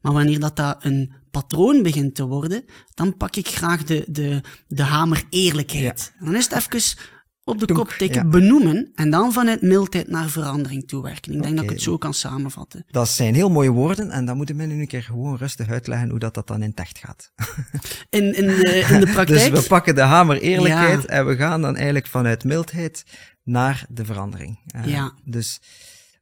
Maar 0.00 0.12
wanneer 0.12 0.40
dat, 0.40 0.56
dat 0.56 0.84
een 0.84 1.12
patroon 1.30 1.82
begint 1.82 2.14
te 2.14 2.26
worden, 2.26 2.64
dan 2.94 3.16
pak 3.16 3.36
ik 3.36 3.48
graag 3.48 3.84
de, 3.84 4.04
de, 4.08 4.40
de 4.68 4.82
hamer 4.82 5.24
eerlijkheid. 5.30 6.12
Dan 6.20 6.36
is 6.36 6.48
het 6.48 6.52
even 6.52 6.96
op 7.44 7.58
de 7.58 7.66
Tonk, 7.66 7.78
kop 7.78 7.88
tikken, 7.88 8.22
ja. 8.22 8.28
benoemen 8.28 8.92
en 8.94 9.10
dan 9.10 9.32
vanuit 9.32 9.62
mildheid 9.62 10.08
naar 10.08 10.28
verandering 10.28 10.88
toewerken. 10.88 11.32
Ik 11.32 11.42
denk 11.42 11.54
dat 11.54 11.64
ik 11.64 11.70
het 11.70 11.82
zo 11.82 11.96
kan 11.96 12.14
samenvatten. 12.14 12.84
Dat 12.90 13.08
zijn 13.08 13.34
heel 13.34 13.50
mooie 13.50 13.70
woorden 13.70 14.10
en 14.10 14.24
dan 14.24 14.36
moeten 14.36 14.56
we 14.56 14.64
nu 14.64 14.80
een 14.80 14.86
keer 14.86 15.02
gewoon 15.02 15.36
rustig 15.36 15.68
uitleggen 15.68 16.10
hoe 16.10 16.18
dat, 16.18 16.34
dat 16.34 16.46
dan 16.46 16.62
in 16.62 16.70
het 16.70 16.78
echt 16.78 16.98
gaat. 16.98 17.32
In, 18.10 18.34
in, 18.36 18.46
de, 18.46 18.86
in 18.90 19.00
de 19.00 19.04
Dus 19.06 19.12
praktijk... 19.14 19.54
we 19.54 19.62
pakken 19.68 19.94
de 19.94 20.00
hamer 20.00 20.40
eerlijkheid 20.40 21.02
Ja. 21.02 21.08
en 21.08 21.26
we 21.26 21.36
gaan 21.36 21.62
dan 21.62 21.76
eigenlijk 21.76 22.06
vanuit 22.06 22.44
mildheid 22.44 23.04
naar 23.42 23.86
de 23.88 24.04
verandering. 24.04 24.58
Eh, 24.66 24.86
Ja. 24.86 25.12
Dus, 25.24 25.60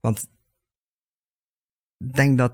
want 0.01 0.27
ik 1.97 2.14
denk 2.14 2.39
dat 2.39 2.53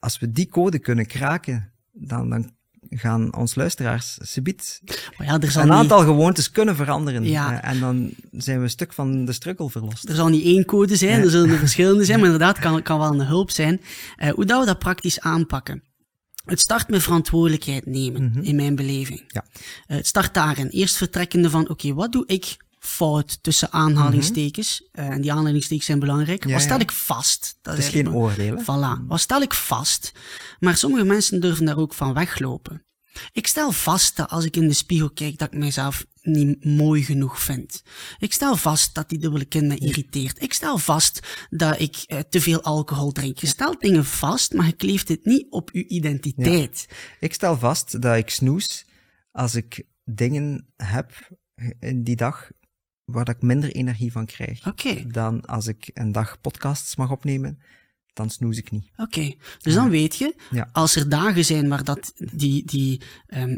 als 0.00 0.18
we 0.18 0.32
die 0.32 0.48
code 0.48 0.78
kunnen 0.78 1.06
kraken, 1.06 1.72
dan, 1.92 2.30
dan 2.30 2.52
gaan 2.90 3.36
ons 3.36 3.54
luisteraars 3.54 4.18
subiet 4.20 4.80
maar 5.16 5.26
ja, 5.26 5.40
er 5.40 5.50
zal 5.50 5.62
een 5.62 5.68
niet- 5.68 5.76
aantal 5.76 5.98
gewoontes 6.00 6.50
kunnen 6.50 6.76
veranderen. 6.76 7.24
Ja. 7.24 7.62
Eh, 7.62 7.70
en 7.70 7.80
dan 7.80 8.10
zijn 8.32 8.56
we 8.58 8.62
een 8.64 8.70
stuk 8.70 8.92
van 8.92 9.24
de 9.24 9.32
struggle 9.32 9.70
verlost. 9.70 10.08
Er 10.08 10.14
zal 10.14 10.28
niet 10.28 10.44
één 10.44 10.64
code 10.64 10.96
zijn, 10.96 11.22
er 11.22 11.30
zullen 11.30 11.50
er 11.50 11.58
verschillende 11.68 12.04
zijn, 12.04 12.18
maar 12.18 12.28
inderdaad 12.30 12.58
kan, 12.58 12.82
kan 12.82 12.98
wel 12.98 13.12
een 13.12 13.26
hulp 13.26 13.50
zijn. 13.50 13.80
Eh, 14.16 14.30
hoe 14.32 14.44
dat 14.44 14.60
we 14.60 14.66
dat 14.66 14.78
praktisch 14.78 15.20
aanpakken? 15.20 15.82
Het 16.44 16.60
start 16.60 16.88
met 16.88 17.02
verantwoordelijkheid 17.02 17.86
nemen, 17.86 18.38
in 18.42 18.56
mijn 18.56 18.74
beleving. 18.76 19.24
Ja. 19.26 19.44
Eh, 19.86 19.96
het 19.96 20.06
start 20.06 20.34
daarin. 20.34 20.68
Eerst 20.68 20.96
vertrekkende 20.96 21.50
van, 21.50 21.68
oké, 21.68 21.94
wat 21.94 22.12
doe 22.12 22.24
ik 22.26 22.56
fout 22.80 23.42
tussen 23.42 23.72
aanhalingstekens? 23.72 24.88
Eh, 24.92 25.08
en 25.08 25.20
die 25.20 25.32
aanhalingstekens 25.32 25.86
zijn 25.86 25.98
belangrijk. 25.98 26.46
Ja, 26.46 26.52
wat 26.52 26.60
stel 26.60 26.76
ja. 26.76 26.82
ik 26.82 26.92
vast? 26.92 27.58
Dat 27.62 27.76
Het 27.76 27.84
is 27.84 27.90
geen 27.90 28.12
oordeel. 28.12 28.62
Voilà. 28.62 29.06
Wat 29.06 29.20
stel 29.20 29.42
ik 29.42 29.54
vast? 29.54 30.12
Maar 30.58 30.76
sommige 30.76 31.04
mensen 31.04 31.40
durven 31.40 31.64
daar 31.64 31.78
ook 31.78 31.94
van 31.94 32.14
weglopen. 32.14 32.84
Ik 33.32 33.46
stel 33.46 33.72
vast 33.72 34.16
dat 34.16 34.30
als 34.30 34.44
ik 34.44 34.56
in 34.56 34.68
de 34.68 34.74
spiegel 34.74 35.10
kijk, 35.10 35.38
dat 35.38 35.52
ik 35.52 35.58
mijzelf 35.58 36.06
niet 36.22 36.64
mooi 36.64 37.04
genoeg 37.04 37.40
vind. 37.40 37.82
Ik 38.18 38.32
stel 38.32 38.56
vast 38.56 38.94
dat 38.94 39.08
die 39.08 39.18
dubbele 39.18 39.44
kin 39.44 39.66
me 39.66 39.76
irriteert. 39.76 40.42
Ik 40.42 40.52
stel 40.52 40.78
vast 40.78 41.46
dat 41.50 41.80
ik 41.80 41.96
eh, 42.06 42.18
te 42.18 42.40
veel 42.40 42.62
alcohol 42.62 43.12
drink. 43.12 43.38
Je 43.38 43.46
stelt 43.46 43.80
dingen 43.80 44.04
vast, 44.04 44.52
maar 44.52 44.66
je 44.66 44.72
kleeft 44.72 45.08
het 45.08 45.24
niet 45.24 45.46
op 45.50 45.70
je 45.72 45.88
identiteit. 45.88 46.88
Ik 47.20 47.34
stel 47.34 47.58
vast 47.58 48.02
dat 48.02 48.16
ik 48.16 48.30
snoes 48.30 48.86
als 49.32 49.54
ik 49.54 49.84
dingen 50.04 50.66
heb 50.76 51.12
in 51.78 52.02
die 52.02 52.16
dag 52.16 52.50
waar 53.12 53.24
dat 53.24 53.34
ik 53.34 53.42
minder 53.42 53.70
energie 53.72 54.12
van 54.12 54.26
krijg. 54.26 54.60
Dan 55.06 55.44
als 55.46 55.66
ik 55.66 55.90
een 55.94 56.12
dag 56.12 56.40
podcasts 56.40 56.96
mag 56.96 57.10
opnemen, 57.10 57.58
dan 58.12 58.30
snoes 58.30 58.58
ik 58.58 58.70
niet. 58.70 58.90
oké. 58.96 59.34
Dus 59.62 59.74
dan 59.74 59.90
weet 59.90 60.16
je, 60.16 60.34
Ja. 60.50 60.68
als 60.72 60.96
er 60.96 61.08
dagen 61.08 61.44
zijn 61.44 61.68
waar 61.68 61.84
dat 61.84 62.12
die, 62.32 62.64
die 62.64 63.00
ehm, 63.26 63.56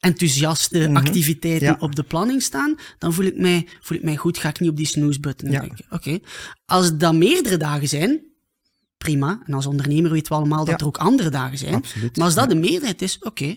enthousiaste 0.00 0.78
Mhm. 0.78 0.96
activiteiten 0.96 1.66
Ja. 1.68 1.76
op 1.78 1.94
de 1.96 2.02
planning 2.02 2.42
staan, 2.42 2.74
dan 2.98 3.12
voel 3.12 3.24
ik 3.24 3.36
mij, 3.36 3.68
voel 3.80 3.98
ik 3.98 4.04
mij 4.04 4.16
goed, 4.16 4.38
ga 4.38 4.48
ik 4.48 4.60
niet 4.60 4.70
op 4.70 4.76
die 4.76 4.86
snooze-button 4.86 5.50
Ja. 5.50 5.58
drukken. 5.60 5.84
Oké. 5.90 6.18
Als 6.64 6.96
dat 6.96 7.14
meerdere 7.14 7.56
dagen 7.56 7.88
zijn, 7.88 8.20
prima. 8.98 9.42
En 9.46 9.54
als 9.54 9.66
ondernemer 9.66 10.10
weten 10.10 10.32
we 10.32 10.38
allemaal 10.38 10.64
dat 10.64 10.80
er 10.80 10.86
ook 10.86 10.96
andere 10.98 11.30
dagen 11.30 11.58
zijn. 11.58 11.74
Absoluut. 11.74 12.16
Maar 12.16 12.24
als 12.26 12.34
dat 12.34 12.48
de 12.48 12.54
meerderheid 12.54 13.02
is, 13.02 13.18
oké. 13.18 13.56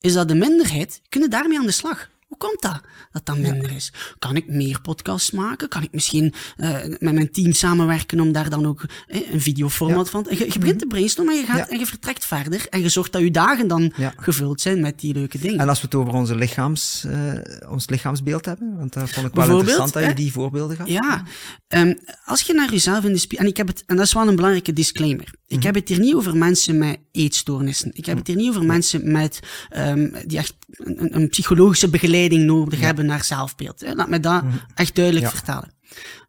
Is 0.00 0.12
dat 0.12 0.28
de 0.28 0.34
minderheid, 0.34 1.00
kunnen 1.08 1.30
daarmee 1.30 1.58
aan 1.58 1.66
de 1.66 1.72
slag. 1.72 2.10
Hoe 2.26 2.38
komt 2.38 2.62
dat, 2.62 2.80
dat 3.12 3.26
dat 3.26 3.38
minder 3.38 3.70
is? 3.72 3.92
Kan 4.18 4.36
ik 4.36 4.48
meer 4.48 4.80
podcasts 4.80 5.30
maken? 5.30 5.68
Kan 5.68 5.82
ik 5.82 5.92
misschien 5.92 6.34
eh, 6.56 6.70
met 6.84 7.00
mijn 7.14 7.30
team 7.30 7.52
samenwerken 7.52 8.20
om 8.20 8.32
daar 8.32 8.50
dan 8.50 8.66
ook 8.66 8.84
eh, 9.06 9.32
een 9.32 9.40
videoformat 9.40 10.10
van... 10.10 10.22
te- 10.22 10.38
Je, 10.38 10.52
je 10.52 10.58
begint 10.58 10.78
te 10.78 10.86
brainstormen 10.86 11.34
en 11.34 11.40
je, 11.40 11.46
gaat, 11.46 11.56
Ja. 11.56 11.68
en 11.68 11.78
je 11.78 11.86
vertrekt 11.86 12.24
verder. 12.24 12.66
En 12.70 12.80
je 12.80 12.88
zorgt 12.88 13.12
dat 13.12 13.22
je 13.22 13.30
dagen 13.30 13.68
dan 13.68 13.92
Ja. 13.96 14.12
gevuld 14.16 14.60
zijn 14.60 14.80
met 14.80 15.00
die 15.00 15.14
leuke 15.14 15.38
dingen. 15.38 15.58
En 15.60 15.68
als 15.68 15.78
we 15.80 15.84
het 15.84 15.94
over 15.94 16.12
onze 16.12 16.34
lichaams, 16.36 17.04
eh, 17.04 17.32
ons 17.70 17.88
lichaamsbeeld 17.88 18.44
hebben, 18.44 18.76
want 18.76 18.92
dat 18.92 19.10
vond 19.10 19.26
ik 19.26 19.34
wel 19.34 19.48
interessant 19.58 19.92
dat 19.92 20.04
je 20.04 20.14
die 20.14 20.32
voorbeelden 20.32 20.76
gaf. 20.76 20.88
Ja, 20.88 21.22
ehm, 21.68 21.94
als 22.24 22.40
je 22.42 22.54
naar 22.54 22.70
jezelf 22.70 23.04
in 23.04 23.12
de 23.12 23.18
spiegel... 23.18 23.44
En, 23.46 23.50
ik 23.52 23.56
heb 23.56 23.66
het, 23.66 23.82
en 23.86 23.96
dat 23.96 24.06
is 24.06 24.12
wel 24.12 24.28
een 24.28 24.36
belangrijke 24.36 24.72
disclaimer. 24.72 25.34
Ik 25.48 25.56
Mhm. 25.56 25.66
heb 25.66 25.74
het 25.74 25.88
hier 25.88 25.98
niet 26.00 26.14
over 26.14 26.36
mensen 26.36 26.78
met 26.78 26.98
eetstoornissen. 27.12 27.90
Ik 27.94 28.06
heb 28.06 28.18
het 28.18 28.26
hier 28.26 28.36
niet 28.36 28.48
over 28.48 28.64
mensen 28.64 29.12
met, 29.12 29.40
ehm, 29.68 30.22
die 30.26 30.38
echt 30.38 30.54
een, 30.70 31.16
een 31.16 31.28
psychologische 31.28 31.88
begeleiding 31.88 32.44
nodig 32.44 32.80
hebben 32.80 33.06
naar 33.06 33.24
zelfbeeld. 33.24 33.80
Hè. 33.80 33.92
Laat 33.92 34.08
me 34.08 34.20
dat 34.20 34.42
echt 34.74 34.94
duidelijk 34.94 35.24
Mhm. 35.26 35.34
Ja. 35.34 35.40
vertellen. 35.42 35.74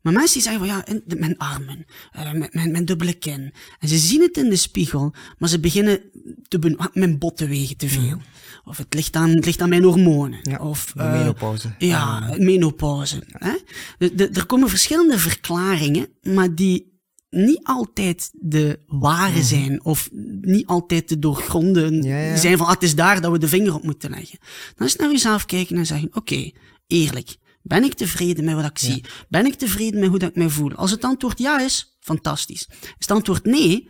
Maar 0.01 0.13
mensen 0.13 0.33
die 0.33 0.41
zeggen 0.41 0.67
van 0.67 0.75
ja, 0.75 0.99
de- 1.05 1.15
mijn 1.15 1.37
armen, 1.37 1.85
eh, 2.11 2.31
mijn, 2.31 2.49
mijn, 2.51 2.71
mijn 2.71 2.85
dubbele 2.85 3.13
kin. 3.13 3.53
En 3.79 3.87
ze 3.87 3.97
zien 3.97 4.21
het 4.21 4.37
in 4.37 4.49
de 4.49 4.55
spiegel, 4.55 5.13
maar 5.37 5.49
ze 5.49 5.59
beginnen 5.59 5.99
te 6.47 6.59
ben, 6.59 6.77
mijn 6.93 7.17
botten 7.17 7.47
wegen 7.49 7.77
te 7.77 7.87
veel. 7.89 8.21
Of 8.63 8.77
het 8.77 8.93
ligt 8.93 9.15
aan, 9.15 9.29
het 9.29 9.45
ligt 9.45 9.61
aan 9.61 9.69
mijn 9.69 9.83
hormonen. 9.83 10.39
Mhm. 10.39 10.49
Ja, 10.49 10.57
of, 10.57 10.91
de 10.95 11.01
eh, 11.03 11.11
menopauze. 11.11 11.75
Ja, 11.77 12.33
menopauze. 12.37 13.23
Hè? 13.27 13.53
De, 13.97 14.15
de, 14.15 14.27
er 14.29 14.45
komen 14.45 14.69
verschillende 14.69 15.17
verklaringen, 15.19 16.07
maar 16.21 16.55
die 16.55 16.95
niet 17.37 17.59
altijd 17.63 18.31
de 18.33 18.79
ware 18.87 19.43
zijn, 19.43 19.83
of 19.83 20.09
niet 20.41 20.65
altijd 20.67 21.09
de 21.09 21.19
doorgronden 21.19 21.93
Mhm. 21.97 22.07
Ja, 22.07 22.17
ja. 22.17 22.35
zijn 22.35 22.57
van, 22.57 22.65
ah, 22.65 22.73
het 22.73 22.83
is 22.83 22.95
daar 22.95 23.21
dat 23.21 23.31
we 23.31 23.37
de 23.39 23.47
vinger 23.47 23.73
op 23.73 23.83
moeten 23.83 24.09
leggen. 24.09 24.39
Dan 24.75 24.87
is 24.87 24.95
naar 24.95 25.11
jezelf 25.11 25.45
kijken 25.45 25.77
en 25.77 25.85
zeggen, 25.85 26.09
oké, 26.13 26.51
eerlijk, 26.87 27.37
Ben 27.61 27.83
ik 27.83 27.93
tevreden 27.93 28.45
met 28.45 28.55
wat 28.55 28.65
ik 28.65 28.77
zie? 28.77 29.03
Ben 29.29 29.45
ik 29.45 29.53
tevreden 29.55 29.99
met 29.99 30.09
hoe 30.09 30.19
dat 30.19 30.29
ik 30.29 30.35
mij 30.35 30.49
voel? 30.49 30.73
Als 30.73 30.91
het 30.91 31.03
antwoord 31.03 31.39
ja 31.39 31.59
is, 31.61 31.97
fantastisch. 31.99 32.67
Is 32.81 32.93
het 32.97 33.11
antwoord 33.11 33.45
nee, 33.45 33.89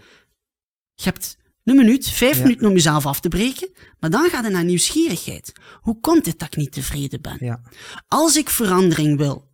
je 0.93 1.03
hebt 1.03 1.37
een 1.63 1.75
minuut, 1.75 2.09
vijf 2.09 2.41
minuten 2.41 2.67
om 2.67 2.73
jezelf 2.73 3.05
af 3.05 3.19
te 3.19 3.29
breken, 3.29 3.69
maar 3.99 4.09
dan 4.09 4.29
gaat 4.29 4.43
het 4.43 4.53
naar 4.53 4.63
nieuwsgierigheid. 4.63 5.51
Hoe 5.81 5.99
komt 5.99 6.25
het 6.25 6.39
dat 6.39 6.47
ik 6.47 6.55
niet 6.55 6.71
tevreden 6.71 7.21
ben? 7.21 7.61
Als 8.07 8.35
ik 8.35 8.49
verandering 8.49 9.17
wil, 9.17 9.49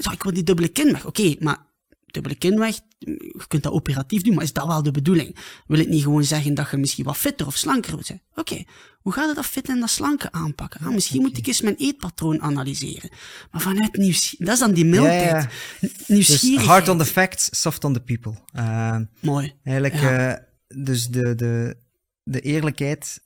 zou 0.00 0.14
ik 0.14 0.22
wil 0.22 0.32
die 0.32 0.42
dubbele 0.42 0.68
kin 0.68 0.92
weg. 0.92 1.06
Oké, 1.06 1.34
maar 1.38 1.65
dubbele 2.22 2.34
kin 2.38 2.58
weg, 2.58 2.80
je 2.98 3.44
kunt 3.48 3.62
dat 3.62 3.72
operatief 3.72 4.22
doen, 4.22 4.34
maar 4.34 4.44
is 4.44 4.52
dat 4.52 4.66
wel 4.66 4.82
de 4.82 4.90
bedoeling? 4.90 5.36
Wil 5.66 5.78
het 5.78 5.88
niet 5.88 6.02
gewoon 6.02 6.24
zeggen 6.24 6.54
dat 6.54 6.70
je 6.70 6.76
misschien 6.76 7.04
wat 7.04 7.16
fitter 7.16 7.46
of 7.46 7.56
slanker 7.56 7.94
moet 7.94 8.06
zijn? 8.06 8.22
Oké, 8.34 8.64
hoe 8.98 9.12
gaat 9.12 9.26
het 9.26 9.36
dat 9.36 9.46
fit 9.46 9.68
en 9.68 9.80
dat 9.80 9.90
slanke 9.90 10.32
aanpakken? 10.32 10.80
Ah, 10.86 10.92
misschien 10.92 11.20
moet 11.20 11.38
ik 11.38 11.46
eens 11.46 11.60
mijn 11.60 11.74
eetpatroon 11.76 12.40
analyseren. 12.42 13.10
Maar 13.50 13.60
vanuit 13.60 13.96
nieuwsgierigheid, 13.96 14.38
dat 14.48 14.54
is 14.54 14.58
dan 14.58 14.72
die 14.74 14.84
mildheid. 14.84 15.48
Dus 15.80 16.06
Nieuwsgierigheid. 16.08 16.68
hard 16.68 16.88
on 16.88 16.98
the 16.98 17.04
facts, 17.04 17.60
soft 17.60 17.84
on 17.84 17.92
the 17.92 18.00
people. 18.00 18.34
Uh, 18.54 18.96
Mooi. 19.20 19.54
Eigenlijk, 19.62 20.00
Ja. 20.00 20.28
eh, 20.34 20.42
dus 20.84 21.08
de, 21.08 21.34
de, 21.34 21.76
de 22.22 22.40
eerlijkheid 22.40 23.20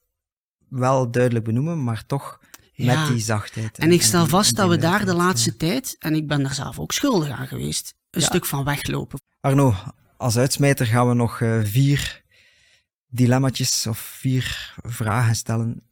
wel 0.68 1.11
duidelijk 1.11 1.45
benoemen, 1.45 1.84
maar 1.84 2.07
toch 2.07 2.38
Ja. 2.72 3.01
met 3.01 3.12
die 3.12 3.22
zachtheid. 3.22 3.78
En 3.78 3.93
ik 3.93 4.03
stel 4.03 4.26
vast 4.26 4.57
dat 4.57 4.68
we 4.68 4.76
daar 4.76 5.05
de 5.05 5.14
laatste 5.14 5.51
ja. 5.51 5.57
tijd, 5.57 5.97
en 5.99 6.14
ik 6.14 6.26
ben 6.26 6.43
daar 6.43 6.55
zelf 6.55 6.78
ook 6.78 6.93
schuldig 6.93 7.28
aan 7.30 7.47
geweest, 7.47 7.95
een 8.11 8.20
Ja. 8.20 8.26
stuk 8.26 8.46
van 8.46 8.64
weglopen. 8.64 9.20
Arno, 9.40 9.74
als 10.16 10.36
uitsmijter 10.38 10.86
gaan 10.86 11.08
we 11.08 11.14
nog 11.14 11.40
eh, 11.40 11.61
vier 11.64 12.22
dilemma's 13.08 13.86
of 13.86 13.98
vier 13.98 14.74
vragen 14.82 15.34
stellen, 15.36 15.82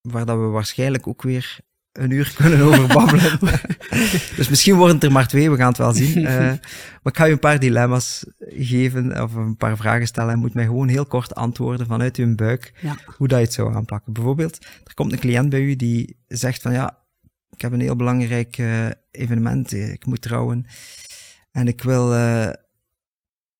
waar 0.00 0.26
dat 0.26 0.36
we 0.38 0.44
waarschijnlijk 0.44 1.06
ook 1.06 1.22
weer 1.22 1.58
een 1.92 2.10
uur 2.10 2.32
kunnen 2.36 2.60
over 2.60 2.86
babbelen. 2.86 3.38
dus 4.36 4.48
misschien 4.48 4.74
worden 4.76 4.94
het 4.94 5.04
er 5.04 5.12
maar 5.12 5.28
twee, 5.28 5.50
we 5.50 5.56
gaan 5.56 5.68
het 5.68 5.76
wel 5.78 5.92
zien. 5.92 6.26
Eh, 6.26 6.38
maar 7.02 7.12
ik 7.12 7.16
ga 7.16 7.24
je 7.24 7.32
een 7.32 7.38
paar 7.38 7.58
dilemma's 7.58 8.24
geven, 8.38 9.22
of 9.22 9.34
een 9.34 9.56
paar 9.56 9.76
vragen 9.76 10.06
stellen, 10.06 10.32
en 10.32 10.38
moet 10.38 10.54
mij 10.54 10.64
gewoon 10.64 10.88
heel 10.88 11.06
kort 11.06 11.34
antwoorden 11.34 11.86
vanuit 11.86 12.16
uw 12.16 12.34
buik, 12.34 12.72
Ja. 12.80 12.96
hoe 13.16 13.28
dat 13.28 13.38
je 13.38 13.44
het 13.44 13.52
zou 13.54 13.74
aanpakken. 13.74 14.12
Bijvoorbeeld, 14.12 14.64
er 14.84 14.94
komt 14.94 15.12
een 15.12 15.18
cliënt 15.18 15.48
bij 15.50 15.60
u 15.60 15.76
die 15.76 16.16
zegt 16.28 16.62
van 16.62 16.72
ja, 16.72 16.98
ik 17.50 17.60
heb 17.60 17.72
een 17.72 17.80
heel 17.80 17.96
belangrijk 17.96 18.58
eh, 18.58 18.86
evenement, 19.10 19.72
ik 19.72 20.06
moet 20.06 20.22
trouwen, 20.22 20.66
en 21.56 21.68
ik 21.68 21.82
wil... 21.82 22.14
eh, 22.14 22.50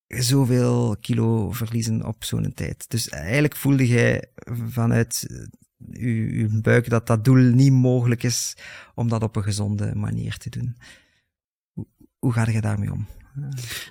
zoveel 0.06 0.96
kilo 1.00 1.50
verliezen 1.52 2.04
op 2.06 2.24
zo'n 2.24 2.52
tijd. 2.54 2.84
Dus 2.90 3.08
eigenlijk 3.08 3.56
voelde 3.56 3.86
jij 3.86 4.24
vanuit 4.70 5.26
eh, 5.28 6.02
uw, 6.02 6.28
uw 6.48 6.60
buik 6.60 6.88
dat 6.88 7.06
dat 7.06 7.24
doel 7.24 7.36
niet 7.52 7.72
mogelijk 7.72 8.22
is 8.22 8.56
om 8.94 9.08
dat 9.08 9.22
op 9.22 9.36
een 9.36 9.42
gezonde 9.42 9.94
manier 9.94 10.36
te 10.36 10.50
doen. 10.50 10.76
Hoe, 11.72 11.86
hoe 12.18 12.32
ga 12.32 12.50
je 12.50 12.60
daarmee 12.60 12.92
om? 12.92 13.06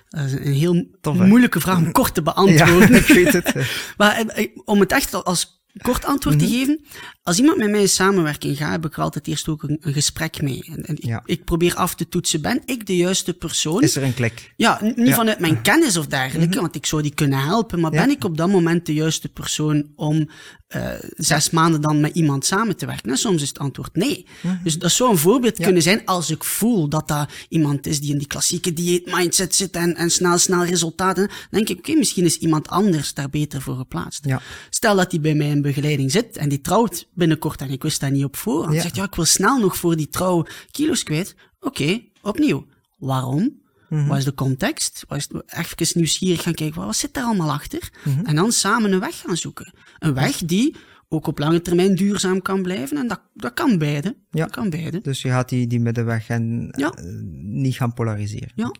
Dat 0.08 0.24
is 0.24 0.32
een 0.32 0.52
heel 0.52 0.90
Tof, 1.00 1.18
moeilijke 1.18 1.60
vraag 1.60 1.76
om 1.78 1.92
kort 1.92 2.14
te 2.14 2.22
Ja, 2.24 2.32
beantwoorden. 2.32 2.94
ik 2.94 3.06
weet 3.06 3.32
het. 3.32 3.54
Maar 3.98 4.16
eh, 4.26 4.44
eh, 4.44 4.50
om 4.64 4.80
het 4.80 4.92
echt 4.92 5.14
al 5.14 5.24
als 5.24 5.64
kort 5.82 6.04
antwoord 6.04 6.36
Mhm. 6.36 6.44
te 6.46 6.50
geven. 6.52 6.84
Als 7.26 7.38
iemand 7.38 7.56
met 7.58 7.70
mij 7.70 7.80
in 7.80 7.88
samenwerking 7.88 8.56
gaat, 8.56 8.70
heb 8.70 8.84
ik 8.86 8.96
er 8.96 9.02
altijd 9.02 9.26
eerst 9.26 9.48
ook 9.48 9.62
een, 9.62 9.76
een 9.80 9.92
gesprek 9.92 10.42
mee. 10.42 10.64
En, 10.72 10.84
en 10.84 10.96
ik, 10.96 11.04
Ja. 11.04 11.22
ik 11.24 11.44
probeer 11.44 11.74
af 11.74 11.94
te 11.94 12.08
toetsen, 12.08 12.40
ben 12.40 12.62
ik 12.64 12.86
de 12.86 12.96
juiste 12.96 13.34
persoon? 13.34 13.82
Is 13.82 13.96
er 13.96 14.02
een 14.02 14.14
klik? 14.14 14.52
Ja, 14.56 14.78
niet 14.82 14.96
Ja. 14.96 15.02
Mhm. 15.02 15.12
vanuit 15.12 15.38
mijn 15.40 15.62
kennis 15.62 15.96
of 15.96 16.06
dergelijke, 16.06 16.60
want 16.60 16.74
ik 16.74 16.86
zou 16.86 17.02
die 17.02 17.14
kunnen 17.14 17.38
helpen, 17.38 17.80
maar 17.80 17.92
Ja. 17.92 18.00
ben 18.04 18.10
ik 18.10 18.24
op 18.24 18.36
dat 18.36 18.48
moment 18.48 18.86
de 18.86 18.94
juiste 18.94 19.28
persoon 19.28 19.86
om 19.96 20.28
eh, 20.66 20.88
zes 21.16 21.50
maanden 21.50 21.80
dan 21.80 22.00
met 22.00 22.14
iemand 22.14 22.44
samen 22.44 22.76
te 22.76 22.86
werken? 22.86 23.10
En 23.10 23.16
soms 23.18 23.42
is 23.42 23.48
het 23.48 23.58
antwoord 23.58 23.96
nee. 23.96 24.26
Mhm. 24.42 24.56
Dus 24.62 24.78
dat 24.78 24.90
zou 24.92 25.10
een 25.10 25.16
voorbeeld 25.18 25.56
kunnen 25.58 25.82
zijn 25.82 26.02
als 26.04 26.30
ik 26.30 26.44
voel 26.44 26.88
dat 26.88 27.08
dat 27.08 27.30
iemand 27.48 27.86
is 27.86 28.00
die 28.00 28.12
in 28.12 28.18
die 28.18 28.26
klassieke 28.26 28.72
dieet-mindset 28.72 29.54
zit 29.54 29.76
en, 29.76 29.94
en 29.96 30.10
snel, 30.10 30.38
snel 30.38 30.64
resultaten. 30.64 31.26
Dan 31.26 31.36
denk 31.50 31.68
ik, 31.68 31.78
oké, 31.78 31.92
misschien 31.98 32.24
is 32.24 32.36
iemand 32.38 32.68
anders 32.68 33.14
daar 33.14 33.30
beter 33.30 33.62
voor 33.62 33.76
geplaatst. 33.76 34.24
Ja. 34.24 34.40
Stel 34.70 34.96
dat 34.96 35.10
die 35.10 35.20
bij 35.20 35.34
mij 35.34 35.48
in 35.48 35.62
begeleiding 35.62 36.10
zit 36.10 36.36
en 36.36 36.48
die 36.48 36.60
trouwt 36.60 37.06
binnenkort 37.16 37.60
en 37.60 37.70
ik 37.70 37.82
wist 37.82 38.00
dat 38.00 38.10
niet 38.10 38.24
op 38.24 38.36
voorhand. 38.36 38.74
Ja. 38.74 38.80
Zegt, 38.80 38.96
ja, 38.96 39.04
ik 39.04 39.14
wil 39.14 39.24
snel 39.24 39.58
nog 39.58 39.76
voor 39.76 39.96
die 39.96 40.08
trouw 40.08 40.46
kilo's 40.70 41.02
kwijt. 41.02 41.34
Oké, 41.60 42.00
opnieuw. 42.22 42.66
Waarom? 42.98 43.64
Mhm. 43.88 44.06
Wat 44.06 44.18
is 44.18 44.24
de 44.24 44.34
context? 44.34 45.04
Wat 45.08 45.18
is, 45.18 45.28
even 45.46 45.86
nieuwsgierig 45.98 46.42
gaan 46.42 46.54
kijken, 46.54 46.84
wat 46.84 46.96
zit 46.96 47.14
daar 47.14 47.24
allemaal 47.24 47.50
achter? 47.52 47.90
Mhm. 48.04 48.24
En 48.24 48.34
dan 48.34 48.52
samen 48.52 48.92
een 48.92 49.00
weg 49.00 49.18
gaan 49.20 49.36
zoeken. 49.36 49.72
Een 49.98 50.14
weg 50.14 50.36
die 50.36 50.76
ook 51.08 51.26
op 51.26 51.38
lange 51.38 51.60
termijn 51.62 51.94
duurzaam 51.94 52.42
kan 52.42 52.62
blijven. 52.62 52.96
En 52.96 53.08
dat, 53.08 53.20
dat 53.34 53.54
kan 53.54 53.78
beide. 53.78 54.16
Ja. 54.30 54.44
Dat 54.44 54.50
kan 54.54 54.70
beide. 54.70 55.00
Dus 55.00 55.22
je 55.22 55.28
gaat 55.28 55.48
die, 55.48 55.66
die 55.66 55.80
middenweg 55.80 56.28
en 56.28 56.68
Ja. 56.76 56.90
eh, 56.90 57.04
niet 57.42 57.74
gaan 57.76 57.94
polariseren. 57.94 58.52
Ja. 58.54 58.74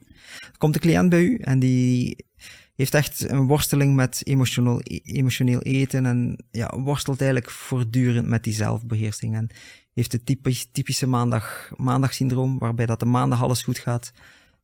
Komt 0.59 0.75
een 0.75 0.81
cliënt 0.81 1.09
bij 1.09 1.23
u 1.23 1.37
en 1.37 1.59
die 1.59 2.25
heeft 2.77 2.95
echt 2.95 3.31
een 3.31 3.47
worsteling 3.47 3.95
met 3.95 4.21
emotioneel, 4.25 4.81
emotioneel 5.03 5.63
eten 5.63 6.07
en 6.07 6.45
ja, 6.51 6.79
worstelt 6.79 7.21
eigenlijk 7.21 7.51
voortdurend 7.51 8.27
met 8.27 8.45
die 8.45 8.53
zelfbeheersing 8.53 9.35
en 9.35 9.51
heeft 9.93 10.13
het 10.13 10.27
typisch, 10.27 10.69
typische 10.73 11.07
maandag, 11.07 11.73
maandagsyndroom, 11.77 12.59
waarbij 12.59 12.87
dat 12.87 13.01
de 13.01 13.07
maandag 13.07 13.43
alles 13.43 13.63
goed 13.63 13.79
gaat, 13.79 14.13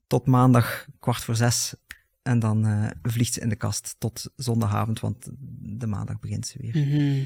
tot 0.06 0.26
maandag 0.26 0.86
kwart 0.98 1.24
voor 1.24 1.36
zes 1.36 1.74
en 2.22 2.38
dan 2.38 2.66
eh, 2.66 2.90
vliegt 3.02 3.32
ze 3.32 3.40
in 3.40 3.48
de 3.48 3.56
kast 3.56 3.94
tot 3.98 4.30
zondagavond, 4.36 5.00
want 5.00 5.30
de 5.60 5.86
maandag 5.86 6.20
begint 6.20 6.46
ze 6.46 6.58
weer. 6.60 6.86
Mhm. 6.86 7.24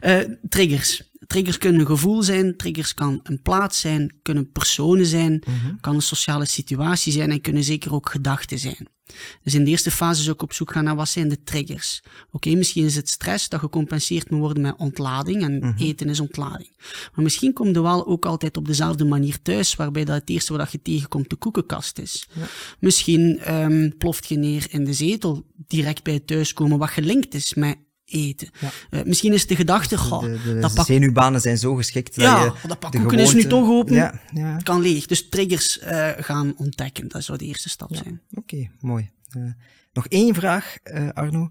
Eh, 0.00 0.18
triggers. 0.48 1.02
Triggers 1.26 1.58
kunnen 1.58 1.80
een 1.80 1.86
gevoel 1.86 2.22
zijn, 2.22 2.56
triggers 2.56 2.94
kan 2.94 3.20
een 3.22 3.42
plaats 3.42 3.80
zijn, 3.80 4.14
kunnen 4.22 4.50
personen 4.52 5.06
zijn, 5.06 5.42
Mhm. 5.46 5.76
kan 5.80 5.94
een 5.94 6.02
sociale 6.02 6.44
situatie 6.46 7.12
zijn 7.12 7.30
en 7.30 7.40
kunnen 7.40 7.64
zeker 7.64 7.94
ook 7.94 8.08
gedachten 8.10 8.58
zijn. 8.58 8.88
Dus 9.42 9.54
in 9.54 9.64
de 9.64 9.70
eerste 9.70 9.90
fase 9.90 10.22
zou 10.22 10.34
ik 10.34 10.42
op 10.42 10.52
zoek 10.52 10.72
gaan 10.72 10.84
naar 10.84 10.96
wat 10.96 11.08
zijn 11.08 11.28
de 11.28 11.42
triggers. 11.42 12.02
Oké, 12.30 12.54
misschien 12.54 12.84
is 12.84 12.96
het 12.96 13.08
stress 13.08 13.48
dat 13.48 13.60
gecompenseerd 13.60 14.30
moet 14.30 14.40
worden 14.40 14.62
met 14.62 14.76
ontlading 14.76 15.42
en 15.42 15.58
Mhm. 15.58 15.82
eten 15.82 16.08
is 16.08 16.20
ontlading. 16.20 16.76
Maar 17.14 17.22
misschien 17.24 17.52
komt 17.52 17.76
er 17.76 17.82
wel 17.82 18.06
ook 18.06 18.26
altijd 18.26 18.56
op 18.56 18.66
dezelfde 18.66 19.04
manier 19.04 19.42
thuis, 19.42 19.74
waarbij 19.74 20.04
dat 20.04 20.20
het 20.20 20.30
eerste 20.30 20.56
wat 20.56 20.72
je 20.72 20.82
tegenkomt 20.82 21.30
de 21.30 21.36
koekenkast 21.36 21.98
is. 21.98 22.28
Misschien 22.80 23.38
ehm, 23.38 23.90
ploft 23.98 24.26
je 24.26 24.36
neer 24.36 24.66
in 24.70 24.84
de 24.84 24.92
zetel 24.94 25.46
direct 25.66 26.02
bij 26.02 26.14
het 26.14 26.26
thuiskomen, 26.26 26.78
wat 26.78 26.90
gelinkt 26.90 27.34
is 27.34 27.54
met 27.54 27.76
eten. 28.12 28.48
Ja. 28.60 28.70
Eh, 28.90 29.04
misschien 29.04 29.32
is 29.32 29.46
de 29.46 29.56
gedachte, 29.56 29.96
De, 29.96 30.40
de 30.44 30.58
dat 30.58 30.74
pak 30.74 30.86
zenuwbanen 30.86 31.40
zijn 31.40 31.58
zo 31.58 31.74
geschikt 31.74 32.14
dat 32.14 32.24
Ja, 32.24 32.44
je 32.44 32.68
dat 32.68 32.78
pak 32.78 32.92
de 32.92 32.98
koeken 32.98 33.18
is 33.18 33.34
nu 33.34 33.44
toch 33.44 33.68
open. 33.68 33.94
Ja, 33.94 34.20
ja. 34.34 34.56
kan 34.56 34.80
leeg. 34.80 35.06
Dus 35.06 35.28
triggers 35.28 35.78
eh, 35.78 36.10
gaan 36.16 36.54
ontdekken, 36.56 37.08
dat 37.08 37.24
zou 37.24 37.38
de 37.38 37.44
eerste 37.44 37.68
stap 37.68 37.94
zijn. 37.94 38.20
Oké, 38.34 38.70
mooi. 38.80 39.10
Eh, 39.30 39.42
nog 39.92 40.06
één 40.06 40.34
vraag, 40.34 40.76
Arno. 41.12 41.50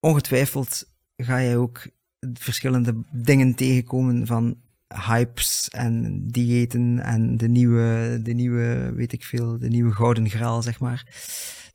Ongetwijfeld 0.00 0.88
ga 1.16 1.42
jij 1.42 1.56
ook 1.56 1.86
verschillende 2.34 2.94
dingen 3.12 3.54
tegenkomen 3.54 4.26
van 4.26 4.56
hypes 4.88 5.68
en 5.70 6.22
diëten 6.30 6.98
en 6.98 7.36
de 7.36 7.48
nieuwe, 7.48 8.20
de 8.22 8.32
nieuwe, 8.32 8.92
weet 8.94 9.12
ik 9.12 9.24
veel, 9.24 9.58
de 9.58 9.68
nieuwe 9.68 9.92
gouden 9.92 10.30
graal, 10.30 10.62
zeg 10.62 10.80
maar. 10.80 11.06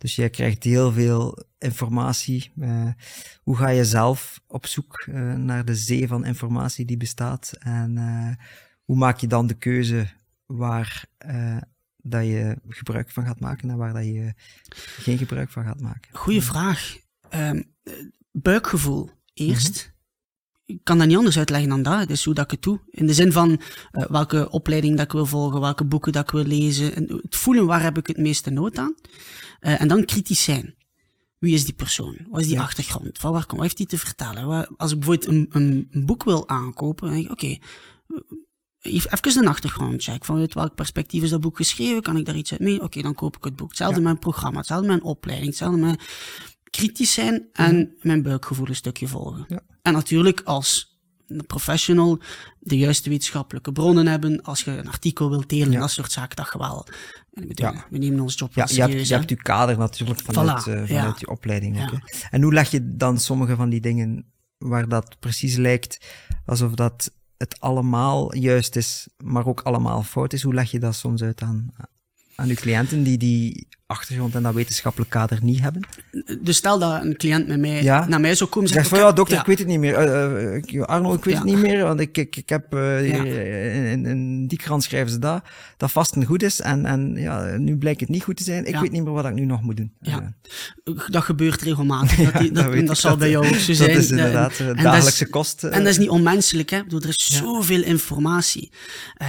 Dus 0.02 0.16
jij 0.16 0.30
krijgt 0.30 0.64
heel 0.64 0.92
veel 0.92 1.46
informatie. 1.58 2.52
Eh, 2.60 2.88
hoe 3.44 3.58
ga 3.58 3.70
je 3.70 3.86
zelf 3.86 4.42
op 4.48 4.66
zoek 4.66 5.04
eh, 5.08 5.34
naar 5.34 5.66
de 5.66 5.76
zee 5.76 6.08
van 6.08 6.26
informatie 6.26 6.86
die 6.86 6.98
bestaat? 6.98 7.52
En 7.60 7.98
eh, 7.98 8.46
hoe 8.84 8.98
maak 8.98 9.18
je 9.18 9.28
dan 9.28 9.48
de 9.48 9.58
keuze 9.58 10.08
waar 10.46 11.06
dat 11.98 12.26
je 12.26 12.58
gebruik 12.68 13.10
van 13.10 13.26
gaat 13.26 13.40
maken 13.40 13.70
en 13.70 13.78
waar 13.78 13.94
dat 13.94 14.06
je 14.06 14.34
geen 14.76 15.18
gebruik 15.18 15.50
van 15.50 15.64
gaat 15.64 15.82
maken? 15.82 16.16
Goeie 16.18 16.42
vraag. 16.42 16.98
Ehm, 17.30 17.62
eh, 17.84 17.94
buikgevoel 18.32 19.10
eerst. 19.34 19.94
Ik 20.74 20.84
kan 20.84 20.98
dat 20.98 21.08
niet 21.08 21.18
anders 21.18 21.38
uitleggen 21.38 21.70
dan 21.70 21.82
dat. 21.82 22.00
Het 22.00 22.10
is 22.10 22.26
hoe 22.26 22.34
dat 22.34 22.44
ik 22.46 22.52
het 22.52 22.62
doe. 22.62 22.80
In 22.90 23.06
de 23.06 23.14
zin 23.14 23.32
van 23.32 23.62
eh, 23.92 24.06
welke 24.06 24.50
opleiding 24.50 24.96
dat 24.98 25.06
ik 25.06 25.12
wil 25.12 25.26
volgen, 25.26 25.60
welke 25.62 25.86
boeken 25.86 26.12
dat 26.12 26.24
ik 26.24 26.32
wil 26.32 26.44
lezen. 26.44 26.96
En 26.96 27.20
het 27.22 27.36
voelen 27.36 27.66
waar 27.66 27.84
heb 27.84 27.98
ik 27.98 28.08
het 28.08 28.18
meeste 28.18 28.50
nood 28.50 28.78
aan. 28.78 28.96
Eh, 29.60 29.82
en 29.82 29.88
dan 29.88 30.06
kritisch 30.06 30.44
zijn. 30.44 30.76
Wie 31.40 31.54
is 31.54 31.66
die 31.66 31.74
persoon? 31.74 32.18
Wat 32.30 32.40
is 32.42 32.48
die 32.48 32.56
Ja. 32.56 32.62
achtergrond? 32.62 33.18
Van 33.18 33.32
waar 33.32 33.42
komt? 33.46 33.52
Wat 33.52 33.62
heeft 33.62 33.78
die 33.78 33.86
te 33.86 33.98
vertellen? 33.98 34.68
Als 34.78 34.92
ik 34.92 35.00
bijvoorbeeld 35.00 35.28
een, 35.32 35.48
een, 35.52 36.06
boek 36.06 36.24
wil 36.24 36.50
aankopen, 36.50 37.06
dan 37.06 37.16
denk 37.16 37.26
ik, 37.26 37.32
oké, 37.32 37.48
eh, 37.48 38.94
even 38.94 39.42
een 39.42 39.48
achtergrondcheck. 39.48 40.26
Vanuit 40.26 40.54
welk 40.54 40.76
perspectief 40.76 41.24
is 41.24 41.30
dat 41.30 41.42
boek 41.42 41.58
geschreven? 41.58 42.02
Kan 42.02 42.18
ik 42.18 42.26
daar 42.26 42.36
iets 42.36 42.52
uit 42.52 42.60
mee? 42.62 42.82
Oké, 42.82 43.02
dan 43.02 43.14
koop 43.14 43.38
ik 43.38 43.44
het 43.44 43.56
boek. 43.56 43.68
Hetzelfde 43.70 44.02
Ja. 44.02 44.10
een 44.10 44.20
programma, 44.20 44.58
hetzelfde 44.58 44.92
een 44.92 45.04
opleiding, 45.04 45.50
hetzelfde 45.50 45.78
met 45.78 46.02
kritisch 46.70 47.14
zijn 47.14 47.50
en 47.52 47.96
mijn 48.02 48.22
buikgevoel 48.24 48.68
een 48.68 48.76
stukje 48.76 49.08
volgen. 49.08 49.40
Mhm. 49.40 49.54
Ja. 49.54 49.71
En 49.82 49.94
natuurlijk 49.94 50.42
als 50.44 51.00
een 51.28 51.46
professional 51.46 52.20
de 52.60 52.78
juiste 52.78 53.10
wetenschappelijke 53.10 53.72
bronnen 53.72 54.08
hebben. 54.08 54.42
Als 54.44 54.64
je 54.64 54.72
een 54.72 54.88
artikel 54.88 55.30
wilt 55.30 55.50
delen, 55.50 55.72
Ja. 55.72 55.80
dat 55.80 55.92
soort 55.92 56.12
zaken, 56.12 56.36
dat 56.36 56.50
je 56.54 56.58
wel... 56.58 56.88
En 57.34 57.48
bedoel, 57.48 57.74
Ja. 57.74 57.86
we 57.90 57.98
nemen 57.98 58.20
ons 58.20 58.38
job 58.38 58.54
Ja, 58.54 58.66
wel 58.66 58.74
je 58.76 58.80
hebt, 58.80 58.90
serieus. 58.92 59.08
je 59.08 59.16
hebt 59.16 59.30
je 59.30 59.36
kader 59.36 59.78
natuurlijk 59.78 60.20
vanuit, 60.22 60.62
Voilà, 60.62 60.64
eh, 60.72 60.74
vanuit 60.74 60.90
ja. 60.90 61.16
je 61.18 61.30
opleiding. 61.30 61.82
ook. 61.82 62.00
En 62.30 62.42
hoe 62.42 62.54
leg 62.54 62.72
je 62.72 62.96
dan 62.96 63.18
sommige 63.20 63.56
van 63.56 63.70
die 63.70 63.82
dingen 63.82 64.26
waar 64.58 64.88
dat 64.88 65.20
precies 65.20 65.56
lijkt 65.56 66.06
alsof 66.46 66.74
dat 66.74 67.12
het 67.38 67.60
allemaal 67.60 68.36
juist 68.36 68.76
is, 68.76 69.08
maar 69.18 69.46
ook 69.46 69.62
allemaal 69.62 70.04
fout 70.04 70.34
is? 70.34 70.42
Hoe 70.44 70.54
leg 70.54 70.72
je 70.72 70.80
dat 70.80 70.96
soms 70.96 71.22
uit 71.22 71.42
aan, 71.42 71.74
aan 72.36 72.50
uw 72.50 72.56
cliënten 72.56 73.04
die 73.04 73.18
die 73.18 73.68
achtergrond 73.92 74.36
en 74.36 74.44
dat 74.44 74.54
wetenschappelijk 74.54 75.12
kader 75.12 75.40
niet 75.42 75.62
hebben? 75.62 75.82
Dus 76.42 76.58
stel 76.58 76.80
dat 76.80 77.04
een 77.04 77.18
cliënt 77.18 77.48
met 77.48 77.60
mij, 77.60 77.84
naar 77.84 78.20
mij 78.20 78.36
zou 78.36 78.50
komen 78.50 78.70
zeggen... 78.70 78.90
van, 78.90 79.00
ja, 79.00 79.12
dokter, 79.12 79.40
ik 79.40 79.46
weet 79.46 79.60
het 79.60 79.68
niet 79.68 79.80
meer. 79.80 79.94
Uh, 80.74 80.84
Arno, 80.84 81.14
ik 81.14 81.24
weet 81.24 81.36
het 81.36 81.44
niet 81.44 81.58
meer, 81.58 81.84
want 81.84 82.00
ik, 82.00 82.18
ik, 82.18 82.36
ik 82.36 82.50
heb 82.50 82.74
uh, 82.74 83.92
in, 83.92 84.06
in, 84.06 84.48
die 84.48 84.58
krant 84.58 84.84
schrijven 84.84 85.12
ze 85.12 85.20
dat, 85.20 85.44
dat 85.78 85.92
vasten 85.92 86.26
goed 86.26 86.44
is 86.44 86.62
en, 86.62 86.86
en 86.86 87.16
ja, 87.16 87.58
nu 87.58 87.78
blijkt 87.78 88.00
het 88.00 88.10
niet 88.10 88.24
goed 88.24 88.38
te 88.38 88.44
zijn. 88.44 88.66
Ik 88.66 88.76
weet 88.76 88.92
niet 88.92 89.04
meer 89.04 89.14
wat 89.14 89.26
ik 89.26 89.34
nu 89.34 89.46
nog 89.46 89.62
moet 89.62 89.78
doen. 89.78 89.92
Ja. 90.02 90.34
Dat 91.10 91.24
gebeurt 91.24 91.62
regelmatig. 91.62 92.32
Dat, 92.32 92.42
die, 92.42 92.52
dat, 92.52 92.88
dat, 92.88 92.98
zal 92.98 93.18
bij 93.18 93.30
jou 93.30 93.48
ook 93.48 93.56
zo 93.56 93.74
zijn. 93.82 93.94
Dat 93.94 94.04
is 94.04 94.10
inderdaad 94.10 94.58
de 94.58 94.74
dagelijkse 94.74 95.30
kost. 95.30 95.64
En 95.64 95.84
dat 95.84 95.92
is 95.92 95.98
niet 95.98 96.10
onmenselijk, 96.10 96.70
hè. 96.70 96.84
Bedoel, 96.84 97.02
er 97.02 97.10
is 97.10 97.38
zoveel 97.38 97.84
informatie. 97.84 98.72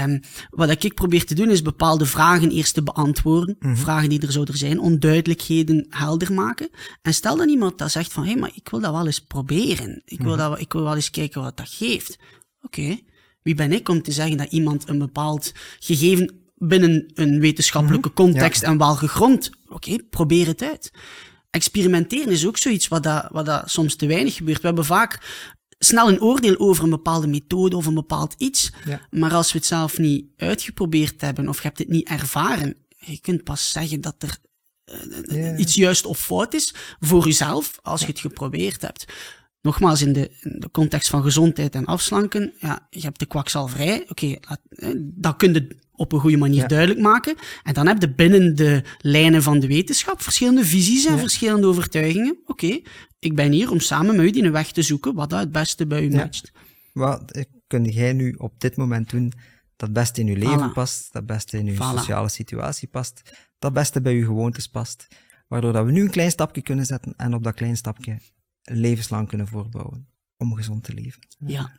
Um, 0.03 0.21
wat 0.51 0.85
ik 0.85 0.95
probeer 0.95 1.25
te 1.25 1.35
doen, 1.35 1.51
is 1.51 1.63
bepaalde 1.63 2.07
vragen 2.07 2.51
eerst 2.51 2.75
te 2.75 2.83
beantwoorden. 2.83 3.57
Mm 3.59 3.69
-hmm. 3.69 3.77
Vragen 3.77 4.09
die 4.09 4.21
er 4.21 4.33
zouden 4.33 4.52
zijn, 4.57 4.81
onduidelijkheden 4.81 5.87
helder 5.89 6.33
maken. 6.33 6.71
En 7.03 7.15
stel 7.15 7.37
dan 7.37 7.49
iemand 7.49 7.79
dat 7.79 7.91
zegt 7.91 8.13
van, 8.13 8.23
hé, 8.23 8.31
hey, 8.31 8.41
maar 8.41 8.53
ik 8.55 8.69
wil 8.69 8.81
dat 8.81 8.93
wel 8.93 9.07
eens 9.07 9.21
proberen. 9.21 10.03
Ik 10.05 10.21
wil, 10.21 10.37
mhm. 10.37 10.39
dat, 10.39 10.61
ik 10.61 10.73
wil 10.73 10.83
wel 10.83 10.95
eens 10.95 11.11
kijken 11.11 11.43
wat 11.43 11.57
dat 11.57 11.69
geeft. 11.69 12.19
Oké, 12.63 12.99
wie 13.43 13.55
ben 13.55 13.73
ik 13.73 13.89
om 13.89 14.03
te 14.03 14.13
zeggen 14.13 14.37
dat 14.37 14.53
iemand 14.53 14.89
een 14.89 14.99
bepaald 14.99 15.53
gegeven 15.79 16.43
binnen 16.57 17.11
een 17.15 17.41
wetenschappelijke 17.41 18.09
mhm. 18.09 18.17
context 18.17 18.63
en 18.63 18.79
wel 18.79 18.95
gegrond, 18.95 19.51
oké, 19.69 19.97
probeer 20.11 20.47
het 20.47 20.63
uit. 20.63 20.91
Experimenteren 21.51 22.33
is 22.33 22.47
ook 22.47 22.59
zoiets 22.59 22.89
wat, 22.89 23.03
dat, 23.03 23.29
wat 23.31 23.47
dat 23.47 23.71
soms 23.71 23.97
te 23.97 24.07
weinig 24.07 24.35
gebeurt. 24.35 24.61
We 24.61 24.67
hebben 24.67 24.85
vaak 24.85 25.21
snel 25.85 26.09
een 26.09 26.23
oordeel 26.23 26.59
over 26.59 26.85
een 26.85 26.91
bepaalde 26.91 27.27
methode 27.27 27.77
of 27.77 27.87
een 27.87 27.95
bepaald 27.95 28.35
iets. 28.39 28.73
Maar 29.11 29.35
als 29.35 29.53
we 29.53 29.59
het 29.59 29.67
zelf 29.67 29.99
niet 29.99 30.27
uitgeprobeerd 30.37 31.21
hebben 31.21 31.49
of 31.49 31.57
je 31.57 31.63
hebt 31.63 31.79
het 31.79 31.89
niet 31.89 32.09
ervaren, 32.09 32.77
je 33.05 33.21
kunt 33.21 33.45
pas 33.45 33.73
zeggen 33.73 34.01
dat 34.01 34.15
er 34.19 34.39
uh, 35.29 35.59
iets 35.59 35.75
juist 35.75 36.07
of 36.07 36.19
fout 36.19 36.55
is 36.55 36.75
voor 37.01 37.25
jezelf 37.25 37.79
als 37.83 38.01
je 38.01 38.07
het 38.07 38.21
geprobeerd 38.21 38.83
hebt. 38.83 39.05
Nogmaals, 39.61 40.03
in 40.03 40.13
de, 40.13 40.31
in 40.41 40.61
de, 40.61 40.71
context 40.71 41.09
van 41.09 41.23
gezondheid 41.23 41.75
en 41.75 41.85
afslanken, 41.85 42.53
ja, 42.59 42.87
je 42.91 43.01
hebt 43.01 43.19
de 43.19 43.27
kwakzalverij. 43.27 44.07
Oké, 44.09 44.27
okay, 44.27 44.41
dat 44.99 45.37
kun 45.37 45.53
je 45.53 45.77
op 45.93 46.13
een 46.13 46.21
goede 46.21 46.37
manier 46.37 46.61
ja. 46.61 46.67
duidelijk 46.67 47.01
maken. 47.01 47.37
En 47.63 47.75
dan 47.75 47.87
heb 47.87 48.01
je 48.01 48.15
binnen 48.15 48.57
de 48.57 48.83
lijnen 48.99 49.43
van 49.43 49.61
de 49.61 49.67
wetenschap 49.67 50.23
verschillende 50.23 50.65
visies 50.65 51.05
en 51.05 51.15
ja. 51.15 51.19
verschillende 51.19 51.67
overtuigingen. 51.67 52.39
Oké, 52.47 52.65
okay, 52.65 52.85
ik 53.19 53.35
ben 53.35 53.53
hier 53.53 53.71
om 53.71 53.81
samen 53.81 54.17
met 54.17 54.27
u 54.27 54.31
die 54.31 54.43
een 54.43 54.53
weg 54.53 54.73
te 54.73 54.83
zoeken 54.83 55.15
wat 55.15 55.31
dat 55.31 55.41
het 55.41 55.53
beste 55.53 55.87
bij 55.87 56.03
u 56.03 56.11
matcht. 56.11 56.53
Wat 56.93 57.47
kun 57.67 57.85
jij 57.85 58.13
nu 58.13 58.35
op 58.39 58.61
dit 58.61 58.77
moment 58.77 59.11
doen 59.11 59.33
dat 59.83 59.93
beste 59.93 60.21
in 60.21 60.29
uw 60.29 60.37
leven 60.37 60.71
voilà. 60.71 60.73
past, 60.73 61.13
dat 61.13 61.27
beste 61.27 61.59
in 61.59 61.67
uw 61.67 61.75
voilà. 61.75 61.99
sociale 61.99 62.29
situatie 62.29 62.89
past, 62.89 63.23
dat 63.59 63.73
beste 63.73 64.01
bij 64.01 64.15
uw 64.15 64.27
gewoontes 64.27 64.69
past, 64.69 65.07
waardoor 65.49 65.73
dat 65.73 65.85
we 65.85 65.93
nu 65.93 66.01
een 66.01 66.11
klein 66.11 66.31
stapje 66.31 66.63
kunnen 66.63 66.87
zetten 66.87 67.15
en 67.17 67.35
op 67.35 67.43
dat 67.43 67.55
klein 67.55 67.77
stapje 67.77 68.19
levenslang 68.63 69.29
kunnen 69.29 69.47
voortbouwen 69.47 70.09
om 70.37 70.55
gezond 70.55 70.85
te 70.85 70.95
leven. 70.95 71.23
Ja. 71.47 71.73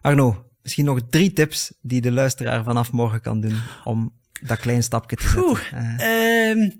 Arno, 0.00 0.50
misschien 0.62 0.84
nog 0.84 1.00
drie 1.10 1.32
tips 1.32 1.72
die 1.80 2.00
de 2.00 2.12
luisteraar 2.12 2.64
vanaf 2.64 2.92
morgen 2.92 3.20
kan 3.20 3.40
doen 3.40 3.58
om 3.84 4.20
dat 4.42 4.58
klein 4.58 4.82
stapje 4.82 5.16
te 5.16 5.22
zetten. 5.22 5.44
Oeh, 5.44 5.60
uh, 5.72 6.70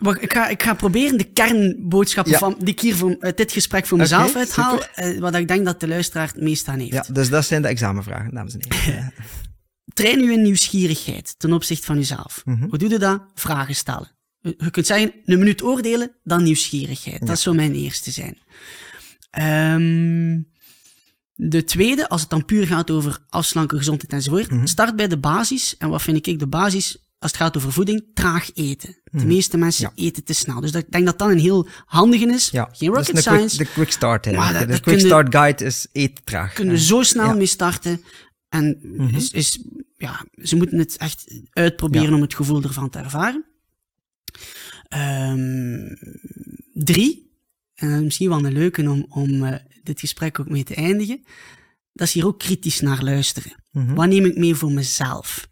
ik 0.00 0.32
ga, 0.32 0.48
ik 0.48 0.62
ga 0.62 0.74
proberen 0.74 1.18
de 1.18 1.24
kernboodschappen 1.24 2.38
van, 2.38 2.56
die 2.58 2.68
ik 2.68 2.80
hier 2.80 2.96
voor, 2.96 3.16
uit 3.20 3.36
dit 3.36 3.52
gesprek 3.52 3.86
voor 3.86 3.98
mezelf 3.98 4.28
okay, 4.28 4.40
uithaal, 4.40 4.78
uh, 4.96 5.18
wat 5.18 5.34
ik 5.34 5.48
denk 5.48 5.64
dat 5.64 5.80
de 5.80 5.88
luisteraar 5.88 6.26
het 6.26 6.42
meest 6.42 6.68
aan 6.68 6.78
heeft. 6.78 6.92
Ja, 6.92 7.04
dus 7.12 7.28
dat 7.28 7.44
zijn 7.44 7.62
de 7.62 7.68
examenvragen, 7.68 8.34
dames 8.34 8.54
en 8.54 8.74
heren. 8.74 9.12
Train 9.94 10.20
uw 10.20 10.36
nieuwsgierigheid 10.36 11.34
ten 11.38 11.52
opzichte 11.52 11.86
van 11.86 11.98
uzelf. 11.98 12.42
Mm 12.44 12.54
-hmm. 12.54 12.68
Hoe 12.68 12.78
doe 12.78 12.88
je 12.88 12.98
dat? 12.98 13.22
Vragen 13.34 13.74
stellen. 13.74 14.10
Je 14.40 14.70
kunt 14.70 14.86
zeggen, 14.86 15.12
een 15.24 15.38
minuut 15.38 15.62
oordelen, 15.62 16.10
dan 16.22 16.42
nieuwsgierigheid. 16.42 17.20
Ja. 17.20 17.26
Dat 17.26 17.38
zou 17.38 17.56
mijn 17.56 17.74
eerste 17.74 18.10
zijn. 18.10 18.38
Um, 19.74 20.48
de 21.34 21.64
tweede, 21.64 22.08
als 22.08 22.20
het 22.20 22.30
dan 22.30 22.44
puur 22.44 22.66
gaat 22.66 22.90
over 22.90 23.18
afslanken, 23.28 23.78
gezondheid 23.78 24.12
enzovoort, 24.12 24.50
mm 24.50 24.56
-hmm. 24.56 24.66
start 24.66 24.96
bij 24.96 25.08
de 25.08 25.18
basis. 25.18 25.76
En 25.76 25.88
wat 25.88 26.02
vind 26.02 26.26
ik 26.26 26.38
de 26.38 26.46
basis? 26.46 27.09
Als 27.20 27.30
het 27.30 27.40
gaat 27.40 27.56
over 27.56 27.72
voeding, 27.72 28.04
traag 28.14 28.50
eten. 28.54 28.96
De 29.04 29.18
hmm. 29.18 29.26
meeste 29.26 29.56
mensen 29.56 29.92
ja. 29.94 30.04
eten 30.04 30.24
te 30.24 30.32
snel. 30.32 30.60
Dus 30.60 30.72
dat, 30.72 30.82
ik 30.82 30.90
denk 30.90 31.06
dat 31.06 31.18
dat 31.18 31.30
een 31.30 31.38
heel 31.38 31.68
handige 31.84 32.26
is. 32.26 32.48
Ja. 32.50 32.68
Geen 32.72 32.88
rocket 32.88 33.14
de 33.14 33.20
science. 33.20 33.56
Quick, 33.56 33.68
de 33.68 33.72
quick 33.72 33.90
start. 33.90 34.24
Hè. 34.24 34.32
Maar 34.32 34.58
de, 34.58 34.66
de 34.66 34.80
quick 34.80 35.00
start 35.00 35.34
guide 35.34 35.64
is 35.64 35.86
eet 35.92 36.26
traag. 36.26 36.52
Kunnen 36.52 36.78
zo 36.78 37.02
snel 37.02 37.26
ja. 37.26 37.32
mee 37.32 37.46
starten. 37.46 38.02
En 38.48 38.78
mm 38.82 38.96
-hmm. 38.96 39.16
is, 39.16 39.30
is, 39.30 39.64
ja, 39.96 40.24
ze 40.42 40.56
moeten 40.56 40.78
het 40.78 40.96
echt 40.96 41.40
uitproberen 41.50 42.14
om 42.14 42.20
het 42.20 42.34
gevoel 42.34 42.62
ervan 42.62 42.90
te 42.90 42.98
ervaren. 42.98 43.44
Um, 44.96 45.98
drie, 46.74 47.30
en 47.74 48.04
misschien 48.04 48.28
wel 48.28 48.44
een 48.44 48.52
leuke 48.52 48.90
om, 48.90 49.06
om 49.08 49.44
uh, 49.44 49.54
dit 49.82 50.00
gesprek 50.00 50.40
ook 50.40 50.48
mee 50.48 50.64
te 50.64 50.74
eindigen. 50.74 51.24
Dat 51.92 52.06
is 52.06 52.12
hier 52.12 52.26
ook 52.26 52.38
kritisch 52.38 52.80
naar 52.80 53.02
luisteren. 53.02 53.52
Mm 53.70 53.86
-hmm. 53.86 53.94
Wat 53.94 54.08
neem 54.08 54.24
ik 54.24 54.36
mee 54.36 54.54
voor 54.54 54.72
mezelf? 54.72 55.49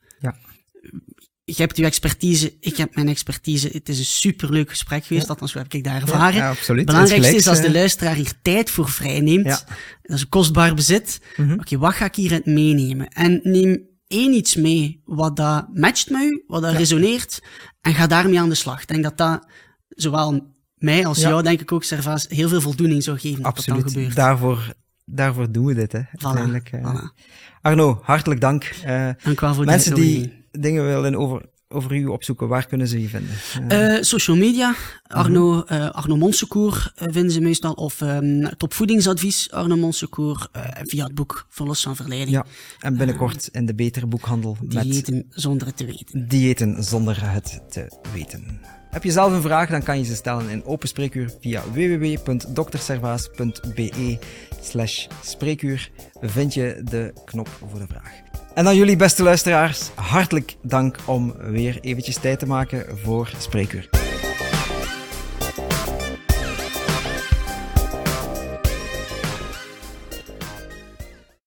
Je 1.56 1.62
hebt 1.62 1.76
uw 1.76 1.84
expertise, 1.84 2.56
ik 2.60 2.76
heb 2.76 2.94
mijn 2.94 3.08
expertise. 3.08 3.68
Het 3.72 3.88
is 3.88 3.98
een 3.98 4.04
superleuk 4.04 4.70
gesprek 4.70 5.04
geweest, 5.04 5.26
ja. 5.26 5.32
althans 5.32 5.54
heb 5.54 5.74
ik 5.74 5.84
daar 5.84 6.00
ervaren. 6.00 6.34
Ja, 6.34 6.44
ja, 6.44 6.50
absoluut. 6.50 6.80
Het 6.80 6.90
belangrijkste 6.90 7.36
is 7.36 7.46
als 7.46 7.60
de 7.60 7.72
luisteraar 7.72 8.14
hier 8.14 8.32
tijd 8.42 8.70
voor 8.70 8.88
vrij 8.88 9.20
neemt. 9.20 9.46
Ja. 9.46 9.60
Dat 10.02 10.16
is 10.16 10.20
een 10.20 10.28
kostbaar 10.28 10.74
bezit. 10.74 11.20
Mm 11.36 11.44
-hmm. 11.44 11.52
Oké, 11.52 11.60
okay, 11.60 11.78
wat 11.78 11.94
ga 11.94 12.04
ik 12.04 12.14
hieruit 12.14 12.46
meenemen? 12.46 13.08
En 13.08 13.40
neem 13.42 13.86
één 14.06 14.32
iets 14.32 14.56
mee 14.56 15.02
wat 15.04 15.36
dat 15.36 15.68
matcht 15.74 16.10
met 16.10 16.22
u, 16.22 16.44
wat 16.46 16.62
dat 16.62 16.74
resoneert, 16.74 17.42
en 17.80 17.94
ga 17.94 18.06
daarmee 18.06 18.40
aan 18.40 18.48
de 18.48 18.54
slag. 18.54 18.80
Ik 18.80 18.88
denk 18.88 19.02
dat 19.02 19.16
dat 19.16 19.46
zowel 19.88 20.54
mij 20.74 21.06
als 21.06 21.20
jou, 21.20 21.42
denk 21.42 21.60
ik 21.60 21.72
ook, 21.72 21.84
Servaas, 21.84 22.26
heel 22.28 22.48
veel 22.48 22.60
voldoening 22.60 23.02
zou 23.02 23.18
geven 23.18 23.44
absoluut. 23.44 23.94
dat. 23.94 24.14
Daarvoor, 24.14 24.74
daarvoor 25.04 25.52
doen 25.52 25.64
we 25.64 25.74
dit, 25.74 25.92
hè. 25.92 26.00
Uiteindelijk. 26.18 26.70
Voilà. 26.70 26.80
voilà. 26.80 27.26
Arno, 27.60 28.00
hartelijk 28.02 28.40
dank. 28.40 28.72
Uh, 28.86 29.10
dank 29.22 29.40
wel 29.40 29.54
voor 29.54 29.64
mensen 29.64 29.94
die 29.94 30.38
dingen 30.50 30.86
willen 30.86 31.16
over, 31.16 31.42
over 31.68 31.94
u 31.94 32.06
opzoeken, 32.06 32.48
waar 32.48 32.66
kunnen 32.66 32.88
ze 32.88 33.00
je 33.00 33.08
vinden? 33.08 33.30
Uh, 33.72 33.96
uh, 33.96 34.02
social 34.02 34.36
media, 34.36 34.74
Arno, 35.06 35.64
uh, 35.72 35.90
Arno 35.90 36.16
Monsecour 36.16 36.92
vinden 36.94 37.30
ze 37.30 37.40
meestal, 37.40 37.72
of 37.72 38.00
um, 38.00 38.56
topvoedingsadvies, 38.56 39.50
Arno 39.50 39.76
Monsecour, 39.76 40.48
via 40.82 41.04
het 41.04 41.14
boek 41.14 41.46
Verlos 41.48 41.82
van 41.82 41.96
Verleiding. 41.96 42.30
Ja, 42.30 42.44
en 42.80 42.96
binnenkort 42.96 43.48
in 43.52 43.66
de 43.66 43.74
betere 43.74 44.06
boekhandel. 44.06 44.56
Diëten 44.60 45.14
met 45.14 45.24
zonder 45.30 45.66
het 45.66 45.76
te 45.76 45.84
weten. 45.84 46.28
Diëten 46.28 46.84
zonder 46.84 47.30
het 47.30 47.60
te 47.68 47.98
weten. 48.12 48.60
Heb 48.90 49.04
je 49.04 49.10
zelf 49.10 49.32
een 49.32 49.42
vraag, 49.42 49.70
dan 49.70 49.82
kan 49.82 49.98
je 49.98 50.04
ze 50.04 50.14
stellen 50.14 50.48
in 50.48 50.64
open 50.64 50.88
spreekuur 50.88 51.30
via 51.40 51.62
www.dokterservaas.be 51.72 54.18
slash 54.60 55.06
spreekuur. 55.24 55.90
Vind 56.20 56.54
je 56.54 56.80
de 56.84 57.12
knop 57.24 57.48
voor 57.70 57.78
de 57.78 57.86
vraag. 57.86 58.27
En 58.59 58.64
dan 58.64 58.76
jullie 58.76 58.97
beste 58.97 59.22
luisteraars, 59.22 59.90
hartelijk 59.94 60.56
dank 60.62 60.97
om 61.05 61.35
weer 61.39 61.78
eventjes 61.80 62.16
tijd 62.16 62.39
te 62.39 62.47
maken 62.47 62.98
voor 62.98 63.30
Spreekuur. 63.39 64.07